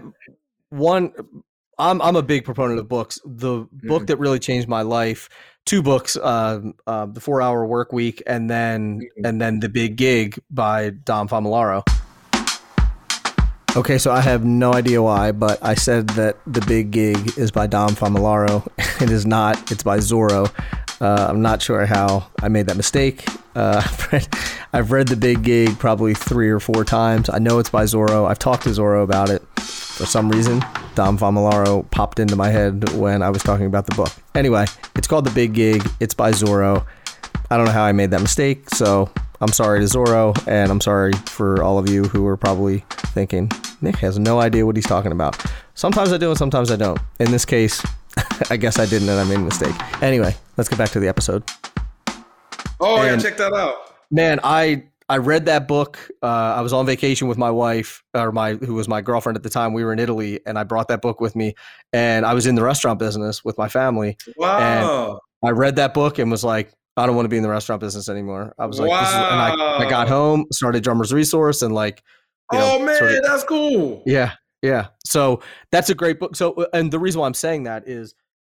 one. 0.70 1.12
I'm 1.80 2.02
I'm 2.02 2.16
a 2.16 2.24
big 2.24 2.44
proponent 2.44 2.80
of 2.80 2.88
books. 2.88 3.20
The 3.26 3.62
mm-hmm. 3.62 3.88
book 3.88 4.08
that 4.08 4.18
really 4.18 4.40
changed 4.40 4.68
my 4.68 4.82
life. 4.82 5.30
Two 5.66 5.82
books, 5.84 6.16
uh, 6.16 6.62
uh, 6.88 7.08
the 7.08 7.20
Four 7.20 7.42
Hour 7.42 7.66
Work 7.66 7.92
Week, 7.92 8.24
and 8.26 8.50
then 8.50 9.02
mm-hmm. 9.02 9.26
and 9.26 9.42
then 9.42 9.60
the 9.60 9.70
Big 9.70 9.96
Gig 9.96 10.40
by 10.50 10.92
Dom 10.92 11.28
Famularo. 11.28 11.84
Okay, 13.76 14.00
so 14.00 14.12
I 14.12 14.22
have 14.22 14.44
no 14.44 14.74
idea 14.74 15.04
why, 15.04 15.32
but 15.32 15.64
I 15.64 15.76
said 15.76 16.08
that 16.12 16.38
the 16.48 16.62
Big 16.62 16.90
Gig 16.90 17.38
is 17.38 17.52
by 17.52 17.68
Dom 17.68 17.90
Famularo. 17.90 18.68
it 19.02 19.12
is 19.12 19.26
not. 19.26 19.72
It's 19.72 19.84
by 19.84 20.00
Zoro. 20.00 20.48
Uh, 21.00 21.28
I'm 21.30 21.42
not 21.42 21.62
sure 21.62 21.86
how 21.86 22.28
I 22.42 22.48
made 22.48 22.68
that 22.68 22.78
mistake. 22.78 23.26
Uh, 23.56 23.82
I've, 24.74 24.92
read, 24.92 25.08
the 25.08 25.16
big 25.16 25.44
gig 25.44 25.78
probably 25.80 26.14
three 26.14 26.50
or 26.50 26.60
four 26.60 26.84
times. 26.84 27.30
I 27.30 27.40
know 27.40 27.60
it's 27.60 27.70
by 27.70 27.86
Zoro. 27.86 28.26
I've 28.26 28.40
talked 28.40 28.64
to 28.64 28.74
Zoro 28.74 29.04
about 29.04 29.30
it. 29.30 29.42
For 29.58 30.06
some 30.06 30.30
reason, 30.30 30.64
Dom 30.96 31.18
Famularo 31.18 31.90
popped 31.92 32.20
into 32.20 32.36
my 32.36 32.50
head 32.50 32.94
when 32.94 33.22
I 33.22 33.30
was 33.30 33.42
talking 33.42 33.66
about 33.66 33.88
the 33.88 33.96
book. 33.96 34.12
Anyway, 34.36 34.66
it's 34.96 35.08
called 35.08 35.26
The 35.26 35.32
Big 35.32 35.54
Gig. 35.54 35.88
It's 36.00 36.14
by 36.14 36.32
Zoro. 36.32 36.86
I 37.50 37.58
don't 37.58 37.66
know 37.66 37.72
how 37.72 37.84
I 37.84 37.94
made 37.94 38.12
that 38.12 38.22
mistake, 38.22 38.70
so 38.72 39.10
I'm 39.40 39.52
sorry 39.52 39.80
to 39.80 39.88
Zoro, 39.88 40.34
and 40.48 40.72
I'm 40.72 40.82
sorry 40.82 41.14
for 41.28 41.64
all 41.64 41.78
of 41.78 41.90
you 41.90 42.04
who 42.04 42.26
are 42.28 42.38
probably 42.38 42.84
thinking, 42.90 43.52
Nick 43.82 43.98
has 43.98 44.20
no 44.20 44.40
idea 44.40 44.66
what 44.66 44.76
he's 44.76 44.86
talking 44.86 45.12
about. 45.12 45.44
Sometimes 45.76 46.12
I 46.12 46.18
do, 46.18 46.30
and 46.30 46.38
sometimes 46.38 46.72
I 46.72 46.76
don't. 46.76 47.00
In 47.20 47.32
this 47.32 47.46
case, 47.46 47.84
I 48.50 48.58
guess 48.58 48.80
I 48.80 48.86
didn't, 48.86 49.10
and 49.10 49.20
I 49.20 49.24
made 49.24 49.38
a 49.38 49.40
mistake. 49.40 49.76
Anyway, 50.02 50.36
let's 50.58 50.70
get 50.70 50.78
back 50.78 50.90
to 50.92 51.00
the 51.00 51.08
episode. 51.08 51.44
Oh, 52.80 53.02
and, 53.02 53.22
yeah, 53.22 53.30
check 53.30 53.38
that 53.38 53.54
out. 53.54 53.76
Man, 54.12 54.40
I 54.44 54.84
I 55.10 55.18
read 55.18 55.46
that 55.46 55.68
book. 55.68 55.98
Uh, 56.22 56.26
I 56.26 56.62
was 56.62 56.74
on 56.74 56.86
vacation 56.86 57.28
with 57.28 57.38
my 57.38 57.50
wife, 57.50 58.04
or 58.14 58.32
my 58.32 58.54
who 58.54 58.74
was 58.74 58.88
my 58.88 59.02
girlfriend 59.02 59.38
at 59.38 59.44
the 59.44 59.50
time. 59.50 59.74
We 59.74 59.84
were 59.84 59.94
in 59.94 60.00
Italy, 60.00 60.42
and 60.46 60.60
I 60.60 60.64
brought 60.64 60.90
that 60.90 61.02
book 61.02 61.22
with 61.22 61.36
me. 61.36 61.56
And 61.94 62.26
I 62.26 62.34
was 62.34 62.46
in 62.46 62.56
the 62.56 62.64
restaurant 62.64 63.00
business 63.00 63.44
with 63.44 63.58
my 63.58 63.70
family. 63.70 64.18
Wow! 64.36 65.20
I 65.44 65.52
read 65.52 65.78
that 65.78 65.94
book 65.94 66.20
and 66.20 66.30
was 66.30 66.44
like, 66.44 66.74
I 66.98 67.06
don't 67.06 67.16
want 67.16 67.26
to 67.26 67.30
be 67.30 67.38
in 67.38 67.44
the 67.44 67.50
restaurant 67.50 67.80
business 67.80 68.10
anymore. 68.10 68.54
I 68.58 68.66
was 68.66 68.80
like, 68.80 68.90
wow. 68.90 69.54
And 69.54 69.62
I, 69.62 69.86
I 69.86 69.90
got 69.90 70.10
home, 70.10 70.46
started 70.52 70.84
Drummers 70.84 71.14
Resource, 71.14 71.62
and 71.62 71.74
like, 71.74 72.04
you 72.52 72.58
know, 72.58 72.78
oh 72.80 72.86
man, 72.86 72.98
sort 72.98 73.12
of, 73.12 73.24
that's 73.24 73.44
cool. 73.44 74.04
Yeah, 74.06 74.34
yeah. 74.62 74.88
So 75.06 75.42
that's 75.72 75.90
a 75.90 75.96
great 75.96 76.20
book. 76.20 76.36
So, 76.36 76.54
uh, 76.54 76.66
and 76.74 76.92
the 76.92 77.00
reason 77.00 77.22
why 77.22 77.28
I'm 77.28 77.34
saying 77.34 77.64
that 77.64 77.88
is 77.88 78.16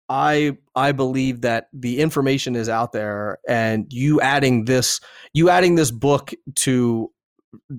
I 0.09 0.57
I 0.75 0.91
believe 0.91 1.41
that 1.41 1.69
the 1.73 1.99
information 1.99 2.55
is 2.55 2.67
out 2.67 2.91
there 2.91 3.39
and 3.47 3.85
you 3.91 4.19
adding 4.19 4.65
this 4.65 4.99
you 5.33 5.49
adding 5.49 5.75
this 5.75 5.91
book 5.91 6.33
to 6.55 7.11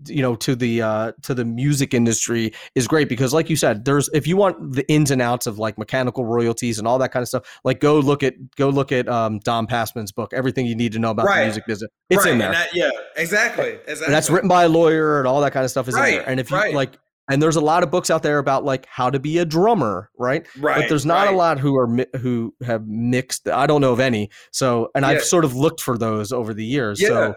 you 0.07 0.23
know 0.23 0.35
to 0.37 0.55
the 0.55 0.83
uh 0.83 1.13
to 1.23 1.35
the 1.35 1.45
music 1.45 1.95
industry 1.95 2.53
is 2.75 2.87
great 2.87 3.09
because 3.09 3.33
like 3.33 3.49
you 3.49 3.57
said 3.57 3.85
there's 3.85 4.09
if 4.13 4.27
you 4.27 4.37
want 4.37 4.73
the 4.73 4.87
ins 4.91 5.11
and 5.11 5.23
outs 5.23 5.47
of 5.47 5.59
like 5.59 5.79
mechanical 5.79 6.25
royalties 6.25 6.79
and 6.79 6.87
all 6.87 6.99
that 6.99 7.11
kind 7.11 7.23
of 7.23 7.29
stuff 7.29 7.61
like 7.65 7.81
go 7.81 7.99
look 7.99 8.23
at 8.23 8.35
go 8.57 8.69
look 8.69 8.93
at 8.93 9.09
um 9.09 9.39
Don 9.41 9.67
Passman's 9.67 10.13
book 10.13 10.33
everything 10.35 10.67
you 10.67 10.77
need 10.77 10.93
to 10.93 10.99
know 10.99 11.11
about 11.11 11.27
right. 11.27 11.41
the 11.41 11.45
music 11.47 11.67
business 11.67 11.91
it's 12.11 12.25
right. 12.25 12.33
in 12.33 12.39
there 12.39 12.53
that, 12.53 12.75
yeah 12.75 12.91
exactly 13.17 13.79
exactly 13.87 14.07
and 14.07 14.15
that's 14.15 14.29
written 14.29 14.49
by 14.49 14.65
a 14.65 14.69
lawyer 14.69 15.19
and 15.19 15.27
all 15.27 15.41
that 15.41 15.53
kind 15.53 15.65
of 15.65 15.71
stuff 15.71 15.89
is 15.89 15.95
right. 15.95 16.09
in 16.09 16.15
there 16.19 16.29
and 16.29 16.41
if 16.41 16.51
you 16.51 16.75
like 16.75 16.99
and 17.31 17.43
there's 17.43 17.57
a 17.57 17.61
lot 17.61 17.83
of 17.83 17.91
books 17.91 18.11
out 18.11 18.23
there 18.23 18.39
about 18.39 18.65
like 18.65 18.87
how 18.87 19.11
to 19.11 19.19
be 19.19 19.39
a 19.39 19.45
drummer 19.45 20.11
right 20.19 20.47
right 20.59 20.81
but 20.81 20.89
there's 20.89 21.07
not 21.07 21.27
right. 21.27 21.35
a 21.35 21.37
lot 21.37 21.59
who 21.59 21.77
are 21.77 21.89
who 22.19 22.55
have 22.65 22.87
mixed 22.87 23.49
i 23.49 23.67
don't 23.67 23.81
know 23.81 23.93
of 23.93 24.01
any 24.01 24.31
so 24.51 24.91
and 24.95 25.05
yeah. 25.05 25.11
i've 25.11 25.23
sort 25.23 25.45
of 25.45 25.55
looked 25.55 25.81
for 25.81 25.97
those 25.97 26.33
over 26.33 26.53
the 26.53 26.65
years 26.65 27.01
yeah. 27.01 27.09
so 27.09 27.35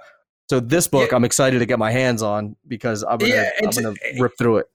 so 0.49 0.59
this 0.59 0.87
book 0.87 1.09
yeah. 1.11 1.15
i'm 1.15 1.23
excited 1.23 1.59
to 1.59 1.65
get 1.65 1.79
my 1.79 1.91
hands 1.91 2.21
on 2.21 2.55
because 2.67 3.03
i'm 3.03 3.17
gonna 3.17 3.49
i'm 3.63 3.69
gonna 3.69 3.93
rip 4.19 4.33
through 4.37 4.57
it 4.57 4.67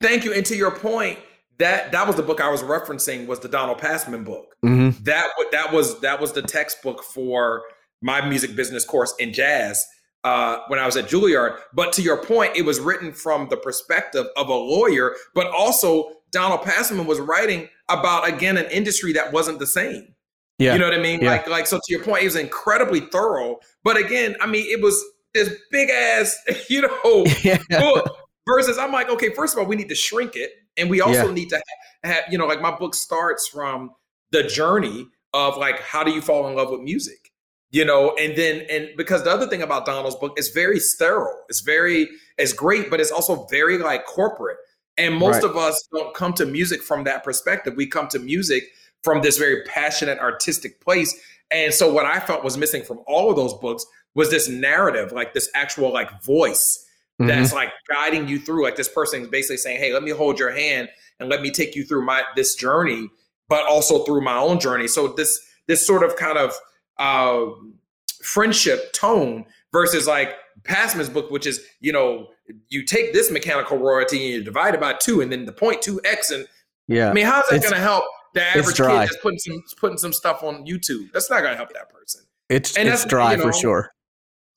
thank 0.00 0.24
you 0.24 0.32
and 0.32 0.46
to 0.46 0.56
your 0.56 0.70
point 0.70 1.18
that 1.58 1.92
that 1.92 2.06
was 2.06 2.16
the 2.16 2.22
book 2.22 2.40
i 2.40 2.50
was 2.50 2.62
referencing 2.62 3.26
was 3.26 3.40
the 3.40 3.48
donald 3.48 3.78
passman 3.78 4.24
book 4.24 4.56
mm-hmm. 4.64 5.02
that 5.04 5.26
that 5.50 5.72
was 5.72 6.00
that 6.00 6.20
was 6.20 6.32
the 6.32 6.42
textbook 6.42 7.02
for 7.02 7.62
my 8.00 8.26
music 8.26 8.56
business 8.56 8.84
course 8.84 9.14
in 9.18 9.32
jazz 9.32 9.84
uh, 10.24 10.58
when 10.68 10.78
I 10.78 10.86
was 10.86 10.96
at 10.96 11.08
Juilliard. 11.08 11.58
But 11.72 11.92
to 11.94 12.02
your 12.02 12.22
point, 12.24 12.56
it 12.56 12.62
was 12.62 12.80
written 12.80 13.12
from 13.12 13.48
the 13.48 13.56
perspective 13.56 14.26
of 14.36 14.48
a 14.48 14.54
lawyer, 14.54 15.14
but 15.34 15.48
also 15.48 16.12
Donald 16.30 16.62
Passman 16.62 17.06
was 17.06 17.20
writing 17.20 17.68
about 17.88 18.28
again 18.28 18.56
an 18.56 18.66
industry 18.70 19.12
that 19.12 19.32
wasn't 19.32 19.58
the 19.58 19.66
same. 19.66 20.14
Yeah. 20.58 20.74
You 20.74 20.78
know 20.78 20.86
what 20.86 20.94
I 20.94 21.02
mean? 21.02 21.20
Yeah. 21.20 21.30
Like, 21.30 21.48
like 21.48 21.66
so 21.66 21.76
to 21.76 21.92
your 21.92 22.02
point, 22.02 22.22
it 22.22 22.26
was 22.26 22.36
incredibly 22.36 23.00
thorough. 23.00 23.58
But 23.84 23.96
again, 23.96 24.36
I 24.40 24.46
mean, 24.46 24.66
it 24.68 24.80
was 24.82 25.02
this 25.34 25.52
big 25.70 25.90
ass, 25.90 26.36
you 26.68 26.82
know, 26.82 27.24
yeah. 27.42 27.58
book 27.70 28.16
versus 28.46 28.78
I'm 28.78 28.92
like, 28.92 29.08
okay, 29.10 29.30
first 29.34 29.54
of 29.54 29.58
all, 29.58 29.66
we 29.66 29.76
need 29.76 29.88
to 29.88 29.94
shrink 29.94 30.36
it. 30.36 30.52
And 30.76 30.88
we 30.88 31.00
also 31.00 31.28
yeah. 31.28 31.34
need 31.34 31.48
to 31.50 31.62
have, 32.04 32.24
you 32.30 32.38
know, 32.38 32.46
like 32.46 32.60
my 32.60 32.74
book 32.74 32.94
starts 32.94 33.48
from 33.48 33.90
the 34.30 34.42
journey 34.44 35.06
of 35.34 35.56
like 35.56 35.80
how 35.80 36.04
do 36.04 36.10
you 36.10 36.20
fall 36.20 36.48
in 36.48 36.54
love 36.54 36.70
with 36.70 36.80
music? 36.80 37.31
You 37.72 37.84
know 37.84 38.14
and 38.20 38.36
then 38.36 38.64
and 38.70 38.90
because 38.96 39.24
the 39.24 39.30
other 39.30 39.48
thing 39.48 39.62
about 39.62 39.84
donald's 39.84 40.14
book 40.16 40.38
is 40.38 40.50
very 40.50 40.78
sterile. 40.78 41.36
It's 41.48 41.60
very 41.60 42.08
it's 42.38 42.52
great 42.52 42.88
but 42.88 43.00
it's 43.00 43.10
also 43.10 43.46
very 43.50 43.78
like 43.78 44.06
corporate. 44.06 44.58
And 44.98 45.14
most 45.16 45.36
right. 45.36 45.44
of 45.44 45.56
us 45.56 45.88
don't 45.92 46.14
come 46.14 46.34
to 46.34 46.44
music 46.46 46.82
from 46.82 47.04
that 47.04 47.24
perspective. 47.24 47.74
We 47.76 47.86
come 47.86 48.08
to 48.08 48.18
music 48.18 48.64
from 49.02 49.22
this 49.22 49.38
very 49.38 49.64
passionate 49.64 50.18
artistic 50.18 50.82
place. 50.82 51.18
And 51.50 51.72
so 51.74 51.92
what 51.92 52.06
i 52.06 52.20
felt 52.20 52.44
was 52.44 52.56
missing 52.56 52.82
from 52.82 53.00
all 53.06 53.30
of 53.30 53.36
those 53.36 53.54
books 53.54 53.84
was 54.14 54.30
this 54.30 54.48
narrative 54.48 55.10
like 55.10 55.32
this 55.32 55.50
actual 55.54 55.92
like 55.92 56.22
voice 56.22 56.86
mm-hmm. 57.18 57.28
that's 57.28 57.52
like 57.54 57.72
guiding 57.88 58.28
you 58.28 58.38
through. 58.38 58.62
Like 58.62 58.76
this 58.76 58.88
person 58.88 59.22
is 59.22 59.28
basically 59.28 59.56
saying 59.56 59.80
hey 59.80 59.94
let 59.94 60.02
me 60.02 60.10
hold 60.10 60.38
your 60.38 60.52
hand 60.52 60.90
and 61.18 61.30
let 61.30 61.40
me 61.40 61.50
take 61.50 61.74
you 61.74 61.84
through 61.84 62.04
my 62.04 62.22
this 62.36 62.54
journey 62.54 63.08
but 63.48 63.66
also 63.66 64.04
through 64.04 64.20
my 64.20 64.36
own 64.36 64.60
journey. 64.60 64.88
So 64.88 65.08
this 65.08 65.40
this 65.66 65.86
sort 65.86 66.02
of 66.02 66.16
kind 66.16 66.36
of 66.36 66.54
uh, 66.98 67.46
friendship 68.22 68.92
tone 68.92 69.44
versus 69.72 70.06
like 70.06 70.34
Passman's 70.64 71.08
book, 71.08 71.30
which 71.30 71.46
is, 71.46 71.64
you 71.80 71.92
know, 71.92 72.28
you 72.68 72.84
take 72.84 73.12
this 73.12 73.30
mechanical 73.30 73.78
royalty 73.78 74.24
and 74.24 74.34
you 74.34 74.44
divide 74.44 74.74
it 74.74 74.80
by 74.80 74.94
two 74.94 75.20
and 75.20 75.32
then 75.32 75.46
the 75.46 75.52
point 75.52 75.82
two 75.82 76.00
X 76.04 76.30
and 76.30 76.46
yeah. 76.88 77.10
I 77.10 77.12
mean, 77.12 77.26
how's 77.26 77.48
that 77.48 77.62
gonna 77.62 77.76
help 77.76 78.04
the 78.34 78.42
average 78.42 78.76
kid 78.76 78.86
that's 78.86 79.16
putting 79.18 79.38
some 79.38 79.62
putting 79.78 79.98
some 79.98 80.12
stuff 80.12 80.42
on 80.42 80.66
YouTube? 80.66 81.12
That's 81.12 81.30
not 81.30 81.42
gonna 81.42 81.56
help 81.56 81.72
that 81.72 81.88
person. 81.90 82.22
It's 82.48 82.76
and 82.76 82.88
it's 82.88 83.04
dry 83.04 83.32
you 83.32 83.38
know, 83.38 83.44
for 83.44 83.52
sure. 83.52 83.90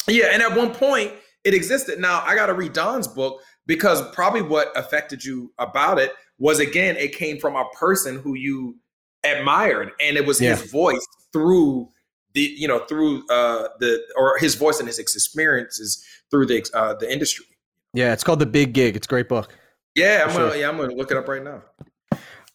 Yeah, 0.07 0.27
and 0.31 0.41
at 0.41 0.55
one 0.55 0.73
point 0.73 1.13
it 1.43 1.53
existed. 1.53 1.99
Now 1.99 2.21
I 2.25 2.35
gotta 2.35 2.53
read 2.53 2.73
Don's 2.73 3.07
book 3.07 3.41
because 3.67 4.01
probably 4.11 4.41
what 4.41 4.75
affected 4.75 5.23
you 5.23 5.53
about 5.59 5.99
it 5.99 6.13
was 6.37 6.59
again, 6.59 6.97
it 6.97 7.15
came 7.15 7.39
from 7.39 7.55
a 7.55 7.65
person 7.69 8.19
who 8.19 8.35
you 8.35 8.77
admired 9.23 9.91
and 10.01 10.17
it 10.17 10.25
was 10.25 10.41
yeah. 10.41 10.55
his 10.55 10.71
voice 10.71 11.05
through 11.31 11.89
the 12.35 12.53
you 12.55 12.67
know 12.67 12.79
through 12.79 13.25
uh 13.29 13.67
the 13.79 14.01
or 14.15 14.37
his 14.37 14.55
voice 14.55 14.79
and 14.79 14.87
his 14.87 14.99
experiences 14.99 16.05
through 16.29 16.45
the 16.45 16.63
uh 16.73 16.93
the 16.93 17.11
industry. 17.11 17.45
Yeah, 17.93 18.13
it's 18.13 18.23
called 18.23 18.39
The 18.39 18.45
Big 18.45 18.73
Gig. 18.73 18.95
It's 18.95 19.07
a 19.07 19.09
great 19.09 19.27
book. 19.27 19.55
Yeah, 19.95 20.23
I'm 20.25 20.31
sure. 20.31 20.49
gonna 20.49 20.59
yeah, 20.59 20.69
I'm 20.69 20.77
gonna 20.77 20.93
look 20.93 21.09
it 21.09 21.17
up 21.17 21.27
right 21.27 21.43
now. 21.43 21.63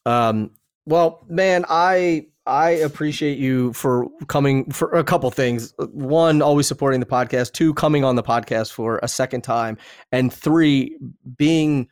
Um 0.07 0.53
well, 0.87 1.25
man, 1.29 1.65
I 1.69 2.27
I 2.47 2.71
appreciate 2.71 3.39
you 3.39 3.73
for 3.75 4.09
coming 4.27 4.71
for 4.71 4.91
a 4.91 5.05
couple 5.05 5.31
things. 5.31 5.75
One, 5.79 6.43
always 6.43 6.67
supporting 6.67 7.01
the 7.01 7.07
podcast. 7.07 7.53
Two, 7.53 7.75
coming 7.75 8.03
on 8.03 8.17
the 8.17 8.23
podcast 8.23 8.73
for 8.73 8.99
a 9.03 9.09
second 9.09 9.43
time. 9.43 9.79
And 10.11 10.33
three, 10.33 10.99
being 11.37 11.89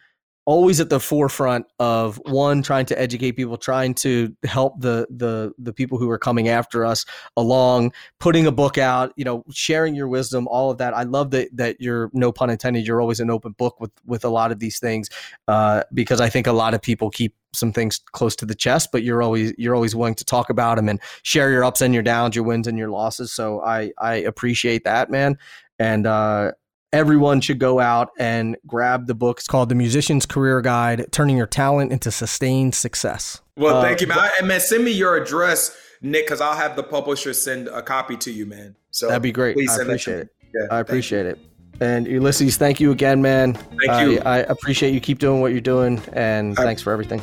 always 0.49 0.80
at 0.80 0.88
the 0.88 0.99
forefront 0.99 1.66
of 1.78 2.18
one 2.24 2.62
trying 2.62 2.86
to 2.86 2.99
educate 2.99 3.32
people 3.32 3.59
trying 3.59 3.92
to 3.92 4.34
help 4.44 4.80
the 4.80 5.07
the 5.11 5.53
the 5.59 5.74
people 5.74 5.99
who 5.99 6.09
are 6.09 6.18
coming 6.18 6.49
after 6.49 6.86
us 6.86 7.05
along 7.36 7.92
putting 8.18 8.46
a 8.46 8.51
book 8.51 8.78
out 8.78 9.12
you 9.16 9.24
know 9.26 9.44
sharing 9.51 9.94
your 9.94 10.09
wisdom 10.09 10.49
all 10.49 10.70
of 10.70 10.78
that. 10.78 10.94
I 10.94 11.03
love 11.03 11.32
that 11.32 11.55
that 11.55 11.76
you're 11.82 12.11
no 12.14 12.32
pun 12.32 12.49
intended 12.49 12.86
you're 12.86 13.03
always 13.03 13.20
an 13.20 13.28
open 13.28 13.53
book 13.59 13.78
with 13.78 13.90
with 14.07 14.24
a 14.24 14.30
lot 14.30 14.51
of 14.51 14.59
these 14.59 14.78
things 14.78 15.11
uh, 15.49 15.82
because 15.92 16.18
i 16.18 16.30
think 16.30 16.46
a 16.46 16.53
lot 16.53 16.72
of 16.72 16.80
people 16.80 17.11
keep 17.11 17.34
some 17.53 17.70
things 17.70 18.01
close 18.12 18.34
to 18.36 18.46
the 18.46 18.55
chest 18.55 18.88
but 18.90 19.03
you're 19.03 19.22
always 19.22 19.53
you're 19.59 19.74
always 19.74 19.94
willing 19.94 20.14
to 20.14 20.24
talk 20.24 20.49
about 20.49 20.76
them 20.76 20.88
and 20.88 20.99
share 21.24 21.51
your 21.51 21.62
ups 21.62 21.82
and 21.82 21.92
your 21.92 22.03
downs 22.03 22.34
your 22.34 22.44
wins 22.44 22.66
and 22.66 22.78
your 22.78 22.88
losses. 22.88 23.32
So 23.32 23.61
i 23.62 23.92
i 23.99 24.14
appreciate 24.14 24.84
that 24.84 25.11
man. 25.11 25.36
And 25.78 26.07
uh 26.07 26.53
everyone 26.93 27.41
should 27.41 27.59
go 27.59 27.80
out 27.80 28.11
and 28.18 28.57
grab 28.66 29.07
the 29.07 29.14
book. 29.14 29.39
It's 29.39 29.47
called 29.47 29.68
The 29.68 29.74
Musician's 29.74 30.26
Career 30.26 30.61
Guide 30.61 31.07
Turning 31.12 31.36
Your 31.36 31.47
Talent 31.47 31.93
into 31.93 32.11
Sustained 32.11 32.74
Success. 32.74 33.41
Well, 33.57 33.76
uh, 33.76 33.82
thank 33.82 34.01
you, 34.01 34.07
man. 34.07 34.30
And 34.39 34.49
man, 34.49 34.61
send 34.61 34.84
me 34.84 34.93
your 34.93 35.16
address, 35.16 35.76
Nick, 36.01 36.26
because 36.26 36.41
I'll 36.41 36.57
have 36.57 36.76
the 36.76 36.82
publisher 36.82 37.32
send 37.34 37.68
a 37.68 37.82
copy 37.82 38.16
to 38.18 38.32
you, 38.32 38.47
man. 38.47 38.76
So 38.91 39.09
that'd 39.09 39.22
be 39.22 39.32
great. 39.32 39.57
I 39.68 39.76
appreciate 39.82 40.18
it. 40.18 40.28
Yeah, 40.55 40.66
I 40.70 40.80
appreciate 40.80 41.26
it. 41.26 41.39
And 41.80 42.07
Ulysses, 42.07 42.57
thank 42.57 42.80
you 42.80 42.91
again, 42.91 43.22
man. 43.22 43.55
Thank 43.55 43.91
I, 43.91 44.05
you. 44.05 44.20
I 44.20 44.39
appreciate 44.39 44.93
you. 44.93 45.01
Keep 45.01 45.18
doing 45.18 45.41
what 45.41 45.53
you're 45.53 45.61
doing, 45.61 46.03
and 46.12 46.57
thanks 46.57 46.82
for 46.82 46.93
everything. 46.93 47.22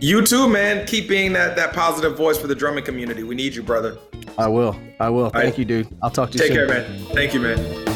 You 0.00 0.26
too, 0.26 0.48
man. 0.48 0.86
Keep 0.86 1.08
being 1.08 1.32
that 1.32 1.56
that 1.56 1.72
positive 1.72 2.16
voice 2.16 2.36
for 2.36 2.46
the 2.46 2.54
drumming 2.54 2.84
community. 2.84 3.22
We 3.22 3.34
need 3.34 3.54
you, 3.54 3.62
brother. 3.62 3.96
I 4.36 4.48
will. 4.48 4.78
I 5.00 5.08
will. 5.08 5.30
Thank 5.30 5.44
right. 5.44 5.58
you, 5.58 5.64
dude. 5.64 5.88
I'll 6.02 6.10
talk 6.10 6.30
to 6.32 6.38
you 6.38 6.40
Take 6.40 6.52
soon. 6.52 6.68
care, 6.68 6.68
man. 6.68 7.04
Thank 7.14 7.32
you, 7.32 7.40
man. 7.40 7.93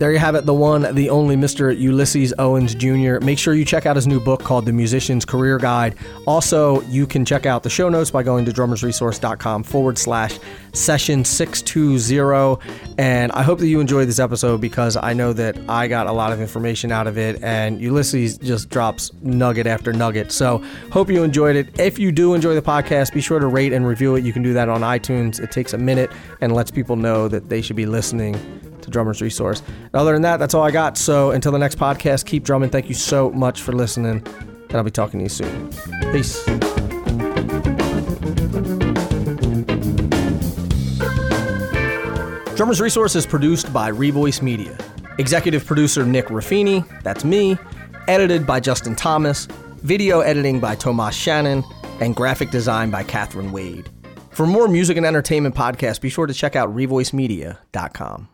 There 0.00 0.10
you 0.10 0.18
have 0.18 0.34
it, 0.34 0.46
the 0.46 0.54
one, 0.54 0.94
the 0.94 1.10
only 1.10 1.36
Mr. 1.36 1.78
Ulysses 1.78 2.32
Owens 2.38 2.74
Jr. 2.74 3.22
Make 3.22 3.38
sure 3.38 3.52
you 3.52 3.66
check 3.66 3.84
out 3.84 3.96
his 3.96 4.06
new 4.06 4.18
book 4.18 4.42
called 4.42 4.64
The 4.64 4.72
Musician's 4.72 5.26
Career 5.26 5.58
Guide. 5.58 5.94
Also, 6.26 6.80
you 6.84 7.06
can 7.06 7.22
check 7.22 7.44
out 7.44 7.62
the 7.62 7.68
show 7.68 7.90
notes 7.90 8.10
by 8.10 8.22
going 8.22 8.46
to 8.46 8.50
drummersresource.com 8.50 9.62
forward 9.62 9.98
slash 9.98 10.38
session 10.72 11.22
620. 11.22 12.94
And 12.96 13.30
I 13.32 13.42
hope 13.42 13.58
that 13.58 13.66
you 13.66 13.78
enjoyed 13.78 14.08
this 14.08 14.18
episode 14.18 14.62
because 14.62 14.96
I 14.96 15.12
know 15.12 15.34
that 15.34 15.58
I 15.68 15.86
got 15.86 16.06
a 16.06 16.12
lot 16.12 16.32
of 16.32 16.40
information 16.40 16.90
out 16.92 17.06
of 17.06 17.18
it, 17.18 17.42
and 17.42 17.78
Ulysses 17.78 18.38
just 18.38 18.70
drops 18.70 19.12
nugget 19.20 19.66
after 19.66 19.92
nugget. 19.92 20.32
So, 20.32 20.64
hope 20.90 21.10
you 21.10 21.22
enjoyed 21.22 21.56
it. 21.56 21.78
If 21.78 21.98
you 21.98 22.10
do 22.10 22.32
enjoy 22.32 22.54
the 22.54 22.62
podcast, 22.62 23.12
be 23.12 23.20
sure 23.20 23.38
to 23.38 23.46
rate 23.46 23.74
and 23.74 23.86
review 23.86 24.14
it. 24.14 24.24
You 24.24 24.32
can 24.32 24.42
do 24.42 24.54
that 24.54 24.70
on 24.70 24.80
iTunes. 24.80 25.38
It 25.40 25.50
takes 25.50 25.74
a 25.74 25.78
minute 25.78 26.10
and 26.40 26.54
lets 26.54 26.70
people 26.70 26.96
know 26.96 27.28
that 27.28 27.50
they 27.50 27.60
should 27.60 27.76
be 27.76 27.84
listening 27.84 28.40
to 28.82 28.90
Drummers 28.90 29.20
Resource. 29.22 29.62
Other 29.94 30.12
than 30.12 30.22
that, 30.22 30.38
that's 30.38 30.54
all 30.54 30.62
I 30.62 30.70
got. 30.70 30.96
So 30.98 31.30
until 31.30 31.52
the 31.52 31.58
next 31.58 31.78
podcast, 31.78 32.26
keep 32.26 32.44
drumming. 32.44 32.70
Thank 32.70 32.88
you 32.88 32.94
so 32.94 33.30
much 33.30 33.62
for 33.62 33.72
listening, 33.72 34.26
and 34.68 34.74
I'll 34.74 34.82
be 34.82 34.90
talking 34.90 35.20
to 35.20 35.24
you 35.24 35.28
soon. 35.28 35.70
Peace. 36.12 36.44
Drummers 42.56 42.80
Resource 42.80 43.16
is 43.16 43.24
produced 43.24 43.72
by 43.72 43.90
Revoice 43.90 44.42
Media. 44.42 44.76
Executive 45.18 45.64
producer 45.64 46.04
Nick 46.04 46.26
Ruffini, 46.26 46.84
that's 47.02 47.24
me. 47.24 47.56
Edited 48.06 48.46
by 48.46 48.60
Justin 48.60 48.94
Thomas. 48.94 49.46
Video 49.82 50.20
editing 50.20 50.60
by 50.60 50.74
Tomas 50.74 51.14
Shannon. 51.14 51.64
And 52.00 52.14
graphic 52.14 52.50
design 52.50 52.90
by 52.90 53.02
Catherine 53.02 53.52
Wade. 53.52 53.88
For 54.30 54.46
more 54.46 54.68
music 54.68 54.96
and 54.96 55.06
entertainment 55.06 55.54
podcasts, 55.54 56.00
be 56.00 56.08
sure 56.08 56.26
to 56.26 56.34
check 56.34 56.54
out 56.54 56.74
revoicemedia.com. 56.74 58.28